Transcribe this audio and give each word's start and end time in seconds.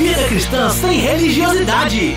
Vida 0.00 0.24
cristã 0.28 0.70
sem 0.70 0.98
religiosidade. 0.98 2.16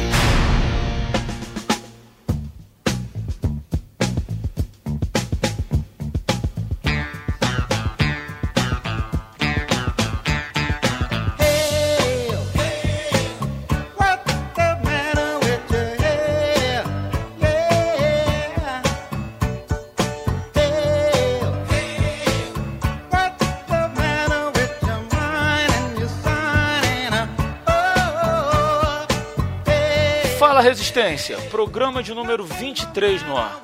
Resistência, 30.93 31.37
programa 31.49 32.03
de 32.03 32.13
número 32.13 32.45
23 32.45 33.23
no 33.23 33.35
ar. 33.35 33.59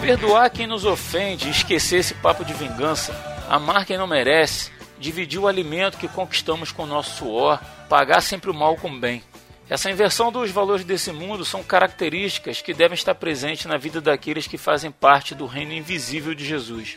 Perdoar 0.00 0.50
quem 0.50 0.66
nos 0.66 0.84
ofende 0.84 1.46
e 1.46 1.50
esquecer 1.52 2.00
esse 2.00 2.14
papo 2.14 2.44
de 2.44 2.52
vingança 2.52 3.32
amar 3.52 3.84
quem 3.84 3.98
não 3.98 4.06
merece, 4.06 4.71
dividir 5.02 5.40
o 5.40 5.48
alimento 5.48 5.98
que 5.98 6.08
conquistamos 6.08 6.70
com 6.70 6.86
nosso 6.86 7.16
suor, 7.16 7.60
pagar 7.88 8.22
sempre 8.22 8.50
o 8.50 8.54
mal 8.54 8.76
com 8.76 8.88
o 8.88 8.98
bem. 8.98 9.22
Essa 9.68 9.90
inversão 9.90 10.30
dos 10.30 10.50
valores 10.50 10.84
desse 10.84 11.10
mundo 11.10 11.44
são 11.44 11.62
características 11.62 12.62
que 12.62 12.72
devem 12.72 12.94
estar 12.94 13.14
presentes 13.14 13.66
na 13.66 13.76
vida 13.76 14.00
daqueles 14.00 14.46
que 14.46 14.56
fazem 14.56 14.90
parte 14.90 15.34
do 15.34 15.46
reino 15.46 15.72
invisível 15.72 16.34
de 16.34 16.44
Jesus. 16.44 16.96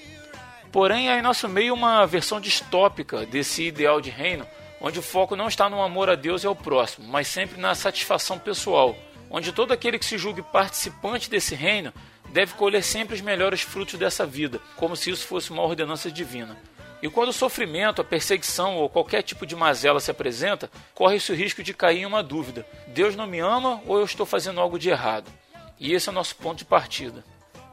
Porém, 0.72 1.10
há 1.10 1.18
em 1.18 1.22
nosso 1.22 1.50
meio 1.50 1.74
uma 1.74 2.06
versão 2.06 2.40
distópica 2.40 3.26
desse 3.26 3.64
ideal 3.64 4.00
de 4.00 4.10
reino, 4.10 4.46
onde 4.80 5.00
o 5.00 5.02
foco 5.02 5.36
não 5.36 5.48
está 5.48 5.70
no 5.70 5.82
amor 5.82 6.10
a 6.10 6.16
Deus 6.16 6.44
e 6.44 6.48
ao 6.48 6.56
próximo, 6.56 7.08
mas 7.08 7.28
sempre 7.28 7.60
na 7.60 7.74
satisfação 7.74 8.38
pessoal, 8.38 8.96
onde 9.30 9.52
todo 9.52 9.72
aquele 9.72 9.98
que 9.98 10.06
se 10.06 10.18
julgue 10.18 10.42
participante 10.42 11.30
desse 11.30 11.56
reino 11.56 11.94
deve 12.30 12.54
colher 12.54 12.84
sempre 12.84 13.16
os 13.16 13.22
melhores 13.22 13.62
frutos 13.62 13.98
dessa 13.98 14.26
vida, 14.26 14.60
como 14.76 14.96
se 14.96 15.10
isso 15.10 15.26
fosse 15.26 15.50
uma 15.50 15.64
ordenança 15.64 16.12
divina. 16.12 16.58
E 17.06 17.08
quando 17.08 17.30
o 17.30 17.34
sofrimento, 17.34 18.02
a 18.02 18.04
perseguição 18.04 18.78
ou 18.78 18.90
qualquer 18.90 19.22
tipo 19.22 19.46
de 19.46 19.56
mazela 19.56 20.00
se 20.00 20.10
apresenta, 20.10 20.72
corre-se 20.96 21.32
o 21.32 21.36
risco 21.36 21.62
de 21.62 21.72
cair 21.72 22.00
em 22.00 22.06
uma 22.08 22.24
dúvida: 22.24 22.66
Deus 22.88 23.16
não 23.16 23.28
me 23.28 23.38
ama 23.38 23.80
ou 23.86 24.00
eu 24.00 24.06
estou 24.06 24.26
fazendo 24.26 24.60
algo 24.60 24.80
de 24.80 24.90
errado? 24.90 25.32
E 25.80 25.94
esse 25.94 26.10
é 26.10 26.12
o 26.12 26.16
nosso 26.16 26.36
ponto 26.36 26.58
de 26.58 26.66
partida. 26.66 27.24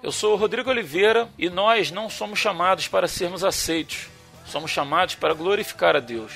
Eu 0.03 0.13
sou 0.13 0.35
o 0.35 0.37
Rodrigo 0.37 0.69
Oliveira 0.69 1.31
e 1.39 1.49
nós 1.49 1.91
não 1.91 2.11
somos 2.11 2.41
chamados 2.41 2.89
para 2.89 3.09
sermos 3.09 3.43
aceitos, 3.43 4.11
somos 4.45 4.71
chamados 4.71 5.15
para 5.15 5.33
glorificar 5.33 5.97
a 5.97 6.01
Deus. 6.01 6.35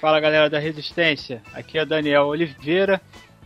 Fala 0.00 0.18
galera 0.18 0.50
da 0.50 0.58
Resistência, 0.58 1.44
aqui 1.54 1.78
é 1.78 1.86
Daniel 1.86 2.26
Oliveira 2.26 3.00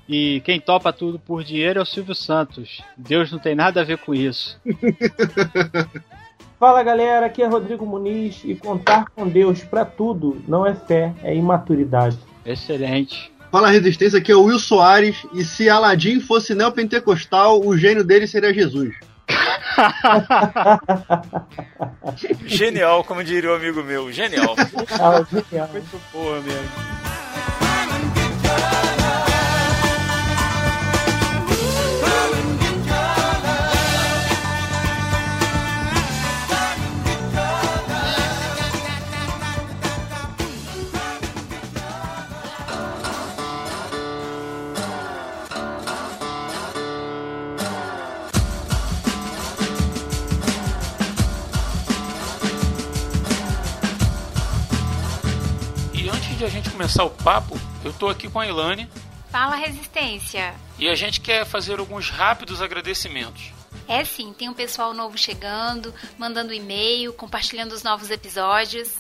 e 0.08 0.40
quem 0.42 0.58
topa 0.58 0.90
tudo 0.90 1.18
por 1.18 1.44
dinheiro 1.44 1.80
é 1.80 1.82
o 1.82 1.86
Silvio 1.86 2.14
Santos. 2.14 2.80
Deus 2.96 3.30
não 3.30 3.38
tem 3.38 3.54
nada 3.54 3.82
a 3.82 3.84
ver 3.84 3.98
com 3.98 4.14
isso. 4.14 4.58
Fala 6.58 6.82
galera, 6.82 7.26
aqui 7.26 7.42
é 7.42 7.46
Rodrigo 7.46 7.84
Muniz 7.84 8.40
e 8.44 8.54
contar 8.54 9.10
com 9.14 9.28
Deus 9.28 9.62
para 9.62 9.84
tudo 9.84 10.42
não 10.48 10.66
é 10.66 10.74
fé, 10.74 11.12
é 11.22 11.34
imaturidade. 11.34 12.16
Excelente. 12.46 13.30
Fala 13.52 13.70
Resistência, 13.70 14.18
aqui 14.18 14.32
é 14.32 14.36
o 14.36 14.44
Will 14.44 14.58
Soares 14.58 15.26
e 15.34 15.44
se 15.44 15.68
Aladim 15.68 16.18
fosse 16.18 16.54
neopentecostal, 16.54 17.60
o 17.60 17.76
gênio 17.76 18.02
dele 18.02 18.26
seria 18.26 18.54
Jesus. 18.54 18.94
genial, 22.46 23.04
como 23.04 23.22
diria 23.22 23.50
o 23.50 23.52
um 23.52 23.56
amigo 23.56 23.82
meu, 23.82 24.10
genial. 24.10 24.56
Genial, 24.56 25.26
genial. 25.30 25.68
Muito 25.72 26.00
boa 26.12 26.40
mesmo. 26.40 27.05
Começar 56.86 57.02
o 57.02 57.10
papo, 57.10 57.60
eu 57.84 57.92
tô 57.92 58.08
aqui 58.08 58.30
com 58.30 58.38
a 58.38 58.46
Ilane. 58.46 58.88
Fala 59.32 59.56
Resistência. 59.56 60.54
E 60.78 60.88
a 60.88 60.94
gente 60.94 61.20
quer 61.20 61.44
fazer 61.44 61.80
alguns 61.80 62.10
rápidos 62.10 62.62
agradecimentos. 62.62 63.50
É 63.88 64.04
sim, 64.04 64.32
tem 64.32 64.48
um 64.48 64.54
pessoal 64.54 64.94
novo 64.94 65.18
chegando, 65.18 65.92
mandando 66.16 66.54
e-mail, 66.54 67.12
compartilhando 67.12 67.72
os 67.72 67.82
novos 67.82 68.08
episódios. 68.08 68.98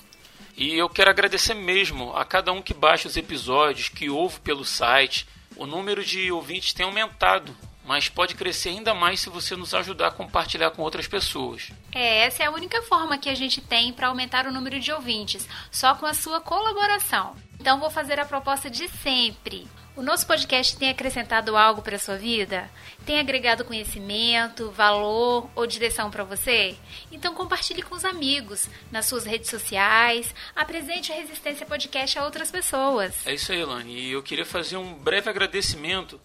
E 0.56 0.74
eu 0.74 0.88
quero 0.88 1.10
agradecer 1.10 1.54
mesmo 1.54 2.12
a 2.16 2.24
cada 2.24 2.50
um 2.50 2.60
que 2.60 2.74
baixa 2.74 3.06
os 3.06 3.16
episódios, 3.16 3.88
que 3.88 4.10
ouve 4.10 4.40
pelo 4.40 4.64
site. 4.64 5.24
O 5.54 5.64
número 5.64 6.04
de 6.04 6.32
ouvintes 6.32 6.72
tem 6.72 6.84
aumentado 6.84 7.56
mas 7.86 8.08
pode 8.08 8.34
crescer 8.34 8.70
ainda 8.70 8.92
mais 8.92 9.20
se 9.20 9.30
você 9.30 9.54
nos 9.54 9.72
ajudar 9.72 10.08
a 10.08 10.10
compartilhar 10.10 10.70
com 10.70 10.82
outras 10.82 11.06
pessoas. 11.06 11.70
É, 11.92 12.24
essa 12.24 12.42
é 12.42 12.46
a 12.46 12.50
única 12.50 12.82
forma 12.82 13.16
que 13.16 13.28
a 13.28 13.34
gente 13.34 13.60
tem 13.60 13.92
para 13.92 14.08
aumentar 14.08 14.46
o 14.46 14.52
número 14.52 14.80
de 14.80 14.92
ouvintes, 14.92 15.48
só 15.70 15.94
com 15.94 16.04
a 16.04 16.12
sua 16.12 16.40
colaboração. 16.40 17.36
Então 17.60 17.78
vou 17.78 17.90
fazer 17.90 18.18
a 18.18 18.24
proposta 18.24 18.68
de 18.68 18.88
sempre. 18.88 19.66
O 19.96 20.02
nosso 20.02 20.26
podcast 20.26 20.76
tem 20.76 20.90
acrescentado 20.90 21.56
algo 21.56 21.80
para 21.80 21.98
sua 21.98 22.18
vida? 22.18 22.68
Tem 23.06 23.18
agregado 23.18 23.64
conhecimento, 23.64 24.70
valor 24.70 25.48
ou 25.54 25.66
direção 25.66 26.10
para 26.10 26.22
você? 26.22 26.76
Então 27.10 27.34
compartilhe 27.34 27.80
com 27.80 27.94
os 27.94 28.04
amigos, 28.04 28.68
nas 28.92 29.06
suas 29.06 29.24
redes 29.24 29.48
sociais, 29.48 30.34
apresente 30.54 31.10
a 31.10 31.14
Resistência 31.14 31.64
Podcast 31.64 32.18
a 32.18 32.24
outras 32.26 32.50
pessoas. 32.50 33.26
É 33.26 33.32
isso 33.32 33.52
aí, 33.52 33.64
Lani. 33.64 33.94
E 33.94 34.12
eu 34.12 34.22
queria 34.22 34.44
fazer 34.44 34.76
um 34.76 34.92
breve 34.92 35.30
agradecimento 35.30 36.20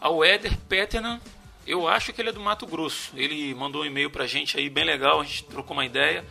ao 0.00 0.24
Éder 0.24 0.56
Peternan, 0.68 1.20
eu 1.66 1.86
acho 1.86 2.12
que 2.12 2.20
ele 2.20 2.30
é 2.30 2.32
do 2.32 2.40
Mato 2.40 2.66
Grosso. 2.66 3.12
Ele 3.14 3.54
mandou 3.54 3.82
um 3.82 3.86
e-mail 3.86 4.10
pra 4.10 4.26
gente 4.26 4.58
aí 4.58 4.68
bem 4.68 4.84
legal, 4.84 5.20
a 5.20 5.24
gente 5.24 5.44
trocou 5.44 5.76
uma 5.76 5.84
ideia. 5.84 6.24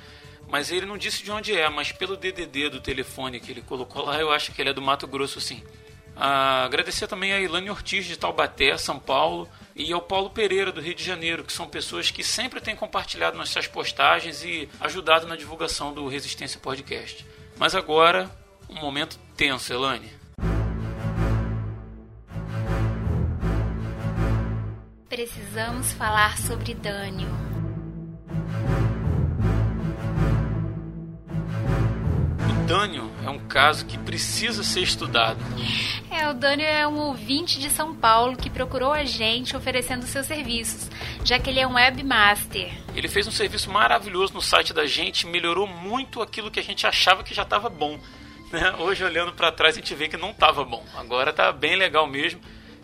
Mas 0.50 0.72
ele 0.72 0.86
não 0.86 0.98
disse 0.98 1.24
de 1.24 1.32
onde 1.32 1.56
é, 1.56 1.70
mas 1.70 1.92
pelo 1.92 2.18
DDD 2.18 2.70
do 2.70 2.82
telefone 2.82 3.40
que 3.40 3.52
ele 3.52 3.62
colocou 3.62 4.04
lá, 4.04 4.20
eu 4.20 4.32
acho 4.32 4.52
que 4.52 4.62
ele 4.62 4.72
é 4.72 4.74
do 4.74 4.82
Mato 4.82 5.06
Grosso 5.06 5.40
sim. 5.40 5.64
Ah, 6.16 6.66
agradecer 6.66 7.08
também 7.08 7.32
a 7.32 7.40
Ilane 7.40 7.70
Ortiz 7.70 8.06
de 8.06 8.18
Taubaté, 8.18 8.76
São 8.78 9.00
Paulo, 9.00 9.48
e 9.76 9.94
ao 9.94 10.02
Paulo 10.02 10.32
Pereira 10.32 10.72
do 10.72 10.82
Rio 10.82 10.96
de 10.96 11.04
Janeiro, 11.04 11.46
que 11.46 11.54
são 11.54 11.68
pessoas 11.68 12.12
que 12.12 12.24
sempre 12.24 12.60
têm 12.60 12.76
compartilhado 12.76 13.38
nossas 13.38 13.68
postagens 13.68 14.44
e 14.44 14.68
ajudado 14.82 15.28
na 15.28 15.38
divulgação 15.38 15.94
do 15.94 16.08
Resistência 16.08 16.60
Podcast. 16.60 17.26
Mas 17.58 17.76
agora, 17.76 18.30
um 18.68 18.76
momento 18.76 19.18
tenso, 19.38 19.72
Elane. 19.72 20.19
Precisamos 25.10 25.92
falar 25.94 26.38
sobre 26.38 26.76
Dânio. 26.76 27.28
O 32.48 32.68
Dânio 32.68 33.12
é 33.26 33.30
um 33.32 33.40
caso 33.40 33.88
que 33.88 33.98
precisa 33.98 34.64
ser 34.64 34.82
estudado. 34.82 35.40
É, 36.12 36.30
o 36.30 36.36
Dânio 36.36 36.68
é 36.68 36.88
um 36.88 37.00
ouvinte 37.00 37.60
de 37.60 37.72
São 37.72 37.96
Paulo 37.96 38.38
que 38.38 38.52
procurou 38.52 38.94
a 38.94 39.04
gente 39.04 39.58
oferecendo 39.58 40.06
seus 40.06 40.28
serviços, 40.28 40.88
já 41.26 41.40
que 41.40 41.50
ele 41.50 41.60
é 41.60 41.66
um 41.66 41.74
webmaster. 41.74 42.72
Ele 42.96 43.08
fez 43.08 43.26
um 43.26 43.32
serviço 43.32 43.72
maravilhoso 43.72 44.36
no 44.36 44.44
site 44.44 44.76
da 44.76 44.86
gente, 44.86 45.26
melhorou 45.26 45.66
muito 45.66 46.22
aquilo 46.22 46.52
que 46.52 46.60
a 46.60 46.64
gente 46.64 46.86
achava 46.86 47.24
que 47.24 47.34
já 47.34 47.42
estava 47.42 47.68
bom. 47.68 48.00
Né? 48.52 48.76
Hoje, 48.78 49.04
olhando 49.04 49.34
para 49.34 49.52
trás, 49.52 49.76
a 49.76 49.80
gente 49.80 49.96
vê 49.96 50.08
que 50.08 50.18
não 50.18 50.30
estava 50.30 50.64
bom. 50.64 50.86
Agora 50.96 51.32
está 51.32 51.52
bem 51.52 51.76
legal 51.76 52.06
mesmo. 52.06 52.40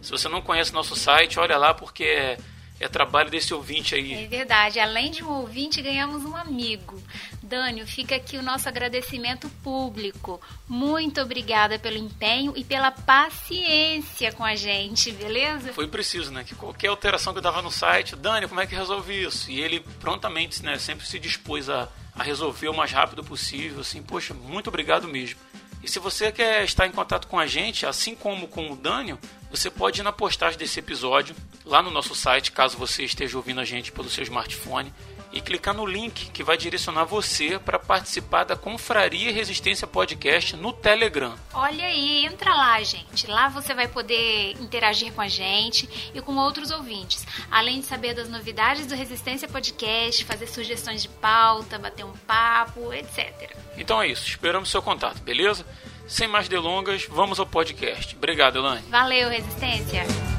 Se 0.05 0.11
você 0.11 0.29
não 0.29 0.39
conhece 0.39 0.71
nosso 0.71 0.95
site, 0.95 1.39
olha 1.39 1.57
lá 1.57 1.73
porque 1.73 2.03
é, 2.03 2.37
é 2.79 2.87
trabalho 2.87 3.31
desse 3.31 3.55
ouvinte 3.55 3.95
aí. 3.95 4.13
É 4.13 4.27
verdade. 4.27 4.79
Além 4.79 5.09
de 5.09 5.23
um 5.23 5.31
ouvinte, 5.31 5.81
ganhamos 5.81 6.23
um 6.23 6.35
amigo. 6.35 7.01
Dânio, 7.41 7.87
fica 7.87 8.15
aqui 8.15 8.37
o 8.37 8.43
nosso 8.43 8.69
agradecimento 8.69 9.49
público. 9.63 10.39
Muito 10.67 11.19
obrigada 11.19 11.79
pelo 11.79 11.97
empenho 11.97 12.53
e 12.55 12.63
pela 12.63 12.91
paciência 12.91 14.31
com 14.31 14.43
a 14.45 14.55
gente, 14.55 15.11
beleza? 15.11 15.73
Foi 15.73 15.87
preciso, 15.87 16.31
né? 16.31 16.43
Que 16.43 16.53
qualquer 16.53 16.89
alteração 16.89 17.33
que 17.33 17.39
eu 17.39 17.43
dava 17.43 17.63
no 17.63 17.71
site, 17.71 18.15
Dani, 18.15 18.47
como 18.47 18.61
é 18.61 18.67
que 18.67 18.75
resolve 18.75 19.23
isso? 19.23 19.49
E 19.49 19.59
ele 19.59 19.79
prontamente, 19.99 20.63
né, 20.63 20.77
sempre 20.77 21.07
se 21.07 21.17
dispôs 21.17 21.67
a, 21.67 21.89
a 22.13 22.21
resolver 22.21 22.69
o 22.69 22.75
mais 22.75 22.91
rápido 22.91 23.23
possível. 23.23 23.81
Assim, 23.81 24.03
poxa, 24.03 24.35
muito 24.35 24.67
obrigado 24.67 25.07
mesmo. 25.07 25.39
E 25.85 25.87
se 25.87 25.99
você 25.99 26.31
quer 26.31 26.63
estar 26.63 26.87
em 26.87 26.91
contato 26.91 27.27
com 27.27 27.37
a 27.37 27.45
gente, 27.45 27.85
assim 27.85 28.15
como 28.15 28.47
com 28.47 28.71
o 28.71 28.75
Dânio, 28.75 29.19
você 29.51 29.69
pode 29.69 30.01
ir 30.01 30.03
na 30.03 30.11
postagem 30.11 30.57
desse 30.57 30.79
episódio 30.79 31.35
lá 31.63 31.79
no 31.79 31.91
nosso 31.91 32.15
site, 32.15 32.51
caso 32.51 32.75
você 32.75 33.03
esteja 33.03 33.37
ouvindo 33.37 33.61
a 33.61 33.63
gente 33.63 33.91
pelo 33.91 34.09
seu 34.09 34.23
smartphone 34.23 34.91
e 35.35 35.41
clicar 35.41 35.73
no 35.73 35.85
link 35.85 36.31
que 36.31 36.43
vai 36.43 36.57
direcionar 36.57 37.03
você 37.03 37.59
para 37.59 37.77
participar 37.77 38.45
da 38.45 38.55
Confraria 38.55 39.31
Resistência 39.33 39.85
Podcast 39.85 40.55
no 40.55 40.71
Telegram. 40.71 41.35
Olha 41.53 41.85
aí, 41.85 42.25
entra 42.25 42.55
lá, 42.55 42.81
gente. 42.81 43.27
Lá 43.27 43.49
você 43.49 43.73
vai 43.73 43.87
poder 43.87 44.53
interagir 44.61 45.11
com 45.11 45.21
a 45.21 45.27
gente 45.27 46.11
e 46.13 46.21
com 46.21 46.35
outros 46.37 46.71
ouvintes, 46.71 47.27
além 47.51 47.81
de 47.81 47.85
saber 47.85 48.13
das 48.13 48.29
novidades 48.29 48.87
do 48.87 48.95
Resistência 48.95 49.47
Podcast, 49.47 50.23
fazer 50.23 50.47
sugestões 50.47 51.01
de 51.01 51.09
pauta, 51.09 51.77
bater 51.77 52.05
um 52.05 52.13
papo, 52.25 52.93
etc. 52.93 53.55
Então 53.77 54.01
é 54.01 54.07
isso, 54.07 54.25
esperamos 54.27 54.69
seu 54.69 54.81
contato, 54.81 55.21
beleza? 55.21 55.65
Sem 56.07 56.27
mais 56.27 56.47
delongas, 56.47 57.05
vamos 57.09 57.39
ao 57.39 57.45
podcast. 57.45 58.15
Obrigado, 58.15 58.59
Elaine. 58.59 58.87
Valeu, 58.89 59.27
Resistência. 59.27 60.34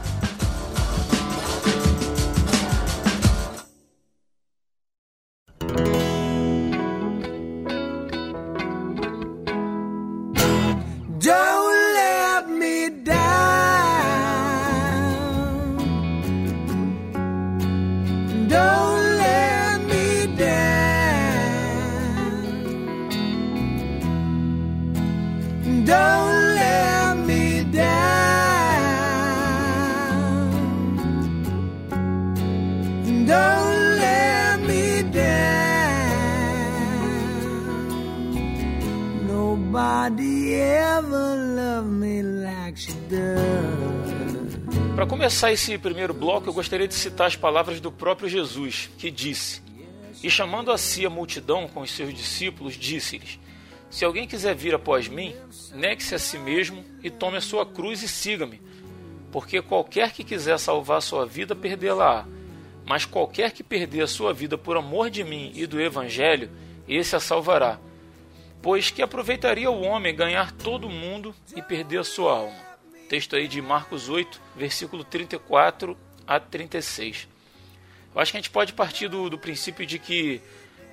Para 45.06 45.18
começar 45.18 45.52
esse 45.52 45.78
primeiro 45.78 46.12
bloco, 46.12 46.48
eu 46.48 46.52
gostaria 46.52 46.88
de 46.88 46.94
citar 46.94 47.28
as 47.28 47.36
palavras 47.36 47.80
do 47.80 47.92
próprio 47.92 48.28
Jesus, 48.28 48.90
que 48.98 49.08
disse: 49.08 49.62
E 50.20 50.28
chamando 50.28 50.72
a 50.72 50.76
si 50.76 51.06
a 51.06 51.10
multidão 51.10 51.68
com 51.68 51.82
os 51.82 51.92
seus 51.92 52.12
discípulos, 52.12 52.74
disse-lhes: 52.74 53.38
Se 53.88 54.04
alguém 54.04 54.26
quiser 54.26 54.56
vir 54.56 54.74
após 54.74 55.06
mim, 55.06 55.32
negue-se 55.72 56.16
a 56.16 56.18
si 56.18 56.36
mesmo 56.36 56.84
e 57.04 57.08
tome 57.08 57.36
a 57.36 57.40
sua 57.40 57.64
cruz 57.64 58.02
e 58.02 58.08
siga-me. 58.08 58.60
Porque 59.30 59.62
qualquer 59.62 60.10
que 60.10 60.24
quiser 60.24 60.58
salvar 60.58 60.98
a 60.98 61.00
sua 61.00 61.24
vida, 61.24 61.54
perdê-la-á. 61.54 62.26
Mas 62.84 63.04
qualquer 63.04 63.52
que 63.52 63.62
perder 63.62 64.02
a 64.02 64.08
sua 64.08 64.34
vida 64.34 64.58
por 64.58 64.76
amor 64.76 65.08
de 65.08 65.22
mim 65.22 65.52
e 65.54 65.68
do 65.68 65.80
Evangelho, 65.80 66.50
esse 66.88 67.14
a 67.14 67.20
salvará. 67.20 67.78
Pois 68.60 68.90
que 68.90 69.02
aproveitaria 69.02 69.70
o 69.70 69.82
homem 69.82 70.16
ganhar 70.16 70.50
todo 70.50 70.88
o 70.88 70.90
mundo 70.90 71.32
e 71.54 71.62
perder 71.62 71.98
a 71.98 72.04
sua 72.04 72.32
alma? 72.32 72.65
Texto 73.08 73.36
aí 73.36 73.46
de 73.46 73.62
Marcos 73.62 74.08
8, 74.08 74.40
versículo 74.56 75.04
34 75.04 75.96
a 76.26 76.40
36. 76.40 77.28
Eu 78.14 78.20
acho 78.20 78.32
que 78.32 78.38
a 78.38 78.40
gente 78.40 78.50
pode 78.50 78.72
partir 78.72 79.08
do, 79.08 79.30
do 79.30 79.38
princípio 79.38 79.86
de 79.86 79.98
que 79.98 80.40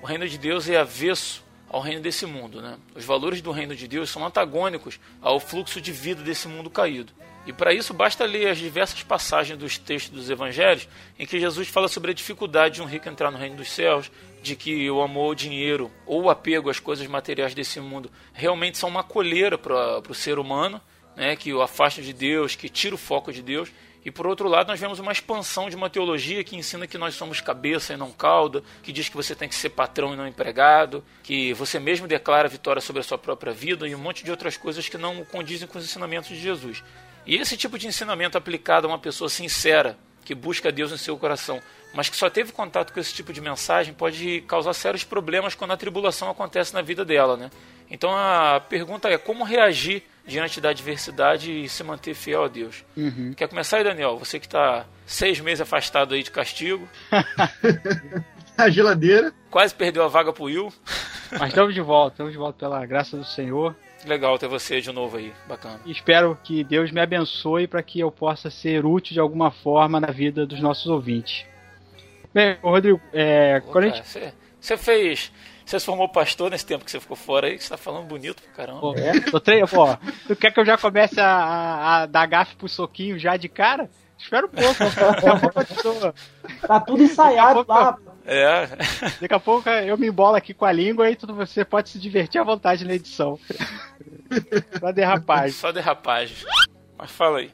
o 0.00 0.06
reino 0.06 0.28
de 0.28 0.38
Deus 0.38 0.68
é 0.68 0.76
avesso 0.76 1.42
ao 1.68 1.80
reino 1.80 2.00
desse 2.00 2.24
mundo. 2.24 2.62
Né? 2.62 2.78
Os 2.94 3.04
valores 3.04 3.40
do 3.40 3.50
reino 3.50 3.74
de 3.74 3.88
Deus 3.88 4.10
são 4.10 4.24
antagônicos 4.24 5.00
ao 5.20 5.40
fluxo 5.40 5.80
de 5.80 5.90
vida 5.90 6.22
desse 6.22 6.46
mundo 6.46 6.70
caído. 6.70 7.12
E 7.46 7.52
para 7.52 7.74
isso 7.74 7.92
basta 7.92 8.24
ler 8.24 8.48
as 8.48 8.58
diversas 8.58 9.02
passagens 9.02 9.58
dos 9.58 9.76
textos 9.76 10.12
dos 10.12 10.30
evangelhos 10.30 10.88
em 11.18 11.26
que 11.26 11.40
Jesus 11.40 11.68
fala 11.68 11.88
sobre 11.88 12.12
a 12.12 12.14
dificuldade 12.14 12.76
de 12.76 12.82
um 12.82 12.86
rico 12.86 13.08
entrar 13.08 13.30
no 13.30 13.38
reino 13.38 13.56
dos 13.56 13.70
céus, 13.70 14.10
de 14.42 14.56
que 14.56 14.90
o 14.90 15.02
amor 15.02 15.26
ao 15.26 15.34
dinheiro 15.34 15.90
ou 16.06 16.22
o 16.22 16.30
apego 16.30 16.70
às 16.70 16.78
coisas 16.78 17.06
materiais 17.06 17.54
desse 17.54 17.80
mundo 17.80 18.10
realmente 18.32 18.78
são 18.78 18.88
uma 18.88 19.02
coleira 19.02 19.58
para 19.58 20.00
o 20.08 20.14
ser 20.14 20.38
humano, 20.38 20.80
né, 21.16 21.36
que 21.36 21.52
o 21.52 21.62
afasta 21.62 22.02
de 22.02 22.12
Deus, 22.12 22.54
que 22.54 22.68
tira 22.68 22.94
o 22.94 22.98
foco 22.98 23.32
de 23.32 23.42
Deus. 23.42 23.70
E 24.04 24.10
por 24.10 24.26
outro 24.26 24.48
lado, 24.48 24.68
nós 24.68 24.78
vemos 24.78 24.98
uma 24.98 25.12
expansão 25.12 25.70
de 25.70 25.76
uma 25.76 25.88
teologia 25.88 26.44
que 26.44 26.56
ensina 26.56 26.86
que 26.86 26.98
nós 26.98 27.14
somos 27.14 27.40
cabeça 27.40 27.94
e 27.94 27.96
não 27.96 28.12
cauda, 28.12 28.62
que 28.82 28.92
diz 28.92 29.08
que 29.08 29.16
você 29.16 29.34
tem 29.34 29.48
que 29.48 29.54
ser 29.54 29.70
patrão 29.70 30.12
e 30.12 30.16
não 30.16 30.28
empregado, 30.28 31.02
que 31.22 31.54
você 31.54 31.78
mesmo 31.78 32.06
declara 32.06 32.46
vitória 32.46 32.82
sobre 32.82 33.00
a 33.00 33.02
sua 33.02 33.16
própria 33.16 33.52
vida 33.52 33.88
e 33.88 33.94
um 33.94 33.98
monte 33.98 34.22
de 34.22 34.30
outras 34.30 34.58
coisas 34.58 34.88
que 34.88 34.98
não 34.98 35.24
condizem 35.24 35.66
com 35.66 35.78
os 35.78 35.84
ensinamentos 35.84 36.28
de 36.28 36.38
Jesus. 36.38 36.84
E 37.26 37.36
esse 37.36 37.56
tipo 37.56 37.78
de 37.78 37.86
ensinamento 37.86 38.36
aplicado 38.36 38.86
a 38.86 38.90
uma 38.90 38.98
pessoa 38.98 39.30
sincera, 39.30 39.96
que 40.22 40.34
busca 40.34 40.70
Deus 40.70 40.92
em 40.92 40.98
seu 40.98 41.16
coração, 41.16 41.60
mas 41.94 42.10
que 42.10 42.16
só 42.16 42.28
teve 42.28 42.52
contato 42.52 42.92
com 42.92 43.00
esse 43.00 43.14
tipo 43.14 43.32
de 43.32 43.40
mensagem, 43.40 43.94
pode 43.94 44.42
causar 44.42 44.74
sérios 44.74 45.04
problemas 45.04 45.54
quando 45.54 45.70
a 45.70 45.76
tribulação 45.76 46.28
acontece 46.28 46.74
na 46.74 46.82
vida 46.82 47.04
dela, 47.04 47.36
né? 47.36 47.50
Então 47.90 48.10
a 48.14 48.60
pergunta 48.60 49.08
é 49.08 49.16
como 49.16 49.44
reagir 49.44 50.02
diante 50.26 50.60
da 50.60 50.70
adversidade 50.70 51.50
e 51.64 51.68
se 51.68 51.82
manter 51.84 52.14
fiel 52.14 52.44
a 52.44 52.48
Deus. 52.48 52.84
Quer 53.36 53.48
começar 53.48 53.78
aí, 53.78 53.84
Daniel? 53.84 54.18
Você 54.18 54.38
que 54.40 54.46
está 54.46 54.86
seis 55.06 55.38
meses 55.40 55.60
afastado 55.60 56.14
aí 56.14 56.22
de 56.22 56.30
castigo, 56.30 56.88
A 58.56 58.70
geladeira. 58.70 59.32
quase 59.50 59.74
perdeu 59.74 60.04
a 60.04 60.08
vaga 60.08 60.32
pro 60.32 60.44
Will. 60.44 60.72
Mas 61.32 61.48
estamos 61.48 61.74
de 61.74 61.80
volta, 61.80 62.14
estamos 62.14 62.32
de 62.32 62.38
volta 62.38 62.58
pela 62.58 62.86
graça 62.86 63.16
do 63.16 63.24
Senhor. 63.24 63.74
Legal 64.06 64.38
ter 64.38 64.46
você 64.48 64.80
de 64.80 64.92
novo 64.92 65.16
aí, 65.16 65.32
bacana. 65.48 65.80
Espero 65.86 66.38
que 66.44 66.62
Deus 66.62 66.90
me 66.92 67.00
abençoe 67.00 67.66
para 67.66 67.82
que 67.82 67.98
eu 67.98 68.12
possa 68.12 68.50
ser 68.50 68.84
útil 68.84 69.14
de 69.14 69.20
alguma 69.20 69.50
forma 69.50 69.98
na 69.98 70.08
vida 70.08 70.46
dos 70.46 70.60
nossos 70.60 70.86
ouvintes. 70.86 71.44
Bem, 72.32 72.56
Rodrigo, 72.62 73.00
é, 73.12 73.60
Pô, 73.60 73.72
quando 73.72 73.84
a 73.84 73.90
cara, 73.90 74.02
gente. 74.02 74.08
você, 74.08 74.32
você 74.60 74.76
fez. 74.76 75.32
Você 75.64 75.80
se 75.80 75.86
formou 75.86 76.08
pastor 76.08 76.50
nesse 76.50 76.66
tempo 76.66 76.84
que 76.84 76.90
você 76.90 77.00
ficou 77.00 77.16
fora 77.16 77.46
aí, 77.46 77.56
que 77.56 77.64
você 77.64 77.70
tá 77.70 77.76
falando 77.78 78.04
bonito 78.06 78.42
pra 78.42 78.52
caramba. 78.52 78.80
Pô, 78.80 78.94
tô 79.30 79.40
tre... 79.40 79.66
Pô, 79.66 79.86
tu 80.26 80.36
quer 80.36 80.52
que 80.52 80.60
eu 80.60 80.64
já 80.66 80.76
comece 80.76 81.18
a, 81.20 81.26
a, 81.26 82.02
a 82.02 82.06
dar 82.06 82.26
gafe 82.26 82.54
pro 82.56 82.68
soquinho 82.68 83.18
já 83.18 83.36
de 83.36 83.48
cara? 83.48 83.88
Espera 84.18 84.46
um 84.46 84.48
pouco, 84.48 84.78
daqui 84.78 85.26
a 85.28 85.36
pouco, 85.40 85.60
eu 85.60 85.82
tô- 86.02 86.14
Tá 86.66 86.80
tudo 86.80 87.02
ensaiado 87.02 87.64
lá. 87.66 87.96
É. 88.26 88.66
daqui 89.20 89.34
a 89.34 89.40
pouco 89.40 89.68
eu 89.68 89.98
me 89.98 90.06
embolo 90.06 90.36
aqui 90.36 90.54
com 90.54 90.64
a 90.64 90.72
língua 90.72 91.10
e 91.10 91.16
tudo, 91.16 91.34
você 91.34 91.62
pode 91.64 91.90
se 91.90 91.98
divertir 91.98 92.40
à 92.40 92.44
vontade 92.44 92.84
na 92.86 92.94
edição. 92.94 93.38
Só 94.80 94.92
derrapagem. 94.92 95.50
Só 95.52 95.72
derrapagem. 95.72 96.36
Mas 96.96 97.10
fala 97.10 97.38
aí. 97.38 97.50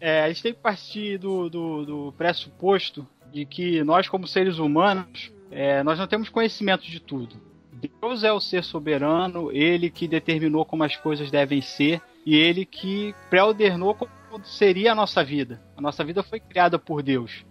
É, 0.00 0.22
a 0.22 0.28
gente 0.28 0.42
tem 0.42 0.52
que 0.54 0.60
partir 0.60 1.18
do, 1.18 1.48
do, 1.50 1.84
do 1.84 2.14
pressuposto 2.16 3.06
de 3.32 3.44
que 3.44 3.82
nós, 3.84 4.08
como 4.08 4.26
seres 4.26 4.58
humanos, 4.58 5.30
é, 5.50 5.82
nós 5.82 5.98
não 5.98 6.06
temos 6.06 6.28
conhecimento 6.28 6.84
de 6.84 7.00
tudo. 7.00 7.36
Deus 7.80 8.24
é 8.24 8.32
o 8.32 8.40
ser 8.40 8.64
soberano, 8.64 9.52
ele 9.52 9.90
que 9.90 10.08
determinou 10.08 10.64
como 10.64 10.84
as 10.84 10.96
coisas 10.96 11.30
devem 11.30 11.60
ser 11.60 12.00
e 12.24 12.36
ele 12.36 12.64
que 12.64 13.14
preordenou 13.30 13.94
como 13.94 14.10
seria 14.44 14.92
a 14.92 14.94
nossa 14.94 15.24
vida. 15.24 15.60
A 15.76 15.80
nossa 15.80 16.04
vida 16.04 16.22
foi 16.22 16.40
criada 16.40 16.78
por 16.78 17.02
Deus. 17.02 17.44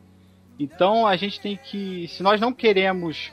Então 0.60 1.06
a 1.06 1.16
gente 1.16 1.40
tem 1.40 1.58
que, 1.58 2.08
se 2.08 2.22
nós 2.22 2.42
não 2.42 2.52
queremos 2.52 3.32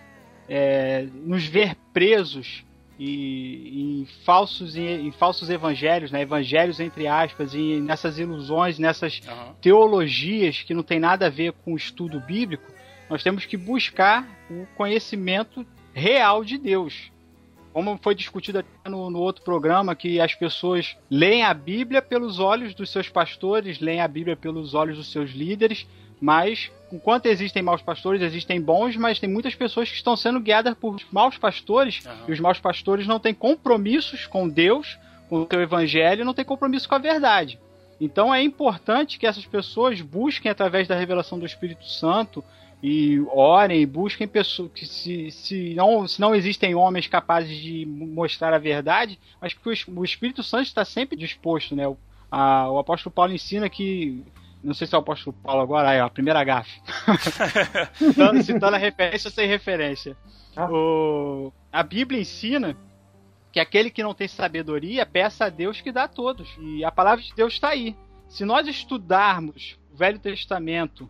é, 0.49 1.07
nos 1.13 1.45
ver 1.47 1.75
presos 1.93 2.65
e, 2.99 4.03
em 4.03 4.07
falsos 4.25 4.77
em, 4.77 5.11
falsos 5.13 5.51
evangelhos, 5.51 6.13
né, 6.13 6.23
evangelhos 6.23 6.79
entre 6.81 7.07
aspas, 7.07 7.55
e 7.55 7.81
nessas 7.81 8.19
ilusões, 8.19 8.79
nessas 8.79 9.21
Aham. 9.27 9.55
teologias 9.61 10.63
que 10.63 10.75
não 10.75 10.83
tem 10.83 11.01
nada 11.01 11.27
a 11.27 11.31
ver 11.31 11.53
com 11.53 11.75
o 11.75 11.77
estudo 11.77 12.21
bíblico, 12.21 12.73
nós 13.09 13.23
temos 13.23 13.45
que 13.45 13.57
buscar 13.57 14.27
o 14.51 14.67
conhecimento 14.77 15.67
real 15.95 16.45
de 16.45 16.59
Deus. 16.59 17.11
Como 17.73 17.99
foi 18.03 18.15
discutido 18.15 18.59
até 18.59 18.89
no, 18.89 19.11
no 19.11 19.19
outro 19.21 19.43
programa, 19.43 19.97
que 19.97 20.21
as 20.21 20.35
pessoas 20.35 20.97
leem 21.11 21.43
a 21.43 21.55
Bíblia 21.55 22.03
pelos 22.03 22.39
olhos 22.39 22.75
dos 22.75 22.91
seus 22.91 23.09
pastores, 23.09 23.81
leem 23.81 24.01
a 24.01 24.07
Bíblia 24.09 24.37
pelos 24.37 24.75
olhos 24.75 24.97
dos 24.97 25.11
seus 25.11 25.31
líderes, 25.31 25.87
mas 26.21 26.71
enquanto 26.93 27.27
existem 27.27 27.63
maus 27.63 27.83
pastores, 27.83 28.23
existem 28.23 28.61
bons, 28.61 28.97
mas 28.97 29.19
tem 29.19 29.29
muitas 29.29 29.55
pessoas 29.55 29.89
que 29.91 29.97
estão 29.97 30.17
sendo 30.17 30.41
guiadas 30.41 30.75
por 30.75 30.97
maus 31.11 31.37
pastores, 31.37 32.03
Aham. 32.07 32.25
e 32.29 32.33
os 32.33 32.41
maus 32.41 32.61
pastores 32.61 33.07
não 33.07 33.19
têm 33.19 33.35
compromissos 33.35 34.27
com 34.27 34.49
Deus, 34.49 34.97
com 35.29 35.43
o 35.43 35.49
seu 35.51 35.61
evangelho, 35.61 36.25
não 36.25 36.35
têm 36.35 36.45
compromisso 36.45 36.89
com 36.89 36.95
a 36.95 36.99
verdade. 36.99 37.59
Então 38.01 38.33
é 38.33 38.43
importante 38.43 39.19
que 39.19 39.27
essas 39.27 39.47
pessoas 39.47 40.01
busquem 40.01 40.51
através 40.51 40.87
da 40.87 40.95
revelação 40.95 41.39
do 41.39 41.47
Espírito 41.47 41.87
Santo 41.87 42.45
e 42.87 43.19
orem 43.31 43.81
e 43.81 43.87
busquem 43.87 44.29
pessoas 44.29 44.71
que 44.75 44.85
se, 44.85 45.31
se, 45.31 45.75
não, 45.75 46.07
se 46.07 46.21
não 46.21 46.35
existem 46.35 46.75
homens 46.75 47.07
capazes 47.07 47.57
de 47.57 47.87
mostrar 47.87 48.53
a 48.53 48.59
verdade, 48.59 49.19
mas 49.41 49.55
que 49.55 49.67
o, 49.67 49.73
es- 49.73 49.87
o 49.89 50.05
Espírito 50.05 50.43
Santo 50.43 50.65
está 50.67 50.85
sempre 50.85 51.17
disposto, 51.17 51.75
né? 51.75 51.89
O, 51.89 51.97
a- 52.31 52.69
o 52.71 52.79
apóstolo 52.79 53.11
Paulo 53.15 53.33
ensina 53.33 53.71
que 53.71 54.23
não 54.63 54.75
sei 54.75 54.87
se 54.87 54.95
é 54.95 54.99
o 54.99 55.01
apóstolo 55.01 55.35
Paulo 55.43 55.63
agora, 55.63 55.89
aí, 55.89 56.01
ó, 56.01 56.05
a 56.05 56.11
primeira 56.11 56.45
gafe. 56.45 56.79
citando, 57.97 58.43
citando 58.43 58.77
a 58.77 58.79
referência 58.79 59.31
sem 59.31 59.49
referência. 59.49 60.15
Ah. 60.55 60.69
O, 60.71 61.53
a 61.73 61.83
Bíblia 61.83 62.21
ensina 62.21 62.77
que 63.51 63.61
aquele 63.61 63.89
que 63.91 64.03
não 64.03 64.13
tem 64.13 64.29
sabedoria 64.29 65.07
peça 65.07 65.47
a 65.47 65.49
Deus 65.49 65.81
que 65.81 65.91
dá 65.93 66.05
a 66.05 66.09
todos. 66.09 66.49
E 66.61 66.85
a 66.85 66.93
palavra 66.93 67.25
de 67.25 67.33
Deus 67.35 67.55
está 67.55 67.69
aí. 67.71 67.97
Se 68.29 68.45
nós 68.45 68.67
estudarmos 68.69 69.79
o 69.93 69.97
Velho 69.97 70.19
Testamento 70.19 71.09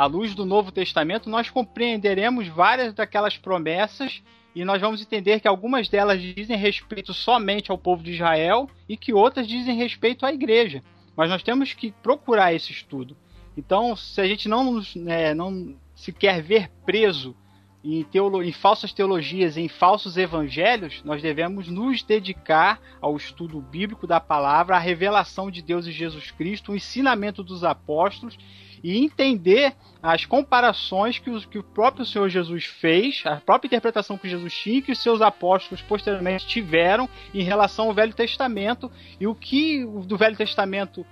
à 0.00 0.06
luz 0.06 0.34
do 0.34 0.46
Novo 0.46 0.72
Testamento, 0.72 1.28
nós 1.28 1.50
compreenderemos 1.50 2.48
várias 2.48 2.94
daquelas 2.94 3.36
promessas 3.36 4.22
e 4.54 4.64
nós 4.64 4.80
vamos 4.80 5.02
entender 5.02 5.40
que 5.40 5.46
algumas 5.46 5.90
delas 5.90 6.22
dizem 6.22 6.56
respeito 6.56 7.12
somente 7.12 7.70
ao 7.70 7.76
povo 7.76 8.02
de 8.02 8.12
Israel 8.12 8.66
e 8.88 8.96
que 8.96 9.12
outras 9.12 9.46
dizem 9.46 9.76
respeito 9.76 10.24
à 10.24 10.32
igreja. 10.32 10.82
Mas 11.14 11.28
nós 11.28 11.42
temos 11.42 11.74
que 11.74 11.92
procurar 12.02 12.54
esse 12.54 12.72
estudo. 12.72 13.14
Então, 13.54 13.94
se 13.94 14.18
a 14.22 14.26
gente 14.26 14.48
não, 14.48 14.80
né, 14.96 15.34
não 15.34 15.76
se 15.94 16.14
quer 16.14 16.40
ver 16.40 16.70
preso 16.86 17.36
em, 17.84 18.02
teolo- 18.02 18.42
em 18.42 18.52
falsas 18.52 18.94
teologias, 18.94 19.58
em 19.58 19.68
falsos 19.68 20.16
evangelhos, 20.16 21.02
nós 21.04 21.20
devemos 21.20 21.68
nos 21.68 22.02
dedicar 22.02 22.80
ao 23.02 23.18
estudo 23.18 23.60
bíblico 23.60 24.06
da 24.06 24.18
palavra, 24.18 24.76
à 24.76 24.78
revelação 24.78 25.50
de 25.50 25.60
Deus 25.60 25.86
e 25.86 25.92
Jesus 25.92 26.30
Cristo, 26.30 26.72
o 26.72 26.76
ensinamento 26.76 27.44
dos 27.44 27.64
apóstolos 27.64 28.38
e 28.82 28.98
entender 28.98 29.74
as 30.02 30.24
comparações 30.24 31.18
que, 31.18 31.28
os- 31.30 31.44
que 31.44 31.58
o 31.58 31.62
próprio 31.62 32.06
Senhor 32.06 32.28
Jesus 32.28 32.64
fez, 32.64 33.22
a 33.26 33.36
própria 33.36 33.68
interpretação 33.68 34.16
que 34.16 34.28
Jesus 34.28 34.54
tinha 34.54 34.78
e 34.78 34.82
que 34.82 34.92
os 34.92 35.02
seus 35.02 35.20
apóstolos 35.20 35.82
posteriormente 35.82 36.46
tiveram 36.46 37.08
em 37.34 37.42
relação 37.42 37.86
ao 37.88 37.94
Velho 37.94 38.14
Testamento 38.14 38.90
e 39.20 39.26
o 39.26 39.34
que 39.34 39.84
do 40.06 40.16
Velho 40.16 40.36
Testamento 40.36 41.04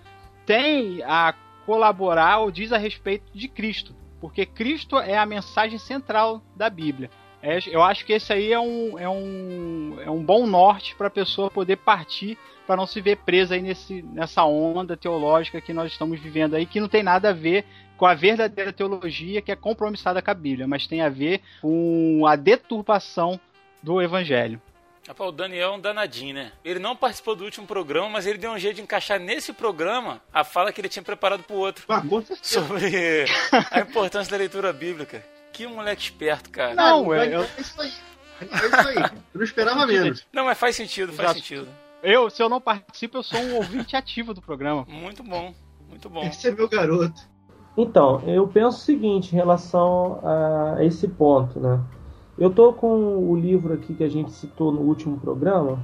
tem 0.47 1.03
a 1.05 1.35
colaborar 1.67 2.39
ou 2.39 2.51
diz 2.51 2.73
a 2.73 2.79
respeito 2.79 3.25
de 3.35 3.47
Cristo, 3.49 3.95
porque 4.21 4.47
Cristo 4.47 4.99
é 4.99 5.19
a 5.19 5.27
mensagem 5.27 5.79
central 5.79 6.43
da 6.57 6.71
Bíblia. 6.71 7.11
É, 7.43 7.59
eu 7.69 7.83
acho 7.83 8.05
que 8.05 8.13
esse 8.15 8.33
aí 8.33 8.53
é 8.53 8.59
um, 8.59 8.99
é 8.99 9.09
um, 9.09 9.97
é 10.01 10.11
um 10.11 10.25
bom 10.25 10.47
norte 10.47 10.97
para 10.97 11.07
a 11.07 11.11
pessoa 11.11 11.51
poder 11.51 11.77
partir 11.77 12.37
para 12.69 12.77
não 12.77 12.87
se 12.87 13.01
ver 13.01 13.17
presa 13.17 13.55
aí 13.55 13.63
nesse, 13.63 14.03
nessa 14.03 14.45
onda 14.45 14.95
teológica 14.95 15.59
que 15.59 15.73
nós 15.73 15.91
estamos 15.91 16.21
vivendo 16.21 16.55
aí, 16.55 16.67
que 16.67 16.79
não 16.79 16.87
tem 16.89 17.03
nada 17.03 17.31
a 17.31 17.33
ver 17.33 17.65
com 17.97 18.05
a 18.05 18.15
verdadeira 18.15 18.73
teologia 18.75 19.41
que 19.41 19.51
é 19.51 19.57
compromissada 19.57 20.21
com 20.21 20.31
a 20.31 20.35
Bíblia, 20.35 20.69
mas 20.69 20.87
tem 20.87 21.01
a 21.01 21.09
ver 21.09 21.41
com 21.63 22.27
a 22.29 22.37
deturpação 22.37 23.41
do 23.83 24.03
Evangelho. 24.03 24.61
Rapaz, 25.09 25.31
o 25.31 25.33
Daniel 25.33 25.71
é 25.73 25.77
um 25.77 25.81
danadinho, 25.81 26.35
né? 26.35 26.53
Ele 26.63 26.79
não 26.79 26.95
participou 26.95 27.35
do 27.35 27.43
último 27.43 27.67
programa, 27.67 28.11
mas 28.11 28.27
ele 28.27 28.37
deu 28.37 28.51
um 28.51 28.59
jeito 28.59 28.77
de 28.77 28.83
encaixar 28.83 29.19
nesse 29.19 29.55
programa 29.55 30.21
a 30.31 30.45
fala 30.45 30.71
que 30.71 30.79
ele 30.79 30.91
tinha 30.91 31.03
preparado 31.03 31.43
pro 31.45 31.57
outro. 31.57 31.87
Ah, 31.89 32.03
com 32.03 32.21
certeza. 32.21 32.61
Sobre 32.61 33.25
a 33.73 33.81
importância 33.81 34.31
da 34.31 34.37
leitura 34.37 34.71
bíblica. 34.75 35.25
Que 35.55 35.67
moleque 35.67 36.03
esperto, 36.03 36.51
cara. 36.51 36.75
Não, 36.75 37.05
Não, 37.05 37.15
é- 37.15 37.27
é, 37.29 37.35
eu- 37.35 37.41
é 37.43 37.49
isso 37.59 37.81
aí. 37.81 37.93
É 38.43 38.45
isso 38.45 38.89
aí. 38.89 38.97
Eu 38.97 39.39
não 39.39 39.43
esperava 39.45 39.87
menos. 39.87 40.27
Não, 40.31 40.45
mas 40.45 40.59
faz 40.59 40.77
sentido, 40.77 41.11
faz 41.15 41.31
Exato. 41.31 41.39
sentido. 41.41 41.69
Eu, 42.03 42.31
se 42.31 42.43
eu 42.43 42.49
não 42.49 42.61
participo, 42.61 43.19
eu 43.19 43.23
sou 43.23 43.41
um 43.41 43.57
ouvinte 43.57 43.97
ativo 43.97 44.33
do 44.33 44.41
programa. 44.41 44.85
Muito 44.89 45.23
bom, 45.23 45.53
muito 45.89 46.09
bom. 46.09 46.23
Esse 46.23 46.49
é 46.49 46.51
meu 46.53 46.69
garoto. 46.69 47.21
Então, 47.77 48.21
eu 48.27 48.47
penso 48.47 48.77
o 48.79 48.81
seguinte 48.81 49.33
em 49.33 49.37
relação 49.37 50.21
a 50.25 50.85
esse 50.85 51.07
ponto, 51.09 51.59
né? 51.61 51.81
Eu 52.37 52.51
tô 52.51 52.73
com 52.73 53.17
o 53.31 53.37
livro 53.37 53.75
aqui 53.75 53.95
que 53.95 54.05
a 54.05 54.09
gente 54.09 54.31
citou 54.33 54.71
no 54.73 54.81
último 54.81 55.19
programa, 55.19 55.79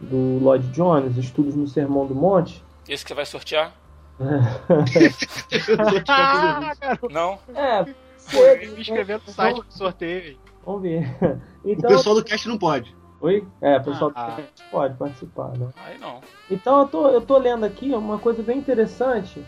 do 0.00 0.38
Lloyd 0.42 0.66
Jones, 0.68 1.16
Estudos 1.16 1.54
no 1.54 1.66
Sermão 1.66 2.06
do 2.06 2.14
Monte. 2.14 2.62
Esse 2.88 3.04
que 3.04 3.08
você 3.08 3.14
vai 3.14 3.26
sortear? 3.26 3.72
Ah, 6.08 6.72
Não? 7.10 7.38
É, 7.54 7.84
me 7.84 7.94
cedo, 8.18 8.80
inscrever 8.80 9.20
no 9.26 9.32
site 9.32 9.56
do 9.62 9.72
sorteio. 9.72 10.38
Vamos 10.64 10.82
ver. 10.82 11.16
O 11.64 11.68
Então, 11.70 11.90
pessoal 11.90 12.14
do 12.14 12.24
cast 12.24 12.46
não 12.48 12.58
pode. 12.58 12.94
Oi? 13.20 13.46
É, 13.60 13.76
o 13.76 13.84
pessoal 13.84 14.12
Ah. 14.14 14.36
pode 14.70 14.96
participar, 14.96 15.50
né? 15.56 15.68
Aí 15.84 15.98
não. 15.98 16.20
Então 16.50 16.80
eu 16.80 16.88
tô, 16.88 17.08
eu 17.08 17.20
tô 17.20 17.36
lendo 17.36 17.64
aqui 17.64 17.92
uma 17.92 18.18
coisa 18.18 18.42
bem 18.42 18.58
interessante. 18.58 19.44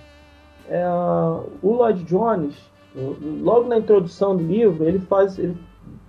É, 0.69 0.87
o 1.63 1.73
Lloyd 1.73 2.05
Jones, 2.05 2.55
logo 2.95 3.69
na 3.69 3.79
introdução 3.79 4.37
do 4.37 4.43
livro, 4.45 4.85
ele 4.85 5.01
faz. 5.01 5.39
Ele 5.39 5.57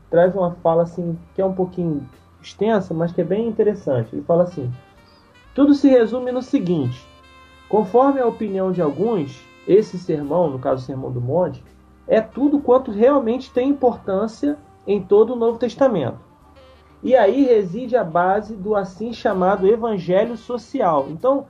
traz 0.09 0.35
uma 0.35 0.51
fala 0.61 0.83
assim 0.83 1.17
que 1.33 1.41
é 1.41 1.45
um 1.45 1.53
pouquinho 1.53 2.07
extensa, 2.41 2.93
mas 2.93 3.11
que 3.11 3.21
é 3.21 3.23
bem 3.23 3.47
interessante. 3.47 4.13
Ele 4.13 4.23
fala 4.23 4.43
assim: 4.43 4.71
tudo 5.55 5.73
se 5.73 5.87
resume 5.87 6.31
no 6.31 6.41
seguinte: 6.41 7.07
conforme 7.69 8.19
a 8.19 8.27
opinião 8.27 8.71
de 8.71 8.81
alguns, 8.81 9.41
esse 9.67 9.97
sermão, 9.97 10.49
no 10.49 10.59
caso 10.59 10.83
o 10.83 10.85
Sermão 10.85 11.11
do 11.11 11.21
Monte, 11.21 11.63
é 12.07 12.19
tudo 12.19 12.59
quanto 12.59 12.91
realmente 12.91 13.51
tem 13.51 13.69
importância 13.69 14.57
em 14.85 15.01
todo 15.01 15.33
o 15.33 15.35
Novo 15.37 15.57
Testamento. 15.57 16.19
E 17.03 17.15
aí 17.15 17.43
reside 17.43 17.97
a 17.97 18.03
base 18.03 18.55
do 18.55 18.75
assim 18.75 19.11
chamado 19.11 19.67
evangelho 19.67 20.37
social. 20.37 21.07
Então, 21.09 21.45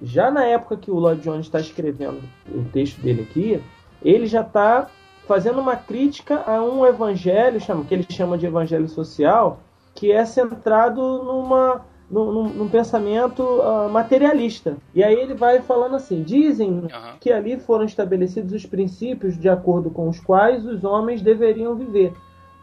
já 0.00 0.30
na 0.30 0.44
época 0.44 0.76
que 0.76 0.90
o 0.90 0.98
Lloyd 0.98 1.20
Jones 1.22 1.46
está 1.46 1.60
escrevendo 1.60 2.22
o 2.48 2.64
texto 2.64 3.00
dele 3.00 3.26
aqui, 3.28 3.62
ele 4.02 4.26
já 4.26 4.40
está 4.40 4.88
fazendo 5.26 5.60
uma 5.60 5.76
crítica 5.76 6.42
a 6.46 6.62
um 6.62 6.86
evangelho 6.86 7.60
que 7.86 7.94
ele 7.94 8.06
chama 8.10 8.38
de 8.38 8.46
evangelho 8.46 8.88
social, 8.88 9.58
que 9.94 10.12
é 10.12 10.24
centrado 10.24 11.00
numa, 11.24 11.84
num, 12.10 12.48
num- 12.48 12.68
pensamento 12.68 13.42
ah, 13.62 13.88
materialista. 13.88 14.76
E 14.94 15.02
aí 15.02 15.14
ele 15.14 15.34
vai 15.34 15.60
falando 15.60 15.96
assim: 15.96 16.22
dizem 16.22 16.84
Aham. 16.92 17.16
que 17.20 17.32
ali 17.32 17.58
foram 17.58 17.84
estabelecidos 17.84 18.52
os 18.52 18.64
princípios 18.64 19.38
de 19.38 19.48
acordo 19.48 19.90
com 19.90 20.08
os 20.08 20.20
quais 20.20 20.64
os 20.64 20.84
homens 20.84 21.20
deveriam 21.22 21.74
viver, 21.74 22.12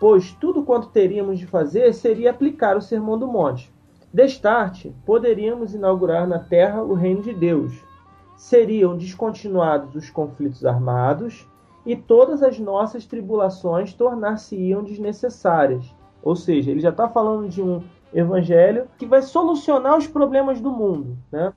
pois 0.03 0.33
tudo 0.33 0.63
quanto 0.63 0.89
teríamos 0.89 1.39
de 1.39 1.47
fazer 1.47 1.93
seria 1.93 2.31
aplicar 2.31 2.75
o 2.75 2.81
Sermão 2.81 3.17
do 3.17 3.25
Monte. 3.25 3.73
Destarte, 4.13 4.93
poderíamos 5.05 5.73
inaugurar 5.73 6.27
na 6.27 6.39
terra 6.39 6.83
o 6.83 6.93
reino 6.93 7.21
de 7.21 7.33
Deus. 7.33 7.71
Seriam 8.35 8.97
descontinuados 8.97 9.95
os 9.95 10.09
conflitos 10.09 10.65
armados 10.65 11.47
e 11.85 11.95
todas 11.95 12.43
as 12.43 12.59
nossas 12.59 13.05
tribulações 13.05 13.93
tornar-se-iam 13.93 14.83
desnecessárias. 14.83 15.95
Ou 16.21 16.35
seja, 16.35 16.71
ele 16.71 16.81
já 16.81 16.89
está 16.89 17.07
falando 17.07 17.47
de 17.47 17.61
um 17.61 17.81
evangelho 18.13 18.89
que 18.97 19.05
vai 19.05 19.21
solucionar 19.21 19.97
os 19.97 20.05
problemas 20.05 20.59
do 20.59 20.69
mundo, 20.69 21.17
né? 21.31 21.53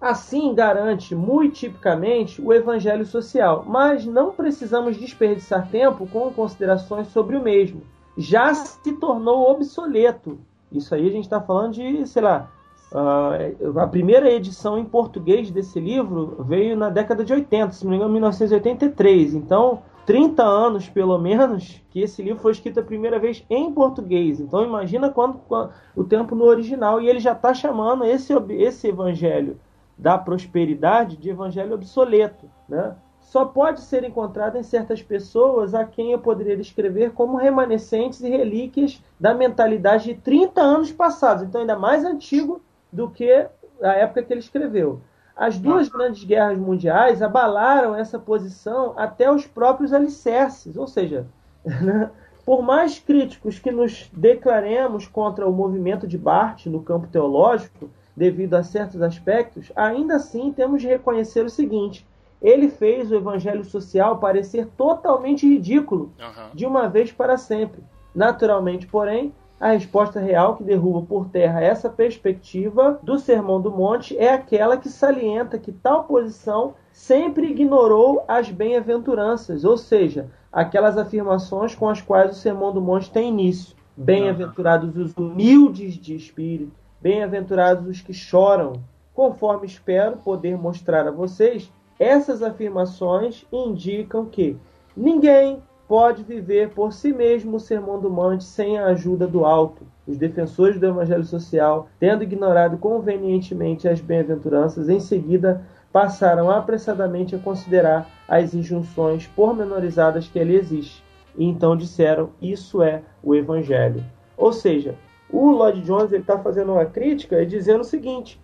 Assim 0.00 0.54
garante, 0.54 1.12
muito 1.12 1.56
tipicamente, 1.56 2.40
o 2.40 2.52
evangelho 2.52 3.04
social, 3.04 3.64
mas 3.66 4.06
não 4.06 4.30
precisamos 4.30 4.96
desperdiçar 4.96 5.68
tempo 5.70 6.06
com 6.06 6.32
considerações 6.32 7.08
sobre 7.08 7.36
o 7.36 7.42
mesmo. 7.42 7.82
Já 8.16 8.54
se 8.54 8.92
tornou 8.92 9.50
obsoleto. 9.50 10.38
Isso 10.70 10.94
aí 10.94 11.08
a 11.08 11.10
gente 11.10 11.24
está 11.24 11.40
falando 11.40 11.72
de, 11.72 12.06
sei 12.06 12.22
lá, 12.22 12.48
ah, 12.94 13.32
a 13.76 13.86
primeira 13.88 14.30
edição 14.30 14.78
em 14.78 14.84
português 14.84 15.50
desse 15.50 15.80
livro 15.80 16.44
veio 16.44 16.76
na 16.76 16.90
década 16.90 17.24
de 17.24 17.32
80, 17.32 17.72
se 17.72 17.82
não 17.84 17.90
me 17.90 17.96
engano, 17.96 18.12
1983. 18.12 19.34
Então, 19.34 19.82
30 20.06 20.44
anos 20.44 20.88
pelo 20.88 21.18
menos 21.18 21.82
que 21.90 22.00
esse 22.00 22.22
livro 22.22 22.40
foi 22.40 22.52
escrito 22.52 22.78
a 22.78 22.84
primeira 22.84 23.18
vez 23.18 23.44
em 23.50 23.72
português. 23.72 24.38
Então, 24.38 24.64
imagina 24.64 25.10
quando, 25.10 25.40
quando- 25.48 25.70
o 25.96 26.04
tempo 26.04 26.36
no 26.36 26.44
original. 26.44 27.00
E 27.00 27.08
ele 27.08 27.18
já 27.18 27.32
está 27.32 27.52
chamando 27.52 28.04
esse, 28.04 28.32
esse 28.50 28.86
evangelho 28.86 29.58
da 29.98 30.16
prosperidade 30.16 31.16
de 31.16 31.30
evangelho 31.30 31.74
obsoleto, 31.74 32.48
né? 32.68 32.94
Só 33.20 33.44
pode 33.44 33.82
ser 33.82 34.04
encontrado 34.04 34.56
em 34.56 34.62
certas 34.62 35.02
pessoas 35.02 35.74
a 35.74 35.84
quem 35.84 36.12
eu 36.12 36.18
poderia 36.18 36.56
descrever 36.56 37.12
como 37.12 37.36
remanescentes 37.36 38.20
e 38.22 38.28
relíquias 38.30 39.02
da 39.20 39.34
mentalidade 39.34 40.04
de 40.04 40.14
30 40.14 40.62
anos 40.62 40.92
passados, 40.92 41.42
então 41.42 41.60
ainda 41.60 41.76
mais 41.76 42.04
antigo 42.04 42.62
do 42.90 43.10
que 43.10 43.46
a 43.82 43.92
época 43.92 44.22
que 44.22 44.32
ele 44.32 44.40
escreveu. 44.40 45.00
As 45.36 45.58
duas 45.58 45.88
grandes 45.88 46.24
guerras 46.24 46.58
mundiais 46.58 47.20
abalaram 47.20 47.94
essa 47.94 48.18
posição 48.18 48.94
até 48.96 49.30
os 49.30 49.46
próprios 49.46 49.92
alicerces, 49.92 50.76
ou 50.76 50.86
seja, 50.86 51.26
né, 51.64 52.10
por 52.46 52.62
mais 52.62 52.98
críticos 52.98 53.58
que 53.58 53.70
nos 53.70 54.10
declaremos 54.12 55.06
contra 55.06 55.46
o 55.46 55.52
movimento 55.52 56.06
de 56.06 56.16
Barth 56.16 56.64
no 56.66 56.82
campo 56.82 57.06
teológico, 57.06 57.90
devido 58.18 58.54
a 58.54 58.62
certos 58.62 59.00
aspectos, 59.00 59.72
ainda 59.76 60.16
assim 60.16 60.52
temos 60.52 60.82
de 60.82 60.88
reconhecer 60.88 61.44
o 61.44 61.50
seguinte: 61.50 62.06
ele 62.42 62.68
fez 62.68 63.10
o 63.10 63.14
evangelho 63.14 63.64
social 63.64 64.18
parecer 64.18 64.66
totalmente 64.76 65.46
ridículo 65.48 66.12
Aham. 66.20 66.50
de 66.52 66.66
uma 66.66 66.88
vez 66.88 67.12
para 67.12 67.36
sempre. 67.38 67.80
Naturalmente, 68.14 68.86
porém, 68.86 69.32
A 69.60 69.72
resposta 69.72 70.20
real 70.20 70.56
que 70.56 70.62
derruba 70.62 71.02
por 71.02 71.26
terra 71.30 71.60
essa 71.60 71.90
perspectiva 71.90 72.98
do 73.02 73.18
Sermão 73.18 73.60
do 73.60 73.72
Monte 73.72 74.16
é 74.16 74.32
aquela 74.32 74.76
que 74.76 74.88
salienta 74.88 75.58
que 75.58 75.72
tal 75.72 76.04
posição 76.04 76.74
sempre 76.92 77.50
ignorou 77.50 78.24
as 78.28 78.50
bem-aventuranças, 78.50 79.64
ou 79.64 79.76
seja, 79.76 80.28
aquelas 80.52 80.96
afirmações 80.96 81.74
com 81.74 81.88
as 81.88 82.00
quais 82.00 82.30
o 82.30 82.40
Sermão 82.40 82.72
do 82.72 82.80
Monte 82.80 83.10
tem 83.10 83.30
início. 83.30 83.76
Bem-aventurados 83.96 84.96
os 84.96 85.12
humildes 85.16 85.94
de 85.94 86.14
espírito, 86.14 86.70
bem-aventurados 87.00 87.86
os 87.88 88.00
que 88.00 88.12
choram. 88.12 88.74
Conforme 89.14 89.66
espero 89.66 90.18
poder 90.18 90.56
mostrar 90.56 91.06
a 91.06 91.10
vocês, 91.10 91.72
essas 91.98 92.42
afirmações 92.42 93.44
indicam 93.52 94.26
que 94.26 94.56
ninguém 94.96 95.60
pode 95.88 96.22
viver 96.22 96.70
por 96.70 96.92
si 96.92 97.12
mesmo 97.12 97.56
o 97.56 97.60
Sermão 97.60 97.98
do 97.98 98.10
Monte 98.10 98.44
sem 98.44 98.78
a 98.78 98.86
ajuda 98.86 99.26
do 99.26 99.44
alto. 99.44 99.86
Os 100.06 100.18
defensores 100.18 100.78
do 100.78 100.86
Evangelho 100.86 101.24
Social, 101.24 101.88
tendo 101.98 102.22
ignorado 102.22 102.76
convenientemente 102.76 103.88
as 103.88 104.00
bem-aventuranças, 104.00 104.88
em 104.88 105.00
seguida 105.00 105.64
passaram 105.90 106.50
apressadamente 106.50 107.34
a 107.34 107.38
considerar 107.38 108.08
as 108.28 108.54
injunções 108.54 109.26
pormenorizadas 109.26 110.28
que 110.28 110.38
ali 110.38 110.54
existem. 110.54 111.02
E 111.36 111.44
então 111.44 111.76
disseram: 111.76 112.30
Isso 112.40 112.82
é 112.82 113.02
o 113.22 113.34
Evangelho. 113.34 114.04
Ou 114.36 114.52
seja, 114.52 114.94
o 115.30 115.50
Lloyd 115.50 115.82
Jones 115.82 116.12
está 116.12 116.38
fazendo 116.38 116.72
uma 116.72 116.86
crítica 116.86 117.42
e 117.42 117.46
dizendo 117.46 117.80
o 117.80 117.84
seguinte: 117.84 118.40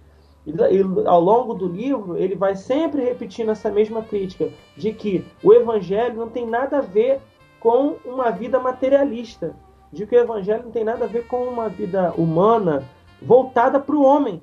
e, 0.46 0.52
ao 1.06 1.20
longo 1.20 1.54
do 1.54 1.66
livro, 1.66 2.16
ele 2.16 2.34
vai 2.34 2.54
sempre 2.54 3.02
repetindo 3.02 3.50
essa 3.50 3.70
mesma 3.70 4.02
crítica 4.02 4.50
de 4.76 4.92
que 4.92 5.24
o 5.42 5.52
evangelho 5.52 6.16
não 6.16 6.28
tem 6.28 6.46
nada 6.46 6.78
a 6.78 6.82
ver 6.82 7.20
com 7.58 7.96
uma 8.04 8.30
vida 8.30 8.60
materialista, 8.60 9.56
de 9.90 10.06
que 10.06 10.14
o 10.14 10.20
evangelho 10.20 10.64
não 10.64 10.70
tem 10.70 10.84
nada 10.84 11.06
a 11.06 11.08
ver 11.08 11.26
com 11.26 11.44
uma 11.44 11.68
vida 11.68 12.12
humana 12.16 12.84
voltada 13.22 13.80
para 13.80 13.96
o 13.96 14.02
homem, 14.02 14.42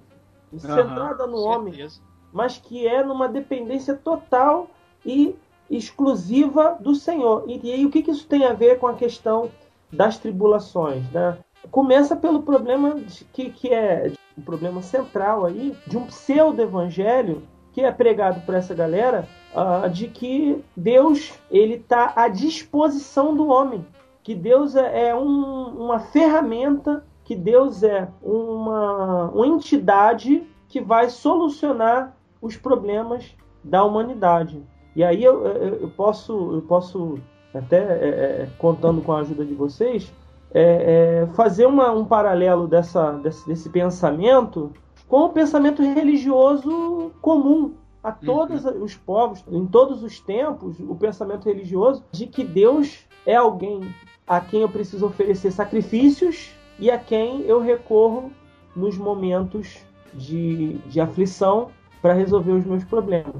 centrada 0.57 1.27
no 1.27 1.39
homem, 1.39 1.87
mas 2.33 2.57
que 2.57 2.87
é 2.87 3.03
numa 3.03 3.27
dependência 3.27 3.93
total 3.93 4.69
e 5.05 5.35
exclusiva 5.69 6.77
do 6.79 6.95
Senhor. 6.95 7.43
E, 7.47 7.59
e 7.63 7.73
aí 7.73 7.85
o 7.85 7.91
que, 7.91 8.01
que 8.01 8.11
isso 8.11 8.27
tem 8.27 8.45
a 8.45 8.53
ver 8.53 8.79
com 8.79 8.87
a 8.87 8.95
questão 8.95 9.51
das 9.91 10.17
tribulações, 10.17 11.09
né? 11.11 11.37
Começa 11.69 12.15
pelo 12.15 12.41
problema 12.41 12.95
de, 12.95 13.23
que, 13.25 13.49
que 13.49 13.69
é 13.69 14.11
um 14.37 14.41
problema 14.41 14.81
central 14.81 15.45
aí 15.45 15.75
de 15.85 15.97
um 15.97 16.05
pseudo-evangelho 16.05 17.43
que 17.71 17.81
é 17.81 17.91
pregado 17.91 18.41
por 18.41 18.55
essa 18.55 18.73
galera 18.73 19.27
uh, 19.53 19.89
de 19.89 20.07
que 20.07 20.63
Deus 20.75 21.33
ele 21.49 21.75
está 21.75 22.13
à 22.15 22.27
disposição 22.27 23.35
do 23.35 23.47
homem, 23.47 23.85
que 24.23 24.35
Deus 24.35 24.75
é, 24.75 25.09
é 25.09 25.15
um, 25.15 25.85
uma 25.85 25.99
ferramenta, 25.99 27.05
que 27.23 27.35
Deus 27.35 27.81
é 27.83 28.07
uma, 28.21 29.29
uma 29.29 29.47
entidade 29.47 30.43
que 30.67 30.81
vai 30.81 31.09
solucionar 31.09 32.15
os 32.41 32.57
problemas 32.57 33.35
da 33.63 33.83
humanidade. 33.83 34.61
E 34.95 35.03
aí 35.03 35.23
eu, 35.23 35.45
eu, 35.45 35.75
eu 35.81 35.89
posso, 35.89 36.55
eu 36.55 36.61
posso 36.63 37.19
até 37.53 37.77
é, 37.77 38.07
é 38.43 38.49
contando 38.57 39.01
com 39.01 39.13
a 39.13 39.19
ajuda 39.19 39.45
de 39.45 39.53
vocês, 39.53 40.11
é, 40.53 41.23
é, 41.23 41.27
fazer 41.33 41.65
uma, 41.65 41.91
um 41.91 42.05
paralelo 42.05 42.67
dessa, 42.67 43.11
desse, 43.13 43.47
desse, 43.47 43.69
pensamento 43.69 44.71
com 45.07 45.25
o 45.25 45.29
pensamento 45.29 45.81
religioso 45.81 47.11
comum 47.21 47.73
a 48.03 48.11
todos 48.11 48.65
uhum. 48.65 48.83
os 48.83 48.95
povos, 48.95 49.43
em 49.49 49.65
todos 49.65 50.03
os 50.03 50.19
tempos, 50.19 50.77
o 50.79 50.95
pensamento 50.95 51.45
religioso 51.45 52.03
de 52.11 52.27
que 52.27 52.43
Deus 52.43 53.05
é 53.25 53.35
alguém 53.35 53.93
a 54.27 54.39
quem 54.39 54.61
eu 54.61 54.69
preciso 54.69 55.05
oferecer 55.05 55.51
sacrifícios 55.51 56.51
e 56.79 56.89
a 56.89 56.97
quem 56.97 57.41
eu 57.41 57.61
recorro 57.61 58.31
nos 58.75 58.97
momentos 58.97 59.79
de, 60.13 60.77
de 60.87 60.99
aflição 60.99 61.69
para 62.01 62.13
resolver 62.13 62.51
os 62.51 62.65
meus 62.65 62.83
problemas. 62.83 63.35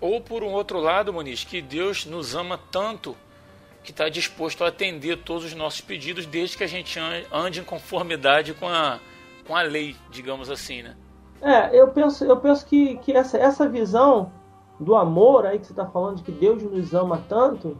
Ou 0.00 0.20
por 0.20 0.42
um 0.42 0.52
outro 0.52 0.78
lado, 0.78 1.12
Moniz, 1.12 1.44
que 1.44 1.60
Deus 1.60 2.06
nos 2.06 2.34
ama 2.34 2.58
tanto 2.70 3.16
que 3.88 3.92
está 3.92 4.10
disposto 4.10 4.64
a 4.64 4.68
atender 4.68 5.16
todos 5.24 5.46
os 5.46 5.54
nossos 5.54 5.80
pedidos 5.80 6.26
desde 6.26 6.58
que 6.58 6.62
a 6.62 6.66
gente 6.66 7.00
ande 7.32 7.60
em 7.60 7.64
conformidade 7.64 8.52
com 8.52 8.68
a, 8.68 9.00
com 9.46 9.56
a 9.56 9.62
lei, 9.62 9.96
digamos 10.10 10.50
assim, 10.50 10.82
né? 10.82 10.94
É, 11.40 11.74
eu 11.74 11.88
penso, 11.88 12.22
eu 12.22 12.36
penso 12.36 12.66
que, 12.66 12.98
que 12.98 13.12
essa, 13.12 13.38
essa 13.38 13.66
visão 13.66 14.30
do 14.78 14.94
amor 14.94 15.46
aí 15.46 15.58
que 15.58 15.66
você 15.66 15.72
está 15.72 15.86
falando, 15.86 16.16
de 16.16 16.22
que 16.22 16.30
Deus 16.30 16.62
nos 16.62 16.92
ama 16.92 17.24
tanto, 17.30 17.78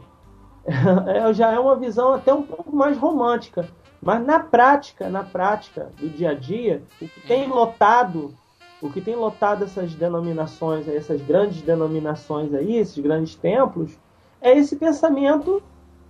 é, 0.65 1.31
já 1.31 1.51
é 1.51 1.59
uma 1.59 1.75
visão 1.75 2.15
até 2.15 2.33
um 2.33 2.41
pouco 2.41 2.75
mais 2.75 2.97
romântica. 2.97 3.69
Mas 4.01 4.25
na 4.25 4.39
prática, 4.39 5.09
na 5.09 5.23
prática 5.23 5.91
do 5.99 6.09
dia 6.09 6.31
a 6.31 6.33
dia, 6.33 6.81
o 6.99 7.07
que 7.07 7.21
tem 7.27 7.43
uhum. 7.47 7.53
lotado, 7.53 8.33
o 8.81 8.89
que 8.89 8.99
tem 8.99 9.15
lotado 9.15 9.63
essas 9.63 9.93
denominações, 9.93 10.87
essas 10.87 11.21
grandes 11.21 11.61
denominações 11.61 12.51
aí, 12.55 12.77
esses 12.77 12.97
grandes 12.97 13.35
templos, 13.35 13.95
é 14.41 14.57
esse 14.57 14.75
pensamento 14.75 15.61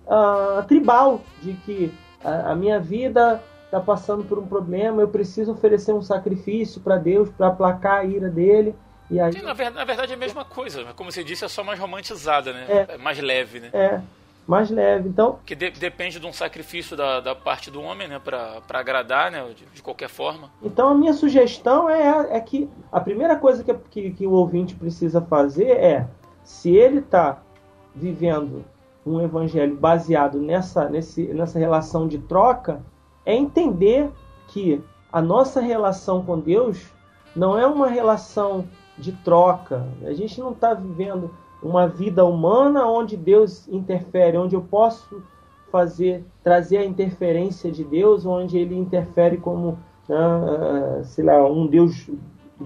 uh, 0.06 0.62
tribal, 0.66 1.22
de 1.42 1.54
que 1.54 1.92
a, 2.24 2.52
a 2.52 2.54
minha 2.54 2.78
vida 2.78 3.42
está 3.64 3.80
passando 3.80 4.24
por 4.24 4.38
um 4.38 4.46
problema, 4.46 5.00
eu 5.00 5.08
preciso 5.08 5.52
oferecer 5.52 5.92
um 5.92 6.02
sacrifício 6.02 6.80
para 6.80 6.96
Deus 6.96 7.30
para 7.30 7.48
aplacar 7.48 8.00
a 8.00 8.04
ira 8.04 8.28
dele. 8.28 8.74
E 9.08 9.20
aí... 9.20 9.32
Sim, 9.32 9.42
na, 9.42 9.52
verdade, 9.52 9.76
na 9.76 9.84
verdade 9.84 10.12
é 10.12 10.14
a 10.16 10.18
mesma 10.18 10.44
coisa, 10.44 10.84
como 10.94 11.10
você 11.10 11.22
disse, 11.22 11.44
é 11.44 11.48
só 11.48 11.62
mais 11.62 11.78
romantizada, 11.78 12.52
né? 12.52 12.66
É, 12.68 12.94
é 12.94 12.98
mais 12.98 13.18
leve, 13.20 13.60
né? 13.60 13.70
É, 13.72 14.00
mais 14.46 14.70
leve. 14.70 15.08
Então, 15.08 15.38
que 15.46 15.54
de, 15.54 15.70
depende 15.70 16.18
de 16.18 16.26
um 16.26 16.32
sacrifício 16.32 16.96
da, 16.96 17.20
da 17.20 17.34
parte 17.34 17.70
do 17.70 17.80
homem, 17.80 18.08
né, 18.08 18.18
para 18.18 18.60
agradar, 18.70 19.30
né, 19.30 19.44
de, 19.54 19.64
de, 19.66 19.82
qualquer 19.82 20.08
forma. 20.08 20.50
Então 20.62 20.88
a 20.88 20.94
minha 20.94 21.12
sugestão 21.12 21.88
é, 21.88 22.36
é 22.36 22.40
que 22.40 22.68
a 22.90 23.00
primeira 23.00 23.36
coisa 23.36 23.62
que, 23.62 23.72
que, 23.90 24.10
que 24.10 24.26
o 24.26 24.32
ouvinte 24.32 24.74
precisa 24.74 25.20
fazer 25.20 25.70
é, 25.70 26.06
se 26.42 26.74
ele 26.74 26.98
está 26.98 27.40
vivendo 27.94 28.64
um 29.04 29.20
evangelho 29.20 29.76
baseado 29.76 30.38
nessa, 30.38 30.88
nesse, 30.88 31.24
nessa 31.28 31.58
relação 31.58 32.06
de 32.06 32.18
troca 32.18 32.82
é 33.24 33.34
entender 33.34 34.10
que 34.48 34.82
a 35.12 35.20
nossa 35.20 35.60
relação 35.60 36.22
com 36.24 36.38
Deus 36.38 36.92
não 37.34 37.58
é 37.58 37.66
uma 37.66 37.88
relação 37.88 38.64
de 38.98 39.12
troca. 39.12 39.86
A 40.04 40.12
gente 40.12 40.40
não 40.40 40.52
está 40.52 40.74
vivendo 40.74 41.30
uma 41.62 41.86
vida 41.86 42.24
humana 42.24 42.86
onde 42.86 43.16
Deus 43.16 43.68
interfere, 43.68 44.36
onde 44.36 44.54
eu 44.54 44.62
posso 44.62 45.22
fazer, 45.70 46.24
trazer 46.42 46.78
a 46.78 46.84
interferência 46.84 47.70
de 47.70 47.84
Deus, 47.84 48.26
onde 48.26 48.58
ele 48.58 48.76
interfere 48.76 49.36
como, 49.36 49.78
né, 50.08 51.02
sei 51.04 51.24
lá, 51.24 51.44
um 51.46 51.66
Deus 51.66 52.10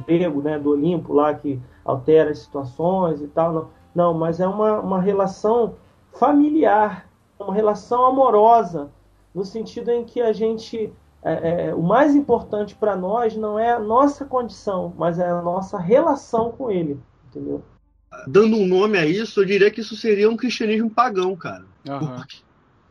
grego, 0.07 0.43
né, 0.43 0.59
do 0.59 0.71
Olimpo 0.71 1.13
lá 1.13 1.35
que 1.35 1.61
altera 1.85 2.31
as 2.31 2.39
situações 2.39 3.21
e 3.21 3.27
tal. 3.29 3.53
Não, 3.53 3.69
não 3.95 4.15
mas 4.15 4.41
é 4.41 4.47
uma, 4.47 4.81
uma 4.81 5.01
relação 5.01 5.75
familiar, 6.19 7.09
uma 7.39 7.55
relação 7.55 8.07
amorosa, 8.07 8.91
no 9.35 9.45
sentido 9.45 9.91
em 9.91 10.05
que 10.05 10.21
a 10.21 10.33
gente. 10.33 10.93
É, 11.27 11.69
é, 11.69 11.75
o 11.75 11.83
mais 11.83 12.15
importante 12.15 12.75
para 12.75 12.95
nós 12.95 13.35
não 13.35 13.59
é 13.59 13.73
a 13.73 13.79
nossa 13.79 14.27
condição, 14.27 14.93
mas 14.99 15.19
é 15.19 15.27
a 15.27 15.41
nossa 15.41 15.79
relação 15.79 16.53
com 16.53 16.71
ele, 16.71 17.01
entendeu? 17.29 17.63
Dando 18.27 18.57
um 18.57 18.67
nome 18.67 18.99
a 18.99 19.07
isso, 19.07 19.41
eu 19.41 19.45
diria 19.47 19.71
que 19.71 19.81
isso 19.81 19.97
seria 19.97 20.29
um 20.29 20.37
cristianismo 20.37 20.91
pagão, 20.91 21.35
cara. 21.35 21.65
Uhum. 21.89 22.23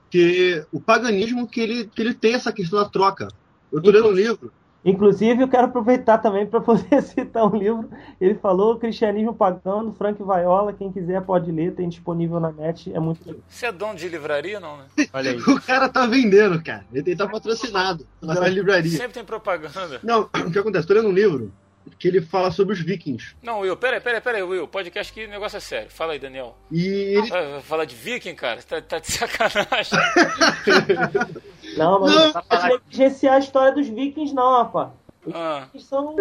Porque 0.02 0.66
o 0.72 0.82
paganismo 0.82 1.48
que 1.48 1.62
ele, 1.62 1.86
que 1.86 2.02
ele 2.02 2.14
tem 2.14 2.34
essa 2.34 2.52
questão 2.52 2.80
da 2.80 2.90
troca. 2.90 3.28
Eu 3.72 3.78
estou 3.78 3.94
lendo 3.94 4.10
um 4.10 4.14
livro 4.14 4.52
Inclusive, 4.86 5.42
eu 5.42 5.48
quero 5.48 5.66
aproveitar 5.66 6.18
também 6.18 6.46
para 6.46 6.60
poder 6.62 7.02
citar 7.02 7.46
um 7.46 7.56
livro. 7.56 7.90
Ele 8.20 8.36
falou 8.36 8.78
Cristianismo 8.78 9.34
Pagão, 9.34 9.86
do 9.86 9.94
Frank 9.94 10.22
Vaiola. 10.22 10.74
Quem 10.74 10.92
quiser 10.92 11.22
pode 11.22 11.52
ler, 11.52 11.74
tem 11.74 11.88
disponível 11.88 12.40
na 12.40 12.52
net. 12.52 12.94
É 12.94 13.00
muito 13.00 13.26
legal. 13.26 13.42
Você 13.48 13.66
é 13.68 13.72
dono 13.72 13.96
de 13.96 14.10
livraria, 14.10 14.60
não, 14.60 14.78
né? 14.78 14.86
Olha 15.14 15.32
aí. 15.32 15.38
o 15.38 15.62
cara 15.62 15.88
tá 15.88 16.06
vendendo, 16.06 16.62
cara. 16.62 16.86
Ele 16.94 17.16
tá 17.16 17.28
patrocinado 17.28 18.06
na 18.22 18.48
livraria. 18.48 18.98
Sempre 18.98 19.14
tem 19.14 19.24
propaganda. 19.24 20.00
Não, 20.04 20.30
o 20.48 20.52
que 20.52 20.60
acontece? 20.60 20.88
Tô 20.88 20.94
lendo 20.94 21.10
um 21.10 21.14
livro 21.14 21.52
que 22.00 22.08
ele 22.08 22.22
fala 22.22 22.52
sobre 22.52 22.74
os 22.74 22.82
vikings. 22.82 23.36
Não, 23.42 23.60
Will, 23.60 23.76
peraí, 23.76 24.00
peraí, 24.00 24.22
peraí, 24.22 24.44
Will. 24.44 24.68
Podcast 24.68 25.20
o 25.20 25.30
negócio 25.30 25.58
é 25.58 25.60
sério. 25.60 25.90
Fala 25.90 26.14
aí, 26.14 26.20
Daniel. 26.20 26.58
E 26.72 26.88
ele... 27.18 27.62
Fala 27.62 27.86
de 27.86 27.96
viking, 27.96 28.36
cara? 28.36 28.62
Tá, 28.62 28.82
tá 28.82 29.00
de 29.00 29.12
sacanagem. 29.12 30.00
Não, 31.78 32.00
mas 32.00 32.16
não, 32.16 32.26
não 32.26 32.42
tá 32.42 32.68
negligenciar 32.68 33.36
a 33.36 33.40
história 33.40 33.74
dos 33.74 33.88
vikings, 33.88 34.34
não, 34.34 34.64
rapaz. 34.64 34.90
Os 35.26 35.34
ah. 35.34 35.60
vikings 35.62 35.88
são. 35.88 36.16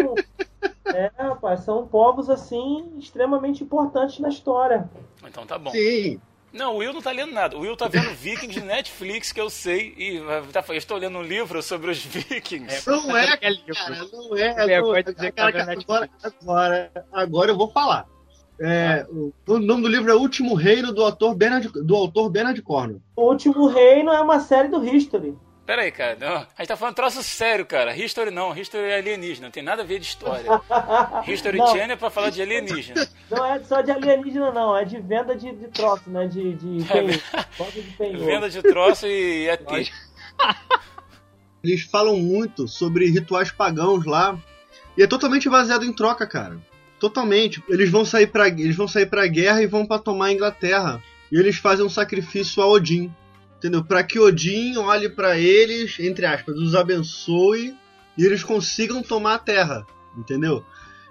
é, 0.86 1.10
rapaz, 1.18 1.60
são 1.60 1.86
povos 1.86 2.28
assim 2.30 2.92
extremamente 2.98 3.62
importantes 3.62 4.18
na 4.18 4.28
história. 4.28 4.88
Então 5.24 5.46
tá 5.46 5.58
bom. 5.58 5.70
Sim. 5.70 6.20
Não, 6.52 6.74
o 6.74 6.78
Will 6.78 6.92
não 6.92 7.00
tá 7.00 7.10
lendo 7.10 7.32
nada. 7.32 7.56
O 7.56 7.60
Will 7.60 7.76
tá 7.76 7.88
vendo 7.88 8.10
Vikings 8.10 8.60
de 8.60 8.60
Netflix, 8.60 9.32
que 9.32 9.40
eu 9.40 9.48
sei, 9.48 9.94
e 9.96 10.20
tá, 10.52 10.62
eu 10.68 10.74
estou 10.74 10.98
lendo 10.98 11.16
um 11.16 11.22
livro 11.22 11.62
sobre 11.62 11.90
os 11.90 11.98
Vikings. 12.04 12.88
É, 12.88 12.90
não 12.90 13.16
é, 13.16 13.36
cara, 13.38 13.56
não 14.12 14.36
é. 14.36 14.54
Não 14.54 14.94
é 14.94 15.32
cara, 15.32 15.52
cara, 15.52 15.72
agora, 15.72 16.10
agora, 16.22 17.06
agora 17.10 17.50
eu 17.50 17.56
vou 17.56 17.70
falar. 17.70 18.06
É, 18.64 19.04
o, 19.10 19.32
o, 19.48 19.58
nome 19.58 19.82
do 19.82 19.88
livro 19.88 20.08
é 20.08 20.14
O 20.14 20.20
Último 20.20 20.54
Reino, 20.54 20.92
do 20.92 21.02
autor 21.02 21.34
Bernard, 21.34 21.68
do 21.68 21.96
autor 21.96 22.30
Bernard 22.30 22.62
Cornwell. 22.62 23.02
O 23.16 23.22
Último 23.22 23.66
Reino 23.66 24.12
é 24.12 24.20
uma 24.20 24.38
série 24.38 24.68
do 24.68 24.84
History. 24.86 25.36
Pera 25.66 25.82
aí, 25.82 25.90
cara. 25.90 26.16
Não. 26.20 26.36
A 26.36 26.46
gente 26.58 26.68
tá 26.68 26.76
falando 26.76 26.94
troço 26.94 27.22
sério, 27.24 27.66
cara. 27.66 27.96
History 27.96 28.30
não. 28.30 28.56
History 28.56 28.84
é 28.84 28.98
alienígena. 28.98 29.46
Não 29.48 29.52
tem 29.52 29.64
nada 29.64 29.82
a 29.82 29.84
ver 29.84 29.98
de 29.98 30.06
história. 30.06 30.48
History 31.26 31.58
Não. 31.58 31.66
Channel 31.68 31.92
é 31.92 31.96
pra 31.96 32.10
falar 32.10 32.30
de 32.30 32.40
alienígena. 32.40 33.08
Não 33.28 33.44
é 33.44 33.58
só 33.60 33.80
de 33.80 33.90
alienígena, 33.90 34.52
não. 34.52 34.76
É 34.76 34.84
de 34.84 35.00
venda 35.00 35.34
de, 35.34 35.52
de 35.52 35.68
troço, 35.68 36.08
né? 36.08 36.26
De, 36.28 36.54
de 36.54 36.84
penhor. 36.84 37.20
Troço 37.56 37.80
de. 37.80 38.16
Venda 38.24 38.50
de 38.50 38.62
troço 38.62 39.06
e 39.06 39.48
ET. 39.50 39.92
Eles 41.64 41.82
falam 41.82 42.16
muito 42.16 42.68
sobre 42.68 43.06
rituais 43.10 43.50
pagãos 43.50 44.04
lá. 44.04 44.36
E 44.96 45.02
é 45.02 45.06
totalmente 45.06 45.48
baseado 45.48 45.84
em 45.84 45.92
troca, 45.92 46.26
cara. 46.26 46.58
Totalmente. 47.02 47.60
Eles 47.68 47.90
vão 47.90 48.04
sair 48.04 48.28
pra, 48.28 48.46
eles 48.46 48.76
vão 48.76 48.86
sair 48.86 49.06
pra 49.06 49.26
guerra 49.26 49.60
e 49.60 49.66
vão 49.66 49.84
pra 49.84 49.98
tomar 49.98 50.26
a 50.26 50.32
Inglaterra. 50.32 51.02
E 51.32 51.36
eles 51.36 51.56
fazem 51.56 51.84
um 51.84 51.88
sacrifício 51.88 52.62
a 52.62 52.66
Odin. 52.68 53.12
Entendeu? 53.58 53.82
Pra 53.84 54.04
que 54.04 54.20
Odin 54.20 54.76
olhe 54.76 55.08
pra 55.08 55.36
eles, 55.36 55.98
entre 55.98 56.24
aspas, 56.24 56.56
os 56.56 56.76
abençoe 56.76 57.74
e 58.16 58.24
eles 58.24 58.44
consigam 58.44 59.02
tomar 59.02 59.34
a 59.34 59.38
terra. 59.40 59.84
Entendeu? 60.16 60.64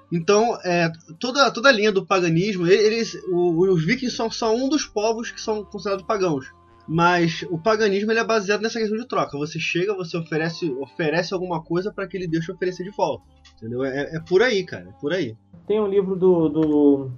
Então, 0.10 0.58
é, 0.64 0.90
toda, 1.20 1.52
toda 1.52 1.68
a 1.68 1.74
linha 1.74 1.92
do 1.92 2.06
paganismo, 2.06 2.66
eles, 2.68 3.14
o- 3.28 3.70
os 3.74 3.84
vikings 3.86 4.16
são 4.16 4.32
só 4.32 4.56
um 4.56 4.70
dos 4.70 4.86
povos 4.86 5.30
que 5.30 5.42
são 5.42 5.62
considerados 5.66 6.06
pagãos. 6.06 6.46
Mas 6.94 7.46
o 7.50 7.58
paganismo 7.58 8.12
ele 8.12 8.20
é 8.20 8.24
baseado 8.26 8.60
nessa 8.60 8.78
questão 8.78 8.98
de 8.98 9.08
troca. 9.08 9.38
Você 9.38 9.58
chega, 9.58 9.96
você 9.96 10.18
oferece, 10.18 10.70
oferece 10.74 11.34
alguma 11.34 11.64
coisa 11.64 11.90
para 11.90 12.06
que 12.06 12.18
ele 12.18 12.28
deixe 12.28 12.52
oferecer 12.52 12.84
de 12.84 12.90
volta. 12.90 13.24
Entendeu? 13.56 13.82
É, 13.86 14.18
é 14.18 14.20
por 14.20 14.42
aí, 14.42 14.66
cara. 14.66 14.90
É 14.90 15.00
por 15.00 15.14
aí. 15.14 15.38
Tem 15.66 15.80
um 15.80 15.88
livro 15.88 16.18
do, 16.18 16.50
do 16.50 17.12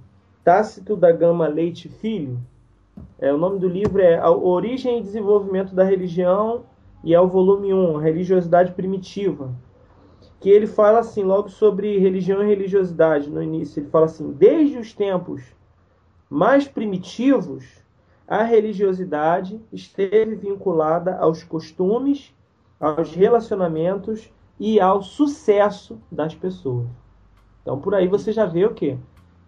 Tácito 0.44 0.94
da 0.94 1.10
Gama 1.10 1.48
Leite 1.48 1.88
Filho. 1.88 2.38
É, 3.18 3.34
o 3.34 3.36
nome 3.36 3.58
do 3.58 3.66
livro 3.66 4.00
é 4.00 4.16
A 4.16 4.30
Origem 4.30 5.00
e 5.00 5.02
Desenvolvimento 5.02 5.74
da 5.74 5.82
Religião 5.82 6.66
e 7.02 7.12
é 7.12 7.20
o 7.20 7.26
volume 7.26 7.74
1, 7.74 7.96
Religiosidade 7.96 8.70
Primitiva. 8.74 9.52
Que 10.38 10.50
ele 10.50 10.68
fala 10.68 11.00
assim, 11.00 11.24
logo 11.24 11.48
sobre 11.48 11.98
religião 11.98 12.44
e 12.44 12.46
religiosidade 12.46 13.28
no 13.28 13.42
início. 13.42 13.80
Ele 13.80 13.90
fala 13.90 14.04
assim: 14.04 14.30
desde 14.30 14.78
os 14.78 14.92
tempos 14.92 15.42
mais 16.30 16.68
primitivos, 16.68 17.83
a 18.26 18.42
religiosidade 18.42 19.60
esteve 19.72 20.34
vinculada 20.34 21.16
aos 21.18 21.42
costumes, 21.42 22.34
aos 22.80 23.14
relacionamentos 23.14 24.32
e 24.58 24.80
ao 24.80 25.02
sucesso 25.02 26.00
das 26.10 26.34
pessoas. 26.34 26.86
Então 27.62 27.78
por 27.80 27.94
aí 27.94 28.08
você 28.08 28.32
já 28.32 28.46
vê 28.46 28.64
o 28.64 28.74
quê? 28.74 28.96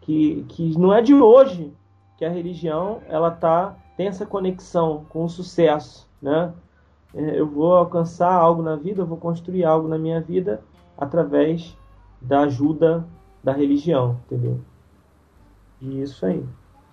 Que, 0.00 0.44
que 0.48 0.78
não 0.78 0.92
é 0.92 1.00
de 1.00 1.14
hoje 1.14 1.72
que 2.16 2.24
a 2.24 2.30
religião 2.30 3.00
ela 3.08 3.30
tá 3.30 3.76
tem 3.96 4.08
essa 4.08 4.26
conexão 4.26 5.06
com 5.08 5.24
o 5.24 5.28
sucesso, 5.28 6.08
né? 6.20 6.52
É, 7.14 7.40
Eu 7.40 7.48
vou 7.48 7.74
alcançar 7.74 8.32
algo 8.32 8.62
na 8.62 8.76
vida, 8.76 9.00
eu 9.00 9.06
vou 9.06 9.16
construir 9.16 9.64
algo 9.64 9.88
na 9.88 9.98
minha 9.98 10.20
vida 10.20 10.62
através 10.98 11.76
da 12.20 12.40
ajuda 12.40 13.06
da 13.42 13.52
religião, 13.52 14.20
entendeu? 14.26 14.60
E 15.80 16.02
isso 16.02 16.26
aí. 16.26 16.44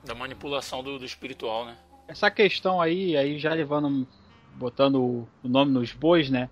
Da 0.05 0.13
manipulação 0.13 0.83
do, 0.83 0.99
do 0.99 1.05
espiritual, 1.05 1.65
né? 1.65 1.77
Essa 2.07 2.29
questão 2.29 2.81
aí, 2.81 3.15
aí 3.15 3.39
já 3.39 3.53
levando, 3.53 4.05
botando 4.55 4.95
o 4.97 5.27
nome 5.43 5.71
nos 5.71 5.93
bois, 5.93 6.29
né? 6.29 6.49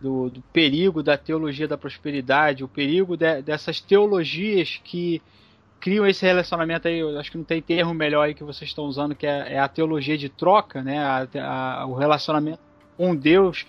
Do, 0.00 0.30
do 0.30 0.40
perigo 0.52 1.02
da 1.02 1.16
teologia 1.16 1.66
da 1.68 1.76
prosperidade, 1.78 2.62
o 2.64 2.68
perigo 2.68 3.16
de- 3.16 3.42
dessas 3.42 3.80
teologias 3.80 4.80
que 4.84 5.20
criam 5.80 6.06
esse 6.06 6.24
relacionamento 6.26 6.88
aí, 6.88 7.00
acho 7.18 7.30
que 7.30 7.38
não 7.38 7.44
tem 7.44 7.62
termo 7.62 7.94
melhor 7.94 8.22
aí 8.22 8.34
que 8.34 8.42
vocês 8.44 8.68
estão 8.70 8.84
usando, 8.84 9.14
que 9.14 9.26
é, 9.26 9.54
é 9.54 9.58
a 9.60 9.68
teologia 9.68 10.18
de 10.18 10.28
troca, 10.28 10.82
né? 10.82 10.98
A- 10.98 11.28
a- 11.80 11.86
o 11.86 11.94
relacionamento 11.94 12.60
com 12.96 13.14
Deus 13.14 13.64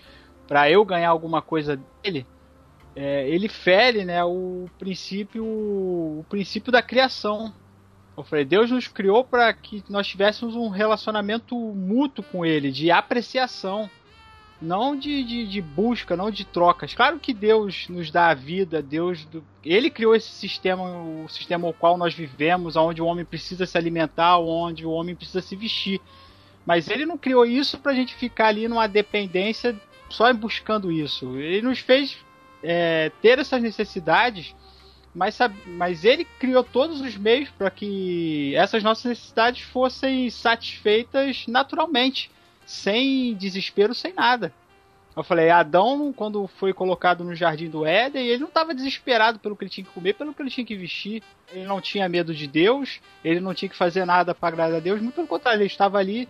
para 0.48 0.68
eu 0.68 0.84
ganhar 0.84 1.10
alguma 1.10 1.40
coisa 1.40 1.80
dele, 2.02 2.26
é, 2.96 3.28
ele 3.28 3.48
fere, 3.48 4.04
né? 4.04 4.24
O 4.24 4.68
princípio, 4.78 5.44
o 5.44 6.24
princípio 6.28 6.72
da 6.72 6.82
criação. 6.82 7.54
Eu 8.20 8.24
falei, 8.24 8.44
Deus 8.44 8.70
nos 8.70 8.86
criou 8.86 9.24
para 9.24 9.52
que 9.52 9.82
nós 9.88 10.06
tivéssemos 10.06 10.54
um 10.54 10.68
relacionamento 10.68 11.56
mútuo 11.56 12.24
com 12.24 12.44
Ele, 12.44 12.70
de 12.70 12.90
apreciação, 12.90 13.88
não 14.60 14.94
de, 14.94 15.24
de, 15.24 15.46
de 15.46 15.62
busca, 15.62 16.14
não 16.14 16.30
de 16.30 16.44
trocas. 16.44 16.94
Claro 16.94 17.18
que 17.18 17.32
Deus 17.32 17.88
nos 17.88 18.10
dá 18.10 18.28
a 18.28 18.34
vida, 18.34 18.82
Deus, 18.82 19.26
Ele 19.64 19.90
criou 19.90 20.14
esse 20.14 20.30
sistema, 20.30 20.82
o 20.84 21.28
sistema 21.28 21.66
ao 21.66 21.72
qual 21.72 21.96
nós 21.96 22.12
vivemos, 22.12 22.76
onde 22.76 23.00
o 23.00 23.06
homem 23.06 23.24
precisa 23.24 23.64
se 23.64 23.78
alimentar, 23.78 24.38
onde 24.38 24.84
o 24.84 24.90
homem 24.90 25.14
precisa 25.16 25.40
se 25.40 25.56
vestir. 25.56 25.98
Mas 26.66 26.90
Ele 26.90 27.06
não 27.06 27.16
criou 27.16 27.46
isso 27.46 27.78
para 27.78 27.92
a 27.92 27.94
gente 27.94 28.14
ficar 28.14 28.48
ali 28.48 28.68
numa 28.68 28.86
dependência 28.86 29.80
só 30.10 30.30
buscando 30.34 30.92
isso. 30.92 31.38
Ele 31.38 31.62
nos 31.62 31.78
fez 31.78 32.18
é, 32.62 33.10
ter 33.22 33.38
essas 33.38 33.62
necessidades 33.62 34.54
mas, 35.14 35.38
mas 35.66 36.04
ele 36.04 36.24
criou 36.38 36.62
todos 36.62 37.00
os 37.00 37.16
meios 37.16 37.48
para 37.50 37.70
que 37.70 38.54
essas 38.54 38.82
nossas 38.82 39.04
necessidades 39.04 39.62
fossem 39.62 40.30
satisfeitas 40.30 41.44
naturalmente, 41.48 42.30
sem 42.64 43.34
desespero, 43.34 43.94
sem 43.94 44.12
nada. 44.12 44.52
Eu 45.16 45.24
falei, 45.24 45.50
Adão, 45.50 46.12
quando 46.12 46.46
foi 46.46 46.72
colocado 46.72 47.24
no 47.24 47.34
jardim 47.34 47.68
do 47.68 47.84
Éden, 47.84 48.26
ele 48.26 48.38
não 48.38 48.46
estava 48.46 48.72
desesperado 48.72 49.40
pelo 49.40 49.56
que 49.56 49.64
ele 49.64 49.70
tinha 49.70 49.84
que 49.84 49.92
comer, 49.92 50.14
pelo 50.14 50.32
que 50.32 50.40
ele 50.40 50.50
tinha 50.50 50.64
que 50.64 50.76
vestir. 50.76 51.22
Ele 51.52 51.64
não 51.64 51.80
tinha 51.80 52.08
medo 52.08 52.32
de 52.32 52.46
Deus, 52.46 53.00
ele 53.24 53.40
não 53.40 53.52
tinha 53.52 53.68
que 53.68 53.76
fazer 53.76 54.04
nada 54.04 54.32
para 54.32 54.48
agradar 54.48 54.76
a 54.76 54.80
Deus, 54.80 55.00
muito 55.00 55.16
pelo 55.16 55.26
contrário, 55.26 55.58
ele 55.58 55.66
estava 55.66 55.98
ali 55.98 56.28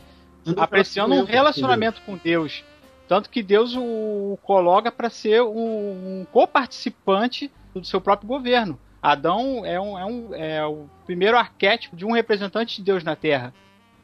apreciando 0.56 1.14
um 1.14 1.24
relacionamento 1.24 2.00
com 2.06 2.16
Deus. 2.16 2.64
Tanto 3.06 3.28
que 3.28 3.42
Deus 3.42 3.74
o 3.76 4.38
coloca 4.42 4.90
para 4.90 5.10
ser 5.10 5.42
um, 5.42 6.20
um 6.20 6.26
coparticipante 6.32 7.50
do 7.74 7.85
seu 7.85 8.00
próprio 8.00 8.28
governo. 8.28 8.78
Adão 9.02 9.64
é, 9.64 9.80
um, 9.80 9.98
é, 9.98 10.04
um, 10.04 10.35
é 10.35 10.66
o 10.66 10.87
primeiro 11.06 11.37
arquétipo 11.37 11.96
de 11.96 12.04
um 12.04 12.12
representante 12.12 12.76
de 12.76 12.83
Deus 12.83 13.02
na 13.02 13.16
Terra. 13.16 13.54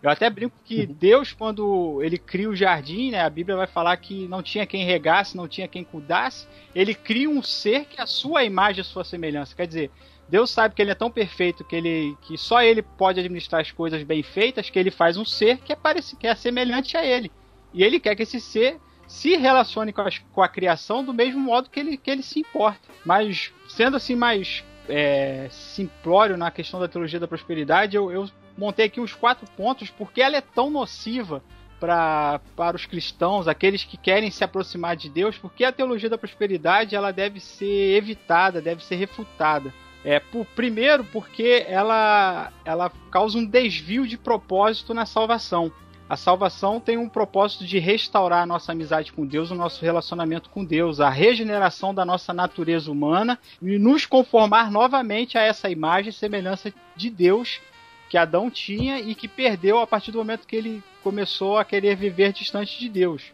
Eu 0.03 0.11
até 0.11 0.29
brinco 0.31 0.55
que 0.65 0.87
Deus, 0.87 1.33
quando 1.33 2.03
ele 2.03 2.17
cria 2.17 2.49
o 2.49 2.55
jardim, 2.55 3.11
né, 3.11 3.21
a 3.23 3.31
Bíblia 3.31 3.57
vai 3.57 3.67
falar 3.67 3.97
que 3.97 4.29
não 4.29 4.43
tinha 4.43 4.67
quem 4.67 4.85
regasse, 4.85 5.37
não 5.37 5.49
tinha 5.49 5.67
quem 5.67 5.83
cuidasse. 5.83 6.47
Ele 6.75 6.95
cria 6.95 7.29
um 7.29 7.43
ser 7.43 7.87
que 7.87 8.01
é 8.01 8.05
a 8.05 8.07
sua 8.07 8.45
imagem, 8.45 8.83
a 8.83 8.85
sua 8.85 9.05
semelhança. 9.05 9.57
Quer 9.57 9.67
dizer, 9.67 9.91
Deus 10.29 10.51
sabe 10.51 10.75
que 10.75 10.83
ele 10.83 10.91
é 10.91 10.95
tão 10.95 11.11
perfeito 11.11 11.65
que, 11.65 11.77
ele, 11.77 12.17
que 12.23 12.37
só 12.37 12.63
ele 12.63 12.83
pode 12.83 13.21
administrar 13.21 13.61
as 13.61 13.71
coisas 13.71 14.03
bem 14.03 14.23
feitas, 14.23 14.71
que 14.71 14.79
ele 14.79 14.91
faz 14.91 15.17
um 15.17 15.25
ser 15.25 15.59
que 15.59 15.73
é, 15.73 15.77
parecido, 15.77 16.21
que 16.21 16.27
é 16.27 16.35
semelhante 16.35 16.97
a 16.97 17.05
ele. 17.05 17.31
E 17.73 17.83
ele 17.83 18.01
quer 18.01 18.15
que 18.15 18.23
esse 18.23 18.41
ser 18.41 18.79
se 19.07 19.37
relacione 19.37 19.93
com 19.93 20.03
a, 20.03 20.09
com 20.33 20.43
a 20.43 20.49
criação 20.49 21.05
do 21.05 21.15
mesmo 21.15 21.41
modo 21.41 21.71
que 21.71 21.81
ele, 21.81 21.97
que 21.97 22.11
ele 22.11 22.23
se 22.23 22.41
importa. 22.41 22.89
Mas, 23.05 23.53
sendo 23.69 23.97
assim 23.97 24.17
mais 24.17 24.65
é, 24.89 25.49
simplório 25.51 26.37
na 26.37 26.51
questão 26.51 26.81
da 26.81 26.89
teologia 26.89 27.21
da 27.21 27.29
prosperidade, 27.29 27.97
eu, 27.97 28.11
eu 28.11 28.29
montei 28.57 28.87
aqui 28.87 29.01
uns 29.01 29.15
quatro 29.15 29.47
pontos 29.57 29.91
porque 29.91 30.21
ela 30.21 30.37
é 30.37 30.41
tão 30.41 30.71
nociva 30.71 31.43
pra, 31.79 32.41
para 32.55 32.77
os 32.77 32.87
cristãos, 32.87 33.49
aqueles 33.49 33.85
que 33.85 33.97
querem 33.97 34.31
se 34.31 34.43
aproximar 34.43 34.97
de 34.97 35.09
Deus, 35.09 35.37
porque 35.37 35.65
a 35.65 35.73
teologia 35.73 36.09
da 36.09 36.19
prosperidade 36.19 36.97
ela 36.97 37.13
deve 37.13 37.41
ser 37.41 37.97
evitada, 37.97 38.63
deve 38.63 38.85
ser 38.85 38.97
refutada. 38.97 39.73
É, 40.05 40.21
por, 40.21 40.47
primeiro, 40.47 41.05
porque 41.05 41.67
ela, 41.69 42.53
ela 42.65 42.93
causa 43.11 43.39
um 43.39 43.45
desvio 43.45 44.07
de 44.07 44.17
propósito 44.17 44.95
na 44.95 45.05
salvação. 45.05 45.73
A 46.09 46.17
salvação 46.17 46.79
tem 46.79 46.97
um 46.97 47.09
propósito 47.09 47.65
de 47.65 47.81
restaurar 47.81 48.43
a 48.43 48.47
nossa 48.47 48.71
amizade 48.71 49.13
com 49.13 49.27
Deus, 49.27 49.51
o 49.51 49.57
nosso 49.57 49.85
relacionamento 49.85 50.49
com 50.51 50.65
Deus, 50.65 51.01
a 51.01 51.11
regeneração 51.11 51.93
da 51.93 52.05
nossa 52.05 52.33
natureza 52.33 52.93
humana 52.93 53.37
e 53.61 53.77
nos 53.77 54.07
conformar 54.07 54.71
novamente 54.71 55.37
a 55.37 55.43
essa 55.43 55.69
imagem 55.69 56.11
e 56.11 56.13
semelhança 56.13 56.73
de 56.95 57.11
Deus 57.11 57.61
que 58.09 58.17
Adão 58.17 58.49
tinha 58.49 59.01
e 59.01 59.17
que 59.17 59.27
perdeu 59.27 59.81
a 59.81 59.87
partir 59.87 60.13
do 60.13 60.19
momento 60.19 60.47
que 60.47 60.55
ele 60.55 60.81
começou 61.03 61.59
a 61.59 61.65
querer 61.65 61.97
viver 61.97 62.33
distante 62.33 62.79
de 62.79 62.89
Deus. 62.89 63.33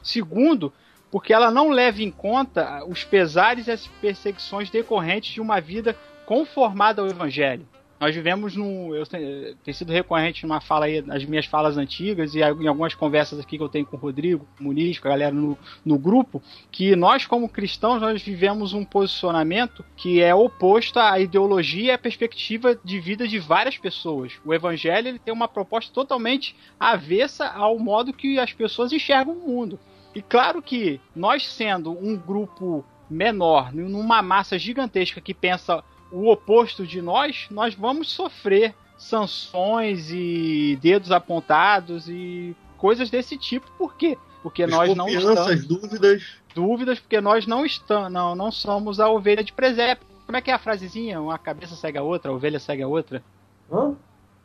Segundo, 0.00 0.72
porque 1.10 1.32
ela 1.32 1.50
não 1.50 1.70
leva 1.70 2.02
em 2.02 2.10
conta 2.10 2.84
os 2.86 3.02
pesares 3.02 3.66
e 3.66 3.72
as 3.72 3.88
perseguições 4.00 4.70
decorrentes 4.70 5.32
de 5.32 5.40
uma 5.40 5.60
vida 5.60 5.96
conformada 6.24 7.02
ao 7.02 7.08
Evangelho. 7.08 7.66
Nós 8.02 8.16
vivemos 8.16 8.56
num. 8.56 8.92
Eu 8.92 9.06
tenho, 9.06 9.54
tem 9.58 9.72
sido 9.72 9.92
recorrente 9.92 10.42
numa 10.42 10.60
fala 10.60 10.86
aí, 10.86 11.00
nas 11.00 11.24
minhas 11.24 11.46
falas 11.46 11.78
antigas 11.78 12.34
e 12.34 12.40
em 12.40 12.66
algumas 12.66 12.96
conversas 12.96 13.38
aqui 13.38 13.56
que 13.56 13.62
eu 13.62 13.68
tenho 13.68 13.86
com 13.86 13.96
o 13.96 14.00
Rodrigo, 14.00 14.44
com 14.58 14.64
o 14.64 14.66
Muniz, 14.66 14.98
com 14.98 15.06
a 15.06 15.12
galera 15.12 15.32
no, 15.32 15.56
no 15.84 15.96
grupo, 15.96 16.42
que 16.72 16.96
nós, 16.96 17.26
como 17.26 17.48
cristãos, 17.48 18.00
nós 18.00 18.20
vivemos 18.20 18.72
um 18.72 18.84
posicionamento 18.84 19.84
que 19.96 20.20
é 20.20 20.34
oposto 20.34 20.98
à 20.98 21.20
ideologia 21.20 21.84
e 21.84 21.90
à 21.92 21.98
perspectiva 21.98 22.76
de 22.84 22.98
vida 22.98 23.28
de 23.28 23.38
várias 23.38 23.78
pessoas. 23.78 24.32
O 24.44 24.52
Evangelho 24.52 25.06
ele 25.06 25.20
tem 25.20 25.32
uma 25.32 25.46
proposta 25.46 25.92
totalmente 25.94 26.56
avessa 26.80 27.46
ao 27.50 27.78
modo 27.78 28.12
que 28.12 28.36
as 28.36 28.52
pessoas 28.52 28.92
enxergam 28.92 29.32
o 29.32 29.48
mundo. 29.48 29.78
E 30.12 30.20
claro 30.20 30.60
que 30.60 31.00
nós, 31.14 31.46
sendo 31.46 31.92
um 31.92 32.16
grupo 32.16 32.84
menor, 33.08 33.72
numa 33.72 34.22
massa 34.22 34.58
gigantesca 34.58 35.20
que 35.20 35.32
pensa 35.32 35.84
o 36.12 36.30
oposto 36.30 36.86
de 36.86 37.00
nós, 37.00 37.46
nós 37.50 37.74
vamos 37.74 38.10
sofrer 38.10 38.74
sanções 38.96 40.10
e 40.10 40.78
dedos 40.80 41.10
apontados 41.10 42.08
e 42.08 42.54
coisas 42.76 43.10
desse 43.10 43.36
tipo, 43.36 43.70
porque 43.78 44.16
porque 44.42 44.66
nós 44.66 44.94
não 44.96 45.08
estamos 45.08 45.64
dúvidas. 45.64 46.24
dúvidas, 46.54 46.98
porque 46.98 47.20
nós 47.20 47.46
não 47.46 47.64
estamos, 47.64 48.12
não, 48.12 48.34
não 48.34 48.50
somos 48.50 48.98
a 48.98 49.08
ovelha 49.08 49.42
de 49.42 49.52
presépio. 49.52 50.06
Como 50.26 50.36
é 50.36 50.40
que 50.40 50.50
é 50.50 50.54
a 50.54 50.58
frasezinha? 50.58 51.20
Uma 51.20 51.38
cabeça 51.38 51.76
segue 51.76 51.98
a 51.98 52.02
outra, 52.02 52.32
a 52.32 52.34
ovelha 52.34 52.58
segue 52.58 52.82
a 52.82 52.88
outra. 52.88 53.22
Hã? 53.70 53.94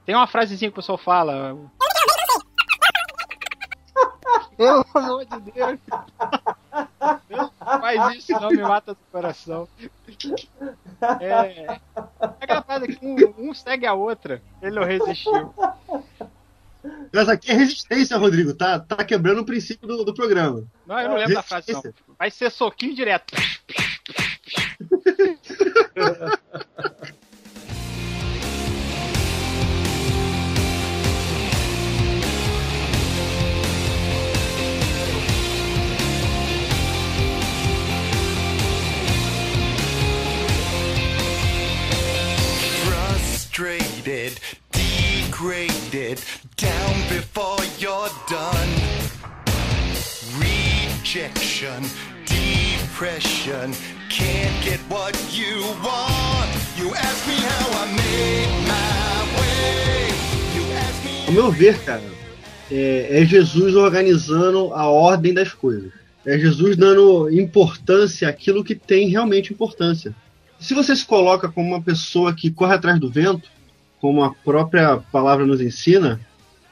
Tem 0.05 0.15
uma 0.15 0.27
frasezinha 0.27 0.69
que 0.69 0.73
o 0.73 0.81
pessoal 0.81 0.97
fala. 0.97 1.57
Pelo 4.57 4.85
amor 4.93 5.25
de 5.25 5.39
Deus. 5.51 5.79
Não 7.29 7.51
faz 7.79 8.15
isso, 8.15 8.31
não 8.33 8.49
me 8.49 8.57
mata 8.57 8.93
do 8.93 8.99
coração. 9.11 9.67
É. 11.21 11.79
Aquela 12.19 12.63
frase 12.63 12.87
que 12.87 13.05
um, 13.05 13.49
um 13.49 13.53
segue 13.53 13.85
a 13.85 13.93
outra. 13.93 14.41
Ele 14.61 14.75
não 14.75 14.83
resistiu. 14.83 15.53
Mas 17.13 17.29
aqui 17.29 17.51
é 17.51 17.53
resistência, 17.53 18.17
Rodrigo. 18.17 18.53
Tá, 18.53 18.79
tá 18.79 19.03
quebrando 19.03 19.41
o 19.41 19.45
princípio 19.45 19.87
do, 19.87 20.03
do 20.03 20.13
programa. 20.13 20.63
Não, 20.85 20.99
eu 20.99 21.09
não 21.09 21.17
lembro 21.17 21.35
da 21.35 21.43
frase, 21.43 21.71
não. 21.71 21.83
Vai 22.17 22.31
ser 22.31 22.49
soquinho 22.49 22.95
direto. 22.95 23.35
frustrated, 44.07 44.39
degraded, 44.71 46.21
down 46.55 46.93
before 47.09 47.59
you're 47.77 48.09
done. 48.27 48.69
Rejection, 50.39 51.83
depression, 52.25 53.73
can't 54.09 54.63
get 54.63 54.79
what 54.89 55.13
you 55.31 55.61
want. 55.83 56.49
You 56.77 56.95
ask 56.95 57.27
me 57.27 57.35
how 57.35 57.83
I 57.83 57.85
made 57.95 58.51
my 58.67 59.19
way. 59.39 60.07
You 60.55 60.63
ask 60.77 61.03
me. 61.03 61.27
Ao 61.27 61.33
meu 61.33 61.51
ver, 61.51 61.77
cara, 61.83 62.01
é, 62.71 63.21
é 63.21 63.25
Jesus 63.25 63.75
organizando 63.75 64.73
a 64.73 64.87
ordem 64.87 65.33
das 65.33 65.53
coisas. 65.53 65.91
É 66.25 66.37
Jesus 66.37 66.75
dando 66.75 67.29
importância 67.29 68.27
àquilo 68.27 68.63
que 68.63 68.75
tem 68.75 69.09
realmente 69.09 69.53
importância. 69.53 70.15
Se 70.59 70.73
você 70.73 70.95
se 70.95 71.05
coloca 71.05 71.47
como 71.49 71.69
uma 71.69 71.81
pessoa 71.81 72.33
que 72.33 72.49
corre 72.49 72.73
atrás 72.73 72.99
do 72.99 73.09
vento, 73.09 73.56
como 73.99 74.23
a 74.23 74.33
própria 74.33 74.97
palavra 75.11 75.45
nos 75.45 75.61
ensina, 75.61 76.19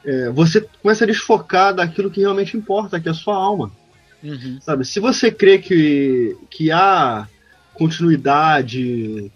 é, 0.04 0.30
você 0.30 0.66
começa 0.82 1.04
a 1.04 1.06
desfocar 1.06 1.74
daquilo 1.74 2.10
que 2.10 2.20
realmente 2.20 2.56
importa, 2.56 3.00
que 3.00 3.08
é 3.08 3.10
a 3.10 3.14
sua 3.14 3.34
alma. 3.34 3.72
Sabe? 4.60 4.84
Se 4.84 5.00
você 5.00 5.30
crê 5.30 5.58
que, 5.58 6.36
que 6.50 6.70
há 6.70 7.28
continuidade, 7.74 9.30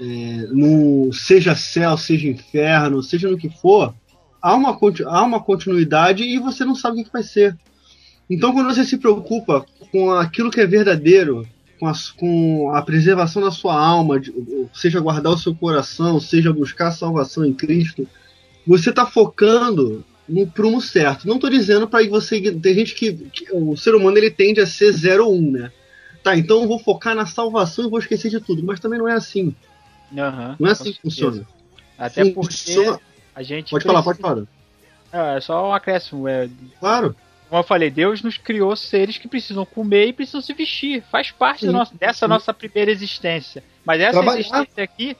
é, 0.00 0.04
no, 0.50 1.12
seja 1.12 1.54
céu, 1.54 1.96
seja 1.96 2.28
inferno, 2.28 3.02
seja 3.02 3.30
no 3.30 3.38
que 3.38 3.48
for, 3.48 3.94
há 4.40 4.54
uma, 4.54 4.78
há 5.06 5.22
uma 5.22 5.40
continuidade 5.40 6.24
e 6.24 6.38
você 6.38 6.64
não 6.64 6.74
sabe 6.74 7.00
o 7.00 7.04
que 7.04 7.12
vai 7.12 7.22
ser. 7.22 7.56
Então, 8.28 8.52
quando 8.52 8.74
você 8.74 8.84
se 8.84 8.98
preocupa 8.98 9.64
com 9.90 10.10
aquilo 10.12 10.50
que 10.50 10.60
é 10.60 10.66
verdadeiro, 10.66 11.46
com 11.78 11.86
a, 11.86 11.92
com 12.16 12.72
a 12.74 12.82
preservação 12.82 13.42
da 13.42 13.50
sua 13.50 13.74
alma, 13.78 14.18
de- 14.20 14.32
seja 14.74 15.00
guardar 15.00 15.32
o 15.32 15.38
seu 15.38 15.54
coração, 15.54 16.20
seja 16.20 16.52
buscar 16.52 16.88
a 16.88 16.92
salvação 16.92 17.44
em 17.44 17.52
Cristo, 17.54 18.06
você 18.66 18.90
está 18.90 19.06
focando 19.06 20.04
no 20.28 20.46
prumo 20.46 20.80
certo. 20.80 21.26
Não 21.26 21.36
estou 21.36 21.48
dizendo 21.48 21.88
para 21.88 22.06
você. 22.08 22.40
Tem 22.52 22.74
gente 22.74 22.94
que, 22.94 23.12
que 23.12 23.52
o 23.52 23.76
ser 23.76 23.94
humano 23.94 24.18
ele 24.18 24.30
tende 24.30 24.60
a 24.60 24.66
ser 24.66 24.92
0 24.92 25.26
ou 25.26 25.34
1, 25.34 25.50
né? 25.52 25.72
Tá, 26.22 26.36
então 26.36 26.62
eu 26.62 26.68
vou 26.68 26.78
focar 26.78 27.14
na 27.14 27.24
salvação 27.24 27.86
e 27.86 27.90
vou 27.90 27.98
esquecer 27.98 28.28
de 28.30 28.40
tudo. 28.40 28.62
Mas 28.62 28.78
também 28.80 28.98
não 28.98 29.08
é 29.08 29.14
assim. 29.14 29.54
Aham, 30.16 30.56
Não 30.58 30.68
é 30.68 30.72
assim 30.72 30.92
que 30.92 31.00
funciona. 31.00 31.46
Até 31.96 32.24
porque 32.30 32.50
Funciona- 32.52 33.00
a 33.34 33.42
gente. 33.42 33.70
Pode 33.70 33.84
falar, 33.84 34.02
pode 34.02 34.18
precisa- 34.18 34.46
falar. 35.10 35.28
Ah, 35.32 35.36
é 35.36 35.40
só 35.40 35.68
um 35.70 35.72
acréscimo. 35.72 36.28
É, 36.28 36.48
Claro. 36.78 37.16
Como 37.48 37.60
eu 37.60 37.64
falei, 37.66 37.90
Deus 37.90 38.22
nos 38.22 38.36
criou 38.36 38.76
seres 38.76 39.16
que 39.16 39.26
precisam 39.26 39.64
comer 39.64 40.08
e 40.08 40.12
precisam 40.12 40.40
se 40.40 40.52
vestir. 40.52 41.02
Faz 41.10 41.30
parte 41.30 41.66
Sim, 41.66 41.72
dessa 41.94 42.26
sim. 42.26 42.28
nossa 42.28 42.52
primeira 42.52 42.90
existência. 42.90 43.64
Mas 43.84 44.00
essa 44.00 44.12
Trabalhar. 44.12 44.40
existência 44.40 44.84
aqui 44.84 45.16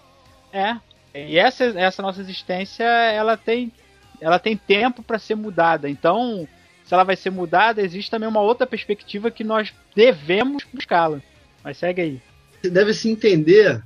é. 0.53 0.77
E 1.15 1.39
essa, 1.39 1.65
essa 1.65 2.03
nossa 2.03 2.21
existência, 2.21 2.85
ela 2.85 3.37
tem, 3.37 3.73
ela 4.21 4.39
tem 4.39 4.57
tempo 4.57 5.03
para 5.03 5.19
ser 5.19 5.35
mudada. 5.35 5.89
Então, 5.89 6.47
se 6.85 6.95
ela 6.95 7.05
vai 7.05 7.17
ser 7.17 7.31
mudada, 7.31 7.83
existe 7.83 8.11
também 8.11 8.29
uma 8.29 8.41
outra 8.41 8.67
perspectiva 8.67 9.31
que 9.31 9.43
nós 9.43 9.73
devemos 9.97 10.65
buscá-la. 10.73 11.21
Mas 11.65 11.79
segue 11.79 12.01
aí. 12.01 12.23
deve 12.63 12.93
se 12.93 13.09
entender 13.09 13.83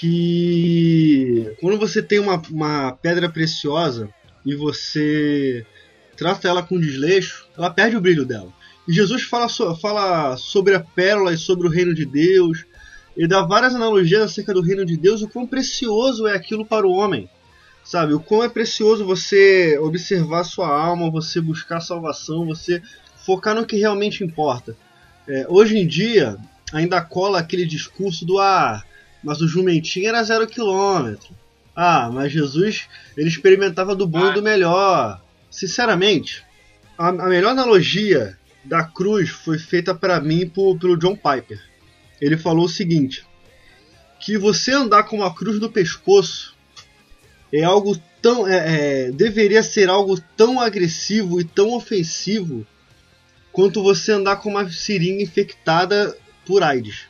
que 0.00 1.54
quando 1.60 1.78
você 1.78 2.02
tem 2.02 2.18
uma, 2.18 2.42
uma 2.50 2.92
pedra 2.92 3.28
preciosa 3.28 4.08
e 4.44 4.54
você 4.54 5.64
trata 6.16 6.48
ela 6.48 6.62
com 6.62 6.80
desleixo, 6.80 7.46
ela 7.56 7.70
perde 7.70 7.96
o 7.96 8.00
brilho 8.00 8.24
dela. 8.24 8.52
E 8.86 8.92
Jesus 8.92 9.22
fala, 9.22 9.48
so- 9.48 9.74
fala 9.76 10.36
sobre 10.36 10.74
a 10.74 10.80
pérola 10.80 11.32
e 11.32 11.38
sobre 11.38 11.66
o 11.66 11.70
reino 11.70 11.94
de 11.94 12.04
Deus. 12.04 12.64
Ele 13.16 13.28
dá 13.28 13.42
várias 13.42 13.74
analogias 13.74 14.22
acerca 14.22 14.52
do 14.52 14.60
reino 14.60 14.84
de 14.84 14.96
Deus, 14.96 15.22
o 15.22 15.28
quão 15.28 15.46
precioso 15.46 16.26
é 16.26 16.34
aquilo 16.34 16.66
para 16.66 16.86
o 16.86 16.92
homem. 16.92 17.28
Sabe, 17.84 18.14
o 18.14 18.20
quão 18.20 18.42
é 18.42 18.48
precioso 18.48 19.04
você 19.04 19.78
observar 19.78 20.44
sua 20.44 20.68
alma, 20.68 21.10
você 21.10 21.40
buscar 21.40 21.80
salvação, 21.80 22.46
você 22.46 22.82
focar 23.24 23.54
no 23.54 23.66
que 23.66 23.76
realmente 23.76 24.24
importa. 24.24 24.76
É, 25.28 25.46
hoje 25.48 25.76
em 25.76 25.86
dia, 25.86 26.36
ainda 26.72 27.00
cola 27.00 27.38
aquele 27.38 27.66
discurso 27.66 28.24
do 28.24 28.38
ah, 28.38 28.82
mas 29.22 29.40
o 29.40 29.48
jumentinho 29.48 30.08
era 30.08 30.22
zero 30.22 30.46
quilômetro. 30.46 31.34
Ah, 31.74 32.10
mas 32.12 32.32
Jesus 32.32 32.88
ele 33.16 33.28
experimentava 33.28 33.94
do 33.94 34.06
bom 34.06 34.30
e 34.30 34.34
do 34.34 34.42
melhor. 34.42 35.20
Sinceramente, 35.54 36.44
a, 36.98 37.10
a 37.10 37.28
melhor 37.28 37.50
analogia 37.50 38.36
da 38.64 38.82
cruz 38.82 39.30
foi 39.30 39.56
feita 39.56 39.94
para 39.94 40.20
mim 40.20 40.48
por, 40.48 40.76
pelo 40.80 40.96
John 40.96 41.14
Piper. 41.14 41.62
Ele 42.20 42.36
falou 42.36 42.64
o 42.64 42.68
seguinte: 42.68 43.24
que 44.18 44.36
você 44.36 44.72
andar 44.72 45.04
com 45.04 45.18
uma 45.18 45.32
cruz 45.32 45.60
no 45.60 45.70
pescoço 45.70 46.56
é 47.52 47.62
algo 47.62 47.96
tão 48.20 48.48
é, 48.48 48.56
é, 49.06 49.12
deveria 49.12 49.62
ser 49.62 49.88
algo 49.88 50.20
tão 50.36 50.58
agressivo 50.58 51.40
e 51.40 51.44
tão 51.44 51.72
ofensivo 51.72 52.66
quanto 53.52 53.80
você 53.80 54.10
andar 54.10 54.38
com 54.38 54.48
uma 54.50 54.68
seringa 54.68 55.22
infectada 55.22 56.18
por 56.44 56.64
AIDS. 56.64 57.06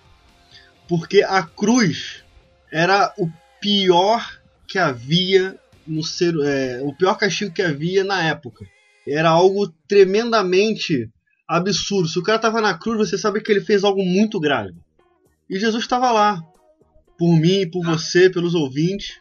Porque 0.86 1.22
a 1.22 1.42
cruz 1.42 2.22
era 2.70 3.10
o 3.16 3.26
pior 3.58 4.38
que 4.66 4.78
havia 4.78 5.58
no 5.86 6.02
ser, 6.02 6.34
é, 6.44 6.80
o 6.82 6.94
pior 6.94 7.16
castigo 7.16 7.52
que 7.52 7.62
havia 7.62 8.04
na 8.04 8.22
época. 8.22 8.66
Era 9.06 9.30
algo 9.30 9.68
tremendamente 9.86 11.10
absurdo. 11.48 12.08
Se 12.08 12.18
o 12.18 12.22
cara 12.22 12.36
estava 12.36 12.60
na 12.60 12.76
cruz, 12.76 12.98
você 12.98 13.18
sabe 13.18 13.40
que 13.40 13.52
ele 13.52 13.60
fez 13.60 13.84
algo 13.84 14.04
muito 14.04 14.40
grave. 14.40 14.74
E 15.48 15.58
Jesus 15.58 15.84
estava 15.84 16.10
lá, 16.10 16.42
por 17.18 17.36
mim, 17.38 17.68
por 17.70 17.84
você, 17.84 18.30
pelos 18.30 18.54
ouvintes. 18.54 19.18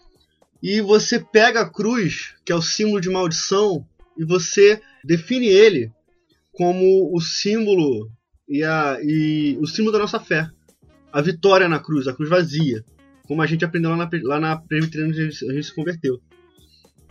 E 0.61 0.79
você 0.79 1.19
pega 1.19 1.61
a 1.61 1.69
cruz, 1.69 2.33
que 2.45 2.51
é 2.51 2.55
o 2.55 2.61
símbolo 2.61 3.01
de 3.01 3.09
maldição, 3.09 3.85
e 4.17 4.23
você 4.23 4.81
define 5.03 5.47
ele 5.47 5.91
como 6.53 7.13
o 7.13 7.19
símbolo 7.19 8.09
e, 8.47 8.63
a, 8.63 8.97
e 9.01 9.57
o 9.59 9.67
símbolo 9.67 9.91
da 9.91 9.99
nossa 9.99 10.19
fé. 10.19 10.47
A 11.11 11.21
vitória 11.21 11.67
na 11.67 11.79
cruz, 11.79 12.07
a 12.07 12.13
cruz 12.13 12.29
vazia. 12.29 12.83
Como 13.27 13.41
a 13.41 13.45
gente 13.45 13.65
aprendeu 13.65 13.91
lá 13.91 13.97
na, 13.97 14.09
lá 14.23 14.39
na 14.39 14.57
presbiteriana 14.57 15.13
a 15.13 15.53
gente 15.53 15.63
se 15.63 15.75
converteu. 15.75 16.21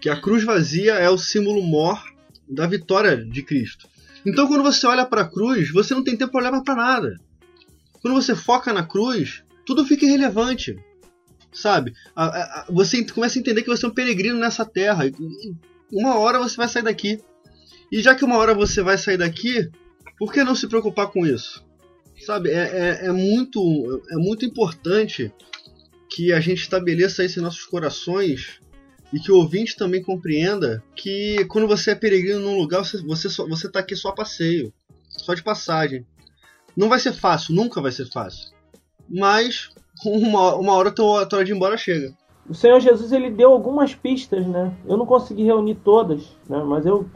Que 0.03 0.11
a 0.11 0.21
cruz 0.21 0.43
vazia 0.43 0.95
é 0.95 1.09
o 1.09 1.17
símbolo 1.17 1.63
mor 1.63 2.03
da 2.49 2.67
vitória 2.67 3.17
de 3.17 3.41
Cristo. 3.41 3.89
Então 4.27 4.49
quando 4.49 4.65
você 4.65 4.85
olha 4.85 5.07
para 5.07 5.23
a 5.23 5.29
cruz, 5.29 5.71
você 5.71 5.95
não 5.95 6.03
tem 6.03 6.17
tempo 6.17 6.33
para 6.33 6.49
olhar 6.49 6.63
para 6.63 6.75
nada. 6.75 7.17
Quando 8.01 8.15
você 8.15 8.35
foca 8.35 8.73
na 8.73 8.85
cruz, 8.85 9.45
tudo 9.65 9.87
fica 9.87 10.05
irrelevante. 10.05 10.77
Sabe? 11.53 11.93
Você 12.69 13.05
começa 13.05 13.39
a 13.39 13.41
entender 13.41 13.63
que 13.63 13.69
você 13.69 13.87
é 13.87 13.89
um 13.89 13.95
peregrino 13.95 14.41
nessa 14.41 14.65
terra. 14.65 15.05
Uma 15.93 16.19
hora 16.19 16.41
você 16.41 16.57
vai 16.57 16.67
sair 16.67 16.83
daqui. 16.83 17.21
E 17.93 18.03
já 18.03 18.13
que 18.13 18.25
uma 18.25 18.39
hora 18.39 18.55
você 18.55 18.83
vai 18.83 18.99
sair 18.99 19.19
daqui, 19.19 19.71
por 20.19 20.33
que 20.33 20.43
não 20.43 20.57
se 20.57 20.67
preocupar 20.67 21.13
com 21.13 21.25
isso? 21.25 21.65
Sabe, 22.27 22.51
é, 22.51 23.03
é, 23.03 23.07
é 23.07 23.13
muito, 23.13 24.03
é 24.11 24.17
muito 24.17 24.45
importante 24.45 25.33
que 26.11 26.33
a 26.33 26.41
gente 26.41 26.63
estabeleça 26.63 27.25
isso 27.25 27.39
em 27.39 27.43
nossos 27.43 27.65
corações 27.65 28.61
e 29.13 29.21
que 29.21 29.31
o 29.31 29.37
ouvinte 29.37 29.77
também 29.77 30.03
compreenda 30.03 30.83
que 30.97 31.45
quando 31.47 31.69
você 31.69 31.91
é 31.91 31.95
peregrino 31.95 32.41
num 32.41 32.59
lugar, 32.59 32.85
você, 32.85 33.03
você, 33.03 33.29
só, 33.29 33.47
você 33.47 33.71
tá 33.71 33.81
aqui 33.81 33.95
só 33.95 34.09
a 34.09 34.15
passeio, 34.15 34.73
só 35.09 35.35
de 35.35 35.43
passagem. 35.43 36.07
Não 36.77 36.89
vai 36.89 36.99
ser 36.99 37.13
fácil, 37.13 37.55
nunca 37.55 37.81
vai 37.81 37.93
ser 37.93 38.07
fácil. 38.11 38.51
Mas 39.09 39.71
uma, 40.05 40.55
uma 40.55 40.73
hora 40.73 40.89
a 40.89 40.93
tua, 40.93 41.29
hora 41.31 41.45
de 41.45 41.53
ir 41.53 41.55
embora 41.55 41.77
chega. 41.77 42.15
O 42.49 42.55
Senhor 42.55 42.81
Jesus 42.81 43.13
ele 43.13 43.31
deu 43.31 43.53
algumas 43.53 43.95
pistas, 43.95 44.47
né? 44.47 44.75
Eu 44.87 44.97
não 44.97 45.07
consegui 45.07 45.45
reunir 45.45 45.77
todas, 45.77 46.37
né? 46.49 46.63
Mas 46.65 46.87
eu 46.87 47.07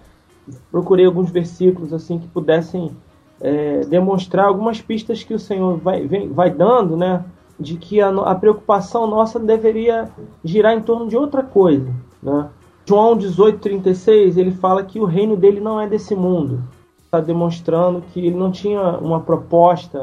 procurei 0.71 1.07
alguns 1.07 1.31
versículos 1.31 1.93
assim 1.93 2.19
que 2.19 2.29
pudessem 2.29 2.97
é, 3.41 3.81
demonstrar 3.81 4.47
algumas 4.47 4.81
pistas 4.81 5.25
que 5.25 5.35
o 5.35 5.39
Senhor 5.39 5.79
vai, 5.79 6.07
vem, 6.07 6.29
vai 6.29 6.51
dando, 6.51 6.97
né? 6.97 7.25
De 7.59 7.77
que 7.77 8.01
a, 8.01 8.09
a, 8.09 8.35
preocupação 8.35 9.07
nossa 9.07 9.39
deveria 9.39 10.11
girar 10.45 10.75
em 10.75 10.83
torno 10.83 11.09
de 11.09 11.17
outra 11.17 11.43
coisa, 11.43 11.91
né? 12.23 12.51
João 12.85 13.17
18,36 13.19 14.37
ele 14.37 14.53
fala 14.53 14.85
que 14.85 15.01
o 15.01 15.05
reino 15.05 15.37
dele 15.37 15.61
não 15.61 15.81
é 15.81 15.89
desse 15.89 16.15
mundo. 16.15 16.63
Está 17.05 17.21
demonstrando 17.21 18.03
que 18.13 18.21
ele 18.21 18.37
não 18.37 18.53
tinha 18.53 18.81
uma 18.99 19.21
proposta 19.21 19.99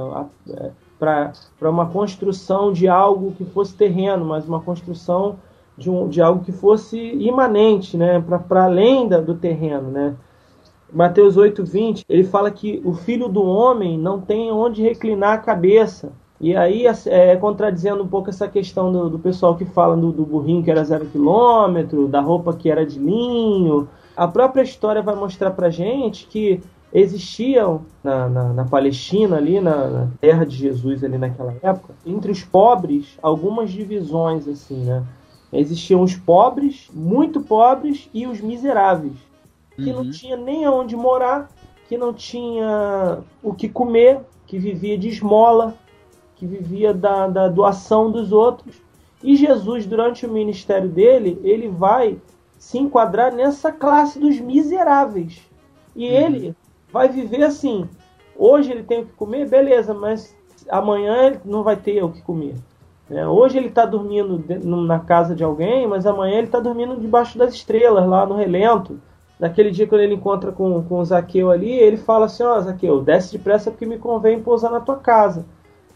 é, 0.49 0.71
para 0.99 1.69
uma 1.69 1.85
construção 1.85 2.73
de 2.73 2.87
algo 2.87 3.31
que 3.31 3.45
fosse 3.45 3.73
terreno, 3.73 4.25
mas 4.25 4.47
uma 4.47 4.59
construção 4.59 5.37
de, 5.77 5.89
um, 5.89 6.07
de 6.07 6.21
algo 6.21 6.43
que 6.43 6.51
fosse 6.51 6.97
imanente, 6.97 7.97
né? 7.97 8.21
para 8.21 8.65
além 8.65 9.07
da, 9.07 9.19
do 9.19 9.35
terreno. 9.35 9.89
Né? 9.89 10.15
Mateus 10.91 11.35
8,20, 11.35 12.03
ele 12.07 12.23
fala 12.23 12.51
que 12.51 12.81
o 12.85 12.93
filho 12.93 13.27
do 13.27 13.43
homem 13.43 13.97
não 13.97 14.21
tem 14.21 14.51
onde 14.51 14.81
reclinar 14.81 15.33
a 15.33 15.39
cabeça. 15.39 16.11
E 16.43 16.57
aí, 16.57 16.83
é, 17.05 17.37
contradizendo 17.37 18.03
um 18.03 18.07
pouco 18.07 18.29
essa 18.29 18.49
questão 18.49 18.91
do, 18.91 19.11
do 19.11 19.17
pessoal 19.17 19.55
que 19.55 19.63
fala 19.63 19.95
do, 19.95 20.11
do, 20.11 20.25
burrinho 20.25 20.61
que 20.61 20.69
era 20.69 20.83
zero 20.83 21.05
quilômetro, 21.05 22.05
da 22.09 22.19
roupa 22.19 22.53
que 22.53 22.69
era 22.69 22.85
de 22.85 22.99
linho, 22.99 23.87
a 24.13 24.27
própria 24.27 24.61
história 24.61 25.01
vai 25.01 25.15
mostrar 25.15 25.51
pra 25.51 25.69
gente 25.69 26.27
que 26.27 26.61
existiam 26.93 27.85
na, 28.03 28.27
na, 28.27 28.53
na 28.55 28.65
Palestina, 28.65 29.37
ali 29.37 29.61
na, 29.61 29.87
na, 29.87 30.07
terra 30.19 30.45
de 30.45 30.57
Jesus, 30.57 31.01
ali 31.01 31.17
naquela 31.17 31.55
época, 31.63 31.95
entre 32.05 32.29
os 32.29 32.43
pobres, 32.43 33.17
algumas 33.23 33.71
divisões, 33.71 34.45
assim, 34.45 34.83
né? 34.83 35.01
Existiam 35.53 36.01
os 36.01 36.13
pobres, 36.13 36.89
muito 36.93 37.39
pobres, 37.39 38.09
e 38.13 38.27
os 38.27 38.41
miseráveis 38.41 39.15
que 39.77 39.91
uhum. 39.91 40.03
não 40.03 40.11
tinha 40.11 40.35
nem 40.35 40.65
aonde 40.65 40.93
morar, 40.97 41.49
que 41.87 41.97
não 41.97 42.13
tinha 42.13 43.19
o 43.41 43.53
que 43.53 43.69
comer, 43.69 44.19
que 44.45 44.59
vivia 44.59 44.97
de 44.97 45.07
esmola, 45.07 45.73
que 46.43 46.45
vivia 46.45 46.93
da, 46.93 47.27
da 47.27 47.47
doação 47.47 48.11
dos 48.11 48.33
outros. 48.33 48.81
E 49.23 49.35
Jesus, 49.37 49.85
durante 49.85 50.25
o 50.25 50.31
ministério 50.31 50.89
dele, 50.89 51.39
ele 51.41 51.69
vai 51.69 52.19
se 52.57 52.77
enquadrar 52.77 53.33
nessa 53.33 53.71
classe 53.71 54.19
dos 54.19 54.39
miseráveis. 54.39 55.41
E 55.95 56.09
uhum. 56.09 56.13
ele 56.13 56.55
vai 56.91 57.07
viver 57.07 57.43
assim. 57.43 57.87
Hoje 58.37 58.71
ele 58.71 58.83
tem 58.83 59.01
o 59.01 59.05
que 59.05 59.13
comer, 59.13 59.47
beleza, 59.47 59.93
mas 59.93 60.35
amanhã 60.69 61.27
ele 61.27 61.39
não 61.45 61.63
vai 61.63 61.77
ter 61.77 62.03
o 62.03 62.09
que 62.09 62.21
comer. 62.21 62.55
É, 63.09 63.25
hoje 63.27 63.57
ele 63.57 63.67
está 63.67 63.85
dormindo 63.85 64.43
na 64.85 64.99
casa 64.99 65.35
de 65.35 65.43
alguém, 65.43 65.87
mas 65.87 66.05
amanhã 66.05 66.37
ele 66.37 66.47
está 66.47 66.59
dormindo 66.59 66.99
debaixo 66.99 67.37
das 67.37 67.53
estrelas, 67.53 68.05
lá 68.07 68.25
no 68.25 68.35
relento 68.35 68.99
naquele 69.39 69.71
dia 69.71 69.85
quando 69.85 70.01
ele 70.01 70.15
encontra 70.15 70.53
com, 70.53 70.81
com 70.83 70.99
o 70.99 71.05
Zaqueu 71.05 71.51
ali, 71.51 71.71
ele 71.71 71.97
fala 71.97 72.27
assim, 72.27 72.43
ó, 72.43 72.55
oh, 72.55 72.61
Zaqueu, 72.61 73.01
desce 73.01 73.37
depressa 73.37 73.71
porque 73.71 73.85
me 73.85 73.97
convém 73.97 74.41
pousar 74.41 74.71
na 74.71 74.79
tua 74.79 74.95
casa. 74.95 75.45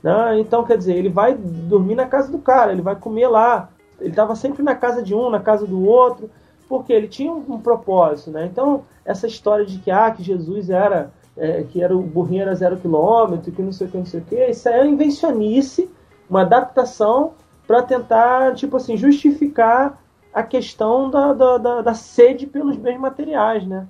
Né? 0.08 0.40
Então, 0.40 0.64
quer 0.64 0.78
dizer, 0.78 0.96
ele 0.96 1.10
vai 1.10 1.36
dormir 1.36 1.96
na 1.96 2.06
casa 2.06 2.32
do 2.32 2.40
cara, 2.40 2.72
ele 2.72 2.82
vai 2.82 2.96
comer 2.96 3.28
lá. 3.28 3.70
Ele 4.00 4.12
estava 4.12 4.38
sempre 4.38 4.64
na 4.64 4.74
casa 4.74 5.04
de 5.04 5.14
um, 5.14 5.30
na 5.30 5.42
casa 5.42 5.68
do 5.68 5.86
outro, 5.86 6.32
porque 6.70 6.94
ele 6.94 7.10
tinha 7.10 7.30
um, 7.30 7.44
um 7.56 7.60
propósito, 7.60 8.32
né? 8.32 8.46
Então, 8.46 8.86
essa 9.04 9.28
história 9.28 9.66
de 9.66 9.80
que, 9.80 9.92
ah, 9.92 10.10
que 10.10 10.24
Jesus 10.24 10.70
era, 10.70 11.12
é, 11.36 11.64
que 11.64 11.84
era 11.84 11.94
o 11.94 12.02
burrinho 12.02 12.44
era 12.44 12.56
zero 12.56 12.78
quilômetro, 12.78 13.52
que 13.52 13.62
não 13.62 13.74
sei 13.74 13.88
o 13.88 13.90
que, 13.90 13.98
não 13.98 14.06
sei 14.06 14.22
o 14.22 14.24
que, 14.24 14.46
isso 14.46 14.70
é 14.70 14.88
invencionice, 14.88 15.90
uma 16.30 16.44
adaptação 16.44 17.34
para 17.68 17.82
tentar, 17.82 18.56
tipo 18.56 18.78
assim, 18.78 18.96
justificar 18.96 20.02
a 20.34 20.42
questão 20.42 21.10
da, 21.10 21.34
da, 21.34 21.58
da, 21.58 21.82
da 21.82 21.94
sede 21.94 22.48
pelos 22.48 22.78
bens 22.78 22.98
materiais, 22.98 23.68
né? 23.68 23.86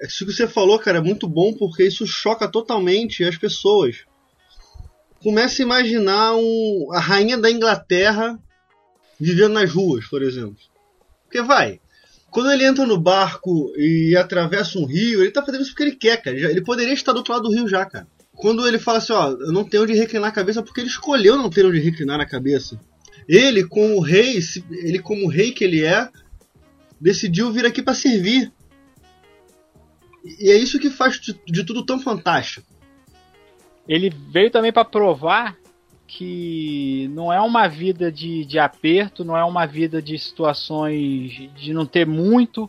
Isso 0.00 0.24
que 0.24 0.32
você 0.32 0.46
falou, 0.46 0.78
cara, 0.78 0.98
é 0.98 1.02
muito 1.02 1.26
bom 1.26 1.52
porque 1.52 1.82
isso 1.82 2.06
choca 2.06 2.46
totalmente 2.46 3.24
as 3.24 3.36
pessoas. 3.36 4.06
Começa 5.28 5.60
a 5.60 5.62
imaginar 5.62 6.36
um, 6.36 6.88
a 6.90 6.98
rainha 6.98 7.36
da 7.36 7.50
Inglaterra 7.50 8.38
vivendo 9.20 9.52
nas 9.52 9.70
ruas, 9.70 10.06
por 10.06 10.22
exemplo. 10.22 10.56
Porque 11.24 11.42
vai, 11.42 11.82
quando 12.30 12.50
ele 12.50 12.64
entra 12.64 12.86
no 12.86 12.98
barco 12.98 13.70
e 13.76 14.16
atravessa 14.16 14.78
um 14.78 14.86
rio, 14.86 15.20
ele 15.20 15.30
tá 15.30 15.44
fazendo 15.44 15.60
isso 15.60 15.72
porque 15.72 15.82
ele 15.82 15.96
quer, 15.96 16.22
cara. 16.22 16.34
Ele 16.34 16.62
poderia 16.62 16.94
estar 16.94 17.12
do 17.12 17.18
outro 17.18 17.34
lado 17.34 17.42
do 17.42 17.54
rio 17.54 17.68
já, 17.68 17.84
cara. 17.84 18.08
Quando 18.32 18.66
ele 18.66 18.78
fala 18.78 18.96
assim, 18.96 19.12
ó, 19.12 19.32
eu 19.32 19.52
não 19.52 19.64
tenho 19.64 19.82
onde 19.82 19.92
reclinar 19.92 20.30
a 20.30 20.32
cabeça, 20.32 20.62
porque 20.62 20.80
ele 20.80 20.88
escolheu 20.88 21.36
não 21.36 21.50
ter 21.50 21.66
onde 21.66 21.78
reclinar 21.78 22.18
a 22.18 22.26
cabeça. 22.26 22.80
Ele, 23.28 23.68
como 23.68 24.00
rei, 24.00 24.38
ele 24.70 24.98
como 24.98 25.28
rei 25.28 25.52
que 25.52 25.62
ele 25.62 25.84
é, 25.84 26.08
decidiu 26.98 27.52
vir 27.52 27.66
aqui 27.66 27.82
para 27.82 27.92
servir. 27.92 28.50
E 30.24 30.50
é 30.50 30.56
isso 30.56 30.78
que 30.78 30.88
faz 30.88 31.20
de 31.20 31.64
tudo 31.64 31.84
tão 31.84 32.00
fantástico. 32.00 32.66
Ele 33.88 34.10
veio 34.10 34.50
também 34.50 34.72
para 34.72 34.84
provar 34.84 35.56
que 36.06 37.10
não 37.12 37.32
é 37.32 37.40
uma 37.40 37.68
vida 37.68 38.10
de, 38.10 38.44
de 38.44 38.58
aperto, 38.58 39.24
não 39.24 39.36
é 39.36 39.44
uma 39.44 39.66
vida 39.66 40.00
de 40.00 40.18
situações 40.18 41.50
de 41.54 41.72
não 41.72 41.84
ter 41.84 42.06
muito, 42.06 42.68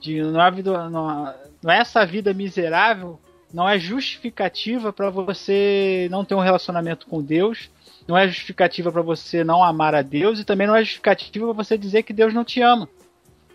de 0.00 0.22
não 0.22 0.42
é, 0.42 0.50
vida, 0.50 0.90
não, 0.90 1.34
não 1.62 1.70
é 1.72 1.78
essa 1.78 2.04
vida 2.04 2.34
miserável, 2.34 3.18
não 3.52 3.68
é 3.68 3.78
justificativa 3.78 4.92
para 4.92 5.10
você 5.10 6.08
não 6.10 6.24
ter 6.24 6.34
um 6.34 6.40
relacionamento 6.40 7.06
com 7.06 7.22
Deus, 7.22 7.70
não 8.08 8.16
é 8.16 8.26
justificativa 8.26 8.90
para 8.90 9.02
você 9.02 9.44
não 9.44 9.62
amar 9.62 9.94
a 9.94 10.02
Deus 10.02 10.40
e 10.40 10.44
também 10.44 10.66
não 10.66 10.74
é 10.74 10.80
justificativa 10.80 11.46
para 11.46 11.64
você 11.64 11.78
dizer 11.78 12.02
que 12.02 12.12
Deus 12.12 12.34
não 12.34 12.44
te 12.44 12.60
ama. 12.60 12.88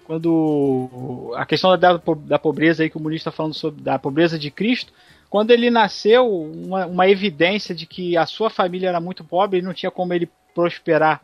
Quando 0.05 1.33
a 1.35 1.45
questão 1.45 1.77
da, 1.77 1.97
da 1.97 2.39
pobreza 2.39 2.83
aí 2.83 2.89
que 2.89 2.97
o 2.97 3.01
Muniz 3.01 3.21
está 3.21 3.31
falando 3.31 3.55
sobre 3.55 3.81
da 3.81 3.97
pobreza 3.97 4.37
de 4.37 4.51
Cristo, 4.51 4.93
quando 5.29 5.51
ele 5.51 5.69
nasceu, 5.69 6.27
uma, 6.29 6.85
uma 6.85 7.09
evidência 7.09 7.73
de 7.73 7.85
que 7.85 8.15
a 8.15 8.25
sua 8.25 8.49
família 8.49 8.89
era 8.89 8.99
muito 8.99 9.23
pobre, 9.23 9.61
não 9.61 9.73
tinha 9.73 9.91
como 9.91 10.13
ele 10.13 10.29
prosperar 10.53 11.21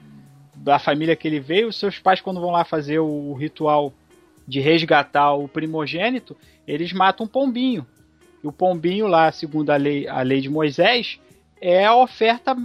da 0.56 0.78
família 0.78 1.16
que 1.16 1.28
ele 1.28 1.40
veio. 1.40 1.72
Seus 1.72 2.00
pais, 2.00 2.22
quando 2.22 2.42
vão 2.42 2.52
lá 2.52 2.64
fazer 2.64 3.00
o 3.00 3.34
ritual 3.34 3.94
de 4.48 4.60
resgatar 4.60 5.34
o 5.34 5.48
primogênito, 5.48 6.36
eles 6.68 6.92
matam 6.92 7.26
um 7.26 7.30
pombinho. 7.30 7.86
E 8.44 8.48
o 8.48 8.52
pombinho 8.52 9.08
lá, 9.08 9.32
segundo 9.32 9.70
a 9.70 9.76
lei, 9.76 10.08
a 10.08 10.22
lei 10.22 10.42
de 10.42 10.50
Moisés, 10.50 11.20
é 11.60 11.86
a 11.86 11.96
oferta 11.96 12.56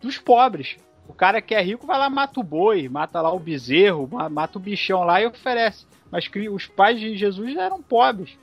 dos 0.00 0.18
pobres. 0.18 0.76
O 1.08 1.12
cara 1.12 1.42
que 1.42 1.54
é 1.54 1.62
rico 1.62 1.86
vai 1.86 1.98
lá, 1.98 2.08
mata 2.08 2.38
o 2.38 2.44
boi, 2.44 2.88
mata 2.88 3.20
lá 3.20 3.32
o 3.32 3.38
bezerro, 3.38 4.08
mata 4.30 4.58
o 4.58 4.60
bichão 4.60 5.04
lá 5.04 5.20
e 5.20 5.26
oferece. 5.26 5.86
Mas 6.10 6.30
os 6.50 6.66
pais 6.66 7.00
de 7.00 7.16
Jesus 7.16 7.56
eram 7.56 7.82
pobres. 7.82 8.36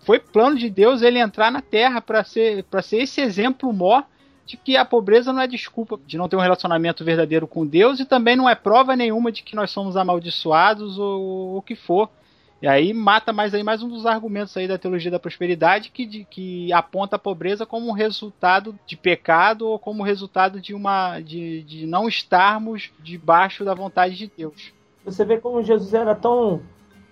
Foi 0.00 0.18
plano 0.18 0.56
de 0.56 0.70
Deus 0.70 1.02
ele 1.02 1.18
entrar 1.18 1.50
na 1.50 1.60
terra 1.60 2.00
para 2.00 2.24
ser, 2.24 2.64
ser 2.82 2.98
esse 2.98 3.20
exemplo 3.20 3.72
maior 3.72 4.04
de 4.48 4.56
que 4.56 4.78
a 4.78 4.84
pobreza 4.84 5.30
não 5.30 5.42
é 5.42 5.46
desculpa 5.46 6.00
de 6.06 6.16
não 6.16 6.26
ter 6.26 6.36
um 6.36 6.40
relacionamento 6.40 7.04
verdadeiro 7.04 7.46
com 7.46 7.66
Deus 7.66 8.00
e 8.00 8.06
também 8.06 8.34
não 8.34 8.48
é 8.48 8.54
prova 8.54 8.96
nenhuma 8.96 9.30
de 9.30 9.42
que 9.42 9.54
nós 9.54 9.70
somos 9.70 9.94
amaldiçoados 9.94 10.98
ou 10.98 11.58
o 11.58 11.62
que 11.62 11.76
for. 11.76 12.08
E 12.60 12.66
aí 12.66 12.94
mata 12.94 13.32
mais 13.32 13.54
aí 13.54 13.62
mais 13.62 13.82
um 13.82 13.88
dos 13.88 14.06
argumentos 14.06 14.56
aí 14.56 14.66
da 14.66 14.78
teologia 14.78 15.10
da 15.10 15.18
prosperidade 15.20 15.90
que, 15.90 16.06
de, 16.06 16.24
que 16.24 16.72
aponta 16.72 17.16
a 17.16 17.18
pobreza 17.18 17.66
como 17.66 17.92
resultado 17.92 18.76
de 18.86 18.96
pecado 18.96 19.68
ou 19.68 19.78
como 19.78 20.02
resultado 20.02 20.60
de 20.60 20.74
uma 20.74 21.20
de, 21.20 21.62
de 21.62 21.86
não 21.86 22.08
estarmos 22.08 22.90
debaixo 23.00 23.66
da 23.66 23.74
vontade 23.74 24.16
de 24.16 24.32
Deus. 24.34 24.72
Você 25.04 25.26
vê 25.26 25.38
como 25.38 25.62
Jesus 25.62 25.92
era 25.92 26.14
tão 26.14 26.62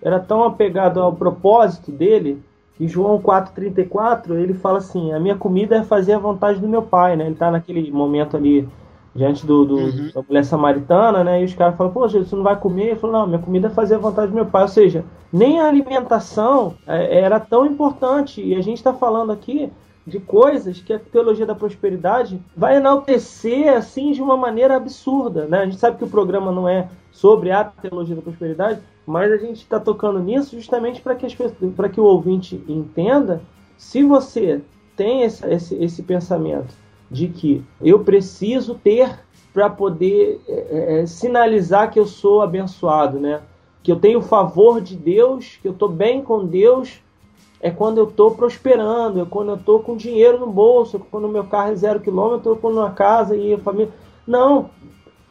era 0.03 0.19
tão 0.19 0.43
apegado 0.43 1.01
ao 1.01 1.15
propósito 1.15 1.93
dele 1.93 2.43
que 2.77 2.87
João 2.87 3.21
4:34 3.21 4.35
ele 4.35 4.55
fala 4.55 4.79
assim: 4.79 5.13
a 5.13 5.21
minha 5.21 5.37
comida 5.37 5.77
é 5.77 5.83
fazer 5.83 6.15
a 6.15 6.19
vontade 6.19 6.61
do 6.61 6.69
meu 6.69 6.83
pai, 6.83 7.17
né? 7.17 7.25
Ele 7.25 7.33
está 7.33 7.51
naquele 7.51 7.91
momento 7.91 8.37
ali 8.37 8.69
diante 9.15 9.47
do, 9.47 9.65
do 9.65 9.77
uhum. 9.77 10.11
da 10.15 10.23
mulher 10.23 10.45
samaritana, 10.45 11.25
né? 11.25 11.41
E 11.41 11.45
os 11.45 11.55
caras 11.55 11.77
falam, 11.77 11.93
pô, 11.93 12.07
Jesus, 12.07 12.29
você 12.29 12.37
não 12.37 12.43
vai 12.43 12.57
comer? 12.57 12.89
Ele 12.89 12.97
falou, 12.97 13.21
não, 13.21 13.27
minha 13.27 13.39
comida 13.39 13.69
é 13.69 13.71
fazer 13.71 13.95
a 13.95 13.99
vontade 13.99 14.29
do 14.29 14.35
meu 14.35 14.45
pai. 14.45 14.63
Ou 14.63 14.69
seja, 14.69 15.05
nem 15.33 15.59
a 15.59 15.67
alimentação 15.67 16.75
é, 16.87 17.21
era 17.21 17.41
tão 17.41 17.65
importante. 17.65 18.43
E 18.43 18.55
a 18.55 18.61
gente 18.61 18.77
está 18.77 18.93
falando 18.93 19.33
aqui 19.33 19.73
de 20.07 20.21
coisas 20.21 20.81
que 20.81 20.93
a 20.93 20.99
teologia 20.99 21.47
da 21.47 21.55
prosperidade 21.55 22.41
vai 22.57 22.77
enaltecer 22.77 23.73
assim 23.75 24.13
de 24.13 24.23
uma 24.23 24.37
maneira 24.37 24.77
absurda, 24.77 25.47
né? 25.47 25.61
A 25.61 25.65
gente 25.65 25.79
sabe 25.79 25.97
que 25.97 26.05
o 26.05 26.11
programa 26.11 26.53
não 26.53 26.69
é 26.69 26.89
sobre 27.11 27.51
a 27.51 27.65
teologia 27.65 28.15
da 28.15 28.23
prosperidade, 28.23 28.81
mas 29.07 29.31
a 29.31 29.37
gente 29.37 29.59
está 29.59 29.79
tocando 29.79 30.19
nisso 30.19 30.57
justamente 30.57 31.01
para 31.01 31.15
que, 31.15 31.27
que 31.29 32.01
o 32.01 32.05
ouvinte 32.05 32.63
entenda 32.69 33.41
se 33.77 34.03
você 34.03 34.61
tem 34.97 35.23
esse, 35.23 35.47
esse, 35.47 35.75
esse 35.77 36.03
pensamento 36.03 36.75
de 37.11 37.29
que 37.29 37.63
eu 37.81 38.01
preciso 38.01 38.75
ter 38.75 39.21
para 39.53 39.71
poder 39.71 40.41
é, 40.49 41.01
é, 41.01 41.07
sinalizar 41.07 41.91
que 41.91 41.99
eu 41.99 42.07
sou 42.07 42.43
abençoado, 42.43 43.19
né? 43.19 43.41
Que 43.83 43.93
eu 43.93 43.97
tenho 43.97 44.19
o 44.19 44.23
favor 44.23 44.81
de 44.81 44.97
Deus, 44.97 45.59
que 45.63 45.69
eu 45.69 45.73
estou 45.73 45.89
bem 45.89 46.21
com 46.21 46.45
Deus, 46.45 47.01
é 47.61 47.71
quando 47.71 47.99
eu 47.99 48.09
estou 48.09 48.33
prosperando, 48.33 49.21
é 49.21 49.25
quando 49.25 49.51
eu 49.51 49.55
estou 49.55 49.81
com 49.81 49.97
dinheiro 49.97 50.39
no 50.39 50.47
bolso, 50.47 50.97
é 50.97 51.01
quando 51.11 51.29
meu 51.29 51.45
carro 51.45 51.73
é 51.73 51.77
zero 51.77 52.01
quilômetro, 52.01 52.51
eu 52.51 52.55
estou 52.55 52.73
numa 52.73 52.91
casa 52.91 53.37
e 53.37 53.55
a 53.55 53.59
família. 53.59 53.93
Não. 54.27 54.71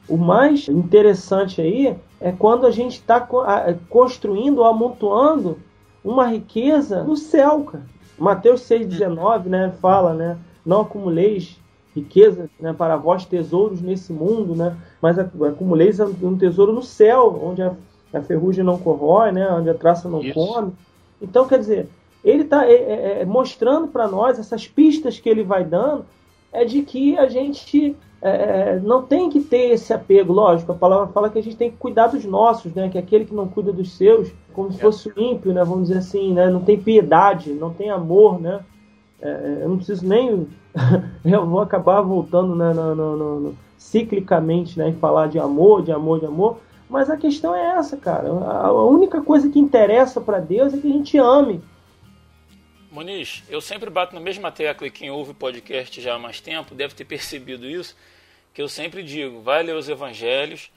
O 0.08 0.18
mais 0.18 0.68
interessante 0.70 1.62
aí 1.62 1.96
é 2.20 2.32
quando 2.32 2.66
a 2.66 2.72
gente 2.72 2.94
está 2.94 3.20
construindo, 3.90 4.64
amontoando 4.64 5.60
uma 6.04 6.28
riqueza 6.28 7.04
no 7.04 7.16
céu, 7.16 7.64
cara. 7.64 7.84
Mateus 8.18 8.62
6,19, 8.62 9.46
né, 9.48 9.74
fala, 9.82 10.14
né, 10.14 10.38
não 10.66 10.82
acumuleis 10.82 11.60
riqueza 11.94 12.50
né, 12.60 12.74
para 12.74 12.96
vós 12.96 13.26
tesouros 13.26 13.82
nesse 13.82 14.14
mundo, 14.14 14.56
né, 14.56 14.76
mas 15.02 15.20
acumuleis 15.20 16.00
um 16.00 16.38
tesouro 16.38 16.72
no 16.72 16.84
céu, 16.84 17.42
onde 17.44 17.62
a, 17.62 17.74
a 18.14 18.22
ferrugem 18.22 18.64
não 18.64 18.78
corrói, 18.78 19.32
né, 19.32 19.50
onde 19.52 19.70
a 19.70 19.74
traça 19.74 20.08
não 20.08 20.22
Isso. 20.22 20.34
come. 20.34 20.72
Então, 21.22 21.46
quer 21.46 21.60
dizer, 21.60 21.90
ele 22.24 22.44
está 22.44 22.64
mostrando 23.28 23.88
para 23.88 24.08
nós 24.08 24.40
essas 24.40 24.66
pistas 24.68 25.20
que 25.20 25.28
ele 25.30 25.44
vai 25.44 25.66
dando, 25.66 26.06
é 26.54 26.64
de 26.64 26.82
que 26.84 27.18
a 27.18 27.28
gente 27.28 27.96
é, 28.30 28.80
não 28.80 29.04
tem 29.04 29.30
que 29.30 29.40
ter 29.40 29.72
esse 29.72 29.94
apego, 29.94 30.34
lógico, 30.34 30.72
a 30.72 30.76
palavra 30.76 31.08
fala 31.08 31.30
que 31.30 31.38
a 31.38 31.44
gente 31.44 31.56
tem 31.56 31.70
que 31.70 31.78
cuidar 31.78 32.08
dos 32.08 32.26
nossos, 32.26 32.74
né? 32.74 32.90
Que 32.90 32.98
aquele 32.98 33.26
que 33.26 33.34
não 33.34 33.48
cuida 33.48 33.72
dos 33.72 33.92
seus, 33.96 34.32
como 34.54 34.72
se 34.72 34.80
fosse 34.80 35.10
o 35.10 35.14
ímpio, 35.16 35.54
né? 35.54 35.64
Vamos 35.64 35.90
dizer 35.90 36.00
assim, 36.00 36.34
né? 36.34 36.50
Não 36.50 36.62
tem 36.62 36.80
piedade, 36.80 37.54
não 37.54 37.74
tem 37.74 37.90
amor, 37.90 38.42
né? 38.42 38.62
É, 39.22 39.60
eu 39.62 39.70
não 39.70 39.78
preciso 39.78 40.08
nem. 40.08 40.48
eu 41.24 41.46
vou 41.46 41.62
acabar 41.62 42.02
voltando 42.02 42.56
né, 42.56 42.74
no, 42.74 42.96
no, 42.96 43.16
no, 43.16 43.40
no, 43.40 43.58
ciclicamente 43.78 44.78
né, 44.78 44.90
em 44.90 44.96
falar 44.96 45.28
de 45.28 45.40
amor, 45.40 45.84
de 45.84 45.92
amor, 45.92 46.20
de 46.20 46.26
amor. 46.26 46.58
Mas 46.90 47.10
a 47.10 47.18
questão 47.18 47.56
é 47.56 47.78
essa, 47.78 47.98
cara. 47.98 48.32
A, 48.32 48.68
a 48.68 48.86
única 48.86 49.22
coisa 49.22 49.50
que 49.50 49.60
interessa 49.60 50.20
para 50.20 50.40
Deus 50.40 50.74
é 50.74 50.78
que 50.78 50.88
a 50.88 50.92
gente 50.92 51.18
ame. 51.18 51.62
Muniz, 52.96 53.44
eu 53.50 53.60
sempre 53.60 53.90
bato 53.90 54.16
na 54.16 54.22
mesma 54.22 54.52
tecla 54.52 54.88
e 54.88 54.92
quem 54.92 55.12
ouve 55.12 55.32
o 55.32 55.36
podcast 55.36 56.00
já 56.00 56.16
há 56.16 56.20
mais 56.20 56.40
tempo 56.40 56.74
deve 56.74 56.96
ter 56.96 57.04
percebido 57.04 57.66
isso, 57.66 57.94
que 58.56 58.62
eu 58.62 58.70
sempre 58.70 59.04
digo, 59.04 59.42
vai 59.42 59.62
ler 59.62 59.76
os 59.76 59.90
evangelhos, 59.90 60.72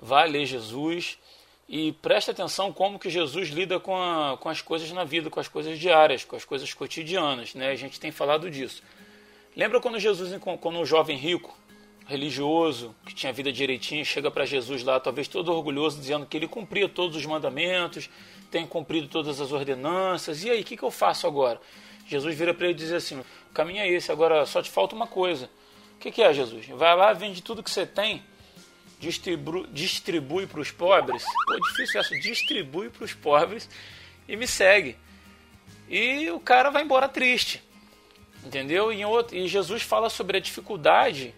vai 0.00 0.28
ler 0.28 0.44
Jesus 0.44 1.16
e 1.68 1.92
preste 1.92 2.32
atenção 2.32 2.72
como 2.72 2.98
que 2.98 3.08
Jesus 3.08 3.48
lida 3.48 3.78
com, 3.78 3.96
a, 3.96 4.36
com 4.36 4.48
as 4.48 4.60
coisas 4.60 4.90
na 4.90 5.04
vida, 5.04 5.30
com 5.30 5.38
as 5.38 5.46
coisas 5.46 5.78
diárias, 5.78 6.24
com 6.24 6.34
as 6.34 6.44
coisas 6.44 6.74
cotidianas, 6.74 7.54
né? 7.54 7.70
A 7.70 7.76
gente 7.76 8.00
tem 8.00 8.10
falado 8.10 8.50
disso. 8.50 8.82
Lembra 9.56 9.80
quando 9.80 10.00
Jesus, 10.00 10.36
quando 10.60 10.80
um 10.80 10.84
jovem 10.84 11.16
rico, 11.16 11.56
religioso, 12.08 12.92
que 13.06 13.14
tinha 13.14 13.30
a 13.30 13.32
vida 13.32 13.52
direitinha, 13.52 14.04
chega 14.04 14.28
para 14.28 14.44
Jesus 14.44 14.82
lá, 14.82 14.98
talvez 14.98 15.28
todo 15.28 15.52
orgulhoso, 15.52 16.00
dizendo 16.00 16.26
que 16.26 16.36
ele 16.36 16.48
cumpria 16.48 16.88
todos 16.88 17.16
os 17.16 17.24
mandamentos, 17.24 18.10
tem 18.50 18.66
cumprido 18.66 19.06
todas 19.06 19.40
as 19.40 19.52
ordenanças, 19.52 20.42
e 20.42 20.50
aí, 20.50 20.62
o 20.62 20.64
que, 20.64 20.76
que 20.76 20.82
eu 20.82 20.90
faço 20.90 21.28
agora? 21.28 21.60
Jesus 22.08 22.36
vira 22.36 22.52
para 22.52 22.66
ele 22.66 22.74
e 22.74 22.78
diz 22.78 22.90
assim: 22.92 23.20
o 23.20 23.54
caminho 23.54 23.78
é 23.78 23.88
esse, 23.88 24.10
agora 24.10 24.44
só 24.44 24.60
te 24.60 24.68
falta 24.68 24.96
uma 24.96 25.06
coisa. 25.06 25.48
Que, 26.02 26.10
que 26.10 26.20
é, 26.20 26.34
Jesus? 26.34 26.66
Vai 26.66 26.96
lá, 26.96 27.12
vende 27.12 27.40
tudo 27.40 27.62
que 27.62 27.70
você 27.70 27.86
tem, 27.86 28.24
distribu 28.98 29.68
distribui 29.68 30.48
para 30.48 30.58
os 30.58 30.68
pobres. 30.68 31.22
Pô, 31.46 31.54
difícil 31.68 32.00
essa, 32.00 32.18
distribui 32.18 32.90
para 32.90 33.04
os 33.04 33.14
pobres 33.14 33.70
e 34.26 34.34
me 34.34 34.48
segue. 34.48 34.96
E 35.88 36.28
o 36.32 36.40
cara 36.40 36.70
vai 36.70 36.82
embora 36.82 37.08
triste. 37.08 37.62
Entendeu? 38.44 38.92
E, 38.92 39.04
outro, 39.04 39.36
e 39.36 39.46
Jesus 39.46 39.82
fala 39.82 40.10
sobre 40.10 40.38
a 40.38 40.40
dificuldade 40.40 41.32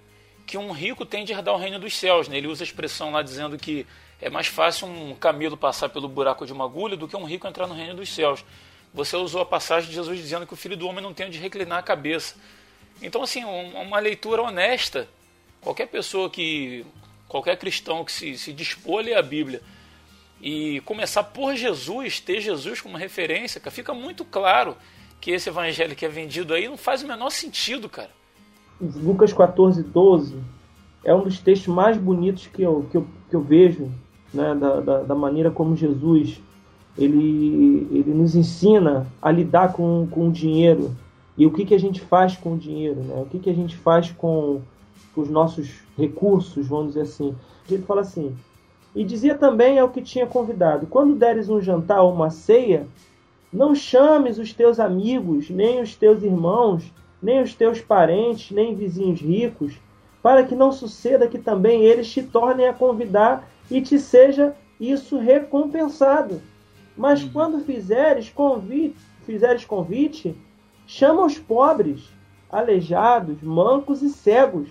que 0.46 0.56
um 0.56 0.72
rico 0.72 1.04
tem 1.04 1.26
de 1.26 1.32
herdar 1.34 1.54
o 1.54 1.58
reino 1.58 1.78
dos 1.78 1.94
céus. 1.94 2.26
Né? 2.26 2.38
Ele 2.38 2.46
usa 2.46 2.62
a 2.62 2.66
expressão 2.66 3.12
lá 3.12 3.20
dizendo 3.20 3.58
que 3.58 3.86
é 4.18 4.30
mais 4.30 4.46
fácil 4.46 4.88
um 4.88 5.14
camelo 5.14 5.58
passar 5.58 5.90
pelo 5.90 6.08
buraco 6.08 6.46
de 6.46 6.54
uma 6.54 6.64
agulha 6.64 6.96
do 6.96 7.06
que 7.06 7.14
um 7.14 7.24
rico 7.24 7.46
entrar 7.46 7.66
no 7.66 7.74
reino 7.74 7.96
dos 7.96 8.08
céus. 8.08 8.42
Você 8.94 9.14
usou 9.14 9.42
a 9.42 9.46
passagem 9.46 9.90
de 9.90 9.94
Jesus 9.94 10.18
dizendo 10.18 10.46
que 10.46 10.54
o 10.54 10.56
filho 10.56 10.74
do 10.74 10.88
homem 10.88 11.02
não 11.02 11.12
tem 11.12 11.26
onde 11.26 11.38
reclinar 11.38 11.80
a 11.80 11.82
cabeça. 11.82 12.34
Então, 13.04 13.22
assim, 13.22 13.44
uma 13.44 13.98
leitura 13.98 14.42
honesta. 14.42 15.06
Qualquer 15.60 15.86
pessoa 15.86 16.30
que. 16.30 16.84
qualquer 17.28 17.56
cristão 17.58 18.04
que 18.04 18.10
se, 18.10 18.36
se 18.36 18.52
dispor 18.52 19.00
a 19.00 19.02
ler 19.02 19.16
a 19.16 19.22
Bíblia 19.22 19.60
e 20.40 20.80
começar 20.80 21.22
por 21.22 21.54
Jesus, 21.54 22.20
ter 22.20 22.40
Jesus 22.40 22.80
como 22.80 22.96
referência, 22.96 23.60
fica 23.70 23.94
muito 23.94 24.24
claro 24.24 24.76
que 25.20 25.30
esse 25.30 25.48
evangelho 25.48 25.94
que 25.94 26.04
é 26.04 26.08
vendido 26.08 26.52
aí 26.52 26.68
não 26.68 26.76
faz 26.76 27.02
o 27.02 27.06
menor 27.06 27.30
sentido, 27.30 27.88
cara. 27.88 28.10
Lucas 28.80 29.32
14, 29.32 29.82
12 29.82 30.36
é 31.04 31.14
um 31.14 31.22
dos 31.22 31.38
textos 31.38 31.72
mais 31.72 31.96
bonitos 31.96 32.46
que 32.46 32.62
eu, 32.62 32.86
que 32.90 32.96
eu, 32.96 33.06
que 33.30 33.36
eu 33.36 33.42
vejo, 33.42 33.90
né, 34.32 34.54
da, 34.54 34.80
da, 34.80 35.02
da 35.02 35.14
maneira 35.14 35.50
como 35.50 35.76
Jesus 35.76 36.40
ele, 36.96 37.88
ele 37.90 38.14
nos 38.14 38.34
ensina 38.34 39.06
a 39.20 39.30
lidar 39.30 39.72
com, 39.72 40.06
com 40.10 40.28
o 40.28 40.32
dinheiro 40.32 40.96
e 41.36 41.46
o 41.46 41.50
que, 41.50 41.64
que 41.64 41.74
a 41.74 41.80
gente 41.80 42.00
faz 42.00 42.36
com 42.36 42.54
o 42.54 42.58
dinheiro, 42.58 43.00
né? 43.00 43.22
o 43.22 43.26
que, 43.26 43.38
que 43.38 43.50
a 43.50 43.54
gente 43.54 43.76
faz 43.76 44.10
com, 44.12 44.62
os 45.16 45.28
nossos 45.28 45.80
recursos, 45.96 46.66
vamos 46.66 46.88
dizer 46.88 47.02
assim. 47.02 47.34
Ele 47.70 47.82
fala 47.82 48.00
assim: 48.00 48.36
E 48.94 49.04
dizia 49.04 49.36
também 49.36 49.78
ao 49.78 49.90
que 49.90 50.02
tinha 50.02 50.26
convidado: 50.26 50.86
Quando 50.86 51.14
deres 51.14 51.48
um 51.48 51.60
jantar 51.60 52.02
ou 52.02 52.12
uma 52.12 52.30
ceia, 52.30 52.86
não 53.52 53.74
chames 53.74 54.38
os 54.38 54.52
teus 54.52 54.80
amigos, 54.80 55.50
nem 55.50 55.80
os 55.80 55.94
teus 55.94 56.22
irmãos, 56.22 56.92
nem 57.22 57.42
os 57.42 57.54
teus 57.54 57.80
parentes, 57.80 58.50
nem 58.50 58.74
vizinhos 58.74 59.20
ricos, 59.20 59.74
para 60.22 60.44
que 60.44 60.54
não 60.54 60.72
suceda 60.72 61.28
que 61.28 61.38
também 61.38 61.82
eles 61.84 62.10
te 62.10 62.22
tornem 62.22 62.66
a 62.66 62.74
convidar 62.74 63.48
e 63.70 63.80
te 63.80 63.98
seja 63.98 64.54
isso 64.80 65.18
recompensado. 65.18 66.42
Mas 66.96 67.24
quando 67.24 67.64
fizeres 67.64 68.28
convite, 68.28 68.96
fizeres 69.24 69.64
convite, 69.64 70.36
chama 70.86 71.24
os 71.24 71.38
pobres, 71.38 72.10
aleijados, 72.50 73.42
mancos 73.42 74.02
e 74.02 74.08
cegos, 74.08 74.68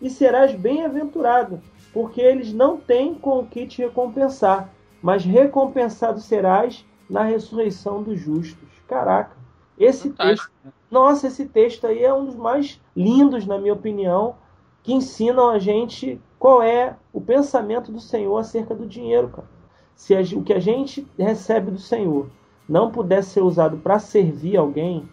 e 0.00 0.10
serás 0.10 0.52
bem-aventurado, 0.52 1.60
porque 1.92 2.20
eles 2.20 2.52
não 2.52 2.76
têm 2.76 3.14
com 3.14 3.40
o 3.40 3.46
que 3.46 3.66
te 3.66 3.82
recompensar, 3.82 4.70
mas 5.02 5.24
recompensado 5.24 6.20
serás 6.20 6.84
na 7.08 7.22
ressurreição 7.22 8.02
dos 8.02 8.18
justos. 8.20 8.68
Caraca, 8.86 9.36
esse 9.78 10.10
Fantástico. 10.10 10.52
texto, 10.62 10.74
nossa, 10.90 11.26
esse 11.26 11.46
texto 11.46 11.86
aí 11.86 12.02
é 12.02 12.12
um 12.12 12.24
dos 12.24 12.36
mais 12.36 12.80
lindos, 12.94 13.46
na 13.46 13.58
minha 13.58 13.74
opinião, 13.74 14.36
que 14.82 14.92
ensinam 14.92 15.50
a 15.50 15.58
gente 15.58 16.20
qual 16.38 16.62
é 16.62 16.96
o 17.12 17.20
pensamento 17.20 17.90
do 17.90 18.00
Senhor 18.00 18.36
acerca 18.38 18.74
do 18.74 18.86
dinheiro, 18.86 19.28
cara. 19.28 19.48
Se 19.94 20.14
o 20.34 20.42
que 20.42 20.52
a 20.52 20.60
gente 20.60 21.06
recebe 21.18 21.70
do 21.70 21.78
Senhor 21.78 22.28
não 22.68 22.90
puder 22.90 23.22
ser 23.24 23.40
usado 23.40 23.78
para 23.78 23.98
servir 23.98 24.56
alguém, 24.56 25.08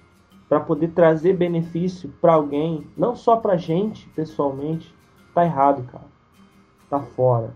para 0.53 0.59
poder 0.59 0.89
trazer 0.89 1.33
benefício 1.35 2.13
para 2.21 2.33
alguém, 2.33 2.85
não 2.95 3.15
só 3.15 3.37
para 3.37 3.57
gente 3.57 4.07
pessoalmente, 4.09 4.93
tá 5.33 5.43
errado, 5.43 5.83
cara. 5.91 6.05
Tá 6.87 6.99
fora. 6.99 7.55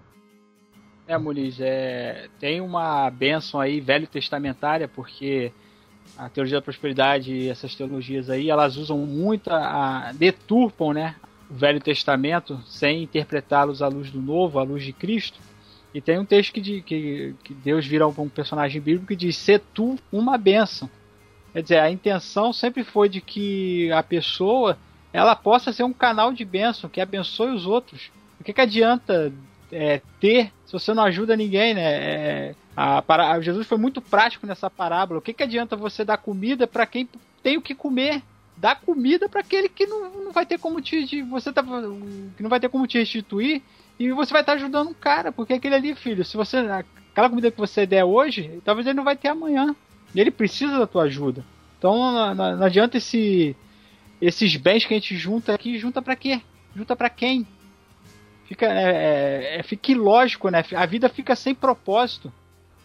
É, 1.08 1.16
Muniz, 1.16 1.60
é, 1.62 2.28
tem 2.40 2.60
uma 2.60 3.08
benção 3.12 3.60
aí 3.60 3.80
velho 3.80 4.08
testamentária, 4.08 4.88
porque 4.88 5.52
a 6.18 6.28
teologia 6.28 6.58
da 6.58 6.62
prosperidade 6.64 7.32
e 7.32 7.48
essas 7.50 7.76
teologias 7.76 8.32
aí, 8.32 8.50
elas 8.50 8.78
usam 8.78 8.98
muito, 8.98 9.52
a, 9.52 10.08
a- 10.08 10.12
deturpam, 10.14 10.92
né, 10.92 11.16
o 11.52 11.54
Velho 11.54 11.80
Testamento 11.80 12.60
sem 12.66 13.04
interpretá-los 13.04 13.84
à 13.84 13.88
luz 13.88 14.10
do 14.10 14.20
Novo, 14.20 14.58
à 14.58 14.64
luz 14.64 14.84
de 14.84 14.92
Cristo. 14.92 15.38
E 15.94 16.02
tem 16.02 16.18
um 16.18 16.26
texto 16.26 16.52
que, 16.52 16.62
di- 16.62 16.82
que, 16.82 17.36
que 17.44 17.54
Deus 17.54 17.86
vira 17.86 18.08
um 18.08 18.28
personagem 18.28 18.82
bíblico 18.82 19.06
que 19.06 19.16
diz: 19.16 19.38
"Se 19.38 19.60
tu 19.60 19.98
uma 20.12 20.36
bênção". 20.36 20.90
Quer 21.58 21.64
dizer, 21.64 21.80
a 21.80 21.90
intenção 21.90 22.54
sempre 22.54 22.84
foi 22.84 23.10
de 23.10 23.20
que 23.20 23.92
a 23.92 24.04
pessoa 24.04 24.78
ela 25.12 25.36
possa 25.36 25.74
ser 25.74 25.82
um 25.82 25.92
canal 25.92 26.32
de 26.32 26.46
bênção, 26.46 26.88
que 26.88 27.02
abençoe 27.02 27.50
os 27.50 27.66
outros. 27.66 28.12
O 28.40 28.44
que, 28.44 28.54
que 28.54 28.62
adianta 28.62 29.34
é, 29.72 30.00
ter 30.20 30.52
se 30.68 30.74
você 30.74 30.94
não 30.94 31.02
ajuda 31.02 31.36
ninguém, 31.36 31.74
né? 31.74 31.82
É, 31.82 32.56
a, 32.76 33.02
para- 33.02 33.42
Jesus 33.42 33.66
foi 33.66 33.80
muito 33.80 34.00
prático 34.00 34.46
nessa 34.46 34.70
parábola. 34.70 35.18
O 35.18 35.22
que, 35.22 35.34
que 35.34 35.42
adianta 35.42 35.76
você 35.76 36.06
dar 36.06 36.18
comida 36.20 36.68
para 36.68 36.86
quem 36.86 37.10
tem 37.42 37.58
o 37.58 37.62
que 37.64 37.74
comer? 37.74 38.22
Dá 38.56 38.76
comida 38.76 39.28
para 39.28 39.42
aquele 39.42 39.68
que 39.68 39.88
não, 39.88 40.26
não 40.26 40.32
vai 40.32 40.46
ter 40.46 40.60
como 40.60 40.80
te, 40.80 41.08
te- 41.08 41.24
você 41.24 41.52
tá, 41.52 41.64
que 41.64 42.44
não 42.44 42.52
vai 42.52 42.60
ter 42.60 42.70
como 42.70 42.86
te 42.86 43.00
restituir 43.00 43.64
e 43.98 44.12
você 44.12 44.32
vai 44.32 44.44
estar 44.44 44.54
ajudando 44.54 44.90
um 44.90 44.94
cara, 44.94 45.32
porque 45.32 45.54
aquele 45.54 45.74
ali, 45.74 45.96
filho, 45.96 46.24
se 46.24 46.38
você 46.38 46.58
aquela 46.58 47.30
comida 47.32 47.50
que 47.50 47.58
você 47.58 47.84
der 47.88 48.04
hoje, 48.04 48.62
talvez 48.64 48.86
ele 48.86 48.98
não 48.98 49.04
vai 49.04 49.16
ter 49.18 49.30
amanhã. 49.30 49.76
E 50.16 50.20
ele 50.20 50.32
precisa 50.32 50.78
da 50.80 50.88
tua 50.88 51.04
ajuda. 51.04 51.44
Então 51.78 51.96
não, 51.96 52.34
não- 52.36 52.58
não 52.58 52.66
adianta 52.66 52.98
esse, 52.98 53.56
esses 54.22 54.56
bens 54.56 54.86
que 54.86 54.94
a 54.94 54.98
gente 54.98 55.16
junta 55.16 55.54
aqui, 55.54 55.78
junta 55.78 56.02
pra 56.02 56.16
quê? 56.16 56.42
Junta 56.76 56.96
pra 56.96 57.10
quem? 57.10 57.46
Fica, 58.46 58.66
é, 58.66 59.56
é, 59.56 59.60
é- 59.60 59.64
fica 59.64 59.92
ilógico, 59.92 60.50
né? 60.50 60.64
A 60.76 60.86
vida 60.86 61.10
fica 61.10 61.36
sem 61.36 61.54
propósito. 61.54 62.32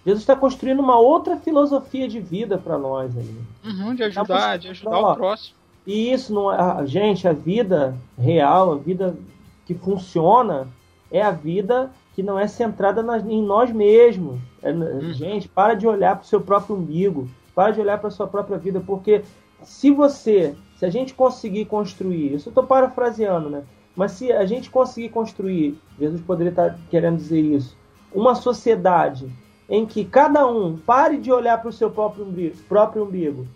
Jesus 0.05 0.23
está 0.23 0.35
construindo 0.35 0.81
uma 0.81 0.99
outra 0.99 1.37
filosofia 1.37 2.09
de 2.09 2.19
vida 2.19 2.59
para 2.59 2.77
nós 2.77 3.17
ali. 3.17 3.37
Uhum, 3.65 3.95
de 3.95 4.03
ajudar, 4.03 4.59
de 4.59 4.69
ajudar 4.69 4.99
o 4.99 5.15
próximo. 5.15 5.55
E 5.87 6.13
isso 6.13 6.35
não 6.35 6.53
é. 6.53 6.57
a- 6.61 6.85
Gente, 6.85 7.29
a 7.29 7.33
vida 7.33 7.97
real, 8.19 8.73
a 8.73 8.77
vida 8.77 9.17
que 9.65 9.75
funciona, 9.75 10.67
é 11.11 11.23
a 11.23 11.31
vida 11.31 11.91
que 12.15 12.23
não 12.23 12.39
é 12.39 12.47
centrada 12.47 13.03
nas- 13.03 13.25
em 13.27 13.43
nós 13.43 13.71
mesmos. 13.73 14.39
É, 14.63 14.73
Gente, 15.13 15.49
para 15.49 15.75
de 15.75 15.87
olhar 15.87 16.17
para 16.17 16.25
o 16.25 16.27
seu 16.27 16.41
próprio 16.41 16.77
umbigo, 16.77 17.29
para 17.55 17.73
de 17.73 17.81
olhar 17.81 17.99
para 17.99 18.09
a 18.09 18.11
sua 18.13 18.27
própria 18.27 18.59
vida, 18.59 18.81
porque 18.85 19.23
se 19.63 19.91
você, 19.91 20.55
se 20.77 20.85
a 20.85 20.91
gente 20.91 21.15
conseguir 21.15 21.67
construir, 21.67 22.35
isso 22.35 22.49
eu 22.49 22.51
estou 22.51 22.65
parafraseando, 22.65 23.49
né? 23.49 23.63
Mas 23.95 24.13
se 24.13 24.33
a 24.33 24.45
gente 24.47 24.71
conseguir 24.71 25.11
construir, 25.11 25.79
Jesus 25.99 26.21
poderia 26.23 26.51
estar 26.51 26.79
querendo 26.91 27.17
dizer 27.17 27.41
isso, 27.41 27.77
uma 28.15 28.35
sociedade 28.35 29.31
em 29.69 29.87
que 29.87 30.05
cada 30.05 30.47
um 30.47 30.77
pare 30.77 31.19
de 31.19 31.31
olhar 31.33 31.59
para 31.61 31.69
o 31.69 31.73
seu 31.73 31.91
próprio 31.91 32.25
umbigo, 32.25 32.57
próprio 32.69 33.05
umbigo 33.05 33.47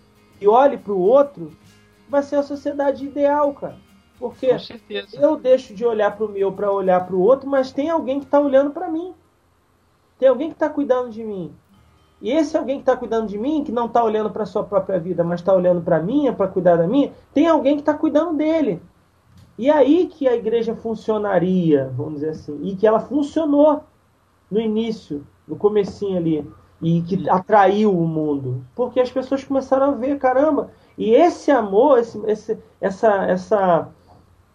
e 0.40 0.46
olhe 0.46 0.76
para 0.76 0.92
o 0.92 0.98
outro, 1.00 1.52
vai 2.08 2.22
ser 2.22 2.36
a 2.36 2.42
sociedade 2.42 3.04
ideal, 3.04 3.52
cara. 3.54 3.76
Porque 4.18 4.48
eu 5.20 5.36
deixo 5.36 5.74
de 5.74 5.84
olhar 5.84 6.16
para 6.16 6.24
o 6.24 6.28
meu 6.28 6.52
para 6.52 6.72
olhar 6.72 7.06
para 7.06 7.14
o 7.14 7.20
outro, 7.20 7.48
mas 7.48 7.72
tem 7.72 7.90
alguém 7.90 8.18
que 8.18 8.24
está 8.26 8.40
olhando 8.40 8.70
para 8.70 8.88
mim. 8.88 9.14
Tem 10.18 10.28
alguém 10.28 10.48
que 10.48 10.54
está 10.54 10.68
cuidando 10.70 11.10
de 11.10 11.22
mim. 11.22 11.54
E 12.20 12.30
esse 12.30 12.56
alguém 12.56 12.76
que 12.76 12.82
está 12.82 12.96
cuidando 12.96 13.26
de 13.26 13.36
mim, 13.36 13.62
que 13.62 13.70
não 13.70 13.86
está 13.86 14.02
olhando 14.02 14.30
para 14.30 14.46
sua 14.46 14.64
própria 14.64 14.98
vida, 14.98 15.22
mas 15.22 15.40
está 15.40 15.52
olhando 15.52 15.82
para 15.82 15.98
a 15.98 16.02
minha, 16.02 16.32
para 16.32 16.48
cuidar 16.48 16.76
da 16.76 16.86
minha, 16.86 17.12
tem 17.34 17.46
alguém 17.46 17.74
que 17.74 17.82
está 17.82 17.92
cuidando 17.92 18.34
dele. 18.34 18.80
E 19.58 19.70
aí 19.70 20.06
que 20.06 20.26
a 20.26 20.34
igreja 20.34 20.74
funcionaria, 20.74 21.90
vamos 21.94 22.14
dizer 22.14 22.30
assim, 22.30 22.58
e 22.62 22.74
que 22.74 22.86
ela 22.86 23.00
funcionou 23.00 23.84
no 24.50 24.60
início, 24.60 25.26
no 25.46 25.56
comecinho 25.56 26.16
ali, 26.16 26.50
e 26.80 27.00
que 27.02 27.28
atraiu 27.28 27.96
o 27.96 28.06
mundo, 28.06 28.64
porque 28.74 29.00
as 29.00 29.10
pessoas 29.10 29.42
começaram 29.42 29.86
a 29.86 29.90
ver, 29.92 30.18
caramba, 30.18 30.70
e 30.96 31.10
esse 31.10 31.50
amor, 31.50 31.98
esse, 31.98 32.20
esse, 32.26 32.58
essa, 32.80 33.24
essa 33.24 33.88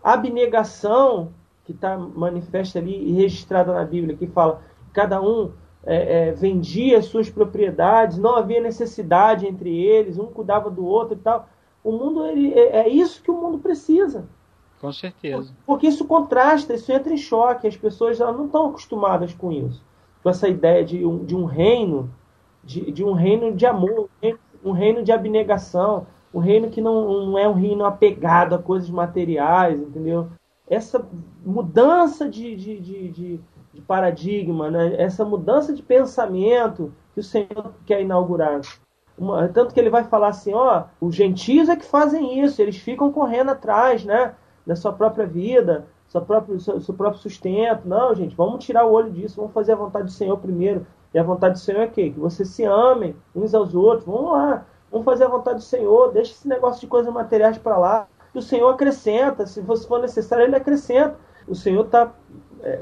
abnegação 0.04 1.32
que 1.66 1.72
está 1.72 1.98
manifesta 1.98 2.80
ali 2.80 3.10
e 3.10 3.14
registrada 3.14 3.74
na 3.74 3.84
Bíblia, 3.84 4.16
que 4.18 4.28
fala 4.28 4.62
cada 4.94 5.22
um 5.22 5.52
é, 5.84 6.30
é, 6.30 6.32
vendia 6.32 7.00
as 7.00 7.06
suas 7.06 7.30
propriedades, 7.30 8.18
não 8.18 8.36
havia 8.36 8.62
necessidade 8.62 9.48
entre 9.48 9.76
eles, 9.76 10.18
um 10.18 10.28
cuidava 10.28 10.70
do 10.70 10.86
outro 10.86 11.16
e 11.16 11.20
tal. 11.20 11.48
O 11.84 11.92
mundo 11.92 12.26
ele, 12.26 12.54
é, 12.54 12.82
é 12.82 12.90
isso 12.90 13.22
que 13.24 13.32
o 13.32 13.40
mundo 13.40 13.58
precisa. 13.58 14.26
Com 14.80 14.92
certeza. 14.92 15.54
Porque 15.66 15.88
isso 15.88 16.06
contrasta, 16.06 16.74
isso 16.74 16.92
entra 16.92 17.14
em 17.14 17.18
choque. 17.18 17.68
As 17.68 17.78
pessoas 17.78 18.20
elas 18.20 18.36
não 18.36 18.46
estão 18.46 18.70
acostumadas 18.70 19.34
com 19.34 19.52
isso. 19.52 19.84
Com 20.24 20.30
essa 20.30 20.48
ideia 20.48 20.84
de 20.84 21.06
um, 21.06 21.24
de 21.24 21.36
um 21.36 21.46
reino, 21.46 22.12
de, 22.64 22.92
de 22.92 23.04
um 23.04 23.14
reino 23.14 23.54
de 23.54 23.66
amor, 23.66 24.02
um 24.02 24.08
reino, 24.22 24.40
um 24.64 24.72
reino 24.72 25.04
de 25.04 25.12
abnegação, 25.12 26.08
um 26.34 26.40
reino 26.40 26.70
que 26.70 26.82
não, 26.82 27.26
não 27.28 27.38
é 27.38 27.48
um 27.48 27.54
reino 27.54 27.86
apegado 27.86 28.56
a 28.56 28.60
coisas 28.60 28.90
materiais, 28.90 29.80
entendeu? 29.80 30.28
Essa 30.68 31.06
mudança 31.46 32.30
de, 32.30 32.56
de, 32.56 32.80
de, 32.80 33.08
de, 33.10 33.40
de 33.74 33.82
paradigma, 33.82 34.72
né? 34.72 34.96
essa 34.98 35.26
mudança 35.26 35.74
de 35.74 35.82
pensamento 35.84 36.94
que 37.14 37.20
o 37.20 37.24
Senhor 37.24 37.74
quer 37.86 38.02
inaugurar. 38.02 38.62
Uma- 39.18 39.50
tanto 39.50 39.74
que 39.74 39.80
ele 39.80 39.90
vai 39.90 40.06
falar 40.06 40.30
assim, 40.30 40.54
ó, 40.54 40.86
os 41.00 41.14
gentios 41.16 41.68
é 41.68 41.76
que 41.76 41.86
fazem 41.86 42.42
isso, 42.42 42.62
eles 42.62 42.78
ficam 42.78 43.12
correndo 43.12 43.52
atrás, 43.52 44.06
né, 44.06 44.34
da 44.66 44.76
sua 44.76 44.94
própria 44.94 45.26
vida, 45.28 45.86
sua 46.08 46.22
próprio, 46.22 46.60
seu, 46.60 46.80
seu 46.80 46.94
próprio 46.94 47.22
sustento. 47.22 47.88
Não, 47.88 48.14
gente, 48.16 48.36
vamos 48.36 48.64
tirar 48.64 48.86
o 48.86 48.92
olho 48.92 49.12
disso, 49.12 49.38
vamos 49.38 49.54
fazer 49.54 49.74
a 49.74 49.78
vontade 49.78 50.06
do 50.06 50.12
Senhor 50.12 50.38
primeiro. 50.38 50.86
E 51.14 51.20
a 51.20 51.24
vontade 51.24 51.54
do 51.54 51.60
Senhor 51.60 51.82
é 51.82 51.86
o 51.86 51.92
quê? 51.92 52.10
Que 52.10 52.20
vocês 52.20 52.50
se 52.50 52.64
amem 52.64 53.16
uns 53.36 53.54
aos 53.54 53.76
outros. 53.76 54.06
Vamos 54.06 54.32
lá, 54.32 54.66
vamos 54.92 55.06
fazer 55.06 55.26
a 55.26 55.30
vontade 55.30 55.58
do 55.58 55.64
Senhor, 55.64 56.12
deixa 56.12 56.32
esse 56.32 56.48
negócio 56.48 56.82
de 56.82 56.88
coisas 56.88 57.14
materiais 57.14 57.58
para 57.58 57.78
lá. 57.78 58.08
E 58.34 58.38
o 58.38 58.42
Senhor 58.42 58.70
acrescenta, 58.70 59.46
se 59.46 59.62
for 59.62 60.02
necessário, 60.02 60.46
ele 60.46 60.56
acrescenta. 60.56 61.18
O 61.48 61.56
Senhor 61.56 61.86
está 61.86 62.12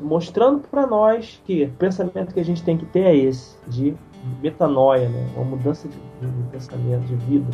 mostrando 0.02 0.68
para 0.68 0.86
nós 0.86 1.42
que 1.46 1.64
o 1.64 1.72
pensamento 1.72 2.34
que 2.34 2.40
a 2.40 2.46
gente 2.46 2.64
tem 2.64 2.78
que 2.78 2.86
ter 2.86 3.06
é 3.06 3.16
esse, 3.16 3.58
de 3.68 3.96
metanoia, 4.42 5.08
né? 5.08 5.30
uma 5.36 5.46
mudança 5.46 5.88
de, 5.88 5.96
de 5.96 6.50
pensamento, 6.52 7.06
de 7.06 7.16
vida. 7.16 7.48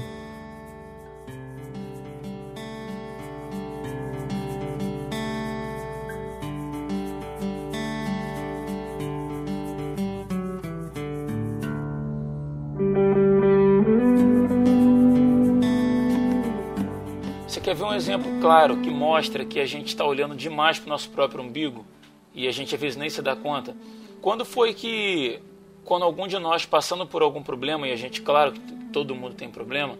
Exemplo 18.15 18.39
claro 18.39 18.77
que 18.77 18.89
mostra 18.89 19.43
que 19.43 19.59
a 19.59 19.65
gente 19.65 19.87
está 19.89 20.05
olhando 20.05 20.35
demais 20.35 20.79
para 20.79 20.87
o 20.87 20.89
nosso 20.89 21.09
próprio 21.09 21.43
umbigo 21.43 21.85
e 22.33 22.47
a 22.47 22.51
gente 22.51 22.73
às 22.73 22.79
vezes 22.79 22.97
nem 22.97 23.09
se 23.09 23.21
dá 23.21 23.35
conta? 23.35 23.75
Quando 24.21 24.45
foi 24.45 24.73
que, 24.73 25.39
quando 25.83 26.03
algum 26.03 26.27
de 26.27 26.39
nós 26.39 26.65
passando 26.65 27.05
por 27.05 27.21
algum 27.21 27.43
problema, 27.43 27.87
e 27.87 27.91
a 27.91 27.95
gente, 27.95 28.21
claro 28.21 28.53
que 28.53 28.59
todo 28.91 29.13
mundo 29.13 29.35
tem 29.35 29.49
problema, 29.49 29.97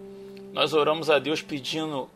nós 0.54 0.74
oramos 0.74 1.10
a 1.10 1.20
Deus 1.20 1.42
pedindo 1.42 2.10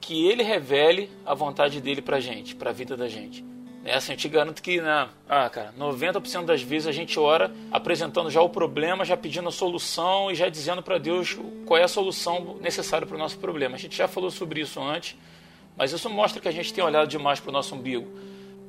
que 0.00 0.26
Ele 0.28 0.42
revele 0.42 1.10
a 1.24 1.34
vontade 1.34 1.80
dele 1.80 2.02
para 2.02 2.18
a 2.18 2.20
gente, 2.20 2.54
para 2.54 2.70
a 2.70 2.72
vida 2.72 2.96
da 2.96 3.08
gente. 3.08 3.44
É 3.84 3.94
assim, 3.94 4.12
eu 4.12 4.18
te 4.18 4.28
garanto 4.28 4.60
que, 4.60 4.80
na, 4.80 5.08
ah, 5.28 5.48
cara, 5.48 5.72
90% 5.78 6.44
das 6.44 6.60
vezes 6.60 6.88
a 6.88 6.92
gente 6.92 7.18
ora 7.18 7.52
apresentando 7.70 8.30
já 8.30 8.42
o 8.42 8.48
problema, 8.48 9.04
já 9.04 9.16
pedindo 9.16 9.48
a 9.48 9.52
solução 9.52 10.30
e 10.30 10.34
já 10.34 10.48
dizendo 10.48 10.82
para 10.82 10.98
Deus 10.98 11.38
qual 11.64 11.78
é 11.78 11.84
a 11.84 11.88
solução 11.88 12.58
necessária 12.60 13.06
para 13.06 13.14
o 13.14 13.18
nosso 13.18 13.38
problema. 13.38 13.76
A 13.76 13.78
gente 13.78 13.96
já 13.96 14.08
falou 14.08 14.30
sobre 14.30 14.60
isso 14.60 14.80
antes, 14.82 15.16
mas 15.76 15.92
isso 15.92 16.08
mostra 16.08 16.40
que 16.40 16.48
a 16.48 16.52
gente 16.52 16.72
tem 16.72 16.82
olhado 16.82 17.08
demais 17.08 17.38
para 17.38 17.50
o 17.50 17.52
nosso 17.52 17.74
umbigo. 17.74 18.08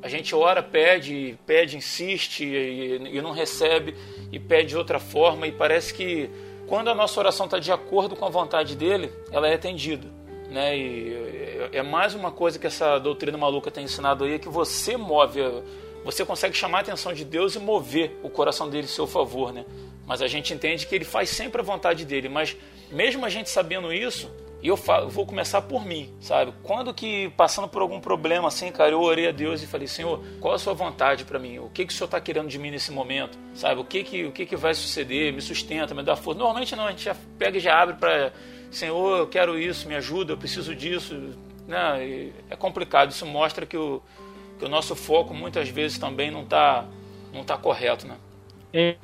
A 0.01 0.07
gente 0.07 0.35
ora, 0.35 0.61
pede, 0.61 1.37
pede, 1.45 1.77
insiste 1.77 2.43
e, 2.43 3.17
e 3.17 3.21
não 3.21 3.31
recebe, 3.31 3.95
e 4.31 4.39
pede 4.39 4.69
de 4.69 4.77
outra 4.77 4.99
forma, 4.99 5.47
e 5.47 5.51
parece 5.51 5.93
que 5.93 6.29
quando 6.67 6.89
a 6.89 6.95
nossa 6.95 7.19
oração 7.19 7.45
está 7.45 7.57
de 7.57 7.71
acordo 7.71 8.15
com 8.15 8.25
a 8.25 8.29
vontade 8.29 8.75
dele, 8.75 9.11
ela 9.31 9.47
é 9.47 9.53
atendida. 9.53 10.07
Né? 10.51 10.77
E 10.77 11.69
é 11.71 11.81
mais 11.81 12.13
uma 12.13 12.31
coisa 12.31 12.59
que 12.59 12.67
essa 12.67 12.99
doutrina 12.99 13.37
maluca 13.37 13.71
tem 13.71 13.85
ensinado 13.85 14.25
aí, 14.25 14.33
é 14.33 14.39
que 14.39 14.49
você 14.49 14.97
move, 14.97 15.39
você 16.03 16.25
consegue 16.25 16.55
chamar 16.55 16.79
a 16.79 16.81
atenção 16.81 17.13
de 17.13 17.25
Deus 17.25 17.55
e 17.55 17.59
mover 17.59 18.19
o 18.21 18.29
coração 18.29 18.69
dele 18.69 18.83
em 18.83 18.89
seu 18.89 19.07
favor. 19.07 19.53
Né? 19.53 19.65
Mas 20.05 20.21
a 20.21 20.27
gente 20.27 20.53
entende 20.53 20.85
que 20.85 20.93
ele 20.93 21.05
faz 21.05 21.29
sempre 21.29 21.61
a 21.61 21.63
vontade 21.63 22.05
dele, 22.05 22.29
mas 22.29 22.55
mesmo 22.91 23.25
a 23.25 23.29
gente 23.29 23.49
sabendo 23.49 23.91
isso, 23.91 24.29
e 24.61 24.69
eu, 24.69 24.75
falo, 24.75 25.07
vou 25.09 25.25
começar 25.25 25.61
por 25.61 25.85
mim, 25.85 26.11
sabe? 26.19 26.51
Quando 26.63 26.91
que, 26.93 27.29
passando 27.37 27.67
por 27.67 27.81
algum 27.81 27.99
problema 27.99 28.47
assim, 28.47 28.71
cara, 28.71 28.91
eu 28.91 29.01
orei 29.01 29.27
a 29.27 29.31
Deus 29.31 29.61
e 29.61 29.67
falei, 29.67 29.87
Senhor, 29.87 30.19
qual 30.39 30.55
a 30.55 30.59
sua 30.59 30.73
vontade 30.73 31.25
para 31.25 31.37
mim? 31.37 31.59
O 31.59 31.69
que, 31.69 31.85
que 31.85 31.93
o 31.93 31.95
Senhor 31.95 32.05
está 32.05 32.19
querendo 32.19 32.47
de 32.47 32.57
mim 32.57 32.71
nesse 32.71 32.91
momento? 32.91 33.37
Sabe? 33.53 33.79
O 33.79 33.83
que 33.83 34.03
que, 34.03 34.25
o 34.25 34.31
que 34.31 34.47
que 34.47 34.55
vai 34.55 34.73
suceder? 34.73 35.31
Me 35.31 35.41
sustenta, 35.41 35.93
me 35.93 36.01
dá 36.01 36.15
força. 36.15 36.39
Normalmente 36.39 36.75
não, 36.75 36.87
a 36.87 36.89
gente 36.89 37.03
já 37.03 37.15
pega 37.37 37.57
e 37.57 37.59
já 37.59 37.79
abre 37.79 37.97
para, 37.97 38.33
Senhor, 38.71 39.19
eu 39.19 39.27
quero 39.27 39.59
isso, 39.59 39.87
me 39.87 39.95
ajuda, 39.95 40.33
eu 40.33 40.37
preciso 40.37 40.73
disso. 40.73 41.35
Não, 41.67 41.95
é 41.95 42.55
complicado, 42.57 43.11
isso 43.11 43.25
mostra 43.27 43.65
que 43.65 43.77
o, 43.77 44.01
que 44.57 44.65
o 44.65 44.69
nosso 44.69 44.95
foco 44.95 45.35
muitas 45.35 45.69
vezes 45.69 45.99
também 45.99 46.31
não 46.31 46.41
está 46.41 46.85
não 47.31 47.43
tá 47.43 47.57
correto, 47.57 48.07
né? 48.07 48.17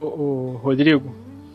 O 0.01 0.59
Rodrigo, 0.63 1.13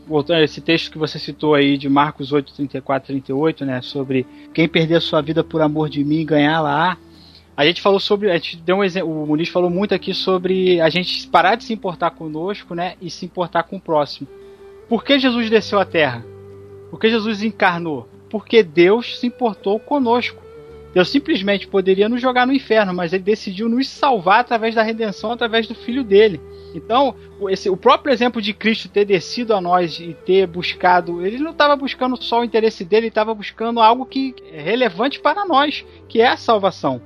voltando 0.09 0.39
a 0.39 0.45
esse 0.45 0.61
texto 0.61 0.91
que 0.91 0.99
você 0.99 1.19
citou 1.19 1.55
aí 1.55 1.77
de 1.77 1.89
Marcos 1.89 2.33
8, 2.33 2.55
34, 2.55 3.09
38, 3.09 3.65
né? 3.65 3.83
Sobre 3.83 4.27
quem 4.55 4.67
perder 4.67 5.01
sua 5.03 5.21
vida 5.21 5.45
por 5.45 5.61
amor 5.61 5.89
de 5.89 6.03
mim 6.03 6.25
ganhar 6.25 6.61
lá. 6.61 6.97
A 7.57 7.65
gente 7.65 7.83
falou 7.83 8.01
sobre. 8.01 8.31
A 8.31 8.35
gente 8.35 8.57
deu 8.57 8.77
um 8.77 8.85
exemplo. 8.85 9.11
O 9.11 9.27
Muniz 9.27 9.49
falou 9.49 9.69
muito 9.69 9.95
aqui 9.95 10.15
sobre 10.15 10.81
a 10.81 10.89
gente 10.89 11.27
parar 11.29 11.57
de 11.57 11.65
se 11.65 11.73
importar 11.73 12.13
conosco, 12.13 12.75
né? 12.75 12.95
E 13.01 13.11
se 13.11 13.27
importar 13.27 13.65
com 13.65 13.77
o 13.77 13.81
próximo. 13.81 14.27
Por 14.89 15.05
que 15.05 15.19
Jesus 15.19 15.51
desceu 15.51 15.79
à 15.79 15.85
Terra? 15.85 16.25
Por 16.91 16.99
que 16.99 17.11
Jesus 17.11 17.43
encarnou? 17.43 18.09
Porque 18.31 18.63
Deus 18.63 19.19
se 19.19 19.27
importou 19.27 19.79
conosco. 19.79 20.48
Deus 20.99 21.11
simplesmente 21.11 21.69
poderia 21.69 22.09
nos 22.09 22.21
jogar 22.21 22.45
no 22.45 22.53
inferno, 22.53 22.93
mas 22.93 23.13
ele 23.13 23.23
decidiu 23.23 23.69
nos 23.69 23.87
salvar 23.89 24.41
através 24.41 24.75
da 24.75 24.83
redenção, 24.83 25.31
através 25.31 25.69
do 25.69 25.73
filho 25.73 26.03
dele. 26.03 26.41
Então, 26.75 27.15
esse, 27.49 27.71
o 27.71 27.77
próprio 27.77 28.13
exemplo 28.13 28.43
de 28.43 28.53
Cristo 28.53 28.89
ter 28.89 29.05
descido 29.05 29.55
a 29.55 29.61
nós 29.61 30.01
e 30.01 30.17
ter 30.27 30.49
buscado, 30.49 31.25
ele 31.25 31.39
não 31.39 31.53
estava 31.53 31.77
buscando 31.77 32.21
só 32.21 32.41
o 32.41 32.45
interesse 32.45 32.85
dele, 32.85 33.03
ele 33.03 33.09
estava 33.11 33.33
buscando 33.33 33.79
algo 33.79 34.05
que 34.05 34.35
é 34.53 34.61
relevante 34.61 35.21
para 35.21 35.47
nós, 35.47 35.87
que 36.09 36.21
é 36.21 36.27
a 36.27 36.37
salvação. 36.37 37.01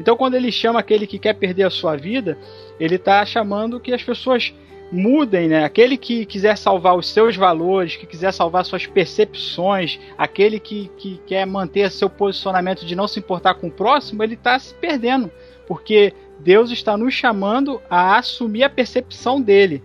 Então, 0.00 0.16
quando 0.16 0.32
ele 0.32 0.50
chama 0.50 0.80
aquele 0.80 1.06
que 1.06 1.18
quer 1.18 1.34
perder 1.34 1.64
a 1.64 1.70
sua 1.70 1.94
vida, 1.94 2.38
ele 2.80 2.94
está 2.94 3.22
chamando 3.26 3.78
que 3.78 3.92
as 3.92 4.02
pessoas 4.02 4.54
mudem, 4.90 5.48
né? 5.48 5.64
Aquele 5.64 5.96
que 5.96 6.24
quiser 6.24 6.56
salvar 6.56 6.96
os 6.96 7.08
seus 7.08 7.36
valores, 7.36 7.96
que 7.96 8.06
quiser 8.06 8.32
salvar 8.32 8.64
suas 8.64 8.86
percepções, 8.86 9.98
aquele 10.16 10.60
que, 10.60 10.90
que 10.96 11.20
quer 11.26 11.46
manter 11.46 11.90
seu 11.90 12.08
posicionamento 12.08 12.86
de 12.86 12.94
não 12.94 13.08
se 13.08 13.18
importar 13.18 13.54
com 13.54 13.68
o 13.68 13.72
próximo, 13.72 14.22
ele 14.22 14.34
está 14.34 14.58
se 14.58 14.74
perdendo, 14.74 15.30
porque 15.66 16.12
Deus 16.38 16.70
está 16.70 16.96
nos 16.96 17.14
chamando 17.14 17.80
a 17.90 18.16
assumir 18.18 18.64
a 18.64 18.70
percepção 18.70 19.40
dele, 19.40 19.82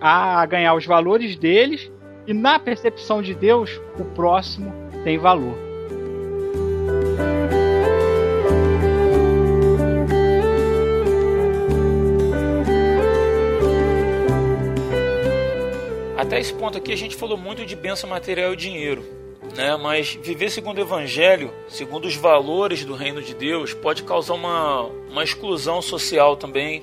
a 0.00 0.44
ganhar 0.46 0.74
os 0.74 0.86
valores 0.86 1.36
deles, 1.36 1.90
e 2.26 2.34
na 2.34 2.58
percepção 2.58 3.22
de 3.22 3.34
Deus, 3.34 3.80
o 3.98 4.04
próximo 4.04 4.72
tem 5.04 5.16
valor. 5.16 5.66
Até 16.16 16.40
esse 16.40 16.54
ponto 16.54 16.78
aqui 16.78 16.92
a 16.92 16.96
gente 16.96 17.14
falou 17.14 17.36
muito 17.36 17.66
de 17.66 17.76
bênção 17.76 18.08
material 18.08 18.54
e 18.54 18.56
dinheiro, 18.56 19.04
né? 19.54 19.76
Mas 19.76 20.14
viver 20.14 20.50
segundo 20.50 20.78
o 20.78 20.80
evangelho, 20.80 21.52
segundo 21.68 22.06
os 22.06 22.16
valores 22.16 22.86
do 22.86 22.94
reino 22.94 23.20
de 23.20 23.34
Deus, 23.34 23.74
pode 23.74 24.02
causar 24.02 24.32
uma, 24.32 24.80
uma 25.10 25.22
exclusão 25.22 25.82
social 25.82 26.34
também, 26.34 26.82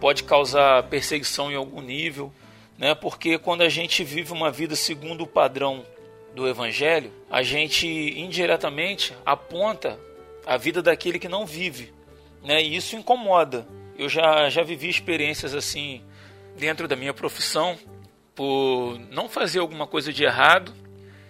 pode 0.00 0.24
causar 0.24 0.82
perseguição 0.88 1.48
em 1.52 1.54
algum 1.54 1.80
nível, 1.80 2.32
né? 2.76 2.92
Porque 2.92 3.38
quando 3.38 3.62
a 3.62 3.68
gente 3.68 4.02
vive 4.02 4.32
uma 4.32 4.50
vida 4.50 4.74
segundo 4.74 5.22
o 5.22 5.28
padrão 5.28 5.84
do 6.34 6.48
evangelho, 6.48 7.12
a 7.30 7.40
gente 7.40 7.86
indiretamente 7.86 9.14
aponta 9.24 9.96
a 10.44 10.56
vida 10.56 10.82
daquele 10.82 11.20
que 11.20 11.28
não 11.28 11.46
vive, 11.46 11.92
né? 12.42 12.60
E 12.60 12.74
isso 12.74 12.96
incomoda. 12.96 13.64
Eu 13.96 14.08
já 14.08 14.50
já 14.50 14.64
vivi 14.64 14.88
experiências 14.88 15.54
assim 15.54 16.02
dentro 16.58 16.88
da 16.88 16.96
minha 16.96 17.14
profissão 17.14 17.78
por 18.34 18.98
não 19.10 19.28
fazer 19.28 19.58
alguma 19.58 19.86
coisa 19.86 20.12
de 20.12 20.24
errado 20.24 20.72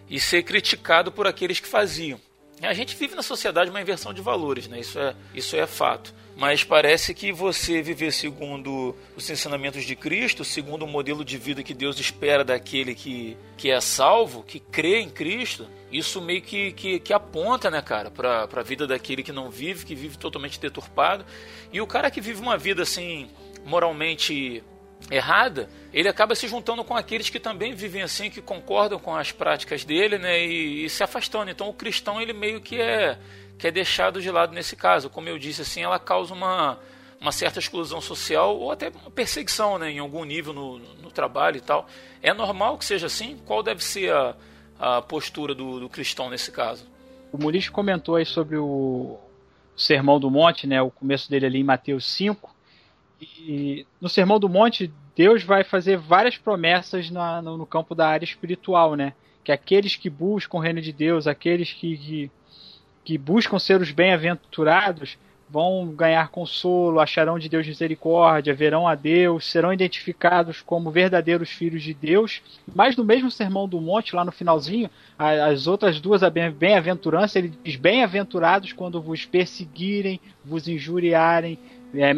e 0.08 0.20
ser 0.20 0.42
criticado 0.42 1.10
por 1.10 1.26
aqueles 1.26 1.58
que 1.58 1.66
faziam. 1.66 2.20
A 2.60 2.74
gente 2.74 2.94
vive 2.94 3.16
na 3.16 3.22
sociedade 3.22 3.70
uma 3.70 3.80
inversão 3.80 4.14
de 4.14 4.22
valores, 4.22 4.68
né? 4.68 4.78
Isso 4.78 4.98
é, 4.98 5.16
isso 5.34 5.56
é 5.56 5.66
fato. 5.66 6.14
Mas 6.36 6.62
parece 6.62 7.12
que 7.12 7.32
você 7.32 7.82
viver 7.82 8.12
segundo 8.12 8.94
os 9.16 9.28
ensinamentos 9.28 9.84
de 9.84 9.96
Cristo, 9.96 10.44
segundo 10.44 10.84
o 10.84 10.88
modelo 10.88 11.24
de 11.24 11.36
vida 11.36 11.62
que 11.62 11.74
Deus 11.74 11.98
espera 11.98 12.44
daquele 12.44 12.94
que, 12.94 13.36
que 13.56 13.70
é 13.70 13.80
salvo, 13.80 14.42
que 14.42 14.60
crê 14.60 15.00
em 15.00 15.10
Cristo, 15.10 15.68
isso 15.90 16.20
meio 16.22 16.40
que, 16.40 16.72
que, 16.72 17.00
que 17.00 17.12
aponta, 17.12 17.70
né, 17.70 17.82
cara, 17.82 18.10
para 18.10 18.48
a 18.50 18.62
vida 18.62 18.86
daquele 18.86 19.22
que 19.22 19.32
não 19.32 19.50
vive, 19.50 19.84
que 19.84 19.94
vive 19.94 20.16
totalmente 20.16 20.60
deturpado. 20.60 21.24
E 21.72 21.80
o 21.80 21.86
cara 21.86 22.10
que 22.10 22.20
vive 22.20 22.40
uma 22.40 22.56
vida 22.56 22.82
assim, 22.82 23.28
moralmente 23.64 24.62
errada, 25.10 25.68
ele 25.92 26.08
acaba 26.08 26.34
se 26.34 26.48
juntando 26.48 26.84
com 26.84 26.96
aqueles 26.96 27.28
que 27.28 27.38
também 27.38 27.74
vivem 27.74 28.02
assim, 28.02 28.30
que 28.30 28.40
concordam 28.40 28.98
com 28.98 29.14
as 29.14 29.32
práticas 29.32 29.84
dele, 29.84 30.18
né, 30.18 30.44
e, 30.44 30.84
e, 30.84 30.90
se 30.90 31.02
afastando. 31.02 31.50
Então 31.50 31.68
o 31.68 31.74
cristão 31.74 32.20
ele 32.20 32.32
meio 32.32 32.60
que 32.60 32.80
é 32.80 33.18
que 33.58 33.66
é 33.68 33.70
deixado 33.70 34.20
de 34.20 34.30
lado 34.30 34.52
nesse 34.52 34.74
caso. 34.74 35.10
Como 35.10 35.28
eu 35.28 35.38
disse 35.38 35.62
assim, 35.62 35.82
ela 35.82 35.98
causa 35.98 36.32
uma 36.34 36.78
uma 37.20 37.30
certa 37.30 37.60
exclusão 37.60 38.00
social 38.00 38.58
ou 38.58 38.72
até 38.72 38.88
uma 38.88 39.10
perseguição, 39.10 39.78
né, 39.78 39.92
em 39.92 40.00
algum 40.00 40.24
nível 40.24 40.52
no, 40.52 40.78
no 40.78 41.10
trabalho 41.10 41.56
e 41.56 41.60
tal. 41.60 41.86
É 42.20 42.34
normal 42.34 42.76
que 42.76 42.84
seja 42.84 43.06
assim? 43.06 43.38
Qual 43.46 43.62
deve 43.62 43.82
ser 43.82 44.12
a, 44.12 44.34
a 44.78 45.02
postura 45.02 45.54
do, 45.54 45.78
do 45.78 45.88
cristão 45.88 46.28
nesse 46.28 46.50
caso? 46.50 46.84
O 47.32 47.38
Maurício 47.38 47.70
comentou 47.70 48.16
aí 48.16 48.26
sobre 48.26 48.56
o 48.56 49.18
Sermão 49.76 50.18
do 50.18 50.28
Monte, 50.28 50.66
né, 50.66 50.82
o 50.82 50.90
começo 50.90 51.30
dele 51.30 51.46
ali 51.46 51.60
em 51.60 51.64
Mateus 51.64 52.04
5, 52.12 52.51
e 53.22 53.86
no 54.00 54.08
Sermão 54.08 54.40
do 54.40 54.48
Monte, 54.48 54.92
Deus 55.14 55.42
vai 55.42 55.62
fazer 55.62 55.96
várias 55.96 56.36
promessas 56.36 57.10
na, 57.10 57.40
no, 57.40 57.56
no, 57.56 57.66
campo 57.66 57.94
da 57.94 58.08
área 58.08 58.24
espiritual, 58.24 58.96
né? 58.96 59.12
Que 59.44 59.52
aqueles 59.52 59.96
que 59.96 60.10
buscam 60.10 60.58
o 60.58 60.60
reino 60.60 60.80
de 60.80 60.92
Deus, 60.92 61.26
aqueles 61.26 61.72
que, 61.72 61.96
que, 61.96 62.30
que 63.04 63.18
buscam 63.18 63.58
ser 63.58 63.80
os 63.80 63.90
bem-aventurados, 63.90 65.18
vão 65.52 65.92
ganhar 65.94 66.30
consolo, 66.30 66.98
acharão 66.98 67.38
de 67.38 67.46
Deus 67.46 67.66
misericórdia, 67.66 68.54
verão 68.54 68.88
a 68.88 68.94
Deus, 68.94 69.44
serão 69.44 69.70
identificados 69.70 70.62
como 70.62 70.90
verdadeiros 70.90 71.50
filhos 71.50 71.82
de 71.82 71.92
Deus. 71.92 72.40
Mas 72.74 72.96
no 72.96 73.04
mesmo 73.04 73.30
Sermão 73.30 73.68
do 73.68 73.78
Monte, 73.78 74.16
lá 74.16 74.24
no 74.24 74.32
finalzinho, 74.32 74.88
as 75.18 75.66
outras 75.66 76.00
duas 76.00 76.22
bem-aventuranças, 76.56 77.36
ele 77.36 77.52
diz: 77.62 77.76
Bem-aventurados 77.76 78.72
quando 78.72 79.02
vos 79.02 79.26
perseguirem, 79.26 80.18
vos 80.42 80.66
injuriarem, 80.66 81.58
é, 81.94 82.12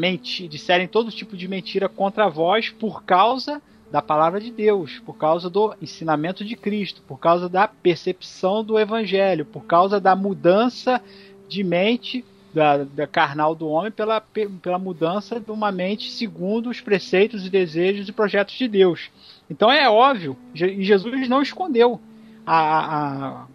disserem 0.49 0.87
todo 0.87 1.11
tipo 1.11 1.37
de 1.37 1.49
mentira 1.49 1.89
contra 1.89 2.29
vós 2.29 2.70
por 2.70 3.05
causa 3.05 3.61
da 3.91 4.03
palavra 4.03 4.41
de 4.41 4.51
Deus, 4.51 4.99
por 5.01 5.14
causa 5.16 5.49
do 5.49 5.75
ensinamento 5.81 6.45
de 6.45 6.57
Cristo, 6.57 7.03
por 7.07 7.18
causa 7.18 7.49
da 7.49 7.68
percepção 7.68 8.64
do 8.64 8.79
Evangelho, 8.79 9.45
por 9.45 9.64
causa 9.64 10.01
da 10.01 10.16
mudança 10.16 11.01
de 11.49 11.62
mente 11.62 12.25
da, 12.53 12.85
da 12.85 13.07
carnal 13.07 13.55
do 13.55 13.68
homem 13.68 13.91
pela, 13.91 14.20
pela 14.20 14.79
mudança 14.79 15.41
de 15.41 15.51
uma 15.51 15.72
mente 15.72 16.11
segundo 16.11 16.70
os 16.70 16.81
preceitos 16.81 17.45
e 17.45 17.51
desejos 17.51 18.09
e 18.09 18.12
projetos 18.12 18.55
de 18.55 18.68
Deus. 18.68 19.11
Então 19.51 19.70
é 19.70 19.91
óbvio, 19.91 20.37
e 20.55 20.85
Jesus 20.85 21.29
não 21.29 21.43
escondeu 21.43 22.01
a, 22.47 22.57
a, 22.59 23.47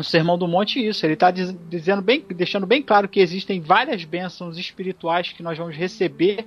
no 0.00 0.04
Sermão 0.04 0.38
do 0.38 0.48
Monte 0.48 0.84
isso. 0.84 1.04
Ele 1.04 1.12
está 1.12 1.30
dizendo 1.30 2.00
bem, 2.00 2.24
deixando 2.34 2.66
bem 2.66 2.82
claro 2.82 3.06
que 3.06 3.20
existem 3.20 3.60
várias 3.60 4.02
bênçãos 4.02 4.56
espirituais 4.56 5.30
que 5.30 5.42
nós 5.42 5.58
vamos 5.58 5.76
receber 5.76 6.46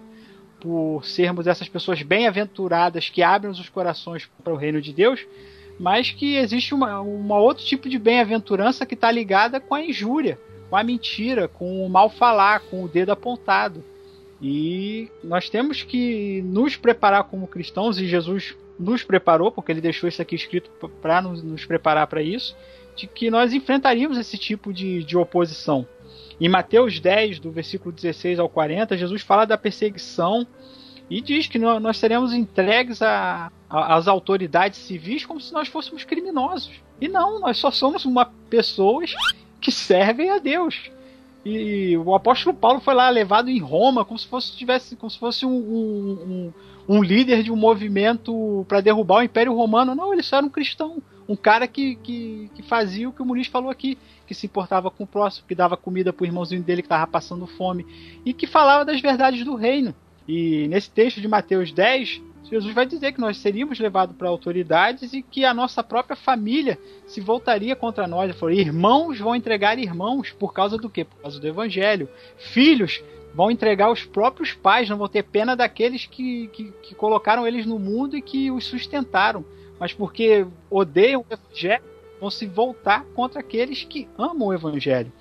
por 0.60 1.06
sermos 1.06 1.46
essas 1.46 1.70
pessoas 1.70 2.02
bem-aventuradas 2.02 3.10
que 3.10 3.22
abrem 3.22 3.52
os 3.52 3.70
corações 3.70 4.28
para 4.44 4.54
o 4.54 4.58
reino 4.58 4.82
de 4.82 4.92
Deus, 4.92 5.24
mas 5.80 6.10
que 6.10 6.36
existe 6.36 6.74
uma, 6.74 7.00
uma 7.02 7.38
outro 7.38 7.64
tipo 7.64 7.88
de 7.88 8.00
bem-aventurança 8.00 8.86
que 8.86 8.96
está 8.96 9.12
ligada 9.12 9.60
com 9.60 9.76
a 9.76 9.84
injúria, 9.84 10.40
com 10.70 10.76
a 10.76 10.84
mentira, 10.84 11.48
com 11.48 11.86
o 11.86 11.90
mal 11.90 12.10
falar, 12.10 12.62
com 12.62 12.84
o 12.84 12.88
dedo 12.88 13.12
apontado. 13.12 13.84
E 14.42 15.10
nós 15.24 15.48
temos 15.48 15.84
que 15.84 16.42
nos 16.44 16.76
preparar 16.76 17.26
como 17.26 17.48
cristãos, 17.48 18.00
e 18.00 18.08
Jesus 18.08 18.56
nos 18.80 19.04
preparou, 19.04 19.52
porque 19.52 19.72
ele 19.72 19.82
deixou 19.82 20.10
isso 20.10 20.22
aqui 20.22 20.36
escrito 20.36 20.72
para 21.02 21.22
nos, 21.22 21.44
nos 21.44 21.66
preparar 21.66 22.08
para 22.08 22.24
isso 22.24 22.56
de 22.96 23.08
que 23.08 23.30
nós 23.30 23.54
enfrentaríamos 23.54 24.18
esse 24.18 24.38
tipo 24.38 24.74
de, 24.74 25.04
de 25.04 25.18
oposição. 25.18 25.88
Em 26.40 26.50
Mateus 26.50 27.00
10, 27.00 27.40
do 27.40 27.52
versículo 27.52 27.92
16 27.94 28.40
ao 28.40 28.50
40, 28.50 28.98
Jesus 28.98 29.22
fala 29.22 29.46
da 29.46 29.58
perseguição 29.58 30.46
e 31.10 31.22
diz 31.22 31.48
que 31.48 31.60
nós 31.60 31.98
seremos 31.98 32.34
entregues 32.34 33.00
às 33.70 34.08
autoridades 34.08 34.80
civis 34.80 35.26
como 35.26 35.40
se 35.40 35.54
nós 35.54 35.68
fôssemos 35.68 36.04
criminosos. 36.04 36.74
E 37.00 37.08
não, 37.08 37.40
nós 37.40 37.58
só 37.58 37.70
somos 37.70 38.06
uma 38.06 38.26
pessoas 38.50 39.14
que 39.60 39.72
servem 39.72 40.30
a 40.30 40.38
Deus. 40.38 40.92
E 41.46 41.98
o 41.98 42.16
apóstolo 42.16 42.56
Paulo 42.56 42.80
foi 42.80 42.94
lá 42.94 43.10
levado 43.10 43.50
em 43.50 43.60
Roma 43.60 44.06
como 44.06 44.18
se 44.18 44.26
fosse 44.26 44.56
tivesse 44.56 44.96
como 44.96 45.10
se 45.10 45.20
fosse 45.20 45.46
um, 45.46 45.52
um, 45.52 46.54
um, 46.88 46.96
um 46.96 47.04
líder 47.04 47.44
de 47.44 47.52
um 47.52 47.56
movimento 47.56 48.66
para 48.68 48.80
derrubar 48.80 49.18
o 49.18 49.24
Império 49.24 49.54
Romano. 49.54 49.94
Não, 49.94 50.14
ele 50.14 50.24
só 50.24 50.38
era 50.38 50.46
um 50.46 50.50
cristão 50.50 51.02
um 51.28 51.36
cara 51.36 51.68
que, 51.68 51.96
que, 51.96 52.50
que, 52.54 52.64
fazia 52.64 53.08
o 53.08 53.14
que 53.14 53.22
o 53.22 53.26
Muniz 53.26 53.48
falou 53.48 53.70
aqui, 53.70 53.98
que 54.28 54.34
se 54.34 54.46
importava 54.46 54.92
com 54.92 55.04
o 55.04 55.08
próximo, 55.08 55.48
que 55.48 55.56
dava 55.56 55.78
comida 55.78 56.12
pro 56.12 56.26
irmãozinho 56.26 56.64
dele 56.64 56.82
que 56.82 56.88
estava 56.88 57.08
passando 57.08 57.48
fome, 57.48 57.86
e 58.26 58.34
que 58.34 58.48
falava 58.48 58.86
das 58.86 59.02
verdades 59.02 59.44
do 59.44 59.56
reino. 59.56 59.94
E 60.28 60.68
nesse 60.68 60.90
texto 60.90 61.20
de 61.20 61.28
Mateus 61.28 61.72
10, 61.72 62.22
Jesus 62.50 62.74
vai 62.74 62.86
dizer 62.86 63.14
que 63.14 63.20
nós 63.20 63.38
seríamos 63.38 63.80
levados 63.80 64.16
para 64.16 64.30
autoridades 64.30 65.14
e 65.14 65.22
que 65.22 65.44
a 65.46 65.54
nossa 65.54 65.82
própria 65.82 66.16
família 66.16 66.78
se 67.08 67.20
voltaria 67.22 67.76
contra 67.76 68.08
nós. 68.08 68.26
Ele 68.26 68.34
falou: 68.34 68.54
irmãos 68.54 69.20
vão 69.20 69.36
entregar 69.36 69.80
irmãos 69.80 70.32
por 70.32 70.54
causa 70.54 70.78
do 70.78 70.90
quê? 70.90 71.04
Por 71.04 71.22
causa 71.22 71.40
do 71.40 71.48
evangelho. 71.48 72.08
Filhos 72.38 73.02
vão 73.34 73.50
entregar 73.50 73.92
os 73.92 74.04
próprios 74.06 74.54
pais, 74.54 74.90
não 74.90 74.98
vão 74.98 75.08
ter 75.08 75.24
pena 75.24 75.56
daqueles 75.56 76.06
que, 76.06 76.48
que, 76.50 76.72
que 76.84 76.96
colocaram 76.96 77.48
eles 77.48 77.66
no 77.66 77.80
mundo 77.80 78.16
e 78.16 78.22
que 78.22 78.52
os 78.52 78.66
sustentaram 78.66 79.44
mas 79.84 79.92
porque 79.92 80.48
odeiam 80.70 81.26
o 81.30 81.34
evangelho, 81.34 81.84
vão 82.18 82.32
se 82.32 82.46
voltar 82.46 83.04
contra 83.14 83.42
aqueles 83.42 83.84
que 83.84 84.08
amam 84.18 84.48
o 84.48 84.54
evangelho. 84.54 85.12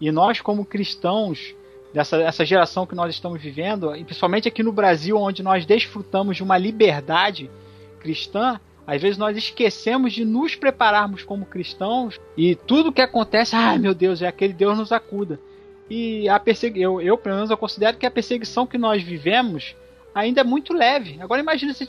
E 0.00 0.10
nós, 0.10 0.40
como 0.40 0.64
cristãos, 0.64 1.54
dessa 1.94 2.16
essa 2.16 2.44
geração 2.44 2.84
que 2.84 2.96
nós 2.96 3.14
estamos 3.14 3.40
vivendo, 3.40 3.94
e 3.94 4.02
principalmente 4.02 4.48
aqui 4.48 4.60
no 4.60 4.72
Brasil, 4.72 5.16
onde 5.16 5.40
nós 5.40 5.64
desfrutamos 5.64 6.36
de 6.36 6.42
uma 6.42 6.58
liberdade 6.58 7.48
cristã, 8.00 8.58
às 8.84 9.00
vezes 9.00 9.18
nós 9.18 9.36
esquecemos 9.36 10.12
de 10.12 10.24
nos 10.24 10.56
prepararmos 10.56 11.22
como 11.22 11.46
cristãos 11.46 12.18
e 12.36 12.56
tudo 12.56 12.90
que 12.90 13.00
acontece, 13.00 13.54
ai 13.54 13.78
meu 13.78 13.94
Deus, 13.94 14.20
é 14.20 14.26
aquele 14.26 14.52
Deus 14.52 14.76
nos 14.76 14.90
acuda. 14.90 15.38
E 15.88 16.28
a 16.28 16.40
persegui 16.40 16.82
eu, 16.82 17.00
eu, 17.00 17.16
pelo 17.16 17.36
menos, 17.36 17.50
eu 17.50 17.56
considero 17.56 17.96
que 17.96 18.04
a 18.04 18.10
perseguição 18.10 18.66
que 18.66 18.78
nós 18.78 19.00
vivemos 19.00 19.76
ainda 20.12 20.40
é 20.40 20.44
muito 20.44 20.72
leve. 20.72 21.18
Agora 21.20 21.40
imagine 21.40 21.72
se 21.72 21.86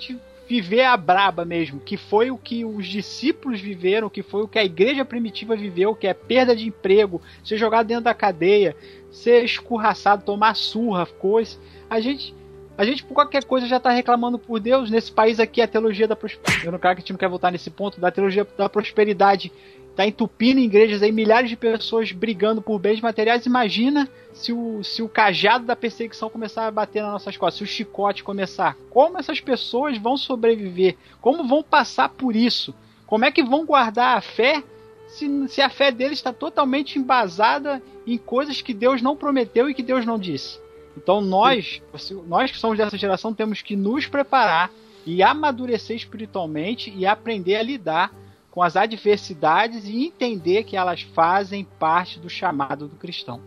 viver 0.50 0.82
a 0.82 0.98
braba 0.98 1.46
mesmo, 1.46 1.80
que 1.80 1.96
foi 1.96 2.32
o 2.32 2.38
que 2.38 2.66
os 2.66 2.88
discípulos 2.88 3.62
viveram, 3.62 4.10
que 4.10 4.24
foi 4.24 4.42
o 4.42 4.48
que 4.48 4.58
a 4.58 4.64
igreja 4.66 5.06
primitiva 5.06 5.56
viveu, 5.56 5.94
que 5.94 6.08
é 6.08 6.14
perda 6.14 6.56
de 6.56 6.68
emprego, 6.68 7.22
ser 7.44 7.56
jogado 7.56 7.86
dentro 7.86 8.06
da 8.06 8.16
cadeia, 8.16 8.76
ser 9.12 9.46
escorraçado, 9.46 10.26
tomar 10.26 10.56
surra, 10.56 11.06
coisa. 11.06 11.56
A 11.88 12.00
gente 12.00 12.34
a 12.76 12.86
gente, 12.86 13.04
por 13.04 13.14
qualquer 13.14 13.44
coisa, 13.44 13.68
já 13.68 13.76
está 13.76 13.90
reclamando 13.90 14.40
por 14.40 14.58
Deus. 14.58 14.90
Nesse 14.90 15.12
país 15.12 15.38
aqui, 15.38 15.62
a 15.62 15.68
teologia 15.68 16.08
da 16.08 16.16
prosperidade. 16.16 16.66
Eu 16.66 16.72
não 16.72 16.80
quero 16.80 16.96
que 16.96 17.00
a 17.00 17.02
gente 17.02 17.12
não 17.12 17.20
quer 17.20 17.28
voltar 17.28 17.52
nesse 17.52 17.70
ponto. 17.70 18.00
Da 18.00 18.10
teologia 18.10 18.48
da 18.58 18.70
prosperidade 18.70 19.52
está 20.00 20.08
entupindo 20.08 20.62
igrejas 20.62 21.02
aí, 21.02 21.12
milhares 21.12 21.50
de 21.50 21.58
pessoas 21.58 22.14
brigando 22.14 22.62
por 22.62 22.80
bens 22.80 23.02
materiais. 23.02 23.46
Imagina 23.46 24.08
se 24.32 24.54
o, 24.54 24.82
se 24.82 25.02
o 25.02 25.10
cajado 25.10 25.66
da 25.66 25.76
perseguição 25.76 26.30
começar 26.30 26.66
a 26.66 26.72
bater 26.72 27.04
nas 27.04 27.12
nossas 27.12 27.36
costas, 27.36 27.58
se 27.58 27.64
o 27.66 27.68
chicote 27.68 28.24
começar. 28.24 28.78
Como 28.90 29.18
essas 29.18 29.42
pessoas 29.42 29.98
vão 29.98 30.16
sobreviver? 30.16 30.96
Como 31.20 31.46
vão 31.46 31.62
passar 31.62 32.08
por 32.08 32.34
isso? 32.34 32.74
Como 33.06 33.26
é 33.26 33.32
que 33.32 33.44
vão 33.44 33.66
guardar 33.66 34.18
a 34.18 34.22
fé 34.22 34.64
se, 35.10 35.50
se 35.50 35.62
a 35.62 35.70
fé 35.70 35.92
deles 35.92 36.20
está 36.20 36.32
totalmente 36.32 36.98
embasada 36.98 37.84
em 38.08 38.18
coisas 38.18 38.62
que 38.62 38.74
Deus 38.74 39.02
não 39.02 39.18
prometeu 39.18 39.70
e 39.70 39.74
que 39.74 39.84
Deus 39.84 40.06
não 40.06 40.18
disse? 40.18 40.62
Então 40.96 41.20
nós, 41.20 41.82
nós 42.26 42.52
que 42.52 42.58
somos 42.58 42.78
dessa 42.78 42.98
geração, 42.98 43.34
temos 43.34 43.62
que 43.62 43.76
nos 43.76 44.08
preparar 44.08 44.72
e 45.06 45.22
amadurecer 45.22 45.98
espiritualmente 45.98 46.94
e 46.96 47.06
aprender 47.06 47.58
a 47.58 47.64
lidar 47.64 48.14
com 48.52 48.62
as 48.64 48.76
adversidades 48.76 49.86
e 49.86 50.06
entender 50.06 50.64
que 50.64 50.76
elas 50.76 51.02
fazem 51.02 51.66
parte 51.78 52.20
do 52.20 52.30
chamado 52.30 52.88
do 52.88 52.96
cristão. 52.96 53.42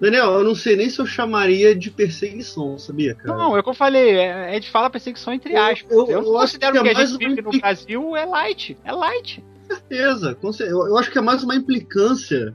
Daniel, 0.00 0.32
eu 0.32 0.44
não 0.44 0.54
sei 0.54 0.74
nem 0.74 0.88
se 0.88 0.98
eu 0.98 1.06
chamaria 1.06 1.74
de 1.76 1.90
perseguição, 1.90 2.76
sabia, 2.78 3.14
cara? 3.14 3.36
Não, 3.36 3.56
é 3.56 3.60
o 3.60 3.62
que 3.62 3.68
eu 3.68 3.74
falei, 3.74 4.16
é, 4.16 4.50
a 4.50 4.52
gente 4.54 4.70
fala 4.70 4.90
perseguição 4.90 5.32
entre 5.32 5.54
aspas. 5.56 5.90
eu- 5.90 6.06
Eu, 6.10 6.22
eu 6.22 6.38
acho 6.38 6.52
considero 6.54 6.72
que 6.72 6.78
é 6.78 6.82
que, 6.94 7.00
a 7.00 7.04
gente 7.04 7.18
vive 7.18 7.42
no 7.42 7.50
Brasil 7.52 8.16
é 8.16 8.24
light. 8.24 8.76
É 8.84 8.92
light. 8.92 9.44
certeza. 9.68 10.34
com 10.34 10.50
Eu, 10.60 10.86
eu 10.88 10.98
acho 10.98 11.10
que 11.10 11.18
é 11.18 11.20
mais 11.20 11.44
uma 11.44 11.54
implicância 11.54 12.52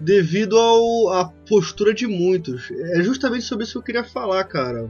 devido 0.00 0.56
ao, 0.56 1.12
à 1.12 1.24
postura 1.48 1.92
de 1.92 2.06
muitos. 2.06 2.70
É 2.70 3.02
justamente 3.02 3.44
sobre 3.44 3.64
isso 3.64 3.72
que 3.72 3.78
eu 3.78 3.82
queria 3.82 4.04
falar, 4.04 4.44
cara. 4.44 4.88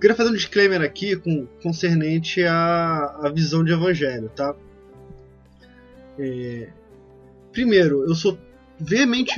Queria 0.00 0.16
fazer 0.16 0.30
um 0.30 0.34
disclaimer 0.34 0.82
aqui 0.82 1.16
com, 1.16 1.46
concernente 1.62 2.42
à, 2.42 3.20
à 3.22 3.30
visão 3.30 3.64
de 3.64 3.72
evangelho, 3.72 4.30
tá? 4.34 4.54
É, 6.18 6.68
primeiro, 7.52 8.04
eu 8.04 8.14
sou 8.14 8.38
veemente. 8.78 9.34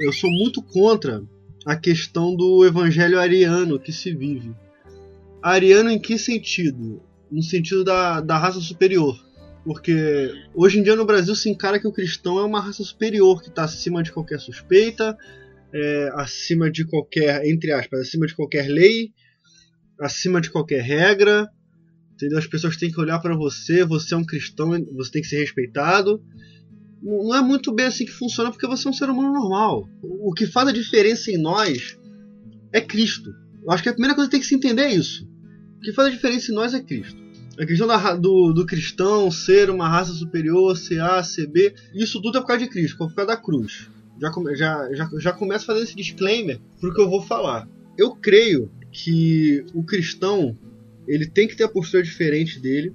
Eu 0.00 0.12
sou 0.12 0.30
muito 0.30 0.62
contra 0.62 1.22
a 1.64 1.76
questão 1.76 2.34
do 2.34 2.64
evangelho 2.66 3.18
ariano 3.18 3.78
que 3.78 3.92
se 3.92 4.14
vive. 4.14 4.54
Ariano 5.42 5.90
em 5.90 5.98
que 5.98 6.18
sentido? 6.18 7.02
No 7.30 7.42
sentido 7.42 7.84
da, 7.84 8.20
da 8.20 8.38
raça 8.38 8.60
superior. 8.60 9.16
Porque 9.64 10.32
hoje 10.54 10.78
em 10.78 10.82
dia 10.82 10.96
no 10.96 11.04
Brasil 11.04 11.34
se 11.36 11.48
encara 11.48 11.78
que 11.78 11.86
o 11.86 11.92
cristão 11.92 12.38
é 12.38 12.44
uma 12.44 12.60
raça 12.60 12.82
superior, 12.82 13.40
que 13.40 13.48
está 13.48 13.64
acima 13.64 14.02
de 14.02 14.10
qualquer 14.10 14.40
suspeita, 14.40 15.16
é, 15.72 16.10
acima 16.14 16.70
de 16.70 16.84
qualquer, 16.84 17.46
entre 17.46 17.72
aspas, 17.72 18.00
acima 18.00 18.26
de 18.26 18.34
qualquer 18.34 18.66
lei, 18.66 19.12
acima 20.00 20.40
de 20.40 20.50
qualquer 20.50 20.82
regra. 20.82 21.48
Entendeu? 22.14 22.38
As 22.38 22.46
pessoas 22.46 22.76
têm 22.76 22.90
que 22.90 23.00
olhar 23.00 23.18
para 23.18 23.36
você, 23.36 23.84
você 23.84 24.14
é 24.14 24.16
um 24.16 24.24
cristão, 24.24 24.70
você 24.94 25.10
tem 25.10 25.22
que 25.22 25.28
ser 25.28 25.40
respeitado. 25.40 26.22
Não 27.02 27.34
é 27.34 27.42
muito 27.42 27.74
bem 27.74 27.86
assim 27.86 28.04
que 28.04 28.12
funciona 28.12 28.50
porque 28.50 28.66
você 28.66 28.86
é 28.86 28.90
um 28.90 28.94
ser 28.94 29.10
humano 29.10 29.32
normal. 29.32 29.88
O 30.02 30.32
que 30.32 30.46
faz 30.46 30.68
a 30.68 30.72
diferença 30.72 31.30
em 31.32 31.36
nós 31.36 31.98
é 32.72 32.80
Cristo. 32.80 33.34
Eu 33.64 33.72
acho 33.72 33.82
que 33.82 33.88
a 33.88 33.92
primeira 33.92 34.14
coisa 34.14 34.28
que 34.28 34.32
tem 34.32 34.40
que 34.40 34.46
se 34.46 34.54
entender 34.54 34.82
é 34.82 34.94
isso. 34.94 35.28
O 35.78 35.80
que 35.80 35.92
faz 35.92 36.08
a 36.08 36.10
diferença 36.12 36.52
em 36.52 36.54
nós 36.54 36.74
é 36.74 36.80
Cristo. 36.80 37.20
A 37.58 37.66
questão 37.66 37.86
da 37.86 38.14
do, 38.14 38.52
do 38.52 38.64
cristão 38.64 39.30
ser 39.30 39.68
uma 39.68 39.88
raça 39.88 40.12
superior, 40.12 40.76
ser 40.76 41.00
A, 41.00 41.22
ser 41.22 41.48
B, 41.48 41.74
isso 41.92 42.20
tudo 42.22 42.38
é 42.38 42.40
por 42.40 42.46
causa 42.46 42.64
de 42.64 42.70
Cristo, 42.70 42.96
por 42.96 43.12
causa 43.14 43.32
da 43.32 43.36
cruz. 43.36 43.90
Já, 44.20 44.30
já, 44.54 44.94
já, 44.94 45.10
já 45.18 45.32
começo 45.32 45.66
fazendo 45.66 45.82
esse 45.82 45.96
disclaimer 45.96 46.60
pro 46.80 46.94
que 46.94 47.00
eu 47.00 47.10
vou 47.10 47.22
falar. 47.22 47.68
Eu 47.98 48.14
creio 48.14 48.70
que 48.92 49.64
o 49.74 49.82
cristão 49.82 50.56
ele 51.08 51.26
tem 51.26 51.48
que 51.48 51.56
ter 51.56 51.64
a 51.64 51.68
postura 51.68 52.02
diferente 52.02 52.60
dele. 52.60 52.94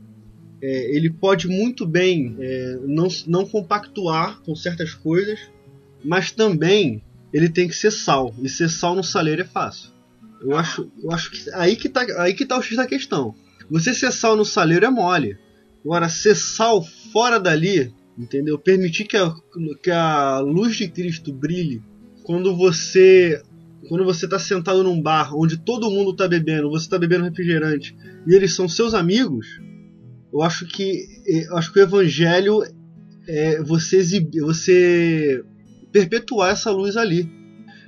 É, 0.61 0.95
ele 0.95 1.09
pode 1.09 1.47
muito 1.47 1.85
bem 1.85 2.35
é, 2.39 2.79
não, 2.83 3.07
não 3.27 3.45
compactuar 3.45 4.41
com 4.41 4.55
certas 4.55 4.93
coisas, 4.93 5.39
mas 6.03 6.31
também 6.31 7.03
ele 7.33 7.49
tem 7.49 7.67
que 7.67 7.75
ser 7.75 7.91
sal. 7.91 8.33
E 8.41 8.47
ser 8.47 8.69
sal 8.69 8.95
no 8.95 9.03
saleiro 9.03 9.41
é 9.41 9.45
fácil. 9.45 9.91
Eu 10.41 10.55
acho, 10.55 10.89
eu 11.03 11.11
acho 11.11 11.31
que 11.31 11.49
aí 11.53 11.75
que 11.75 11.89
tá, 11.89 12.05
aí 12.21 12.33
que 12.33 12.45
tá 12.45 12.57
o 12.57 12.61
X 12.61 12.77
da 12.77 12.87
questão. 12.87 13.35
Você 13.69 13.93
ser 13.93 14.11
sal 14.11 14.35
no 14.35 14.45
saleiro 14.45 14.85
é 14.85 14.89
mole. 14.89 15.37
Agora, 15.83 16.09
ser 16.09 16.35
sal 16.35 16.83
fora 17.11 17.39
dali, 17.39 17.93
entendeu? 18.17 18.57
Permitir 18.57 19.05
que 19.05 19.17
a, 19.17 19.33
que 19.81 19.91
a 19.91 20.39
luz 20.39 20.75
de 20.75 20.87
Cristo 20.87 21.33
brilhe 21.33 21.81
quando 22.23 22.55
você 22.55 23.41
quando 23.87 24.03
você 24.03 24.25
está 24.25 24.39
sentado 24.39 24.83
num 24.83 25.01
bar 25.01 25.35
onde 25.35 25.57
todo 25.57 25.91
mundo 25.91 26.11
está 26.11 26.27
bebendo, 26.27 26.69
você 26.69 26.85
está 26.85 26.97
bebendo 26.97 27.23
refrigerante 27.23 27.95
e 28.27 28.33
eles 28.33 28.53
são 28.53 28.67
seus 28.67 28.93
amigos, 28.93 29.47
eu 30.33 30.41
acho 30.41 30.65
que 30.65 31.05
eu 31.25 31.57
acho 31.57 31.71
que 31.71 31.79
o 31.79 31.83
evangelho 31.83 32.63
é 33.27 33.61
você 33.61 33.97
exibir, 33.97 34.41
você 34.41 35.43
perpetuar 35.91 36.51
essa 36.51 36.71
luz 36.71 36.95
ali. 36.95 37.29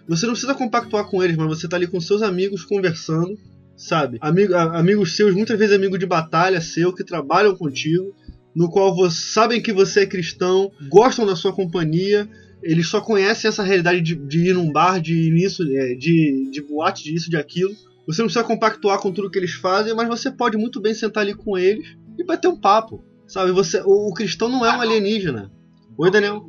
Você 0.08 0.26
não 0.26 0.34
precisa 0.34 0.56
compactuar 0.56 1.06
com 1.06 1.24
eles, 1.24 1.38
mas 1.38 1.48
você 1.48 1.68
tá 1.68 1.78
ali 1.78 1.86
com 1.86 2.02
seus 2.02 2.24
amigos 2.24 2.66
conversando, 2.66 3.38
sabe? 3.78 4.18
Amigo, 4.22 4.56
amigos 4.56 5.16
seus, 5.16 5.36
muitas 5.36 5.58
vezes 5.58 5.76
amigo 5.76 6.00
de 6.00 6.06
batalha 6.08 6.60
seu, 6.60 6.92
que 6.92 7.04
trabalham 7.04 7.56
contigo, 7.56 8.16
no 8.56 8.70
qual 8.70 8.96
você, 8.96 9.16
sabem 9.16 9.62
que 9.62 9.72
você 9.72 10.02
é 10.02 10.06
cristão, 10.08 10.72
gostam 10.90 11.28
da 11.28 11.36
sua 11.36 11.54
companhia, 11.54 12.28
eles 12.62 12.88
só 12.88 13.02
conhecem 13.02 13.48
essa 13.48 13.64
realidade 13.64 14.02
de, 14.02 14.16
de 14.16 14.50
ir 14.50 14.54
num 14.54 14.72
bar, 14.72 15.00
de 15.00 15.14
ir 15.14 15.32
nisso, 15.32 15.64
é, 15.64 15.96
de, 15.96 16.50
de 16.52 16.62
boate, 16.62 17.04
de 17.04 17.16
isso, 17.16 17.30
de 17.30 17.38
aquilo. 17.38 17.72
Você 18.06 18.22
não 18.22 18.28
precisa 18.28 18.44
compactuar 18.44 19.00
com 19.00 19.12
tudo 19.12 19.30
que 19.30 19.38
eles 19.38 19.54
fazem, 19.54 19.94
mas 19.94 20.08
você 20.08 20.32
pode 20.32 20.58
muito 20.58 20.82
bem 20.82 20.94
sentar 20.94 21.24
ali 21.24 21.34
com 21.34 21.58
eles 21.58 21.96
e 22.18 22.24
bater 22.24 22.48
um 22.48 22.60
papo, 22.60 23.04
sabe? 23.28 23.52
Você, 23.52 23.82
o, 23.82 24.10
o 24.10 24.14
cristão 24.14 24.50
não 24.50 24.66
é 24.66 24.76
um 24.76 24.82
alienígena. 24.82 25.52
Oi, 25.98 26.10
Daniel. 26.10 26.44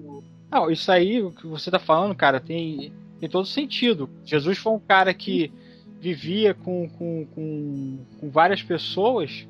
Não, 0.51 0.71
isso 0.71 0.91
aí, 0.91 1.23
o 1.23 1.31
que 1.31 1.47
você 1.47 1.71
tá 1.71 1.79
falando, 1.79 2.15
cara, 2.15 2.41
tem, 2.41 2.93
tem 3.21 3.29
todo 3.29 3.47
sentido. 3.47 4.09
Jesus 4.25 4.59
foi 4.59 4.73
um 4.73 4.81
cara 4.81 5.13
que 5.15 5.53
vivia 6.01 6.55
com, 6.55 6.89
com, 6.89 7.27
com, 7.27 7.99
com 8.19 8.31
várias 8.31 8.63
pessoas 8.63 9.47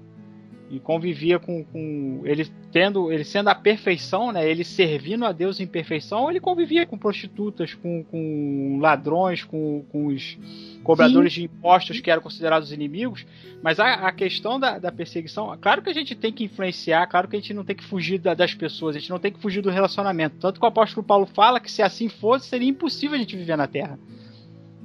e 0.70 0.78
convivia 0.78 1.38
com, 1.38 1.64
com 1.64 2.22
ele 2.24 2.46
tendo 2.70 3.10
ele 3.12 3.24
sendo 3.24 3.48
a 3.48 3.54
perfeição 3.54 4.30
né? 4.30 4.48
Ele 4.48 4.62
servindo 4.64 5.24
a 5.26 5.32
Deus 5.32 5.58
em 5.58 5.66
perfeição 5.66 6.30
ele 6.30 6.38
convivia 6.38 6.86
com 6.86 6.96
prostitutas 6.96 7.74
com, 7.74 8.04
com 8.04 8.78
ladrões 8.80 9.42
com, 9.42 9.84
com 9.90 10.06
os 10.06 10.38
cobradores 10.84 11.32
de 11.32 11.42
impostos 11.44 12.00
que 12.00 12.10
eram 12.10 12.22
considerados 12.22 12.72
inimigos. 12.72 13.26
Mas 13.62 13.78
a, 13.80 13.94
a 13.94 14.12
questão 14.12 14.58
da, 14.60 14.78
da 14.78 14.92
perseguição 14.92 15.56
claro 15.60 15.82
que 15.82 15.90
a 15.90 15.94
gente 15.94 16.14
tem 16.14 16.32
que 16.32 16.44
influenciar 16.44 17.06
claro 17.08 17.26
que 17.28 17.36
a 17.36 17.40
gente 17.40 17.52
não 17.52 17.64
tem 17.64 17.74
que 17.76 17.84
fugir 17.84 18.18
da- 18.18 18.34
das 18.34 18.54
pessoas 18.54 18.94
a 18.94 18.98
gente 19.00 19.10
não 19.10 19.18
tem 19.18 19.32
que 19.32 19.40
fugir 19.40 19.60
do 19.62 19.70
relacionamento. 19.70 20.36
Tanto 20.38 20.60
que 20.60 20.64
o 20.64 20.68
apóstolo 20.68 21.04
Paulo 21.04 21.26
fala 21.26 21.58
que 21.60 21.70
se 21.70 21.82
assim 21.82 22.08
fosse 22.08 22.46
seria 22.46 22.68
impossível 22.68 23.16
a 23.16 23.18
gente 23.18 23.36
viver 23.36 23.56
na 23.56 23.66
Terra 23.66 23.98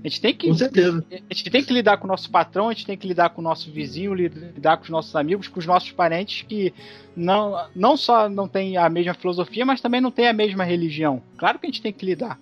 a 0.06 0.08
gente 0.08 0.22
tem 0.22 0.36
que 0.36 0.47
Com 0.47 0.53
certeza. 0.53 1.03
a 1.12 1.34
gente 1.34 1.49
tem 1.49 1.64
que 1.64 1.74
lidar 1.74 1.97
com 1.97 2.06
o 2.06 2.08
nosso 2.08 2.30
patrão, 2.30 2.70
a 2.70 2.74
gente 2.74 2.86
tem 2.86 2.95
que 2.95 3.08
lidar 3.08 3.32
com 3.32 3.41
o 3.41 3.43
nosso 3.43 3.72
vizinho, 3.72 4.14
lidar 4.14 4.78
com 4.78 4.84
os 4.84 4.89
nossos 4.89 5.16
amigos, 5.16 5.47
com 5.47 5.60
os 5.60 5.66
nossos 5.66 5.91
parentes 5.91 6.43
que 6.43 6.72
não, 7.16 7.68
não 7.76 7.97
só 7.97 8.30
não 8.30 8.47
tem 8.47 8.78
a 8.78 8.88
mesma 8.88 9.16
filosofia, 9.16 9.66
mas 9.66 9.82
também 9.82 9.99
não 9.99 10.12
tem 10.12 10.28
a 10.28 10.34
mesma 10.34 10.64
religião. 10.64 11.24
Claro 11.38 11.58
que 11.58 11.66
a 11.66 11.70
gente 11.70 11.82
tem 11.82 11.91
que 11.91 12.06
lidar. 12.06 12.39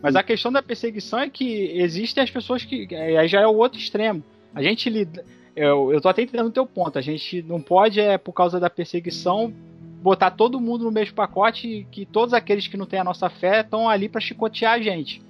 Mas 0.00 0.14
a 0.14 0.22
questão 0.22 0.52
da 0.52 0.62
perseguição 0.62 1.18
é 1.18 1.28
que 1.28 1.72
existem 1.74 2.22
as 2.22 2.30
pessoas 2.30 2.64
que. 2.64 2.94
Aí 2.94 3.26
já 3.26 3.40
é 3.40 3.46
o 3.46 3.56
outro 3.56 3.80
extremo. 3.80 4.22
A 4.54 4.62
gente 4.62 4.88
lida. 4.88 5.24
Eu, 5.56 5.92
eu 5.92 6.00
tô 6.00 6.08
até 6.08 6.22
entendendo 6.22 6.46
o 6.46 6.52
teu 6.52 6.64
ponto. 6.64 6.96
A 6.96 7.02
gente 7.02 7.42
não 7.42 7.60
pode, 7.60 7.98
é, 7.98 8.16
por 8.18 8.32
causa 8.32 8.60
da 8.60 8.70
perseguição, 8.70 9.52
botar 10.00 10.30
todo 10.30 10.60
mundo 10.60 10.84
no 10.84 10.92
mesmo 10.92 11.16
pacote 11.16 11.66
e 11.66 11.84
que 11.84 12.06
todos 12.06 12.32
aqueles 12.32 12.68
que 12.68 12.76
não 12.76 12.86
têm 12.86 13.00
a 13.00 13.04
nossa 13.04 13.28
fé 13.28 13.62
estão 13.62 13.88
ali 13.88 14.08
para 14.08 14.20
chicotear 14.20 14.74
a 14.74 14.80
gente. 14.80 15.20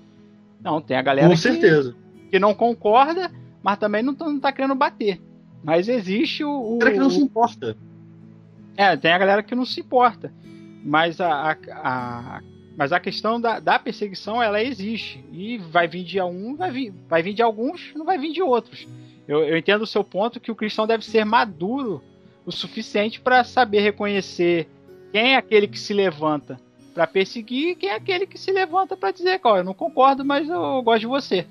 Não, 0.62 0.80
tem 0.80 0.96
a 0.96 1.02
galera 1.02 1.28
Com 1.28 1.34
que, 1.34 1.40
certeza. 1.40 1.94
que 2.30 2.38
não 2.38 2.54
concorda, 2.54 3.30
mas 3.62 3.78
também 3.78 4.02
não, 4.02 4.14
tá- 4.14 4.26
não 4.26 4.38
tá 4.40 4.52
querendo 4.52 4.74
bater. 4.74 5.20
Mas 5.62 5.88
existe 5.88 6.42
o. 6.44 6.76
o 6.76 6.78
que 6.78 6.92
não 6.92 7.10
se 7.10 7.20
importa. 7.20 7.76
É, 8.76 8.96
tem 8.96 9.12
a 9.12 9.18
galera 9.18 9.42
que 9.42 9.54
não 9.54 9.64
se 9.64 9.80
importa. 9.80 10.32
Mas 10.82 11.20
a, 11.20 11.30
a, 11.52 11.56
a- 11.72 12.40
mas 12.76 12.92
a 12.92 13.00
questão 13.00 13.38
da, 13.38 13.60
da 13.60 13.78
perseguição, 13.78 14.42
ela 14.42 14.62
existe. 14.62 15.22
E 15.32 15.58
vai 15.58 15.86
vir 15.86 16.02
de 16.04 16.20
um, 16.22 16.56
vai 16.56 16.70
vir, 16.70 16.94
vai 17.08 17.22
vir 17.22 17.34
de 17.34 17.42
alguns, 17.42 17.92
não 17.94 18.06
vai 18.06 18.16
vir 18.18 18.32
de 18.32 18.40
outros. 18.42 18.88
Eu, 19.28 19.44
eu 19.44 19.56
entendo 19.58 19.82
o 19.82 19.86
seu 19.86 20.02
ponto 20.02 20.40
que 20.40 20.50
o 20.50 20.54
cristão 20.56 20.86
deve 20.86 21.04
ser 21.04 21.24
maduro 21.24 22.02
o 22.46 22.50
suficiente 22.50 23.20
para 23.20 23.44
saber 23.44 23.80
reconhecer 23.80 24.66
quem 25.12 25.34
é 25.34 25.36
aquele 25.36 25.68
que 25.68 25.78
se 25.78 25.92
levanta 25.92 26.58
para 27.00 27.06
perseguir 27.06 27.76
quem 27.76 27.88
é 27.88 27.94
aquele 27.94 28.26
que 28.26 28.36
se 28.36 28.52
levanta 28.52 28.94
para 28.94 29.10
dizer, 29.10 29.40
ó, 29.42 29.56
eu 29.56 29.64
não 29.64 29.72
concordo, 29.72 30.22
mas 30.22 30.46
eu 30.46 30.82
gosto 30.82 31.00
de 31.00 31.06
você. 31.06 31.46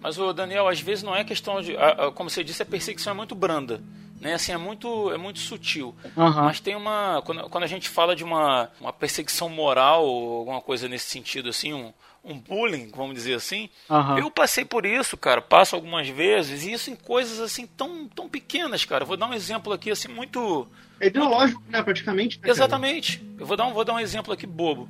Mas 0.00 0.18
o 0.18 0.32
Daniel, 0.32 0.66
às 0.66 0.80
vezes 0.80 1.04
não 1.04 1.14
é 1.14 1.22
questão 1.22 1.62
de, 1.62 1.76
como 2.16 2.28
você 2.28 2.42
disse, 2.42 2.60
a 2.60 2.66
perseguição 2.66 3.12
é 3.12 3.16
muito 3.16 3.36
branda, 3.36 3.80
né? 4.20 4.34
Assim 4.34 4.50
é 4.50 4.56
muito, 4.56 5.12
é 5.12 5.16
muito 5.16 5.38
sutil. 5.38 5.94
Aham. 6.18 6.42
Mas 6.42 6.58
tem 6.58 6.74
uma, 6.74 7.22
quando, 7.24 7.48
quando 7.48 7.62
a 7.62 7.68
gente 7.68 7.88
fala 7.88 8.16
de 8.16 8.24
uma, 8.24 8.68
uma 8.80 8.92
perseguição 8.92 9.48
moral 9.48 10.04
ou 10.04 10.38
alguma 10.38 10.60
coisa 10.60 10.88
nesse 10.88 11.08
sentido, 11.08 11.50
assim, 11.50 11.72
um, 11.72 11.92
um 12.24 12.38
bullying, 12.38 12.90
vamos 12.94 13.14
dizer 13.14 13.34
assim, 13.34 13.68
Aham. 13.88 14.18
eu 14.18 14.30
passei 14.30 14.64
por 14.64 14.84
isso, 14.84 15.16
cara, 15.16 15.40
passo 15.40 15.74
algumas 15.74 16.08
vezes 16.08 16.64
e 16.64 16.72
isso 16.72 16.90
em 16.90 16.94
coisas 16.96 17.40
assim 17.40 17.66
tão, 17.66 18.06
tão 18.08 18.28
pequenas, 18.28 18.84
cara. 18.84 19.04
Vou 19.04 19.16
dar 19.16 19.26
um 19.28 19.34
exemplo 19.34 19.72
aqui 19.72 19.90
assim 19.90 20.08
muito 20.08 20.66
É 21.00 21.06
ideológico, 21.06 21.62
né? 21.68 21.82
Praticamente. 21.82 22.36
né, 22.36 22.42
cara? 22.42 22.52
Exatamente. 22.52 23.22
Eu 23.38 23.46
vou 23.46 23.56
dar 23.56 23.66
um, 23.66 23.72
vou 23.72 23.84
dar 23.84 23.94
um 23.94 24.00
exemplo 24.00 24.32
aqui 24.32 24.46
bobo. 24.46 24.88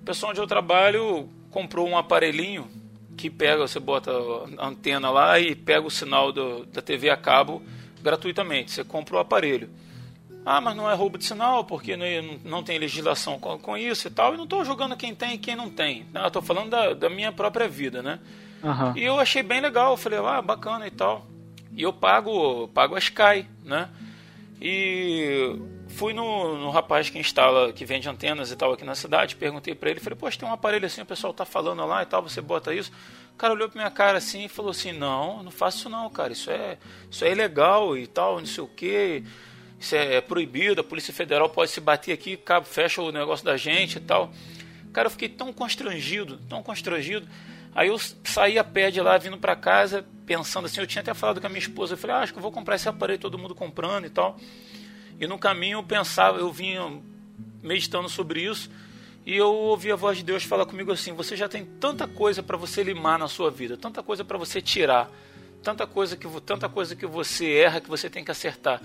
O 0.00 0.04
pessoal 0.04 0.30
onde 0.32 0.40
eu 0.40 0.46
trabalho 0.46 1.28
comprou 1.50 1.88
um 1.88 1.96
aparelhinho 1.96 2.68
que 3.16 3.30
pega, 3.30 3.66
você 3.66 3.78
bota 3.78 4.10
a 4.58 4.66
antena 4.66 5.08
lá 5.10 5.38
e 5.38 5.54
pega 5.54 5.86
o 5.86 5.90
sinal 5.90 6.32
do, 6.32 6.66
da 6.66 6.82
TV 6.82 7.08
a 7.08 7.16
cabo 7.16 7.62
gratuitamente. 8.02 8.72
Você 8.72 8.82
compra 8.84 9.16
o 9.16 9.18
aparelho. 9.18 9.70
Ah, 10.44 10.60
mas 10.60 10.76
não 10.76 10.90
é 10.90 10.94
roubo 10.94 11.16
de 11.16 11.24
sinal, 11.24 11.64
porque 11.64 11.96
não, 12.44 12.62
tem 12.62 12.78
legislação 12.78 13.38
com, 13.38 13.76
isso 13.78 14.08
e 14.08 14.10
tal. 14.10 14.34
E 14.34 14.36
não 14.36 14.44
estou 14.44 14.64
julgando 14.64 14.96
quem 14.96 15.14
tem 15.14 15.34
e 15.34 15.38
quem 15.38 15.56
não 15.56 15.70
tem. 15.70 16.06
Não, 16.12 16.22
eu 16.22 16.26
estou 16.26 16.42
falando 16.42 16.70
da, 16.70 16.92
da 16.92 17.08
minha 17.08 17.32
própria 17.32 17.66
vida, 17.66 18.02
né? 18.02 18.20
Aham. 18.62 18.92
E 18.96 19.02
eu 19.02 19.18
achei 19.18 19.42
bem 19.42 19.60
legal, 19.60 19.92
eu 19.92 19.96
falei, 19.96 20.18
ah, 20.18 20.42
bacana 20.42 20.86
e 20.86 20.90
tal. 20.90 21.26
E 21.72 21.82
eu 21.82 21.92
pago, 21.92 22.68
pago 22.68 22.94
a 22.94 22.98
Sky, 22.98 23.46
né? 23.64 23.88
E 24.60 25.58
fui 25.88 26.12
no, 26.12 26.58
no 26.58 26.70
rapaz 26.70 27.08
que 27.08 27.18
instala, 27.18 27.72
que 27.72 27.84
vende 27.84 28.08
antenas 28.08 28.50
e 28.50 28.56
tal 28.56 28.72
aqui 28.72 28.84
na 28.84 28.94
cidade, 28.94 29.36
perguntei 29.36 29.74
para 29.74 29.90
ele, 29.90 30.00
falei, 30.00 30.18
poxa, 30.18 30.38
tem 30.38 30.48
um 30.48 30.52
aparelho 30.52 30.86
assim, 30.86 31.02
o 31.02 31.06
pessoal 31.06 31.32
tá 31.32 31.44
falando 31.44 31.84
lá 31.86 32.02
e 32.02 32.06
tal, 32.06 32.22
você 32.22 32.40
bota 32.40 32.74
isso. 32.74 32.92
O 33.32 33.36
cara 33.36 33.52
olhou 33.52 33.68
pra 33.68 33.80
minha 33.80 33.90
cara 33.90 34.18
assim 34.18 34.44
e 34.44 34.48
falou 34.48 34.70
assim, 34.70 34.92
não, 34.92 35.42
não 35.42 35.50
faço 35.50 35.78
isso 35.78 35.88
não, 35.88 36.08
cara, 36.10 36.32
isso 36.32 36.50
é, 36.50 36.78
isso 37.10 37.24
é 37.24 37.32
ilegal 37.32 37.96
e 37.96 38.06
tal, 38.06 38.38
não 38.38 38.46
sei 38.46 38.62
o 38.62 38.68
que, 38.68 39.24
isso 39.84 39.94
é 39.94 40.20
proibido, 40.20 40.80
a 40.80 40.84
Polícia 40.84 41.12
Federal 41.12 41.48
pode 41.48 41.70
se 41.70 41.80
bater 41.80 42.12
aqui, 42.12 42.36
cabo, 42.36 42.66
fecha 42.66 43.02
o 43.02 43.12
negócio 43.12 43.44
da 43.44 43.56
gente 43.56 43.96
e 43.96 44.00
tal. 44.00 44.32
Cara, 44.92 45.06
eu 45.06 45.10
fiquei 45.10 45.28
tão 45.28 45.52
constrangido, 45.52 46.38
tão 46.48 46.62
constrangido. 46.62 47.28
Aí 47.74 47.88
eu 47.88 47.98
saí 48.24 48.58
a 48.58 48.64
pé 48.64 48.90
de 48.90 49.00
lá, 49.00 49.18
vindo 49.18 49.36
para 49.36 49.54
casa, 49.54 50.06
pensando 50.24 50.66
assim, 50.66 50.80
eu 50.80 50.86
tinha 50.86 51.02
até 51.02 51.12
falado 51.12 51.40
com 51.40 51.46
a 51.46 51.50
minha 51.50 51.58
esposa, 51.58 51.94
eu 51.94 51.98
falei, 51.98 52.16
ah, 52.16 52.20
acho 52.20 52.32
que 52.32 52.38
eu 52.38 52.42
vou 52.42 52.52
comprar 52.52 52.76
esse 52.76 52.88
aparelho, 52.88 53.18
todo 53.18 53.36
mundo 53.36 53.54
comprando 53.54 54.06
e 54.06 54.10
tal. 54.10 54.38
E 55.20 55.26
no 55.26 55.38
caminho 55.38 55.78
eu 55.78 55.82
pensava, 55.82 56.38
eu 56.38 56.50
vinha 56.52 57.00
meditando 57.62 58.08
sobre 58.08 58.42
isso, 58.42 58.70
e 59.26 59.36
eu 59.36 59.52
ouvi 59.52 59.90
a 59.90 59.96
voz 59.96 60.18
de 60.18 60.24
Deus 60.24 60.44
falar 60.44 60.66
comigo 60.66 60.92
assim: 60.92 61.12
você 61.12 61.36
já 61.36 61.48
tem 61.48 61.64
tanta 61.64 62.06
coisa 62.06 62.42
para 62.42 62.56
você 62.56 62.82
limar 62.82 63.18
na 63.18 63.26
sua 63.26 63.50
vida, 63.50 63.76
tanta 63.76 64.02
coisa 64.02 64.24
para 64.24 64.38
você 64.38 64.60
tirar, 64.60 65.10
tanta 65.62 65.86
coisa 65.86 66.16
que 66.16 66.28
tanta 66.42 66.68
coisa 66.68 66.94
que 66.94 67.06
você 67.06 67.52
erra 67.52 67.80
que 67.80 67.88
você 67.88 68.08
tem 68.08 68.24
que 68.24 68.30
acertar. 68.30 68.80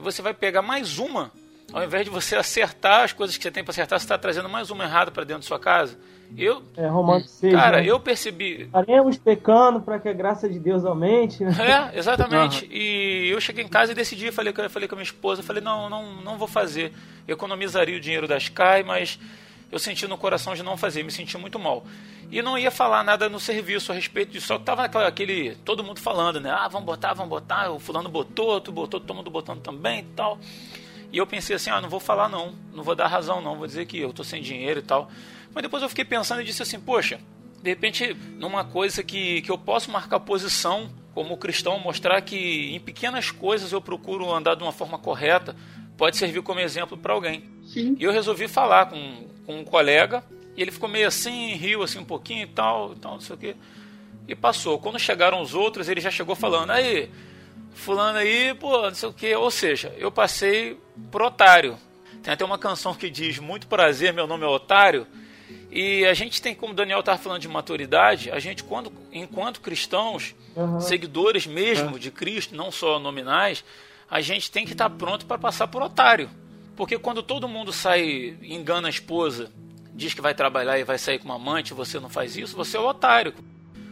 E 0.00 0.02
você 0.02 0.22
vai 0.22 0.32
pegar 0.34 0.62
mais 0.62 0.98
uma, 0.98 1.30
ao 1.72 1.84
invés 1.84 2.04
de 2.04 2.10
você 2.10 2.34
acertar 2.36 3.04
as 3.04 3.12
coisas 3.12 3.36
que 3.36 3.42
você 3.42 3.50
tem 3.50 3.62
para 3.62 3.70
acertar, 3.72 3.98
você 3.98 4.04
está 4.04 4.16
trazendo 4.18 4.48
mais 4.48 4.70
uma 4.70 4.84
errada 4.84 5.10
para 5.10 5.24
dentro 5.24 5.42
da 5.42 5.46
sua 5.46 5.58
casa. 5.58 5.98
Eu, 6.38 6.62
É 6.76 6.86
Romanos 6.86 7.28
6. 7.28 7.52
cara, 7.52 7.78
né? 7.78 7.86
eu 7.90 7.98
percebi, 7.98 8.62
Estaremos 8.62 9.18
pecando 9.18 9.80
para 9.80 9.98
que 9.98 10.08
a 10.08 10.12
graça 10.12 10.48
de 10.48 10.60
Deus 10.60 10.84
aumente. 10.84 11.42
né? 11.42 11.52
É, 11.92 11.98
exatamente. 11.98 12.66
E 12.72 13.28
eu 13.30 13.40
cheguei 13.40 13.64
em 13.64 13.68
casa 13.68 13.90
e 13.90 13.94
decidi, 13.96 14.30
falei, 14.30 14.52
com- 14.52 14.68
falei 14.68 14.88
com 14.88 14.94
a 14.94 14.98
minha 14.98 15.04
esposa, 15.04 15.42
falei, 15.42 15.60
não, 15.62 15.90
não, 15.90 16.22
não 16.22 16.38
vou 16.38 16.46
fazer. 16.46 16.92
Eu 17.26 17.34
economizaria 17.34 17.96
o 17.96 18.00
dinheiro 18.00 18.28
das 18.28 18.48
CAI, 18.48 18.84
mas 18.84 19.18
eu 19.72 19.78
senti 19.80 20.06
no 20.06 20.16
coração 20.16 20.54
de 20.54 20.62
não 20.62 20.76
fazer, 20.76 21.02
me 21.02 21.10
senti 21.10 21.36
muito 21.36 21.58
mal. 21.58 21.84
E 22.30 22.40
não 22.42 22.56
ia 22.56 22.70
falar 22.70 23.02
nada 23.02 23.28
no 23.28 23.40
serviço 23.40 23.90
a 23.90 23.94
respeito 23.94 24.32
disso, 24.32 24.46
só 24.46 24.58
que 24.58 24.64
tava 24.64 24.84
aquela- 24.84 25.08
aquele, 25.08 25.56
todo 25.64 25.82
mundo 25.82 26.00
falando, 26.00 26.40
né? 26.40 26.50
Ah, 26.50 26.68
vamos 26.68 26.86
botar, 26.86 27.12
vamos 27.12 27.30
botar, 27.30 27.70
o 27.70 27.78
fulano 27.80 28.08
botou, 28.08 28.60
tu 28.60 28.70
botou, 28.70 29.00
todo 29.00 29.14
mundo 29.16 29.30
botando 29.30 29.60
também 29.60 30.00
e 30.00 30.02
tal. 30.14 30.38
E 31.12 31.18
eu 31.18 31.26
pensei 31.26 31.56
assim, 31.56 31.70
ah, 31.70 31.80
não 31.80 31.88
vou 31.88 31.98
falar 31.98 32.28
não, 32.28 32.54
não 32.72 32.84
vou 32.84 32.94
dar 32.94 33.08
razão 33.08 33.40
não, 33.42 33.56
vou 33.56 33.66
dizer 33.66 33.84
que 33.86 33.98
eu 33.98 34.12
tô 34.12 34.22
sem 34.22 34.40
dinheiro 34.40 34.78
e 34.78 34.82
tal. 34.82 35.10
Mas 35.52 35.62
depois 35.62 35.82
eu 35.82 35.88
fiquei 35.88 36.04
pensando 36.04 36.40
e 36.40 36.44
disse 36.44 36.62
assim, 36.62 36.78
poxa, 36.78 37.18
de 37.60 37.68
repente, 37.68 38.14
numa 38.38 38.64
coisa 38.64 39.02
que, 39.02 39.42
que 39.42 39.50
eu 39.50 39.58
posso 39.58 39.90
marcar 39.90 40.20
posição 40.20 40.88
como 41.12 41.36
cristão, 41.36 41.80
mostrar 41.80 42.20
que 42.22 42.72
em 42.72 42.78
pequenas 42.78 43.32
coisas 43.32 43.72
eu 43.72 43.80
procuro 43.80 44.32
andar 44.32 44.54
de 44.54 44.62
uma 44.62 44.70
forma 44.70 44.96
correta, 44.98 45.56
pode 45.96 46.16
servir 46.16 46.40
como 46.42 46.60
exemplo 46.60 46.96
para 46.96 47.12
alguém. 47.12 47.42
Sim. 47.66 47.96
E 47.98 48.04
eu 48.04 48.12
resolvi 48.12 48.46
falar 48.46 48.86
com, 48.86 49.26
com 49.44 49.58
um 49.58 49.64
colega, 49.64 50.22
e 50.60 50.62
ele 50.62 50.70
ficou 50.70 50.90
meio 50.90 51.08
assim, 51.08 51.54
riu 51.54 51.82
assim 51.82 51.98
um 51.98 52.04
pouquinho 52.04 52.42
e 52.42 52.46
tal, 52.46 52.92
e 52.92 52.96
tal, 52.96 53.12
não 53.12 53.20
sei 53.22 53.34
o 53.34 53.38
quê. 53.38 53.56
E 54.28 54.34
passou. 54.34 54.78
Quando 54.78 54.98
chegaram 54.98 55.40
os 55.40 55.54
outros, 55.54 55.88
ele 55.88 56.02
já 56.02 56.10
chegou 56.10 56.36
falando, 56.36 56.68
aí, 56.68 57.08
fulano 57.72 58.18
aí, 58.18 58.52
pô, 58.52 58.82
não 58.82 58.94
sei 58.94 59.08
o 59.08 59.12
quê. 59.14 59.34
Ou 59.34 59.50
seja, 59.50 59.90
eu 59.96 60.12
passei 60.12 60.78
por 61.10 61.22
otário. 61.22 61.78
Tem 62.22 62.34
até 62.34 62.44
uma 62.44 62.58
canção 62.58 62.92
que 62.92 63.08
diz, 63.08 63.38
muito 63.38 63.66
prazer, 63.68 64.12
meu 64.12 64.26
nome 64.26 64.44
é 64.44 64.48
otário. 64.48 65.06
E 65.70 66.04
a 66.04 66.12
gente 66.12 66.42
tem, 66.42 66.54
como 66.54 66.74
o 66.74 66.76
Daniel 66.76 67.00
estava 67.00 67.16
falando 67.16 67.40
de 67.40 67.48
maturidade, 67.48 68.30
a 68.30 68.38
gente, 68.38 68.62
quando, 68.62 68.92
enquanto 69.10 69.62
cristãos, 69.62 70.34
Aham. 70.54 70.78
seguidores 70.78 71.46
mesmo 71.46 71.98
de 71.98 72.10
Cristo, 72.10 72.54
não 72.54 72.70
só 72.70 72.98
nominais, 72.98 73.64
a 74.10 74.20
gente 74.20 74.50
tem 74.50 74.66
que 74.66 74.72
estar 74.72 74.90
pronto 74.90 75.24
para 75.24 75.38
passar 75.38 75.68
por 75.68 75.80
otário. 75.80 76.28
Porque 76.76 76.98
quando 76.98 77.22
todo 77.22 77.48
mundo 77.48 77.72
sai, 77.72 78.36
engana 78.42 78.88
a 78.88 78.90
esposa, 78.90 79.50
diz 80.00 80.14
que 80.14 80.20
vai 80.20 80.34
trabalhar 80.34 80.78
e 80.78 80.84
vai 80.84 80.98
sair 80.98 81.18
com 81.18 81.26
uma 81.26 81.36
amante, 81.36 81.74
você 81.74 82.00
não 82.00 82.08
faz 82.08 82.36
isso, 82.36 82.56
você 82.56 82.76
é 82.76 82.80
o 82.80 82.88
otário. 82.88 83.34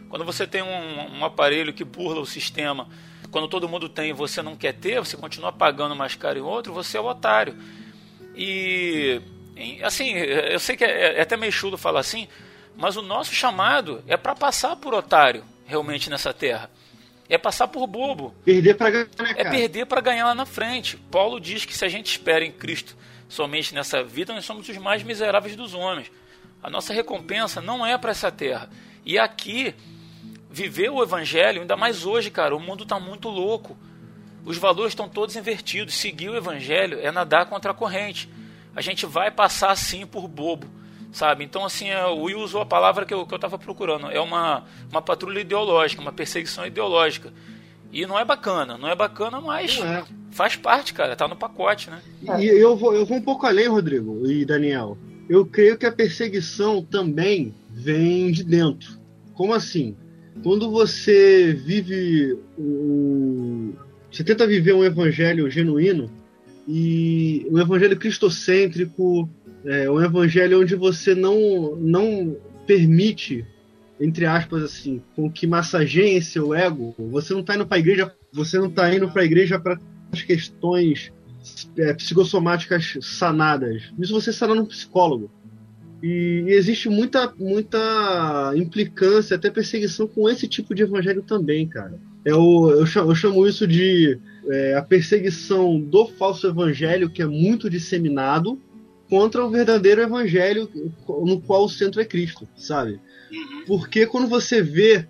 Quando 0.09 0.25
você 0.25 0.47
tem 0.47 0.63
um, 0.63 1.19
um 1.19 1.23
aparelho 1.23 1.71
que 1.71 1.83
burla 1.83 2.19
o 2.19 2.25
sistema, 2.25 2.89
quando 3.29 3.47
todo 3.47 3.69
mundo 3.69 3.87
tem 3.87 4.09
e 4.09 4.13
você 4.13 4.41
não 4.41 4.55
quer 4.55 4.73
ter, 4.73 4.99
você 4.99 5.15
continua 5.15 5.53
pagando 5.53 5.95
mais 5.95 6.15
caro 6.15 6.39
em 6.39 6.41
outro, 6.41 6.73
você 6.73 6.97
é 6.97 6.99
o 6.99 7.05
otário. 7.05 7.55
E 8.35 9.21
assim, 9.83 10.13
eu 10.13 10.59
sei 10.59 10.75
que 10.75 10.83
é, 10.83 11.19
é 11.19 11.21
até 11.21 11.37
meio 11.37 11.51
chulo 11.51 11.77
falar 11.77 11.99
assim, 11.99 12.27
mas 12.75 12.97
o 12.97 13.03
nosso 13.03 13.33
chamado 13.35 14.03
é 14.07 14.17
para 14.17 14.33
passar 14.33 14.75
por 14.77 14.93
otário 14.95 15.43
realmente 15.67 16.09
nessa 16.09 16.33
terra. 16.33 16.71
É 17.29 17.37
passar 17.37 17.67
por 17.67 17.85
bobo. 17.85 18.33
Perder 18.43 18.75
pra 18.75 18.89
ganhar, 18.89 19.05
né, 19.19 19.35
É 19.37 19.47
perder 19.47 19.85
para 19.85 20.01
ganhar 20.01 20.25
lá 20.25 20.33
na 20.33 20.47
frente. 20.47 20.97
Paulo 21.11 21.39
diz 21.39 21.63
que 21.63 21.77
se 21.77 21.85
a 21.85 21.87
gente 21.87 22.07
espera 22.07 22.43
em 22.43 22.51
Cristo 22.51 22.97
somente 23.29 23.73
nessa 23.73 24.03
vida, 24.03 24.33
nós 24.33 24.43
somos 24.43 24.67
os 24.67 24.77
mais 24.77 25.03
miseráveis 25.03 25.55
dos 25.55 25.75
homens. 25.75 26.11
A 26.61 26.69
nossa 26.69 26.91
recompensa 26.91 27.61
não 27.61 27.85
é 27.85 27.97
para 27.97 28.11
essa 28.11 28.31
terra. 28.31 28.69
E 29.05 29.17
aqui, 29.17 29.73
viver 30.49 30.89
o 30.89 31.01
evangelho, 31.01 31.61
ainda 31.61 31.77
mais 31.77 32.05
hoje, 32.05 32.29
cara, 32.29 32.55
o 32.55 32.59
mundo 32.59 32.83
está 32.83 32.99
muito 32.99 33.29
louco. 33.29 33.77
Os 34.43 34.57
valores 34.57 34.91
estão 34.91 35.07
todos 35.07 35.35
invertidos. 35.35 35.93
Seguir 35.93 36.29
o 36.29 36.35
evangelho 36.35 36.99
é 36.99 37.11
nadar 37.11 37.45
contra 37.45 37.71
a 37.71 37.73
corrente. 37.73 38.27
A 38.75 38.81
gente 38.81 39.05
vai 39.05 39.29
passar 39.29 39.71
assim 39.71 40.05
por 40.05 40.27
bobo, 40.27 40.67
sabe? 41.11 41.43
Então, 41.43 41.63
assim, 41.63 41.89
é, 41.89 42.05
o 42.05 42.23
Will 42.23 42.39
usou 42.39 42.61
a 42.61 42.65
palavra 42.65 43.05
que 43.05 43.13
eu 43.13 43.27
estava 43.31 43.57
procurando. 43.59 44.09
É 44.11 44.19
uma, 44.19 44.65
uma 44.89 45.01
patrulha 45.01 45.39
ideológica, 45.39 46.01
uma 46.01 46.11
perseguição 46.11 46.65
ideológica. 46.65 47.31
E 47.91 48.05
não 48.05 48.17
é 48.19 48.25
bacana, 48.25 48.77
não 48.77 48.89
é 48.89 48.95
bacana, 48.95 49.39
mas 49.39 49.79
é. 49.79 50.03
Faz 50.31 50.55
parte, 50.55 50.93
cara, 50.93 51.15
tá 51.15 51.27
no 51.27 51.35
pacote, 51.35 51.89
né? 51.89 52.01
E 52.39 52.45
eu 52.45 52.75
vou, 52.75 52.93
eu 52.93 53.05
vou 53.05 53.17
um 53.17 53.21
pouco 53.21 53.45
além, 53.45 53.67
Rodrigo 53.67 54.29
e 54.29 54.45
Daniel. 54.45 54.97
Eu 55.29 55.45
creio 55.45 55.77
que 55.77 55.85
a 55.85 55.91
perseguição 55.91 56.83
também 56.83 57.53
vem 57.71 58.31
de 58.31 58.43
dentro. 58.43 58.97
Como 59.33 59.53
assim? 59.53 59.95
Quando 60.43 60.71
você 60.71 61.53
vive 61.53 62.37
o. 62.57 63.73
Você 64.11 64.23
tenta 64.23 64.47
viver 64.47 64.73
um 64.73 64.83
evangelho 64.83 65.49
genuíno 65.49 66.09
e 66.67 67.45
um 67.51 67.59
evangelho 67.59 67.97
cristocêntrico, 67.97 69.29
é, 69.65 69.89
um 69.89 70.01
evangelho 70.01 70.61
onde 70.61 70.75
você 70.75 71.13
não, 71.13 71.75
não 71.75 72.35
permite, 72.65 73.45
entre 73.99 74.25
aspas 74.25 74.63
assim, 74.63 75.01
com 75.15 75.31
que 75.31 75.45
massageiem 75.45 76.21
seu 76.21 76.53
ego. 76.53 76.95
Você 77.11 77.33
não 77.33 77.41
está 77.41 77.55
indo 77.55 77.67
para 77.67 77.77
a 77.77 77.79
igreja, 77.79 78.15
você 78.31 78.57
não 78.57 78.69
tá 78.69 78.93
indo 78.93 79.09
para 79.09 79.21
a 79.21 79.25
igreja 79.25 79.59
para 79.59 79.79
as 80.11 80.21
questões 80.21 81.11
é, 81.77 81.93
psicossomáticas 81.93 82.97
sanadas. 83.01 83.83
Isso 83.99 84.13
você 84.13 84.31
sana 84.33 84.55
num 84.55 84.65
psicólogo. 84.65 85.29
E, 86.01 86.45
e 86.47 86.51
existe 86.53 86.89
muita, 86.89 87.33
muita 87.37 88.53
implicância, 88.55 89.35
até 89.35 89.49
perseguição 89.49 90.07
com 90.07 90.29
esse 90.29 90.47
tipo 90.47 90.73
de 90.73 90.83
evangelho 90.83 91.21
também, 91.21 91.67
cara. 91.67 91.99
É 92.23 92.33
o, 92.33 92.71
eu, 92.71 92.85
chamo, 92.85 93.11
eu 93.11 93.15
chamo 93.15 93.47
isso 93.47 93.67
de 93.67 94.19
é, 94.49 94.75
a 94.75 94.81
perseguição 94.81 95.79
do 95.79 96.05
falso 96.05 96.47
evangelho, 96.47 97.09
que 97.09 97.21
é 97.21 97.25
muito 97.25 97.69
disseminado, 97.69 98.59
contra 99.09 99.43
o 99.43 99.49
verdadeiro 99.49 100.01
evangelho 100.01 100.69
no 101.07 101.41
qual 101.41 101.65
o 101.65 101.69
centro 101.69 101.99
é 101.99 102.05
Cristo, 102.05 102.47
sabe? 102.55 102.99
Porque 103.65 104.05
quando 104.05 104.27
você 104.27 104.61
vê 104.61 105.07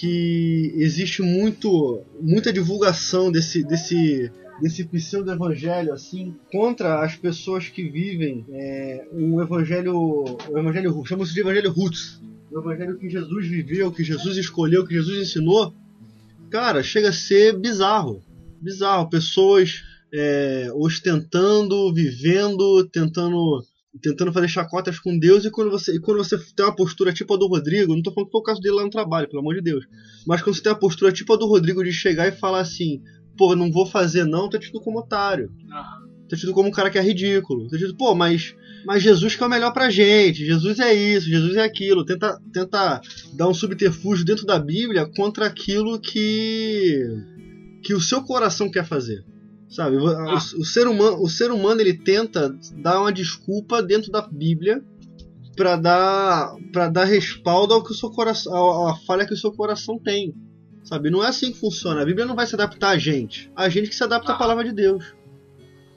que 0.00 0.72
existe 0.76 1.20
muito, 1.20 2.00
muita 2.18 2.50
divulgação 2.50 3.30
desse, 3.30 3.62
desse, 3.62 4.32
desse 4.58 4.82
pseudo 4.84 5.30
evangelho 5.30 5.92
assim 5.92 6.34
contra 6.50 7.04
as 7.04 7.16
pessoas 7.16 7.68
que 7.68 7.86
vivem 7.86 8.46
é, 8.50 9.06
um 9.12 9.42
evangelho 9.42 9.94
o 9.94 10.58
evangelho 10.58 11.04
chama-se 11.04 11.34
de 11.34 11.40
evangelho 11.40 11.70
roots. 11.70 12.18
O 12.50 12.58
evangelho 12.60 12.96
que 12.96 13.10
Jesus 13.10 13.46
viveu 13.46 13.92
que 13.92 14.02
Jesus 14.02 14.38
escolheu 14.38 14.86
que 14.86 14.94
Jesus 14.94 15.20
ensinou. 15.20 15.74
Cara 16.48 16.82
chega 16.82 17.10
a 17.10 17.12
ser 17.12 17.58
bizarro. 17.58 18.22
Bizarro. 18.58 19.10
Pessoas 19.10 19.82
é, 20.14 20.70
ostentando 20.76 21.92
vivendo 21.92 22.88
tentando 22.88 23.62
tentando 24.00 24.32
fazer 24.32 24.48
chacotas 24.48 24.98
com 24.98 25.18
Deus 25.18 25.44
e 25.44 25.50
quando 25.50 25.70
você 25.70 25.96
e 25.96 26.00
quando 26.00 26.18
você 26.18 26.38
tem 26.54 26.64
uma 26.64 26.74
postura 26.74 27.12
tipo 27.12 27.34
a 27.34 27.36
do 27.36 27.48
Rodrigo 27.48 27.94
não 27.94 28.02
tô 28.02 28.12
falando 28.12 28.28
que 28.28 28.32
foi 28.32 28.40
o 28.40 28.44
caso 28.44 28.60
dele 28.60 28.76
lá 28.76 28.84
no 28.84 28.90
trabalho 28.90 29.28
pelo 29.28 29.40
amor 29.40 29.54
de 29.54 29.62
Deus 29.62 29.84
mas 30.26 30.40
quando 30.42 30.54
você 30.54 30.62
tem 30.62 30.72
uma 30.72 30.78
postura 30.78 31.10
tipo 31.12 31.32
a 31.32 31.36
do 31.36 31.46
Rodrigo 31.46 31.82
de 31.82 31.92
chegar 31.92 32.28
e 32.28 32.32
falar 32.32 32.60
assim 32.60 33.02
pô, 33.40 33.56
não 33.56 33.72
vou 33.72 33.86
fazer 33.86 34.24
não, 34.24 34.50
tá 34.50 34.58
tido 34.58 34.78
como 34.82 34.98
otário. 34.98 35.50
Tá 36.28 36.36
tido 36.36 36.52
como 36.52 36.68
um 36.68 36.72
cara 36.72 36.90
que 36.90 36.98
é 36.98 37.02
ridículo. 37.02 37.68
Tá 37.68 37.78
tido, 37.78 37.96
pô, 37.96 38.14
mas, 38.14 38.54
mas 38.84 39.02
Jesus 39.02 39.34
que 39.34 39.42
é 39.42 39.46
o 39.46 39.50
melhor 39.50 39.72
pra 39.72 39.88
gente. 39.88 40.44
Jesus 40.44 40.78
é 40.78 40.92
isso, 40.92 41.26
Jesus 41.26 41.56
é 41.56 41.62
aquilo. 41.62 42.04
Tenta, 42.04 42.38
tenta 42.52 43.00
dar 43.32 43.48
um 43.48 43.54
subterfúgio 43.54 44.26
dentro 44.26 44.44
da 44.44 44.58
Bíblia 44.58 45.06
contra 45.16 45.46
aquilo 45.46 45.98
que 45.98 47.02
que 47.82 47.94
o 47.94 48.00
seu 48.00 48.22
coração 48.22 48.70
quer 48.70 48.84
fazer. 48.84 49.24
Sabe? 49.70 49.96
O, 49.96 50.04
o- 50.04 50.34
o 50.34 50.64
ser 50.64 50.86
humano, 50.88 51.22
o 51.22 51.28
ser 51.28 51.50
humano 51.50 51.80
ele 51.80 51.94
tenta 51.94 52.54
dar 52.82 53.00
uma 53.00 53.12
desculpa 53.12 53.82
dentro 53.82 54.10
da 54.10 54.20
Bíblia 54.22 54.82
para 55.56 55.76
dar 55.76 56.54
para 56.72 56.88
dar 56.88 57.04
respaldo 57.04 57.74
ao 57.74 57.82
que 57.84 57.92
o 57.92 57.94
seu 57.94 58.10
coração 58.10 58.52
à 58.52 58.92
à 58.92 58.96
falha 59.06 59.26
que 59.26 59.34
o 59.34 59.36
seu 59.36 59.52
coração 59.52 59.98
tem. 59.98 60.34
Sabe? 60.82 61.10
Não 61.10 61.22
é 61.22 61.28
assim 61.28 61.52
que 61.52 61.60
funciona. 61.60 62.00
A 62.02 62.04
Bíblia 62.04 62.26
não 62.26 62.34
vai 62.34 62.46
se 62.46 62.54
adaptar 62.54 62.90
a 62.90 62.98
gente. 62.98 63.52
A 63.54 63.68
gente 63.68 63.88
que 63.90 63.94
se 63.94 64.02
adapta 64.02 64.32
à 64.32 64.36
palavra 64.38 64.64
de 64.64 64.72
Deus. 64.72 65.14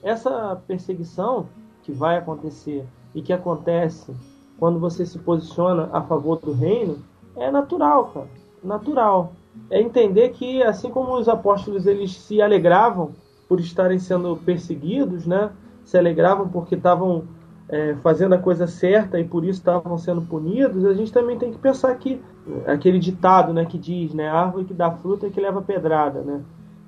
essa 0.03 0.61
perseguição 0.67 1.47
que 1.83 1.91
vai 1.91 2.17
acontecer 2.17 2.85
e 3.15 3.21
que 3.21 3.31
acontece 3.33 4.13
quando 4.59 4.79
você 4.79 5.05
se 5.05 5.17
posiciona 5.19 5.89
a 5.93 6.01
favor 6.01 6.37
do 6.39 6.51
reino 6.51 7.03
é 7.37 7.49
natural, 7.49 8.11
cara. 8.13 8.27
Natural. 8.63 9.33
É 9.69 9.81
entender 9.81 10.29
que 10.29 10.61
assim 10.61 10.89
como 10.89 11.17
os 11.17 11.27
apóstolos 11.29 11.85
eles 11.87 12.13
se 12.15 12.41
alegravam 12.41 13.11
por 13.47 13.59
estarem 13.59 13.99
sendo 13.99 14.35
perseguidos, 14.37 15.25
né? 15.25 15.51
Se 15.83 15.97
alegravam 15.97 16.47
porque 16.47 16.75
estavam 16.75 17.23
é, 17.69 17.95
fazendo 17.95 18.33
a 18.33 18.37
coisa 18.37 18.67
certa 18.67 19.19
e 19.19 19.23
por 19.23 19.43
isso 19.43 19.59
estavam 19.59 19.97
sendo 19.97 20.21
punidos, 20.21 20.85
a 20.85 20.93
gente 20.93 21.11
também 21.11 21.37
tem 21.37 21.51
que 21.51 21.57
pensar 21.57 21.93
que 21.95 22.21
aquele 22.67 22.99
ditado, 22.99 23.53
né, 23.53 23.65
que 23.65 23.77
diz, 23.77 24.13
né, 24.13 24.29
árvore 24.29 24.65
que 24.65 24.73
dá 24.73 24.91
fruta 24.91 25.27
é 25.27 25.29
que 25.29 25.39
leva 25.39 25.61
pedrada, 25.61 26.21
né? 26.21 26.41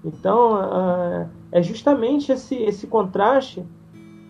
Então 0.04 0.58
é 1.52 1.62
justamente 1.64 2.32
esse 2.32 2.56
esse 2.56 2.86
contraste 2.88 3.66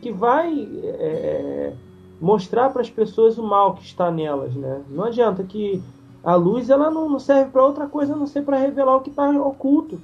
que 0.01 0.11
vai 0.11 0.67
é, 0.84 1.73
mostrar 2.21 2.69
para 2.69 2.82
as 2.82 2.89
pessoas 2.89 3.38
o 3.38 3.43
mal 3.43 3.73
que 3.73 3.84
está 3.84 4.09
nelas, 4.09 4.55
né? 4.55 4.82
Não 4.89 5.03
adianta 5.03 5.43
que 5.43 5.84
a 6.23 6.36
luz 6.36 6.69
ela 6.69 6.89
não, 6.89 7.09
não 7.09 7.19
serve 7.19 7.51
para 7.51 7.65
outra 7.65 7.88
coisa 7.88 8.13
a 8.13 8.15
não 8.15 8.26
ser 8.26 8.43
para 8.43 8.57
revelar 8.57 8.95
o 8.95 9.01
que 9.01 9.09
está 9.09 9.30
oculto. 9.30 10.01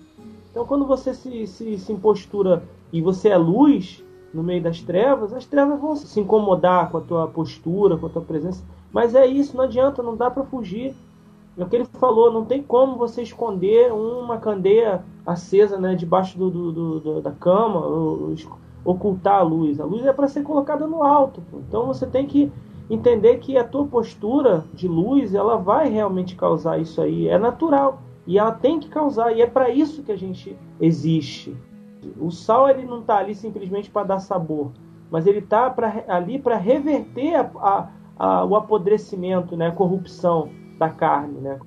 Então 0.52 0.66
quando 0.66 0.86
você 0.86 1.14
se, 1.14 1.48
se, 1.48 1.78
se 1.78 1.92
impostura 1.92 2.64
e 2.92 3.02
você 3.02 3.30
é 3.30 3.38
luz, 3.38 4.04
no 4.34 4.44
meio 4.44 4.62
das 4.62 4.82
trevas, 4.82 5.34
as 5.34 5.46
trevas 5.46 5.80
vão 5.80 5.96
se 5.96 6.20
incomodar 6.20 6.90
com 6.90 6.98
a 6.98 7.02
tua 7.02 7.28
postura, 7.28 7.98
com 7.98 8.06
a 8.06 8.10
tua 8.10 8.22
presença. 8.22 8.64
Mas 8.92 9.16
é 9.16 9.26
isso, 9.26 9.56
não 9.56 9.66
adianta, 9.66 10.04
não 10.04 10.16
dá 10.16 10.30
para 10.30 10.44
fugir. 10.44 10.96
É 11.58 11.64
o 11.64 11.68
que 11.68 11.76
ele 11.76 11.86
falou, 11.86 12.32
não 12.32 12.46
tem 12.46 12.64
como 12.64 12.96
você 12.96 13.22
esconder 13.22 13.92
uma 13.92 14.38
candeia 14.38 15.04
acesa 15.26 15.78
né, 15.78 15.96
debaixo 15.96 16.38
do, 16.38 16.50
do, 16.50 17.00
do 17.00 17.22
da 17.22 17.32
cama, 17.32 17.82
ocultar 18.86 19.40
a 19.40 19.44
luz. 19.44 19.80
A 19.80 19.86
luz 19.86 20.06
é 20.06 20.14
para 20.14 20.28
ser 20.28 20.44
colocada 20.44 20.88
no 20.88 21.04
alto. 21.04 21.42
Então 21.68 21.86
você 21.86 22.08
tem 22.08 22.26
que 22.26 22.52
entender 22.90 23.38
que 23.38 23.58
a 23.58 23.64
tua 23.64 23.86
postura 23.86 24.66
de 24.74 24.88
luz, 24.88 25.34
ela 25.34 25.58
vai 25.58 25.90
realmente 25.90 26.36
causar 26.36 26.80
isso 26.80 27.02
aí. 27.02 27.28
É 27.28 27.38
natural. 27.38 28.02
E 28.26 28.38
ela 28.38 28.52
tem 28.52 28.80
que 28.80 28.90
causar. 28.90 29.36
E 29.36 29.42
é 29.42 29.48
para 29.48 29.70
isso 29.70 30.04
que 30.04 30.12
a 30.12 30.18
gente 30.18 30.58
existe. 30.80 31.56
O 32.20 32.32
sal 32.32 32.70
ele 32.70 32.86
não 32.86 33.02
está 33.02 33.18
ali 33.18 33.36
simplesmente 33.36 33.90
para 33.90 34.08
dar 34.08 34.20
sabor, 34.20 34.72
mas 35.10 35.28
ele 35.28 35.40
está 35.40 35.74
ali 36.08 36.40
para 36.40 36.56
reverter 36.56 37.36
a, 37.36 37.52
a, 37.56 37.90
a, 38.18 38.46
o 38.46 38.56
apodrecimento, 38.56 39.56
né, 39.56 39.68
a 39.68 39.72
corrupção 39.72 40.50
da 40.80 40.90
carne, 40.90 41.40
né? 41.40 41.60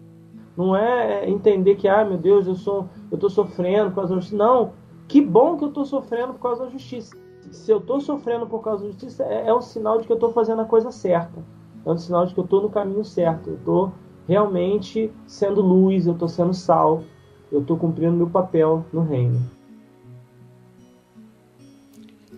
Não 0.57 0.75
é 0.75 1.29
entender 1.29 1.75
que, 1.77 1.89
ah, 1.89 2.05
meu 2.05 2.17
Deus, 2.17 2.47
eu 2.47 2.55
sou, 2.55 2.89
eu 3.11 3.17
estou 3.17 3.31
sofrendo 3.31 3.91
por 3.91 3.97
causa 3.97 4.15
da 4.15 4.21
justiça. 4.21 4.37
Não, 4.37 4.73
que 5.09 5.21
bom 5.21 5.57
que 5.57 5.65
eu 5.65 5.69
estou 5.69 5.85
sofrendo 5.85 6.35
por 6.35 6.41
causa 6.41 6.65
da 6.65 6.71
justiça. 6.71 7.17
Se 7.51 7.71
eu 7.71 7.79
estou 7.79 8.01
sofrendo 8.01 8.47
por 8.47 8.63
causa 8.63 8.85
da 8.85 8.91
justiça, 8.91 9.25
é, 9.25 9.49
é 9.49 9.55
um 9.55 9.61
sinal 9.61 9.99
de 9.99 10.07
que 10.07 10.13
eu 10.13 10.17
estou 10.17 10.33
fazendo 10.33 10.63
a 10.63 10.65
coisa 10.65 10.91
certa. 10.91 11.43
É 11.85 11.91
um 11.91 11.99
sinal 11.99 12.25
de 12.25 12.35
que 12.35 12.41
eu 12.41 12.45
estou 12.45 12.63
no 12.63 12.71
caminho 12.71 13.05
certo. 13.05 13.51
Eu 13.51 13.57
estou 13.57 13.93
realmente 14.29 15.11
sendo 15.27 15.61
luz, 15.61 16.07
eu 16.07 16.15
estou 16.15 16.29
sendo 16.29 16.55
sal, 16.55 17.05
eu 17.51 17.61
estou 17.61 17.77
cumprindo 17.77 18.17
meu 18.17 18.29
papel 18.29 18.85
no 18.93 19.03
reino. 19.03 19.41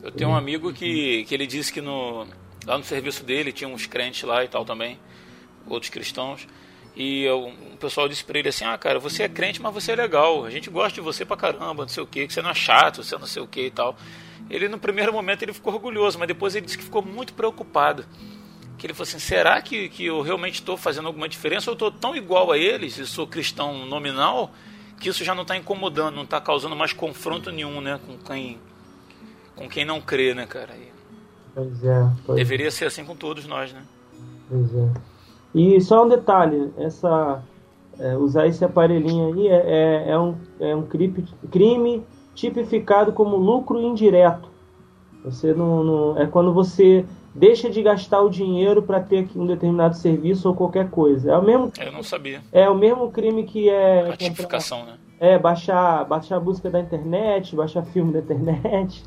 Eu 0.03 0.13
tenho 0.13 0.31
um 0.31 0.37
amigo 0.37 0.73
que, 0.73 1.25
que 1.25 1.35
ele 1.35 1.47
disse 1.47 1.73
que 1.73 1.81
no, 1.81 2.27
lá 2.65 2.79
no 2.79 2.85
serviço 2.85 3.25
dele 3.25 3.53
tinha 3.53 3.69
uns 3.69 3.87
crentes 3.87 4.23
lá 4.23 4.45
e 4.45 4.49
tal 4.49 4.65
também, 4.65 4.99
outros 5.67 5.91
cristãos. 5.91 6.47
E 6.95 7.25
eu, 7.25 7.49
o 7.49 7.77
pessoal 7.77 8.09
disse 8.09 8.25
pra 8.25 8.39
ele 8.39 8.49
assim: 8.49 8.65
Ah, 8.65 8.79
cara, 8.79 8.99
você 8.99 9.25
é 9.25 9.29
crente, 9.29 9.61
mas 9.61 9.75
você 9.75 9.93
é 9.93 9.97
legal. 9.97 10.45
A 10.45 10.51
gente 10.51 10.71
gosta 10.71 10.95
de 10.95 11.01
você 11.01 11.25
pra 11.25 11.37
caramba, 11.37 11.83
não 11.83 11.89
sei 11.89 12.03
o 12.03 12.07
que, 12.07 12.27
que 12.27 12.33
você 12.33 12.41
não 12.41 12.51
é 12.51 12.55
chato, 12.55 13.03
você 13.03 13.19
não 13.19 13.27
sei 13.27 13.43
o 13.43 13.47
que 13.47 13.67
e 13.67 13.71
tal. 13.71 13.97
Ele, 14.49 14.69
no 14.69 14.79
primeiro 14.79 15.13
momento, 15.13 15.43
ele 15.43 15.53
ficou 15.53 15.75
orgulhoso, 15.75 16.19
mas 16.19 16.29
depois 16.29 16.55
ele 16.55 16.65
disse 16.65 16.79
que 16.79 16.85
ficou 16.85 17.03
muito 17.03 17.35
preocupado. 17.35 18.07
Que 18.79 18.87
ele 18.87 18.95
falou 18.95 19.09
assim: 19.09 19.19
será 19.19 19.61
que, 19.61 19.89
que 19.89 20.05
eu 20.05 20.23
realmente 20.23 20.55
estou 20.55 20.77
fazendo 20.77 21.07
alguma 21.07 21.29
diferença? 21.29 21.71
Ou 21.71 21.73
eu 21.73 21.75
estou 21.75 21.91
tão 21.91 22.17
igual 22.17 22.53
a 22.53 22.59
eles 22.59 22.99
e 22.99 23.07
sou 23.07 23.27
cristão 23.27 23.87
nominal 23.87 24.51
que 24.99 25.09
isso 25.11 25.23
já 25.23 25.35
não 25.35 25.43
está 25.43 25.57
incomodando, 25.57 26.15
não 26.15 26.23
está 26.23 26.41
causando 26.41 26.75
mais 26.75 26.93
confronto 26.93 27.51
nenhum 27.51 27.83
né, 27.83 28.01
com 28.07 28.17
quem 28.17 28.59
com 29.55 29.69
quem 29.69 29.85
não 29.85 30.01
crê, 30.01 30.35
né, 30.35 30.47
cara? 30.47 30.75
E 30.75 30.97
Pois 31.57 31.83
é. 31.83 32.11
Pois 32.27 32.37
deveria 32.37 32.71
ser 32.71 32.85
assim 32.85 33.03
com 33.03 33.17
todos 33.17 33.47
nós, 33.47 33.73
né? 33.73 33.83
Pois 34.47 34.75
é. 34.75 34.93
E 35.55 35.81
só 35.81 36.05
um 36.05 36.09
detalhe, 36.09 36.71
essa 36.77 37.43
é, 37.99 38.15
usar 38.15 38.47
esse 38.47 38.63
aparelhinho 38.63 39.33
aí 39.33 39.49
é, 39.49 39.55
é, 39.55 40.11
é 40.11 40.19
um, 40.19 40.37
é 40.61 40.77
um 40.77 40.83
crime, 40.83 41.25
crime 41.51 42.05
tipificado 42.35 43.11
como 43.13 43.39
lucro 43.39 43.81
indireto. 43.81 44.51
Você 45.25 45.55
não, 45.55 45.83
não 45.83 46.19
é 46.19 46.27
quando 46.27 46.53
você 46.53 47.07
deixa 47.37 47.69
de 47.71 47.83
gastar 47.83 48.21
o 48.23 48.29
dinheiro 48.31 48.83
para 48.83 49.01
ter 49.01 49.29
um 49.37 49.47
determinado 49.47 49.97
serviço 49.97 50.49
ou 50.49 50.55
qualquer 50.55 50.91
coisa. 50.91 51.33
É 51.33 51.37
o 51.37 51.43
mesmo 51.43 51.73
Eu 51.79 51.93
não 51.93 52.03
sabia. 52.03 52.41
é 52.53 52.69
o 52.69 52.75
mesmo 52.75 53.11
crime 53.11 53.45
que 53.45 53.69
é 53.69 54.11
A 54.11 54.17
tipificação, 54.17 54.85
né? 54.85 54.95
é 55.19 55.39
baixar 55.39 56.05
baixar 56.05 56.39
música 56.41 56.69
da 56.69 56.79
internet, 56.79 57.57
baixar 57.57 57.83
filme 57.85 58.13
da 58.13 58.19
internet, 58.19 59.03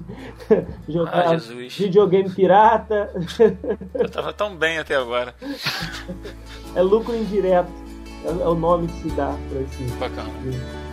jogar 0.89 1.33
Ah, 1.33 1.37
videogame 1.77 2.29
pirata. 2.29 3.11
Eu 3.93 4.09
tava 4.09 4.33
tão 4.33 4.55
bem 4.55 4.79
até 4.79 4.95
agora. 4.95 5.35
é 6.75 6.81
lucro 6.81 7.15
indireto. 7.15 7.69
É, 8.25 8.29
é 8.29 8.47
o 8.47 8.55
nome 8.55 8.87
que 8.87 8.93
se 9.03 9.09
dá 9.11 9.33
para 9.49 9.61
esse 9.61 9.83
Bacana. 9.97 10.29
Muito 10.43 10.88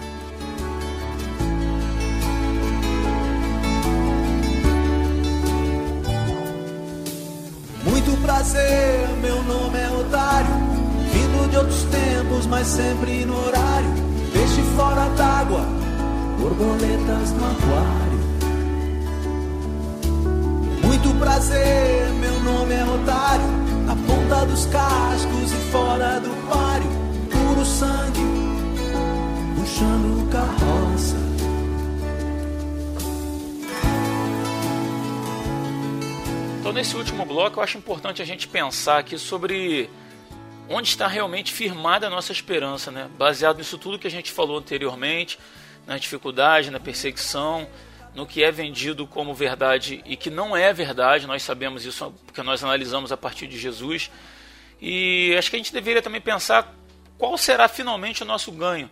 prazer, 8.47 9.09
meu 9.20 9.42
nome 9.42 9.78
é 9.78 9.90
Otário. 9.90 10.55
Vindo 11.12 11.51
de 11.51 11.57
outros 11.57 11.82
tempos, 11.84 12.47
mas 12.47 12.66
sempre 12.66 13.24
no 13.24 13.36
horário. 13.47 13.88
Peixe 14.32 14.62
fora 14.76 15.09
d'água, 15.16 15.66
borboletas 16.38 17.32
no 17.32 17.44
aquário. 17.44 18.16
Muito 20.84 21.18
prazer, 21.18 22.09
meu 22.20 22.40
nome 22.40 22.74
é 22.74 22.84
Otário. 22.84 23.66
Na 23.86 23.97
ponta 23.97 24.47
dos 24.47 24.66
cascos 24.66 25.53
e 25.53 25.70
fora 25.72 26.20
do 26.20 26.30
páreo. 26.49 26.90
Puro 27.30 27.64
sangue, 27.64 28.26
puxando 29.57 30.30
carroça. 30.30 31.26
Então, 36.67 36.75
nesse 36.75 36.97
último 36.97 37.25
bloco, 37.25 37.61
eu 37.61 37.62
acho 37.62 37.79
importante 37.79 38.21
a 38.21 38.25
gente 38.25 38.49
pensar 38.49 38.99
aqui 38.99 39.17
sobre 39.17 39.89
onde 40.69 40.89
está 40.89 41.07
realmente 41.07 41.53
firmada 41.53 42.09
a 42.09 42.11
nossa 42.11 42.33
esperança, 42.33 42.91
né? 42.91 43.09
Baseado 43.17 43.59
nisso 43.59 43.79
tudo 43.79 44.01
que 44.01 44.07
a 44.09 44.11
gente 44.11 44.33
falou 44.33 44.59
anteriormente, 44.59 45.39
na 45.87 45.97
dificuldade, 45.97 46.73
na 46.73 46.81
perseguição, 46.81 47.69
no 48.17 48.27
que 48.27 48.43
é 48.43 48.51
vendido 48.51 49.07
como 49.07 49.33
verdade 49.33 50.03
e 50.05 50.17
que 50.17 50.29
não 50.29 50.57
é 50.57 50.73
verdade, 50.73 51.25
nós 51.25 51.45
sabemos 51.45 51.85
isso 51.85 52.12
porque 52.27 52.43
nós 52.43 52.64
analisamos 52.64 53.12
a 53.12 53.17
partir 53.17 53.47
de 53.47 53.57
Jesus. 53.57 54.11
E 54.83 55.37
acho 55.39 55.49
que 55.49 55.55
a 55.55 55.61
gente 55.61 55.73
deveria 55.73 56.03
também 56.03 56.21
pensar 56.21 56.75
qual 57.17 57.39
será 57.39 57.69
finalmente 57.69 58.25
o 58.25 58.27
nosso 58.27 58.51
ganho. 58.51 58.91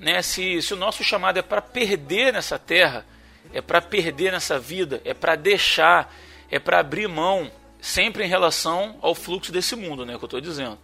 Né? 0.00 0.20
Se, 0.20 0.60
se 0.60 0.74
o 0.74 0.76
nosso 0.76 1.04
chamado 1.04 1.38
é 1.38 1.42
para 1.42 1.62
perder 1.62 2.32
nessa 2.32 2.58
terra, 2.58 3.06
é 3.52 3.60
para 3.60 3.80
perder 3.80 4.32
nessa 4.32 4.58
vida, 4.58 5.00
é 5.04 5.14
para 5.14 5.36
deixar, 5.36 6.12
é 6.50 6.58
para 6.58 6.80
abrir 6.80 7.08
mão, 7.08 7.50
sempre 7.80 8.24
em 8.24 8.28
relação 8.28 8.96
ao 9.00 9.14
fluxo 9.14 9.52
desse 9.52 9.76
mundo, 9.76 10.04
né, 10.04 10.16
que 10.16 10.24
eu 10.24 10.26
estou 10.26 10.40
dizendo. 10.40 10.78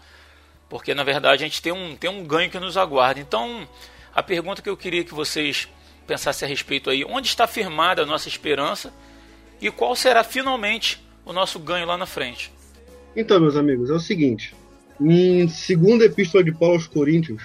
Porque 0.68 0.94
na 0.94 1.02
verdade 1.02 1.42
a 1.42 1.46
gente 1.46 1.61
tem 1.61 1.72
um, 1.72 1.96
tem 1.96 2.11
um 2.11 2.24
ganho 2.24 2.50
que 2.50 2.58
nos 2.58 2.76
aguarda. 2.76 3.20
Então, 3.20 3.68
a 4.14 4.22
pergunta 4.22 4.62
que 4.62 4.68
eu 4.68 4.76
queria 4.76 5.04
que 5.04 5.14
vocês 5.14 5.68
pensassem 6.06 6.46
a 6.46 6.48
respeito 6.48 6.90
aí, 6.90 7.04
onde 7.04 7.28
está 7.28 7.46
firmada 7.46 8.02
a 8.02 8.06
nossa 8.06 8.28
esperança 8.28 8.92
e 9.61 9.70
qual 9.70 9.94
será 9.94 10.24
finalmente 10.24 11.04
o 11.24 11.32
nosso 11.32 11.58
ganho 11.58 11.86
lá 11.86 11.96
na 11.96 12.06
frente? 12.06 12.52
Então, 13.14 13.40
meus 13.40 13.56
amigos, 13.56 13.90
é 13.90 13.92
o 13.92 14.00
seguinte. 14.00 14.54
Em 15.00 15.46
2 15.46 16.02
Epístola 16.02 16.44
de 16.44 16.52
Paulo 16.52 16.74
aos 16.74 16.86
Coríntios, 16.86 17.44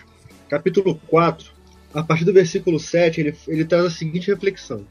capítulo 0.50 0.96
4, 1.08 1.52
a 1.94 2.04
partir 2.04 2.26
do 2.26 2.34
versículo 2.34 2.80
7, 2.80 3.22
ele, 3.22 3.36
ele 3.48 3.66
traz 3.66 3.86
a 3.86 3.90
seguinte 3.90 4.30
reflexão. 4.30 4.86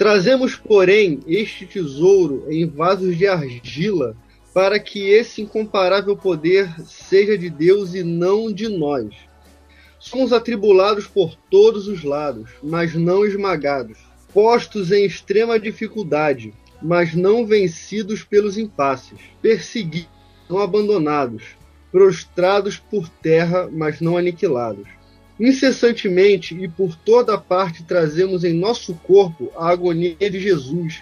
Trazemos, 0.00 0.56
porém, 0.56 1.20
este 1.26 1.66
tesouro 1.66 2.46
em 2.48 2.66
vasos 2.66 3.18
de 3.18 3.26
argila, 3.26 4.16
para 4.54 4.78
que 4.80 5.10
esse 5.10 5.42
incomparável 5.42 6.16
poder 6.16 6.74
seja 6.86 7.36
de 7.36 7.50
Deus 7.50 7.94
e 7.94 8.02
não 8.02 8.50
de 8.50 8.66
nós. 8.66 9.14
Somos 9.98 10.32
atribulados 10.32 11.06
por 11.06 11.36
todos 11.50 11.86
os 11.86 12.02
lados, 12.02 12.48
mas 12.62 12.94
não 12.94 13.26
esmagados, 13.26 13.98
postos 14.32 14.90
em 14.90 15.04
extrema 15.04 15.60
dificuldade, 15.60 16.54
mas 16.80 17.14
não 17.14 17.44
vencidos 17.44 18.24
pelos 18.24 18.56
impasses, 18.56 19.18
perseguidos, 19.42 20.08
não 20.48 20.60
abandonados, 20.60 21.42
prostrados 21.92 22.78
por 22.78 23.06
terra, 23.06 23.68
mas 23.70 24.00
não 24.00 24.16
aniquilados. 24.16 24.88
Incessantemente 25.40 26.54
e 26.54 26.68
por 26.68 26.94
toda 26.94 27.38
parte 27.38 27.82
trazemos 27.82 28.44
em 28.44 28.52
nosso 28.52 28.92
corpo 28.96 29.50
a 29.56 29.70
agonia 29.70 30.14
de 30.30 30.38
Jesus, 30.38 31.00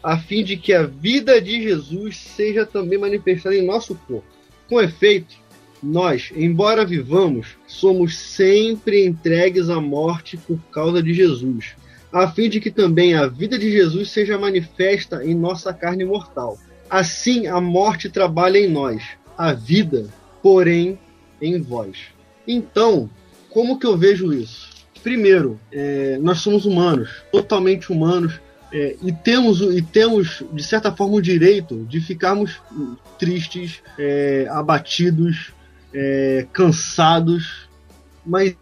a 0.00 0.16
fim 0.16 0.44
de 0.44 0.56
que 0.56 0.72
a 0.72 0.84
vida 0.84 1.40
de 1.40 1.60
Jesus 1.60 2.16
seja 2.16 2.64
também 2.64 2.96
manifestada 2.96 3.56
em 3.56 3.66
nosso 3.66 3.96
corpo. 4.06 4.24
Com 4.68 4.80
efeito, 4.80 5.34
nós, 5.82 6.30
embora 6.36 6.84
vivamos, 6.84 7.56
somos 7.66 8.16
sempre 8.16 9.04
entregues 9.04 9.68
à 9.68 9.80
morte 9.80 10.36
por 10.36 10.60
causa 10.70 11.02
de 11.02 11.12
Jesus, 11.12 11.74
a 12.12 12.30
fim 12.30 12.48
de 12.48 12.60
que 12.60 12.70
também 12.70 13.14
a 13.14 13.26
vida 13.26 13.58
de 13.58 13.72
Jesus 13.72 14.12
seja 14.12 14.38
manifesta 14.38 15.24
em 15.24 15.34
nossa 15.34 15.74
carne 15.74 16.04
mortal. 16.04 16.56
Assim, 16.88 17.48
a 17.48 17.60
morte 17.60 18.08
trabalha 18.08 18.58
em 18.58 18.70
nós, 18.70 19.02
a 19.36 19.52
vida, 19.52 20.06
porém, 20.40 20.96
em 21.42 21.60
vós. 21.60 21.98
Então, 22.46 23.10
como 23.50 23.78
que 23.78 23.86
eu 23.86 23.96
vejo 23.96 24.32
isso? 24.32 24.70
Primeiro, 25.02 25.58
é, 25.72 26.18
nós 26.18 26.38
somos 26.38 26.64
humanos, 26.64 27.10
totalmente 27.32 27.90
humanos, 27.92 28.40
é, 28.72 28.96
e, 29.02 29.12
temos, 29.12 29.60
e 29.60 29.82
temos, 29.82 30.42
de 30.52 30.62
certa 30.62 30.92
forma, 30.92 31.14
o 31.14 31.22
direito 31.22 31.84
de 31.86 32.00
ficarmos 32.00 32.60
tristes, 33.18 33.82
é, 33.98 34.46
abatidos, 34.50 35.52
é, 35.92 36.46
cansados, 36.52 37.68
mas 38.24 38.54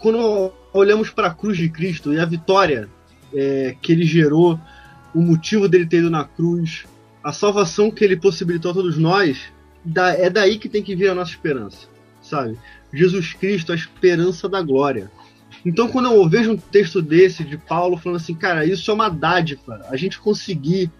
quando 0.00 0.52
olhamos 0.72 1.10
para 1.10 1.28
a 1.28 1.34
cruz 1.34 1.56
de 1.56 1.68
Cristo 1.68 2.12
e 2.12 2.18
a 2.18 2.24
vitória 2.24 2.88
é, 3.32 3.76
que 3.80 3.92
ele 3.92 4.04
gerou, 4.04 4.58
o 5.14 5.20
motivo 5.20 5.68
dele 5.68 5.86
ter 5.86 5.98
ido 5.98 6.10
na 6.10 6.24
cruz, 6.24 6.84
a 7.22 7.32
salvação 7.32 7.90
que 7.90 8.04
ele 8.04 8.16
possibilitou 8.16 8.72
a 8.72 8.74
todos 8.74 8.98
nós, 8.98 9.52
é 10.18 10.28
daí 10.28 10.58
que 10.58 10.68
tem 10.68 10.82
que 10.82 10.96
vir 10.96 11.10
a 11.10 11.14
nossa 11.14 11.30
esperança, 11.30 11.86
sabe? 12.20 12.58
Jesus 12.94 13.32
Cristo, 13.32 13.72
a 13.72 13.74
esperança 13.74 14.48
da 14.48 14.62
glória. 14.62 15.10
Então, 15.64 15.88
quando 15.88 16.10
eu 16.10 16.28
vejo 16.28 16.52
um 16.52 16.56
texto 16.56 17.00
desse 17.00 17.42
de 17.42 17.56
Paulo 17.56 17.96
falando 17.96 18.16
assim, 18.16 18.34
cara, 18.34 18.64
isso 18.64 18.90
é 18.90 18.94
uma 18.94 19.08
dádiva, 19.08 19.80
a 19.88 19.96
gente 19.96 20.18
conseguir 20.18 20.90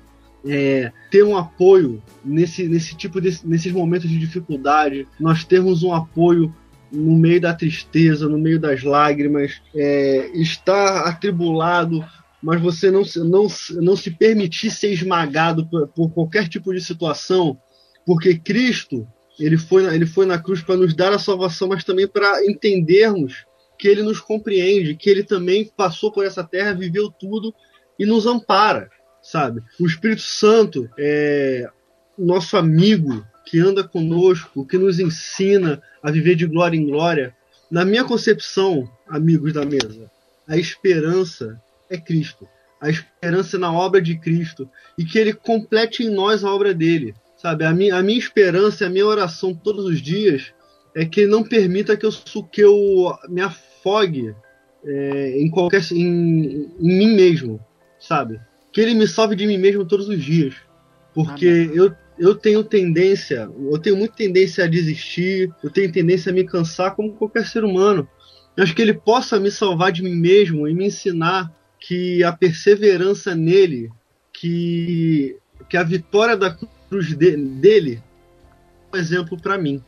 é, 0.47 0.92
ter 1.11 1.22
um 1.22 1.36
apoio 1.36 2.03
nesse, 2.24 2.68
nesse 2.68 2.95
tipo 2.97 3.20
de, 3.20 3.38
nesses 3.45 3.72
momentos 3.72 4.09
de 4.09 4.18
dificuldade, 4.18 5.07
nós 5.18 5.45
termos 5.45 5.82
um 5.82 5.92
apoio 5.92 6.55
no 6.92 7.16
meio 7.16 7.40
da 7.40 7.53
tristeza, 7.53 8.28
no 8.28 8.38
meio 8.38 8.59
das 8.59 8.82
lágrimas, 8.82 9.61
é, 9.74 10.30
estar 10.34 11.07
atribulado, 11.07 12.05
mas 12.42 12.61
você 12.61 12.90
não, 12.90 13.03
não, 13.24 13.47
não 13.82 13.97
se 13.97 14.11
permitir 14.11 14.70
ser 14.70 14.92
esmagado 14.92 15.66
por, 15.66 15.88
por 15.88 16.11
qualquer 16.11 16.49
tipo 16.49 16.72
de 16.72 16.80
situação, 16.80 17.59
porque 18.07 18.38
Cristo 18.38 19.07
ele 19.39 19.59
foi, 19.59 19.85
ele 19.95 20.07
foi 20.07 20.26
na 20.26 20.39
cruz 20.39 20.62
para 20.62 20.76
nos 20.76 20.95
dar 20.95 21.12
a 21.12 21.18
salvação, 21.18 21.68
mas 21.68 21.85
também 21.85 22.07
para 22.07 22.45
entendermos 22.47 23.45
que 23.78 23.89
ele 23.89 24.03
nos 24.03 24.20
compreende, 24.20 24.95
que 24.95 25.11
ele 25.11 25.24
também 25.24 25.70
passou 25.76 26.12
por 26.12 26.24
essa 26.24 26.45
terra, 26.45 26.72
viveu 26.72 27.11
tudo 27.11 27.53
e 27.99 28.07
nos 28.07 28.26
ampara, 28.26 28.89
sabe? 29.22 29.62
O 29.80 29.87
Espírito 29.87 30.22
Santo 30.22 30.89
é 30.99 31.68
nosso 32.16 32.57
amigo 32.57 33.26
que 33.45 33.59
anda 33.59 33.87
conosco, 33.87 34.66
que 34.66 34.78
nos 34.78 34.99
ensina 34.99 35.82
a 36.03 36.11
viver 36.11 36.35
de 36.35 36.47
glória 36.47 36.76
em 36.76 36.87
glória. 36.87 37.37
Na 37.70 37.85
minha 37.85 38.05
concepção, 38.05 38.89
amigos 39.09 39.53
da 39.53 39.64
mesa, 39.64 40.11
a 40.47 40.57
esperança 40.57 41.61
é 41.91 41.99
Cristo. 41.99 42.49
A 42.80 42.91
esperança 42.91 43.57
é 43.57 43.61
na 43.61 43.72
obra 43.72 44.01
de 44.01 44.18
Cristo 44.18 44.68
e 44.97 45.05
que 45.05 45.18
ele 45.18 45.32
complete 45.32 46.03
em 46.03 46.11
nós 46.11 46.45
a 46.45 46.53
obra 46.53 46.74
dele. 46.74 47.14
Sabe, 47.45 47.66
a 47.66 47.74
minha, 47.74 47.97
a 47.97 48.03
minha 48.03 48.18
esperança, 48.18 48.86
a 48.86 48.88
minha 48.88 49.05
oração 49.05 49.55
todos 49.55 49.84
os 49.84 50.01
dias 50.01 50.55
é 50.97 51.05
que 51.05 51.20
ele 51.20 51.30
não 51.30 51.45
permita 51.45 51.95
que 51.95 52.07
eu, 52.07 52.11
que 52.51 52.62
eu 52.62 53.14
me 53.28 53.42
afogue 53.42 54.34
é, 54.82 55.38
em 55.38 55.51
qualquer 55.51 55.82
em, 55.92 56.70
em, 56.80 56.99
mim 56.99 57.14
mesmo, 57.14 57.61
sabe? 58.01 58.40
Que 58.72 58.80
ele 58.80 58.95
me 58.95 59.07
salve 59.07 59.36
de 59.36 59.47
mim 59.47 59.59
mesmo 59.59 59.84
todos 59.84 60.09
os 60.09 60.24
dias, 60.24 60.55
porque 61.14 61.70
eu, 61.74 61.95
eu 62.18 62.34
tenho 62.34 62.64
tendência, 62.64 63.47
eu 63.70 63.78
tenho 63.78 63.99
muita 63.99 64.14
tendência 64.14 64.64
a 64.64 64.66
desistir, 64.66 65.53
eu 65.62 65.68
tenho 65.68 65.92
tendência 65.92 66.32
a 66.32 66.34
me 66.34 66.45
cansar 66.45 66.97
como 66.97 67.12
qualquer 67.12 67.45
ser 67.45 67.62
humano. 67.62 68.09
Eu 68.57 68.64
acho 68.64 68.74
que 68.74 68.80
ele 68.80 68.95
possa 68.95 69.38
me 69.38 69.51
salvar 69.51 69.92
de 69.92 70.03
mim 70.03 70.14
mesmo 70.14 70.66
e 70.66 70.72
me 70.72 70.86
ensinar 70.86 71.53
que 71.78 72.24
a 72.24 72.32
perseverança 72.32 73.34
nele, 73.34 73.90
que, 74.32 75.36
que 75.68 75.76
a 75.76 75.82
vitória 75.82 76.38
da 76.38 76.57
de, 77.01 77.36
dele 77.36 78.03
um 78.92 78.97
exemplo 78.97 79.40
para 79.40 79.59
mim. 79.59 79.82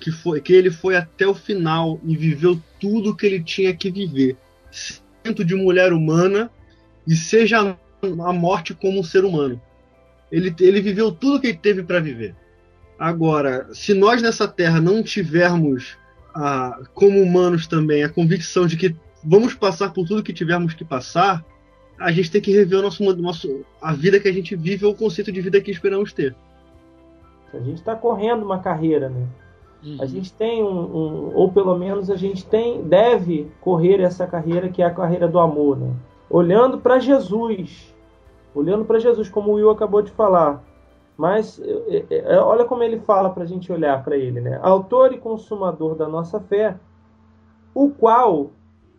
Que, 0.00 0.10
foi, 0.10 0.40
que 0.40 0.52
ele 0.52 0.70
foi 0.70 0.96
até 0.96 1.26
o 1.26 1.34
final 1.34 1.98
e 2.04 2.16
viveu 2.16 2.60
tudo 2.78 3.16
que 3.16 3.24
ele 3.24 3.42
tinha 3.42 3.74
que 3.74 3.90
viver. 3.90 4.36
Sendo 4.70 5.44
de 5.44 5.54
mulher 5.54 5.92
humana 5.92 6.50
e 7.06 7.16
seja 7.16 7.76
a 8.02 8.32
morte 8.32 8.74
como 8.74 9.00
um 9.00 9.04
ser 9.04 9.24
humano. 9.24 9.60
Ele, 10.30 10.54
ele 10.60 10.80
viveu 10.80 11.12
tudo 11.12 11.40
que 11.40 11.46
ele 11.48 11.58
teve 11.58 11.82
para 11.82 12.00
viver. 12.00 12.34
Agora, 12.98 13.68
se 13.72 13.94
nós 13.94 14.20
nessa 14.20 14.46
terra 14.46 14.80
não 14.80 15.02
tivermos, 15.02 15.96
a, 16.34 16.82
como 16.92 17.22
humanos 17.22 17.66
também, 17.66 18.02
a 18.02 18.08
convicção 18.08 18.66
de 18.66 18.76
que 18.76 18.94
vamos 19.22 19.54
passar 19.54 19.90
por 19.90 20.06
tudo 20.06 20.22
que 20.22 20.32
tivermos 20.32 20.74
que 20.74 20.84
passar, 20.84 21.44
a 21.98 22.10
gente 22.10 22.30
tem 22.30 22.40
que 22.40 22.52
rever 22.52 22.78
o 22.78 22.82
nosso, 22.82 23.02
nosso, 23.16 23.64
a 23.80 23.92
vida 23.92 24.18
que 24.18 24.28
a 24.28 24.32
gente 24.32 24.56
vive 24.56 24.84
ou 24.84 24.92
o 24.92 24.96
conceito 24.96 25.30
de 25.30 25.40
vida 25.40 25.60
que 25.60 25.70
esperamos 25.70 26.12
ter. 26.12 26.34
A 27.52 27.58
gente 27.58 27.76
está 27.76 27.94
correndo 27.94 28.44
uma 28.44 28.58
carreira, 28.58 29.08
né? 29.08 29.26
Uhum. 29.84 29.98
A 30.00 30.06
gente 30.06 30.32
tem 30.32 30.62
um, 30.62 30.66
um, 30.66 31.34
ou 31.34 31.52
pelo 31.52 31.78
menos 31.78 32.10
a 32.10 32.16
gente 32.16 32.44
tem, 32.44 32.82
deve 32.82 33.50
correr 33.60 34.00
essa 34.00 34.26
carreira 34.26 34.68
que 34.68 34.82
é 34.82 34.86
a 34.86 34.90
carreira 34.90 35.28
do 35.28 35.38
amor, 35.38 35.78
né? 35.78 35.92
Olhando 36.28 36.78
para 36.78 36.98
Jesus, 36.98 37.94
olhando 38.54 38.84
para 38.84 38.98
Jesus, 38.98 39.28
como 39.28 39.52
o 39.52 39.54
Will 39.54 39.70
acabou 39.70 40.02
de 40.02 40.10
falar. 40.10 40.62
Mas 41.16 41.60
é, 41.88 42.04
é, 42.10 42.40
olha 42.40 42.64
como 42.64 42.82
ele 42.82 42.98
fala 42.98 43.30
para 43.30 43.44
a 43.44 43.46
gente 43.46 43.70
olhar 43.70 44.02
para 44.02 44.16
ele, 44.16 44.40
né? 44.40 44.58
Autor 44.62 45.12
e 45.12 45.18
consumador 45.18 45.94
da 45.94 46.08
nossa 46.08 46.40
fé, 46.40 46.76
o 47.72 47.90
qual 47.90 48.50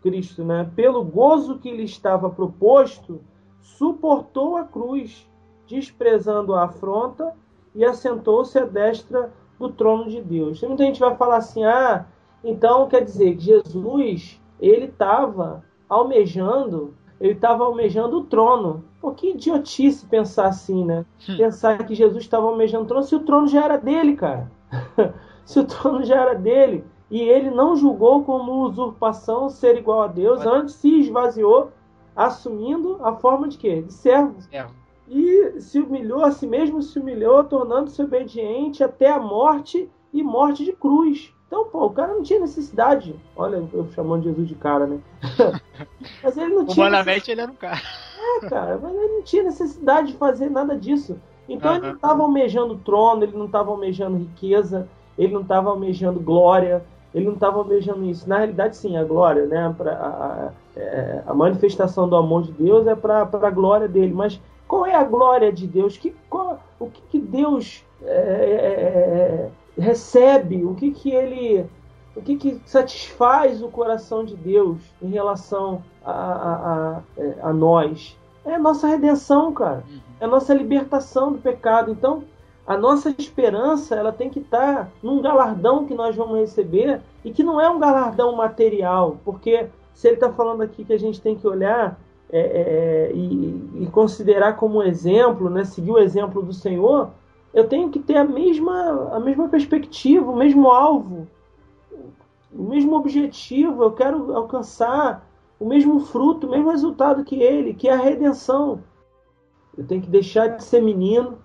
Cristo, 0.06 0.44
né, 0.44 0.70
pelo 0.76 1.02
gozo 1.02 1.58
que 1.58 1.68
lhe 1.68 1.82
estava 1.82 2.30
proposto, 2.30 3.20
suportou 3.60 4.56
a 4.56 4.62
cruz, 4.62 5.28
desprezando 5.66 6.54
a 6.54 6.66
afronta 6.66 7.34
e 7.74 7.84
assentou-se 7.84 8.56
à 8.56 8.64
destra 8.64 9.32
do 9.58 9.68
trono 9.68 10.08
de 10.08 10.22
Deus. 10.22 10.62
Muita 10.62 10.84
gente 10.84 11.00
vai 11.00 11.16
falar 11.16 11.38
assim: 11.38 11.64
ah, 11.64 12.06
então 12.44 12.86
quer 12.88 13.02
dizer 13.02 13.34
que 13.34 13.42
Jesus 13.42 14.40
ele 14.60 14.84
estava 14.84 15.64
almejando, 15.88 16.94
ele 17.20 17.32
estava 17.32 17.64
almejando 17.64 18.18
o 18.18 18.24
trono. 18.24 18.84
Pô, 19.00 19.10
que 19.10 19.30
idiotice 19.30 20.06
pensar 20.06 20.46
assim, 20.46 20.84
né? 20.84 21.04
Hum. 21.28 21.36
Pensar 21.36 21.84
que 21.84 21.96
Jesus 21.96 22.22
estava 22.22 22.46
almejando 22.46 22.84
o 22.84 22.86
trono 22.86 23.02
se 23.02 23.16
o 23.16 23.24
trono 23.24 23.48
já 23.48 23.64
era 23.64 23.76
dele, 23.76 24.14
cara. 24.14 24.48
se 25.44 25.58
o 25.58 25.64
trono 25.64 26.04
já 26.04 26.22
era 26.22 26.34
dele. 26.34 26.84
E 27.10 27.20
ele 27.20 27.50
não 27.50 27.76
julgou 27.76 28.24
como 28.24 28.64
usurpação 28.64 29.48
ser 29.48 29.76
igual 29.76 30.02
a 30.02 30.06
Deus, 30.08 30.44
antes 30.44 30.74
se 30.74 31.00
esvaziou, 31.00 31.70
assumindo 32.14 32.98
a 33.02 33.14
forma 33.14 33.46
de 33.48 33.58
quê? 33.58 33.82
De 33.82 33.92
servo. 33.92 34.40
servo. 34.42 34.74
E 35.08 35.60
se 35.60 35.78
humilhou 35.78 36.24
a 36.24 36.32
si 36.32 36.46
mesmo, 36.46 36.82
se 36.82 36.98
humilhou, 36.98 37.44
tornando-se 37.44 38.02
obediente 38.02 38.82
até 38.82 39.12
a 39.12 39.20
morte 39.20 39.88
e 40.12 40.22
morte 40.22 40.64
de 40.64 40.72
cruz. 40.72 41.32
Então, 41.46 41.66
pô, 41.66 41.86
o 41.86 41.90
cara 41.90 42.12
não 42.12 42.24
tinha 42.24 42.40
necessidade. 42.40 43.14
Olha, 43.36 43.64
eu 43.72 43.88
chamando 43.92 44.24
Jesus 44.24 44.48
de 44.48 44.56
cara, 44.56 44.86
né? 44.86 44.98
mas 46.24 46.36
ele 46.36 46.54
não 46.54 46.66
tinha. 46.66 46.86
Humanamente 46.86 47.30
ele 47.30 47.40
era 47.40 47.52
um 47.52 47.54
cara. 47.54 47.80
É, 48.18 48.48
cara, 48.48 48.80
mas 48.82 48.94
ele 48.94 49.12
não 49.12 49.22
tinha 49.22 49.44
necessidade 49.44 50.08
de 50.08 50.18
fazer 50.18 50.50
nada 50.50 50.76
disso. 50.76 51.16
Então 51.48 51.70
uhum. 51.70 51.76
ele 51.76 51.86
não 51.86 51.94
estava 51.94 52.22
almejando 52.22 52.78
trono, 52.78 53.22
ele 53.22 53.36
não 53.36 53.46
estava 53.46 53.70
almejando 53.70 54.16
riqueza, 54.16 54.88
ele 55.16 55.32
não 55.32 55.42
estava 55.42 55.70
almejando 55.70 56.18
glória, 56.18 56.84
ele 57.16 57.24
não 57.24 57.32
estava 57.32 57.56
almejando 57.56 58.04
isso. 58.04 58.28
Na 58.28 58.36
realidade, 58.36 58.76
sim, 58.76 58.98
a 58.98 59.02
glória, 59.02 59.46
né? 59.46 59.74
Pra, 59.74 59.92
a, 59.92 60.06
a, 60.06 60.50
é, 60.76 61.22
a 61.26 61.32
manifestação 61.32 62.06
do 62.06 62.14
amor 62.14 62.42
de 62.42 62.52
Deus 62.52 62.86
é 62.86 62.94
para 62.94 63.22
a 63.22 63.50
glória 63.50 63.88
dele. 63.88 64.12
Mas 64.12 64.38
qual 64.68 64.84
é 64.84 64.94
a 64.94 65.02
glória 65.02 65.50
de 65.50 65.66
Deus? 65.66 65.96
Que, 65.96 66.14
qual, 66.28 66.60
o 66.78 66.90
que, 66.90 67.00
que 67.08 67.18
Deus 67.18 67.82
é, 68.02 68.10
é, 68.12 69.80
é, 69.80 69.80
recebe? 69.80 70.62
O 70.62 70.74
que, 70.74 70.90
que 70.90 71.10
ele. 71.10 71.64
O 72.14 72.20
que, 72.20 72.36
que 72.36 72.60
satisfaz 72.66 73.62
o 73.62 73.68
coração 73.68 74.22
de 74.22 74.36
Deus 74.36 74.78
em 75.00 75.08
relação 75.08 75.82
a, 76.04 76.12
a, 76.12 76.96
a, 77.44 77.48
a 77.48 77.52
nós? 77.52 78.14
É 78.44 78.56
a 78.56 78.58
nossa 78.58 78.86
redenção, 78.86 79.54
cara. 79.54 79.82
Uhum. 79.88 80.00
É 80.20 80.24
a 80.26 80.28
nossa 80.28 80.52
libertação 80.52 81.32
do 81.32 81.38
pecado. 81.38 81.90
Então, 81.90 82.24
a 82.66 82.76
nossa 82.76 83.14
esperança 83.16 83.94
ela 83.94 84.12
tem 84.12 84.28
que 84.28 84.40
estar 84.40 84.90
num 85.02 85.22
galardão 85.22 85.86
que 85.86 85.94
nós 85.94 86.16
vamos 86.16 86.38
receber 86.38 87.00
e 87.24 87.30
que 87.30 87.42
não 87.42 87.60
é 87.60 87.70
um 87.70 87.78
galardão 87.78 88.34
material, 88.34 89.18
porque 89.24 89.66
se 89.94 90.08
ele 90.08 90.16
está 90.16 90.32
falando 90.32 90.62
aqui 90.62 90.84
que 90.84 90.92
a 90.92 90.98
gente 90.98 91.20
tem 91.20 91.36
que 91.36 91.46
olhar 91.46 91.98
é, 92.28 92.40
é, 92.40 92.40
é, 92.40 93.12
e, 93.14 93.82
e, 93.82 93.86
considerar 93.92 94.56
como 94.56 94.82
exemplo, 94.82 95.48
né, 95.48 95.64
seguir 95.64 95.92
o 95.92 95.98
exemplo 95.98 96.42
do 96.42 96.52
Senhor, 96.52 97.10
eu 97.54 97.68
tenho 97.68 97.88
que 97.88 98.00
ter 98.00 98.16
a 98.16 98.24
mesma, 98.24 99.14
a 99.14 99.20
mesma 99.20 99.48
perspectiva, 99.48 100.30
o 100.30 100.36
mesmo 100.36 100.68
alvo, 100.68 101.28
o 102.52 102.64
mesmo 102.64 102.96
objetivo. 102.96 103.84
Eu 103.84 103.92
quero 103.92 104.36
alcançar 104.36 105.24
o 105.58 105.64
mesmo 105.64 106.00
fruto, 106.00 106.48
o 106.48 106.50
mesmo 106.50 106.70
resultado 106.70 107.24
que 107.24 107.40
ele, 107.40 107.74
que 107.74 107.88
é 107.88 107.92
a 107.92 107.96
redenção. 107.96 108.80
Eu 109.78 109.86
tenho 109.86 110.02
que 110.02 110.10
deixar 110.10 110.48
de 110.48 110.64
ser 110.64 110.82
menino 110.82 111.38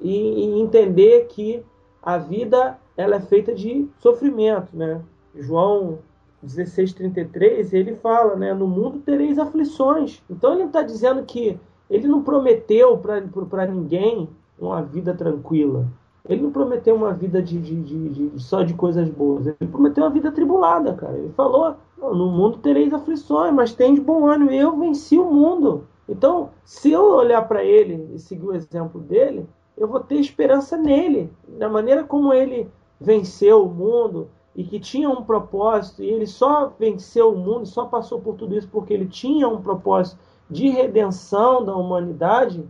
e, 0.00 0.10
e 0.10 0.60
entender 0.60 1.26
que 1.26 1.62
a 2.02 2.18
vida 2.18 2.78
ela 2.96 3.16
é 3.16 3.20
feita 3.20 3.54
de 3.54 3.88
sofrimento, 3.98 4.76
né? 4.76 5.00
João 5.34 5.98
16:33 6.44 7.72
ele 7.72 7.94
fala, 7.96 8.36
né? 8.36 8.52
No 8.54 8.66
mundo 8.66 8.98
tereis 9.00 9.38
aflições. 9.38 10.22
Então 10.28 10.52
ele 10.54 10.64
está 10.64 10.82
dizendo 10.82 11.22
que 11.24 11.58
ele 11.90 12.06
não 12.06 12.22
prometeu 12.22 12.98
para 12.98 13.66
ninguém 13.66 14.28
uma 14.58 14.82
vida 14.82 15.14
tranquila. 15.14 15.86
Ele 16.26 16.42
não 16.42 16.50
prometeu 16.50 16.94
uma 16.94 17.12
vida 17.12 17.42
de, 17.42 17.60
de, 17.60 17.82
de, 17.82 18.08
de, 18.08 18.42
só 18.42 18.62
de 18.62 18.72
coisas 18.72 19.08
boas. 19.10 19.46
Ele 19.46 19.70
prometeu 19.70 20.04
uma 20.04 20.10
vida 20.10 20.32
tribulada, 20.32 20.94
cara. 20.94 21.18
Ele 21.18 21.32
falou: 21.36 21.76
no 21.98 22.30
mundo 22.30 22.58
tereis 22.58 22.94
aflições, 22.94 23.52
mas 23.52 23.74
tem 23.74 23.94
de 23.94 24.00
bom 24.00 24.26
ânimo. 24.26 24.50
Eu 24.50 24.78
venci 24.78 25.18
o 25.18 25.30
mundo. 25.30 25.86
Então, 26.08 26.50
se 26.64 26.90
eu 26.92 27.02
olhar 27.12 27.46
para 27.46 27.62
ele 27.62 28.08
e 28.14 28.18
seguir 28.18 28.46
o 28.46 28.54
exemplo 28.54 29.00
dele, 29.00 29.46
eu 29.76 29.88
vou 29.88 30.00
ter 30.00 30.16
esperança 30.16 30.76
nele, 30.76 31.32
da 31.48 31.68
maneira 31.68 32.04
como 32.04 32.32
ele 32.32 32.70
venceu 33.00 33.64
o 33.64 33.72
mundo 33.72 34.28
e 34.54 34.62
que 34.62 34.78
tinha 34.78 35.10
um 35.10 35.22
propósito, 35.22 36.02
e 36.02 36.06
ele 36.06 36.26
só 36.26 36.72
venceu 36.78 37.32
o 37.32 37.36
mundo, 37.36 37.66
só 37.66 37.86
passou 37.86 38.20
por 38.20 38.36
tudo 38.36 38.56
isso 38.56 38.68
porque 38.70 38.94
ele 38.94 39.06
tinha 39.06 39.48
um 39.48 39.60
propósito 39.60 40.18
de 40.48 40.68
redenção 40.68 41.64
da 41.64 41.74
humanidade. 41.74 42.64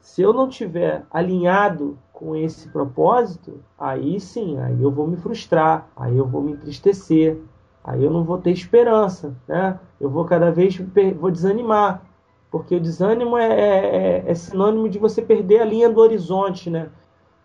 Se 0.00 0.22
eu 0.22 0.32
não 0.32 0.48
tiver 0.48 1.04
alinhado 1.10 1.96
com 2.12 2.34
esse 2.34 2.68
propósito, 2.68 3.60
aí 3.78 4.18
sim, 4.18 4.58
aí 4.58 4.80
eu 4.82 4.90
vou 4.90 5.06
me 5.06 5.16
frustrar, 5.16 5.88
aí 5.96 6.16
eu 6.16 6.26
vou 6.26 6.42
me 6.42 6.52
entristecer, 6.52 7.38
aí 7.84 8.02
eu 8.02 8.10
não 8.10 8.24
vou 8.24 8.38
ter 8.38 8.50
esperança, 8.50 9.36
né? 9.46 9.78
Eu 10.00 10.10
vou 10.10 10.24
cada 10.24 10.50
vez 10.50 10.76
vou 11.18 11.30
desanimar, 11.30 12.02
porque 12.52 12.76
o 12.76 12.80
desânimo 12.80 13.38
é, 13.38 13.48
é, 13.48 14.24
é 14.26 14.34
sinônimo 14.34 14.86
de 14.86 14.98
você 14.98 15.22
perder 15.22 15.62
a 15.62 15.64
linha 15.64 15.88
do 15.88 15.98
horizonte, 15.98 16.68
né? 16.68 16.90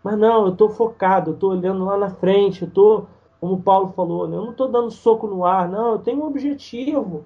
Mas 0.04 0.18
não, 0.18 0.44
eu 0.44 0.52
estou 0.52 0.68
focado, 0.68 1.30
eu 1.30 1.34
estou 1.34 1.50
olhando 1.52 1.82
lá 1.86 1.96
na 1.96 2.10
frente, 2.10 2.62
eu 2.62 2.68
estou, 2.68 3.06
como 3.40 3.54
o 3.54 3.62
Paulo 3.62 3.88
falou, 3.88 4.28
né? 4.28 4.36
eu 4.36 4.42
não 4.42 4.50
estou 4.50 4.68
dando 4.68 4.90
soco 4.90 5.26
no 5.26 5.46
ar, 5.46 5.66
não, 5.66 5.92
eu 5.92 5.98
tenho 5.98 6.20
um 6.20 6.26
objetivo. 6.26 7.24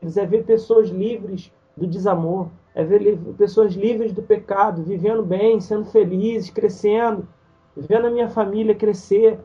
É 0.00 0.24
ver 0.24 0.44
pessoas 0.44 0.88
livres 0.88 1.52
do 1.76 1.86
desamor, 1.86 2.48
é 2.74 2.82
ver 2.82 3.18
pessoas 3.36 3.74
livres 3.74 4.12
do 4.12 4.22
pecado, 4.22 4.82
vivendo 4.82 5.22
bem, 5.22 5.60
sendo 5.60 5.84
felizes, 5.84 6.50
crescendo, 6.50 7.28
vendo 7.76 8.06
a 8.06 8.10
minha 8.10 8.28
família 8.28 8.74
crescer, 8.74 9.38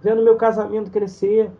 vendo 0.00 0.22
meu 0.22 0.36
casamento 0.36 0.90
crescer, 0.90 1.50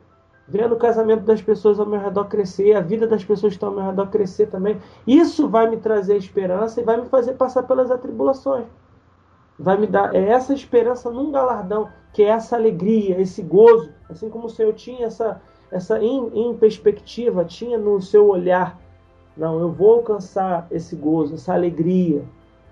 vendo 0.50 0.74
o 0.74 0.78
casamento 0.78 1.22
das 1.22 1.40
pessoas 1.40 1.78
ao 1.78 1.86
meu 1.86 2.00
redor 2.00 2.24
crescer, 2.24 2.74
a 2.74 2.80
vida 2.80 3.06
das 3.06 3.24
pessoas 3.24 3.52
que 3.52 3.56
estão 3.56 3.68
ao 3.70 3.74
meu 3.76 3.84
redor 3.84 4.08
crescer 4.08 4.46
também. 4.46 4.76
Isso 5.06 5.48
vai 5.48 5.70
me 5.70 5.76
trazer 5.76 6.16
esperança 6.16 6.80
e 6.80 6.84
vai 6.84 7.00
me 7.00 7.06
fazer 7.06 7.34
passar 7.34 7.62
pelas 7.62 7.90
atribulações. 7.90 8.66
Vai 9.58 9.76
me 9.76 9.86
dar 9.86 10.14
é 10.14 10.28
essa 10.28 10.52
esperança 10.52 11.10
num 11.10 11.30
galardão, 11.30 11.88
que 12.12 12.22
é 12.22 12.28
essa 12.28 12.56
alegria, 12.56 13.20
esse 13.20 13.42
gozo, 13.42 13.90
assim 14.08 14.28
como 14.28 14.46
o 14.46 14.50
Senhor 14.50 14.74
tinha 14.74 15.06
essa 15.06 15.40
essa 15.70 16.02
em, 16.02 16.26
em 16.34 16.56
perspectiva, 16.56 17.44
tinha 17.44 17.78
no 17.78 18.02
seu 18.02 18.28
olhar 18.28 18.76
não, 19.36 19.58
eu 19.58 19.70
vou 19.70 19.94
alcançar 19.94 20.66
esse 20.70 20.94
gozo, 20.96 21.34
essa 21.34 21.54
alegria 21.54 22.22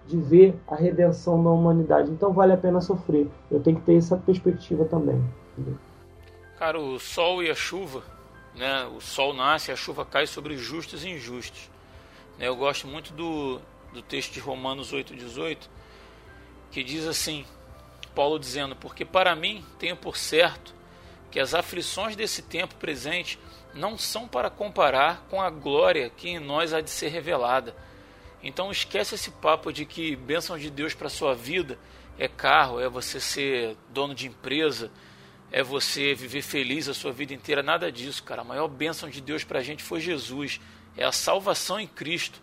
de 0.07 0.17
ver 0.19 0.55
a 0.67 0.75
redenção 0.75 1.43
da 1.43 1.51
humanidade. 1.51 2.11
Então 2.11 2.33
vale 2.33 2.53
a 2.53 2.57
pena 2.57 2.81
sofrer. 2.81 3.27
Eu 3.51 3.61
tenho 3.61 3.79
que 3.79 3.85
ter 3.85 3.97
essa 3.97 4.17
perspectiva 4.17 4.85
também. 4.85 5.23
Cara, 6.59 6.81
o 6.81 6.99
sol 6.99 7.41
e 7.41 7.49
a 7.49 7.55
chuva, 7.55 8.03
né? 8.53 8.85
O 8.87 9.01
sol 9.01 9.33
nasce 9.33 9.71
e 9.71 9.73
a 9.73 9.77
chuva 9.77 10.05
cai 10.05 10.27
sobre 10.27 10.57
justos 10.57 11.05
e 11.05 11.11
injustos. 11.11 11.71
Né? 12.37 12.49
Eu 12.49 12.57
gosto 12.57 12.89
muito 12.89 13.13
do, 13.13 13.61
do 13.93 14.03
texto 14.03 14.33
de 14.33 14.41
Romanos 14.41 14.93
8,18, 14.93 15.57
que 16.73 16.83
diz 16.83 17.07
assim: 17.07 17.47
Paulo 18.13 18.41
dizendo, 18.41 18.75
porque 18.75 19.05
para 19.05 19.37
mim 19.37 19.65
tenho 19.79 19.97
por 19.97 20.17
certo 20.17 20.75
que 21.31 21.39
as 21.39 21.55
aflições 21.55 22.17
desse 22.17 22.43
tempo 22.43 22.75
presente 22.75 23.39
não 23.73 23.97
são 23.97 24.27
para 24.27 24.51
comparar 24.51 25.25
com 25.31 25.41
a 25.41 25.51
glória 25.51 26.11
que 26.11 26.29
em 26.29 26.41
nós 26.41 26.73
há 26.73 26.81
de 26.81 26.91
ser 26.91 27.07
revelada. 27.11 27.73
Então 28.43 28.73
esquece 28.73 29.15
esse 29.15 29.31
papo 29.31 29.73
de 29.73 29.85
que 29.85 30.17
bênção 30.17 30.59
de 30.59 30.71
Deus 30.71 30.93
para 30.93 31.09
sua 31.09 31.37
vida 31.37 31.79
é 32.19 32.27
carro, 32.27 32.81
é 32.81 32.89
você 32.89 33.21
ser 33.21 33.77
dono 33.91 34.13
de 34.13 34.27
empresa, 34.27 34.91
é 35.51 35.63
você 35.63 36.15
viver 36.15 36.43
feliz 36.43 36.89
a 36.89 36.95
sua 36.95 37.13
vida 37.13 37.33
inteira, 37.33 37.63
nada 37.63 37.91
disso, 37.91 38.23
cara. 38.23 38.43
A 38.43 38.45
maior 38.45 38.69
bênção 38.69 39.09
de 39.09 39.21
Deus 39.21 39.45
para 39.45 39.61
a 39.61 39.63
gente 39.63 39.83
foi 39.83 40.01
Jesus, 40.01 40.61
é 40.97 41.05
a 41.05 41.13
salvação 41.13 41.81
em 41.81 41.87
Cristo. 41.87 42.41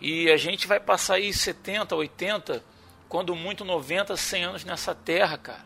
E 0.00 0.30
a 0.30 0.36
gente 0.36 0.66
vai 0.66 0.78
passar 0.78 1.14
aí 1.14 1.32
70, 1.32 1.96
80, 1.96 2.62
quando 3.08 3.34
muito 3.34 3.64
90, 3.64 4.16
100 4.16 4.44
anos 4.44 4.64
nessa 4.64 4.94
terra, 4.94 5.38
cara. 5.38 5.64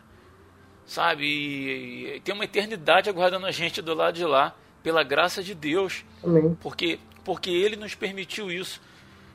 Sabe? 0.85 1.25
E, 1.25 2.15
e 2.15 2.19
tem 2.21 2.33
uma 2.33 2.45
eternidade 2.45 3.09
aguardando 3.09 3.45
a 3.45 3.51
gente 3.51 3.81
do 3.81 3.93
lado 3.93 4.15
de 4.15 4.25
lá 4.25 4.55
pela 4.81 5.03
graça 5.03 5.43
de 5.43 5.53
Deus. 5.53 6.05
Amém. 6.23 6.57
Porque, 6.61 6.99
porque 7.23 7.49
Ele 7.49 7.75
nos 7.75 7.95
permitiu 7.95 8.49
isso. 8.51 8.81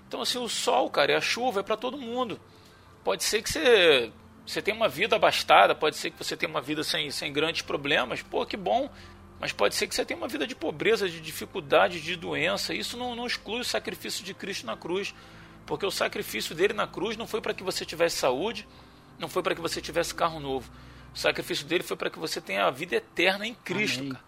Então, 0.09 0.23
assim, 0.23 0.39
o 0.39 0.49
sol, 0.49 0.89
cara, 0.89 1.13
e 1.13 1.15
a 1.15 1.21
chuva 1.21 1.61
é 1.61 1.63
para 1.63 1.77
todo 1.77 1.99
mundo. 1.99 2.41
Pode 3.05 3.25
ser 3.25 3.43
que 3.43 3.51
você, 3.51 4.11
você 4.47 4.63
tenha 4.63 4.77
uma 4.77 4.89
vida 4.89 5.17
abastada, 5.17 5.75
pode 5.75 5.97
ser 5.97 6.11
que 6.11 6.23
você 6.23 6.37
tenha 6.37 6.49
uma 6.49 6.61
vida 6.61 6.85
sem, 6.85 7.11
sem 7.11 7.33
grandes 7.33 7.63
problemas, 7.63 8.23
pô, 8.23 8.47
que 8.47 8.57
bom. 8.57 8.89
Mas 9.39 9.53
pode 9.53 9.75
ser 9.75 9.87
que 9.87 9.95
você 9.95 10.05
tenha 10.05 10.17
uma 10.17 10.29
vida 10.29 10.47
de 10.47 10.55
pobreza, 10.55 11.09
de 11.09 11.21
dificuldade, 11.21 12.01
de 12.01 12.17
doença. 12.17 12.73
Isso 12.73 12.97
não, 12.97 13.15
não 13.15 13.27
exclui 13.27 13.61
o 13.61 13.65
sacrifício 13.65 14.25
de 14.25 14.33
Cristo 14.33 14.65
na 14.65 14.77
cruz. 14.77 15.15
Porque 15.67 15.85
o 15.85 15.91
sacrifício 15.91 16.55
dele 16.55 16.73
na 16.73 16.87
cruz 16.87 17.17
não 17.17 17.27
foi 17.27 17.41
para 17.41 17.53
que 17.53 17.63
você 17.63 17.85
tivesse 17.85 18.17
saúde, 18.17 18.67
não 19.19 19.29
foi 19.29 19.43
para 19.43 19.55
que 19.55 19.61
você 19.61 19.81
tivesse 19.81 20.15
carro 20.15 20.41
novo. 20.41 20.71
O 21.13 21.19
sacrifício 21.19 21.67
dele 21.67 21.83
foi 21.83 21.97
para 21.97 22.09
que 22.09 22.19
você 22.19 22.41
tenha 22.41 22.65
a 22.65 22.71
vida 22.71 22.97
eterna 22.97 23.47
em 23.47 23.55
Cristo, 23.55 24.09
cara. 24.09 24.25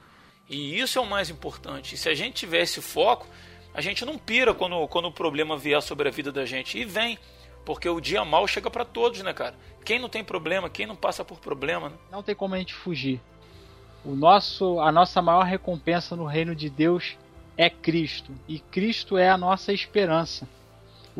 E 0.49 0.79
isso 0.79 0.99
é 0.99 1.03
o 1.03 1.07
mais 1.07 1.31
importante. 1.31 1.95
E 1.95 1.99
se 1.99 2.09
a 2.09 2.15
gente 2.15 2.35
tiver 2.35 2.63
esse 2.63 2.81
foco, 2.81 3.27
a 3.73 3.81
gente 3.81 4.05
não 4.05 4.19
pira 4.19 4.53
quando, 4.53 4.89
quando 4.89 5.07
o 5.07 5.13
problema 5.13 5.57
vier 5.57 5.81
sobre 5.83 6.09
a 6.09 6.11
vida 6.11 6.33
da 6.33 6.45
gente. 6.45 6.79
E 6.79 6.85
vem. 6.85 7.19
Porque 7.69 7.87
o 7.87 8.01
dia 8.01 8.25
mal 8.25 8.49
chega 8.49 8.71
para 8.71 8.83
todos, 8.83 9.21
né, 9.21 9.35
cara? 9.35 9.55
Quem 9.85 9.99
não 9.99 10.09
tem 10.09 10.25
problema, 10.25 10.71
quem 10.71 10.87
não 10.87 10.97
passa 10.97 11.23
por 11.23 11.39
problema, 11.39 11.91
né? 11.91 11.97
Não 12.11 12.23
tem 12.23 12.35
como 12.35 12.55
a 12.55 12.59
gente 12.59 12.73
fugir. 12.73 13.21
O 14.03 14.15
nosso, 14.15 14.81
a 14.81 14.91
nossa 14.91 15.21
maior 15.21 15.45
recompensa 15.45 16.17
no 16.17 16.25
reino 16.25 16.55
de 16.55 16.71
Deus 16.71 17.19
é 17.59 17.69
Cristo. 17.69 18.33
E 18.49 18.59
Cristo 18.59 19.19
é 19.19 19.29
a 19.29 19.37
nossa 19.37 19.71
esperança. 19.71 20.49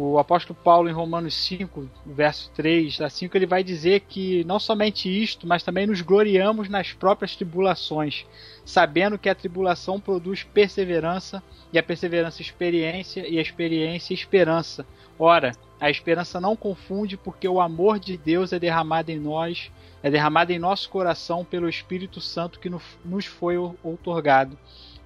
O 0.01 0.17
apóstolo 0.17 0.57
Paulo, 0.63 0.89
em 0.89 0.93
Romanos 0.93 1.35
5, 1.35 1.91
verso 2.07 2.53
3 2.55 3.01
a 3.01 3.11
5, 3.11 3.37
ele 3.37 3.47
vai 3.47 3.65
dizer 3.65 4.03
que 4.09 4.45
não 4.45 4.61
somente 4.61 5.09
isto, 5.09 5.45
mas 5.45 5.65
também 5.65 5.89
nos 5.89 6.03
gloriamos 6.03 6.69
nas 6.69 6.93
próprias 6.93 7.35
tribulações, 7.35 8.25
sabendo 8.65 9.19
que 9.19 9.29
a 9.29 9.35
tribulação 9.35 9.99
produz 9.99 10.45
perseverança, 10.45 11.43
e 11.73 11.81
a 11.81 11.83
perseverança 11.83 12.41
experiência, 12.41 13.27
e 13.29 13.41
a 13.41 13.43
experiência 13.43 14.15
esperança. 14.15 14.87
Ora, 15.19 15.51
a 15.81 15.91
esperança 15.91 16.41
não 16.41 16.55
confunde, 16.55 17.17
porque 17.17 17.49
o 17.49 17.61
amor 17.61 17.99
de 17.99 18.17
Deus 18.17 18.53
é 18.53 18.59
derramado 18.61 19.11
em 19.11 19.19
nós, 19.19 19.69
é 20.01 20.09
derramado 20.09 20.53
em 20.53 20.61
nosso 20.61 20.89
coração 20.91 21.45
pelo 21.45 21.69
Espírito 21.69 22.21
Santo 22.21 22.61
que 22.61 22.71
nos 22.71 23.27
foi 23.27 23.57
outorgado. 23.83 24.57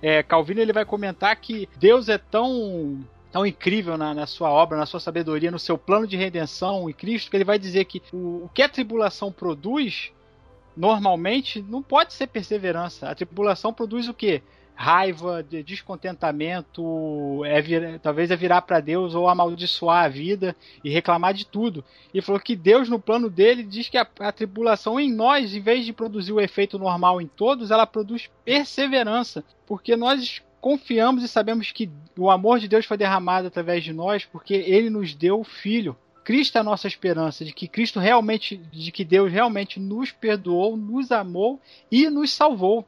É, 0.03 0.23
Calvino 0.23 0.61
ele 0.61 0.73
vai 0.73 0.85
comentar 0.85 1.35
que 1.37 1.67
Deus 1.79 2.11
é 2.11 2.19
tão 2.19 3.03
tão 3.33 3.47
incrível 3.47 3.97
na, 3.97 4.13
na, 4.13 4.27
sua 4.27 4.51
obra, 4.51 4.77
na 4.77 4.85
sua 4.85 5.01
sabedoria, 5.01 5.51
no 5.51 5.59
seu 5.59 5.79
plano 5.79 6.07
de 6.07 6.17
redenção 6.17 6.89
em 6.89 6.93
Cristo, 6.93 7.31
que 7.31 7.37
ele 7.37 7.45
vai 7.45 7.59
dizer 7.59 7.87
que 7.87 8.03
o, 8.13 8.45
o 8.45 8.51
que 8.53 8.63
a 8.63 8.69
tribulação 8.69 9.33
produz, 9.33 10.13
normalmente, 10.77 11.63
não 11.63 11.83
pode 11.83 12.13
ser 12.13 12.27
perseverança. 12.27 13.09
A 13.09 13.15
tribulação 13.15 13.73
produz 13.73 14.07
o 14.07 14.15
quê? 14.15 14.43
Raiva, 14.75 15.43
de 15.43 15.63
descontentamento, 15.63 17.45
é 17.45 17.61
vir, 17.61 18.01
talvez 18.01 18.31
é 18.31 18.37
virar 18.37 18.63
para 18.63 18.81
Deus 18.81 19.15
ou 19.15 19.29
amaldiçoar 19.29 20.05
a 20.05 20.09
vida 20.09 20.55
e 20.83 20.91
reclamar 20.91 21.33
de 21.33 21.47
tudo. 21.47 21.85
E 22.13 22.21
falou 22.21 22.41
que 22.41 22.57
Deus, 22.57 22.89
no 22.89 22.99
plano 22.99 23.31
dele, 23.31 23.63
diz 23.63 23.89
que 23.89 23.97
a, 23.97 24.07
a 24.21 24.33
tribulação 24.33 24.99
em 25.01 25.13
nós, 25.13 25.55
em 25.55 25.61
vez 25.61 25.87
de 25.87 25.93
produzir 25.93 26.33
o 26.33 26.41
efeito 26.41 26.79
normal 26.79 27.21
em 27.21 27.27
todos, 27.27 27.71
ela 27.71 27.87
produz 27.87 28.31
perseverança, 28.45 29.45
porque 29.67 29.95
nós 29.95 30.43
confiamos 30.63 31.25
e 31.25 31.29
sabemos 31.29 31.73
que 31.73 31.91
o 32.17 32.31
amor 32.31 32.61
de 32.61 32.69
Deus 32.69 32.87
foi 32.87 32.97
derramado 32.97 33.49
através 33.49 33.83
de 33.83 33.93
nós 33.93 34.25
porque 34.25 34.55
ele 34.55 34.89
nos 34.89 35.13
deu 35.13 35.41
o 35.41 35.45
filho. 35.45 35.97
Cristo 36.25 36.57
é 36.57 36.61
a 36.61 36.65
nossa 36.65 36.87
esperança 36.87 37.45
de 37.45 37.53
que 37.53 37.67
Cristo 37.67 37.99
realmente, 37.99 38.57
de 38.57 38.93
que 38.93 39.05
Deus 39.05 39.31
realmente 39.31 39.81
nos 39.81 40.13
perdoou, 40.13 40.77
nos 40.77 41.11
amou 41.11 41.61
e 41.91 42.09
nos 42.09 42.31
salvou. 42.31 42.87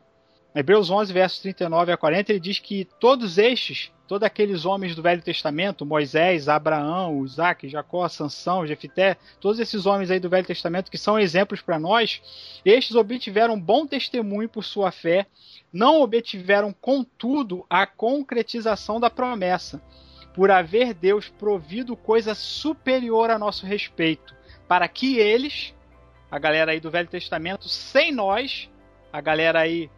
Hebreus 0.55 0.89
11, 0.89 1.12
versos 1.12 1.40
39 1.40 1.93
a 1.93 1.97
40, 1.97 2.31
ele 2.31 2.40
diz 2.40 2.60
que 2.60 2.86
todos 3.01 3.39
estes, 3.39 3.90
todos 4.06 4.24
aqueles 4.24 4.64
homens 4.64 4.94
do 4.94 5.02
Velho 5.02 5.20
Testamento, 5.20 5.85
Moisés, 5.85 6.48
Abraão, 6.48 7.24
Isaac, 7.24 7.68
Jacó, 7.68 8.09
Sansão, 8.09 8.64
Jefité, 8.64 9.16
todos 9.40 9.59
esses 9.59 9.85
homens 9.85 10.12
aí 10.12 10.20
do 10.20 10.28
Velho 10.28 10.47
Testamento 10.47 10.93
que 10.93 10.98
são 10.98 11.18
exemplos 11.18 11.60
para 11.60 11.78
nós, 11.78 12.22
estes 12.64 12.94
obtiveram 12.94 13.60
bom 13.60 13.85
testemunho 13.85 14.48
por 14.48 14.62
sua 14.62 14.93
fé 14.93 15.26
não 15.74 16.01
obtiveram, 16.02 16.72
contudo, 16.72 17.66
a 17.68 17.85
concretização 17.85 19.01
da 19.01 19.10
promessa, 19.10 19.82
por 20.32 20.48
haver 20.48 20.94
Deus 20.94 21.28
provido 21.28 21.97
coisa 21.97 22.32
superior 22.32 23.28
a 23.28 23.40
nosso 23.40 23.66
respeito, 23.66 24.36
para 24.68 24.86
que 24.86 25.18
eles, 25.18 25.74
a 26.31 26.39
galera 26.39 26.70
aí 26.70 26.78
do 26.78 26.93
Velho 26.93 27.09
Testamento, 27.09 27.68
sem 27.68 28.12
nós, 28.12 28.70
a 29.14 29.20
galera 29.20 29.60
aí 29.60 29.88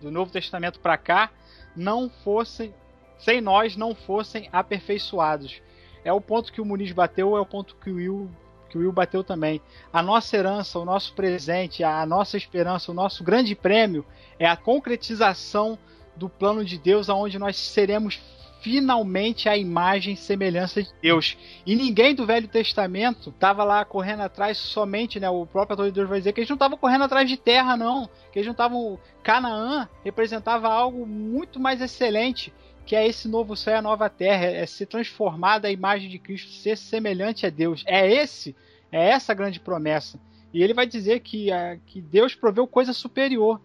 do 0.00 0.10
Novo 0.10 0.32
Testamento 0.32 0.80
para 0.80 0.98
cá, 0.98 1.30
não 1.76 2.10
fossem, 2.10 2.74
sem 3.16 3.40
nós, 3.40 3.76
não 3.76 3.94
fossem 3.94 4.48
aperfeiçoados. 4.52 5.62
É 6.04 6.12
o 6.12 6.20
ponto 6.20 6.52
que 6.52 6.60
o 6.60 6.64
Muniz 6.64 6.90
bateu, 6.90 7.36
é 7.36 7.40
o 7.40 7.46
ponto 7.46 7.76
que 7.76 7.88
o 7.88 7.94
Will 7.94 8.28
que 8.68 8.76
o 8.76 8.80
Will 8.80 8.92
bateu 8.92 9.22
também. 9.22 9.62
A 9.92 10.02
nossa 10.02 10.36
herança, 10.36 10.76
o 10.78 10.84
nosso 10.84 11.14
presente, 11.14 11.84
a 11.84 12.04
nossa 12.04 12.36
esperança, 12.36 12.90
o 12.90 12.94
nosso 12.94 13.22
grande 13.22 13.54
prêmio 13.54 14.04
é 14.40 14.46
a 14.46 14.56
concretização 14.56 15.78
do 16.16 16.28
plano 16.28 16.64
de 16.64 16.78
Deus, 16.78 17.08
aonde 17.08 17.38
nós 17.38 17.56
seremos 17.56 18.20
finalmente 18.60 19.48
a 19.48 19.56
imagem 19.56 20.14
e 20.14 20.16
semelhança 20.16 20.82
de 20.82 20.90
Deus. 21.00 21.36
E 21.64 21.74
ninguém 21.76 22.14
do 22.14 22.26
Velho 22.26 22.48
Testamento 22.48 23.30
estava 23.30 23.64
lá 23.64 23.84
correndo 23.84 24.22
atrás 24.22 24.58
somente, 24.58 25.20
né? 25.20 25.28
O 25.28 25.46
próprio 25.46 25.74
autor 25.74 25.86
de 25.86 25.92
Deus 25.92 26.08
vai 26.08 26.18
dizer 26.18 26.32
que 26.32 26.40
eles 26.40 26.48
não 26.48 26.56
estavam 26.56 26.78
correndo 26.78 27.04
atrás 27.04 27.28
de 27.28 27.36
terra, 27.36 27.76
não. 27.76 28.08
Que 28.32 28.38
eles 28.38 28.46
não 28.46 28.52
estavam. 28.52 28.98
Canaã 29.22 29.88
representava 30.04 30.68
algo 30.68 31.06
muito 31.06 31.60
mais 31.60 31.80
excelente, 31.80 32.52
que 32.84 32.96
é 32.96 33.06
esse 33.06 33.28
novo 33.28 33.56
céu 33.56 33.74
e 33.74 33.76
a 33.76 33.82
nova 33.82 34.08
terra, 34.08 34.46
é 34.46 34.66
ser 34.66 34.86
transformada 34.86 35.68
a 35.68 35.72
imagem 35.72 36.08
de 36.08 36.18
Cristo, 36.18 36.50
ser 36.50 36.76
semelhante 36.76 37.46
a 37.46 37.50
Deus. 37.50 37.84
É 37.86 38.10
esse, 38.10 38.56
é 38.90 39.10
essa 39.10 39.34
grande 39.34 39.60
promessa. 39.60 40.18
E 40.52 40.62
ele 40.62 40.74
vai 40.74 40.86
dizer 40.86 41.20
que, 41.20 41.52
a, 41.52 41.76
que 41.86 42.00
Deus 42.00 42.34
proveu 42.34 42.66
coisa 42.66 42.92
superior. 42.92 43.60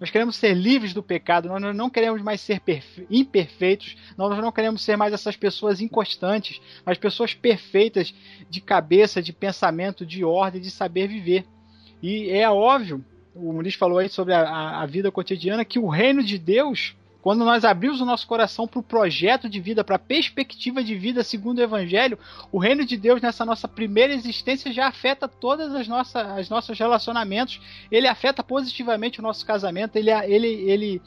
Nós 0.00 0.10
queremos 0.10 0.36
ser 0.36 0.54
livres 0.54 0.92
do 0.92 1.02
pecado, 1.02 1.48
nós 1.48 1.74
não 1.74 1.88
queremos 1.88 2.20
mais 2.20 2.40
ser 2.40 2.60
imperfeitos, 3.10 3.96
nós 4.16 4.36
não 4.38 4.52
queremos 4.52 4.82
ser 4.82 4.96
mais 4.96 5.12
essas 5.12 5.36
pessoas 5.36 5.80
inconstantes, 5.80 6.60
mas 6.84 6.98
pessoas 6.98 7.32
perfeitas 7.32 8.14
de 8.50 8.60
cabeça, 8.60 9.22
de 9.22 9.32
pensamento, 9.32 10.04
de 10.04 10.24
ordem, 10.24 10.60
de 10.60 10.70
saber 10.70 11.08
viver. 11.08 11.44
E 12.02 12.28
é 12.30 12.48
óbvio, 12.50 13.04
o 13.34 13.52
Muniz 13.52 13.74
falou 13.74 13.98
aí 13.98 14.08
sobre 14.08 14.34
a, 14.34 14.80
a 14.80 14.86
vida 14.86 15.10
cotidiana, 15.10 15.64
que 15.64 15.78
o 15.78 15.88
reino 15.88 16.22
de 16.22 16.38
Deus 16.38 16.94
quando 17.24 17.42
nós 17.42 17.64
abrimos 17.64 18.02
o 18.02 18.04
nosso 18.04 18.26
coração 18.26 18.68
para 18.68 18.78
o 18.78 18.82
projeto 18.82 19.48
de 19.48 19.58
vida, 19.58 19.82
para 19.82 19.96
a 19.96 19.98
perspectiva 19.98 20.84
de 20.84 20.94
vida 20.94 21.24
segundo 21.24 21.56
o 21.56 21.62
Evangelho, 21.62 22.18
o 22.52 22.58
reino 22.58 22.84
de 22.84 22.98
Deus 22.98 23.22
nessa 23.22 23.46
nossa 23.46 23.66
primeira 23.66 24.12
existência 24.12 24.70
já 24.70 24.88
afeta 24.88 25.26
todas 25.26 25.74
as 25.74 25.88
nossas 25.88 26.22
as 26.22 26.50
nossos 26.50 26.78
relacionamentos. 26.78 27.62
Ele 27.90 28.06
afeta 28.06 28.42
positivamente 28.42 29.20
o 29.20 29.22
nosso 29.22 29.46
casamento. 29.46 29.96
Ele 29.96 30.10
ele 30.10 30.48
ele 30.70 31.02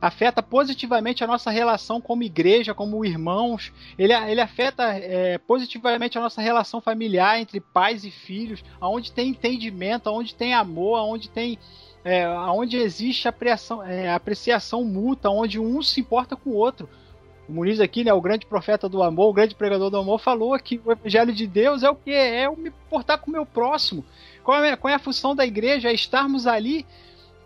afeta 0.00 0.42
positivamente 0.42 1.22
a 1.22 1.26
nossa 1.28 1.52
relação 1.52 2.00
como 2.00 2.24
igreja, 2.24 2.74
como 2.74 3.04
irmãos. 3.04 3.72
Ele, 3.96 4.12
ele 4.12 4.40
afeta 4.40 4.92
é, 4.94 5.38
positivamente 5.38 6.18
a 6.18 6.20
nossa 6.20 6.42
relação 6.42 6.80
familiar 6.80 7.38
entre 7.38 7.60
pais 7.60 8.04
e 8.04 8.10
filhos, 8.10 8.64
aonde 8.80 9.12
tem 9.12 9.28
entendimento, 9.28 10.08
aonde 10.08 10.34
tem 10.34 10.52
amor, 10.52 10.96
aonde 10.96 11.30
tem 11.30 11.56
é, 12.04 12.28
onde 12.28 12.76
existe 12.76 13.28
apreciação, 13.28 13.82
é, 13.82 14.10
apreciação 14.10 14.84
mútua, 14.84 15.30
onde 15.30 15.58
um 15.58 15.82
se 15.82 16.00
importa 16.00 16.36
com 16.36 16.50
o 16.50 16.54
outro. 16.54 16.88
O 17.48 17.52
Muniz 17.52 17.80
aqui, 17.80 18.04
né, 18.04 18.12
o 18.12 18.20
grande 18.20 18.46
profeta 18.46 18.88
do 18.88 19.02
amor, 19.02 19.30
o 19.30 19.32
grande 19.32 19.54
pregador 19.54 19.90
do 19.90 19.96
amor, 19.96 20.20
falou 20.20 20.56
que 20.58 20.80
o 20.84 20.92
evangelho 20.92 21.32
de 21.32 21.46
Deus 21.46 21.82
é 21.82 21.90
o 21.90 21.96
que? 21.96 22.12
É 22.12 22.46
eu 22.46 22.56
me 22.56 22.68
importar 22.68 23.18
com 23.18 23.28
o 23.28 23.32
meu 23.32 23.44
próximo. 23.44 24.04
Qual 24.42 24.62
é, 24.62 24.76
qual 24.76 24.90
é 24.90 24.94
a 24.94 25.00
função 25.00 25.34
da 25.34 25.44
igreja? 25.44 25.90
É 25.90 25.92
estarmos 25.92 26.46
ali 26.46 26.86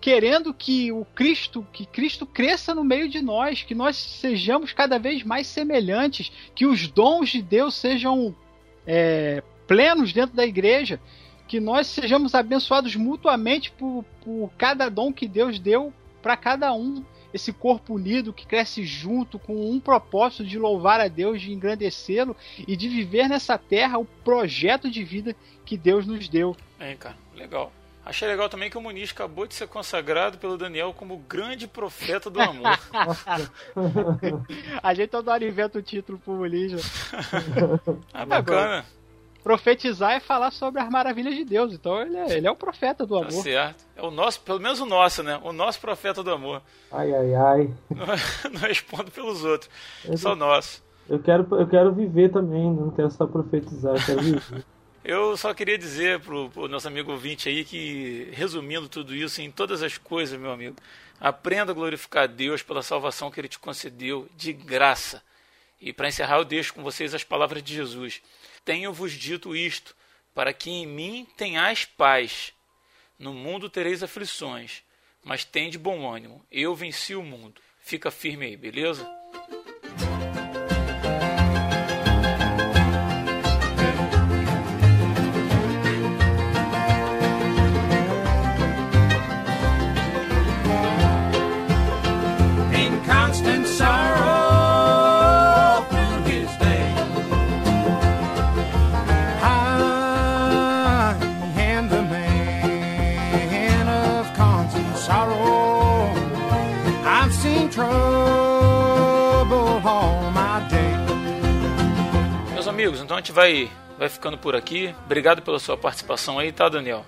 querendo 0.05 0.52
que 0.52 0.93
o 0.93 1.06
Cristo, 1.14 1.66
que 1.72 1.86
Cristo 1.86 2.26
cresça 2.26 2.74
no 2.74 2.85
meio 2.85 3.09
de 3.09 3.22
nós, 3.22 3.62
que 3.62 3.74
nós 3.74 3.97
sejamos 3.97 4.70
cada 4.70 4.98
vez 4.98 5.22
mais 5.22 5.47
semelhantes, 5.47 6.31
que 6.55 6.66
os 6.66 6.86
dons 6.86 7.31
de 7.31 7.40
Deus 7.40 7.74
sejam 7.74 8.36
é, 8.86 9.43
plenos 9.66 10.12
dentro 10.12 10.36
da 10.36 10.44
igreja, 10.44 11.01
que 11.46 11.60
nós 11.60 11.86
sejamos 11.86 12.34
abençoados 12.34 12.96
mutuamente 12.96 13.70
por, 13.72 14.04
por 14.24 14.50
cada 14.56 14.88
dom 14.88 15.12
que 15.12 15.28
Deus 15.28 15.58
deu 15.58 15.92
para 16.22 16.36
cada 16.36 16.72
um. 16.72 17.04
Esse 17.32 17.52
corpo 17.52 17.94
unido 17.94 18.32
que 18.32 18.46
cresce 18.46 18.84
junto 18.84 19.40
com 19.40 19.70
um 19.70 19.80
propósito 19.80 20.44
de 20.44 20.56
louvar 20.56 21.00
a 21.00 21.08
Deus, 21.08 21.42
de 21.42 21.52
engrandecê-lo 21.52 22.36
e 22.66 22.76
de 22.76 22.88
viver 22.88 23.28
nessa 23.28 23.58
terra 23.58 23.98
o 23.98 24.04
projeto 24.04 24.88
de 24.88 25.02
vida 25.02 25.34
que 25.64 25.76
Deus 25.76 26.06
nos 26.06 26.28
deu. 26.28 26.56
É, 26.78 26.94
cara, 26.94 27.16
legal. 27.34 27.72
Achei 28.06 28.28
legal 28.28 28.48
também 28.48 28.70
que 28.70 28.78
o 28.78 28.80
Muniz 28.80 29.10
acabou 29.10 29.46
de 29.46 29.54
ser 29.54 29.66
consagrado 29.66 30.38
pelo 30.38 30.56
Daniel 30.56 30.94
como 30.94 31.16
grande 31.16 31.66
profeta 31.66 32.30
do 32.30 32.40
amor. 32.40 32.78
a 34.82 34.94
gente 34.94 35.08
toda 35.08 35.32
hora 35.32 35.44
inventa 35.44 35.78
o 35.78 35.82
título 35.82 36.18
pro 36.18 36.34
Muniz. 36.34 36.72
ah, 38.12 38.26
bacana 38.26 38.84
profetizar 39.44 40.12
é 40.12 40.20
falar 40.20 40.50
sobre 40.50 40.80
as 40.80 40.88
maravilhas 40.88 41.34
de 41.34 41.44
Deus. 41.44 41.74
Então 41.74 42.00
ele 42.00 42.16
é, 42.16 42.38
ele 42.38 42.46
é 42.46 42.50
o 42.50 42.56
profeta 42.56 43.06
do 43.06 43.20
tá 43.20 43.26
amor. 43.26 43.36
Tá 43.36 43.42
certo. 43.42 43.84
É 43.94 44.02
o 44.02 44.10
nosso, 44.10 44.40
pelo 44.40 44.58
menos 44.58 44.80
o 44.80 44.86
nosso, 44.86 45.22
né? 45.22 45.38
O 45.44 45.52
nosso 45.52 45.78
profeta 45.78 46.22
do 46.22 46.32
amor. 46.32 46.62
Ai, 46.90 47.14
ai, 47.14 47.34
ai. 47.34 47.74
Não, 47.90 48.06
não 48.50 48.60
respondo 48.62 49.10
pelos 49.10 49.44
outros. 49.44 49.70
Eu, 50.02 50.16
só 50.16 50.34
nosso. 50.34 50.82
Eu 51.08 51.18
quero, 51.18 51.46
eu 51.52 51.68
quero 51.68 51.92
viver 51.92 52.32
também, 52.32 52.72
não 52.72 52.90
quero 52.90 53.10
só 53.10 53.26
profetizar, 53.26 53.94
eu 53.94 54.04
quero 54.04 54.22
viver. 54.22 54.64
Eu 55.04 55.36
só 55.36 55.52
queria 55.52 55.76
dizer 55.76 56.18
pro, 56.20 56.48
pro 56.48 56.66
nosso 56.66 56.88
amigo 56.88 57.12
ouvinte 57.12 57.46
aí 57.46 57.62
que, 57.62 58.30
resumindo 58.32 58.88
tudo 58.88 59.14
isso 59.14 59.42
em 59.42 59.50
todas 59.50 59.82
as 59.82 59.98
coisas, 59.98 60.40
meu 60.40 60.50
amigo, 60.50 60.76
aprenda 61.20 61.72
a 61.72 61.74
glorificar 61.74 62.22
a 62.22 62.26
Deus 62.26 62.62
pela 62.62 62.82
salvação 62.82 63.30
que 63.30 63.38
Ele 63.38 63.46
te 63.46 63.58
concedeu 63.58 64.26
de 64.34 64.54
graça. 64.54 65.22
E 65.78 65.92
para 65.92 66.08
encerrar, 66.08 66.38
eu 66.38 66.44
deixo 66.46 66.72
com 66.72 66.82
vocês 66.82 67.14
as 67.14 67.22
palavras 67.22 67.62
de 67.62 67.74
Jesus. 67.74 68.22
Tenho-vos 68.65 69.12
dito 69.12 69.55
isto, 69.55 69.95
para 70.35 70.53
que 70.53 70.70
em 70.70 70.86
mim 70.86 71.27
tenhais 71.36 71.85
paz. 71.85 72.53
No 73.19 73.32
mundo 73.32 73.69
tereis 73.69 74.03
aflições, 74.03 74.82
mas 75.23 75.45
tende 75.45 75.78
bom 75.78 76.11
ânimo. 76.11 76.45
Eu 76.51 76.74
venci 76.74 77.15
o 77.15 77.23
mundo. 77.23 77.61
Fica 77.81 78.11
firme 78.11 78.47
aí, 78.47 78.57
beleza? 78.57 79.07
Então 113.15 113.19
a 113.19 113.20
gente 113.20 113.32
vai, 113.32 113.70
vai 113.97 114.09
ficando 114.09 114.36
por 114.36 114.57
aqui. 114.57 114.95
Obrigado 115.05 115.41
pela 115.41 115.59
sua 115.59 115.77
participação 115.77 116.39
aí, 116.39 116.51
tá, 116.51 116.69
Daniel? 116.69 117.05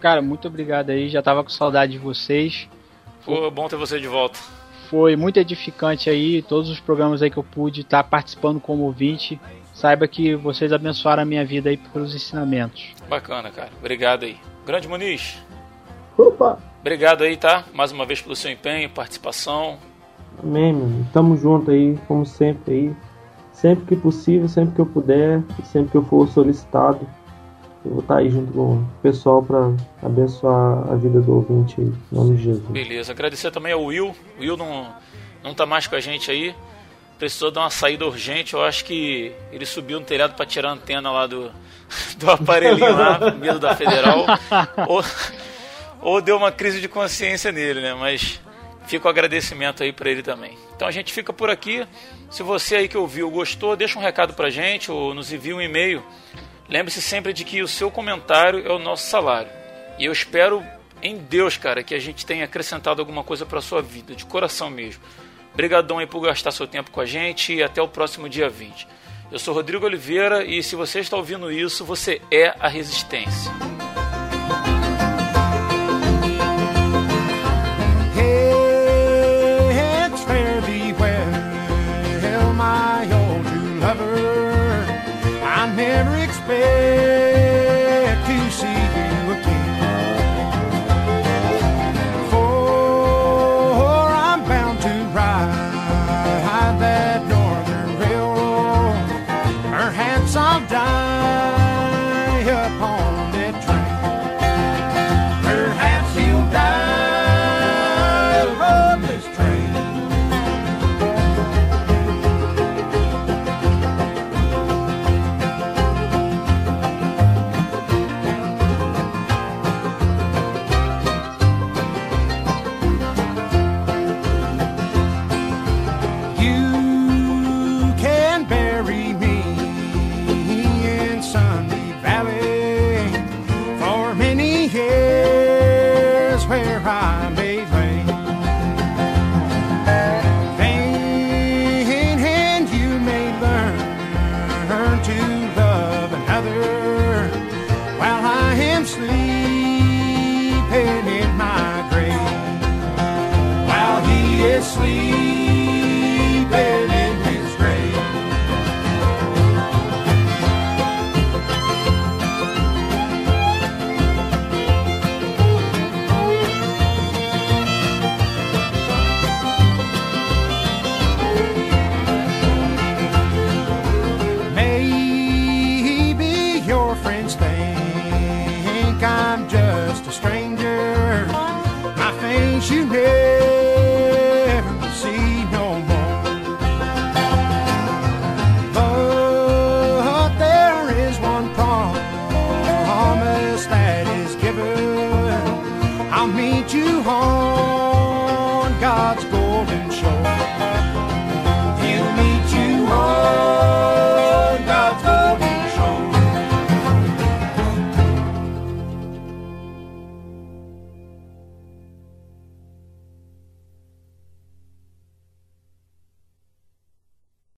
Cara, 0.00 0.22
muito 0.22 0.48
obrigado 0.48 0.90
aí. 0.90 1.08
Já 1.08 1.22
tava 1.22 1.44
com 1.44 1.50
saudade 1.50 1.92
de 1.92 1.98
vocês. 1.98 2.68
Foi 3.20 3.50
bom 3.50 3.68
ter 3.68 3.76
você 3.76 4.00
de 4.00 4.08
volta. 4.08 4.38
Foi 4.88 5.16
muito 5.16 5.38
edificante 5.38 6.08
aí. 6.08 6.40
Todos 6.40 6.70
os 6.70 6.80
programas 6.80 7.20
aí 7.20 7.30
que 7.30 7.36
eu 7.36 7.44
pude 7.44 7.82
estar 7.82 8.02
tá 8.02 8.08
participando 8.08 8.58
como 8.58 8.84
ouvinte. 8.84 9.38
Saiba 9.74 10.08
que 10.08 10.34
vocês 10.34 10.72
abençoaram 10.72 11.22
a 11.22 11.26
minha 11.26 11.44
vida 11.44 11.68
aí 11.68 11.76
pelos 11.76 12.14
ensinamentos. 12.14 12.94
Bacana, 13.08 13.50
cara. 13.50 13.70
Obrigado 13.78 14.24
aí. 14.24 14.38
Grande 14.64 14.88
Muniz. 14.88 15.38
Opa! 16.16 16.58
Obrigado 16.80 17.22
aí, 17.22 17.36
tá? 17.36 17.64
Mais 17.74 17.92
uma 17.92 18.06
vez 18.06 18.22
pelo 18.22 18.34
seu 18.34 18.50
empenho, 18.50 18.88
participação. 18.88 19.78
Amém, 20.42 20.72
mano. 20.72 21.06
Tamo 21.12 21.36
junto 21.36 21.70
aí, 21.70 21.98
como 22.08 22.24
sempre 22.24 22.74
aí 22.74 23.09
sempre 23.60 23.84
que 23.84 23.96
possível, 23.96 24.48
sempre 24.48 24.74
que 24.74 24.80
eu 24.80 24.86
puder, 24.86 25.42
sempre 25.64 25.90
que 25.90 25.96
eu 25.96 26.04
for 26.04 26.26
solicitado, 26.28 27.06
eu 27.84 27.92
vou 27.92 28.00
estar 28.00 28.16
aí 28.16 28.30
junto 28.30 28.52
com 28.52 28.74
o 28.74 28.88
pessoal 29.02 29.42
para 29.42 29.72
abençoar 30.02 30.90
a 30.90 30.96
vida 30.96 31.20
do 31.20 31.36
ouvinte 31.36 31.80
aí, 31.80 31.86
em 31.86 32.16
nome 32.16 32.36
de 32.36 32.44
Jesus. 32.44 32.68
Beleza, 32.68 33.12
agradecer 33.12 33.50
também 33.50 33.72
ao 33.72 33.84
Will. 33.84 34.14
O 34.38 34.40
Will 34.40 34.56
não, 34.56 34.86
não 35.42 35.54
tá 35.54 35.66
mais 35.66 35.86
com 35.86 35.94
a 35.94 36.00
gente 36.00 36.30
aí. 36.30 36.54
Precisou 37.18 37.50
dar 37.50 37.62
uma 37.62 37.70
saída 37.70 38.06
urgente. 38.06 38.54
Eu 38.54 38.62
acho 38.62 38.84
que 38.84 39.32
ele 39.52 39.66
subiu 39.66 40.00
no 40.00 40.06
telhado 40.06 40.34
para 40.34 40.46
tirar 40.46 40.70
a 40.70 40.72
antena 40.72 41.10
lá 41.10 41.26
do, 41.26 41.50
do 42.16 42.30
aparelhinho 42.30 42.96
lá, 42.96 43.18
medo 43.32 43.58
da 43.58 43.76
federal. 43.76 44.26
ou, 44.88 45.04
ou 46.00 46.20
deu 46.22 46.36
uma 46.36 46.50
crise 46.50 46.80
de 46.80 46.88
consciência 46.88 47.52
nele, 47.52 47.80
né? 47.80 47.94
Mas 47.94 48.40
fica 48.86 49.06
o 49.06 49.10
agradecimento 49.10 49.82
aí 49.82 49.92
para 49.92 50.10
ele 50.10 50.22
também. 50.22 50.69
Então 50.80 50.88
a 50.88 50.92
gente 50.92 51.12
fica 51.12 51.30
por 51.30 51.50
aqui. 51.50 51.86
Se 52.30 52.42
você 52.42 52.76
aí 52.76 52.88
que 52.88 52.96
ouviu 52.96 53.30
gostou, 53.30 53.76
deixa 53.76 53.98
um 53.98 54.02
recado 54.02 54.32
pra 54.32 54.48
gente 54.48 54.90
ou 54.90 55.12
nos 55.12 55.30
envia 55.30 55.54
um 55.54 55.60
e-mail. 55.60 56.02
Lembre-se 56.66 57.02
sempre 57.02 57.34
de 57.34 57.44
que 57.44 57.60
o 57.60 57.68
seu 57.68 57.90
comentário 57.90 58.66
é 58.66 58.72
o 58.72 58.78
nosso 58.78 59.06
salário. 59.06 59.50
E 59.98 60.06
eu 60.06 60.12
espero 60.12 60.64
em 61.02 61.18
Deus, 61.18 61.58
cara, 61.58 61.82
que 61.82 61.94
a 61.94 61.98
gente 61.98 62.24
tenha 62.24 62.46
acrescentado 62.46 63.02
alguma 63.02 63.22
coisa 63.22 63.44
para 63.44 63.60
sua 63.60 63.82
vida, 63.82 64.14
de 64.14 64.24
coração 64.24 64.70
mesmo. 64.70 65.02
Obrigadão 65.52 65.98
aí 65.98 66.06
por 66.06 66.20
gastar 66.20 66.50
seu 66.50 66.66
tempo 66.66 66.90
com 66.90 67.02
a 67.02 67.04
gente 67.04 67.52
e 67.52 67.62
até 67.62 67.82
o 67.82 67.86
próximo 67.86 68.26
dia 68.26 68.48
20. 68.48 68.88
Eu 69.30 69.38
sou 69.38 69.52
Rodrigo 69.52 69.84
Oliveira 69.84 70.46
e 70.46 70.62
se 70.62 70.76
você 70.76 71.00
está 71.00 71.14
ouvindo 71.14 71.52
isso, 71.52 71.84
você 71.84 72.22
é 72.30 72.54
a 72.58 72.68
Resistência. 72.68 73.52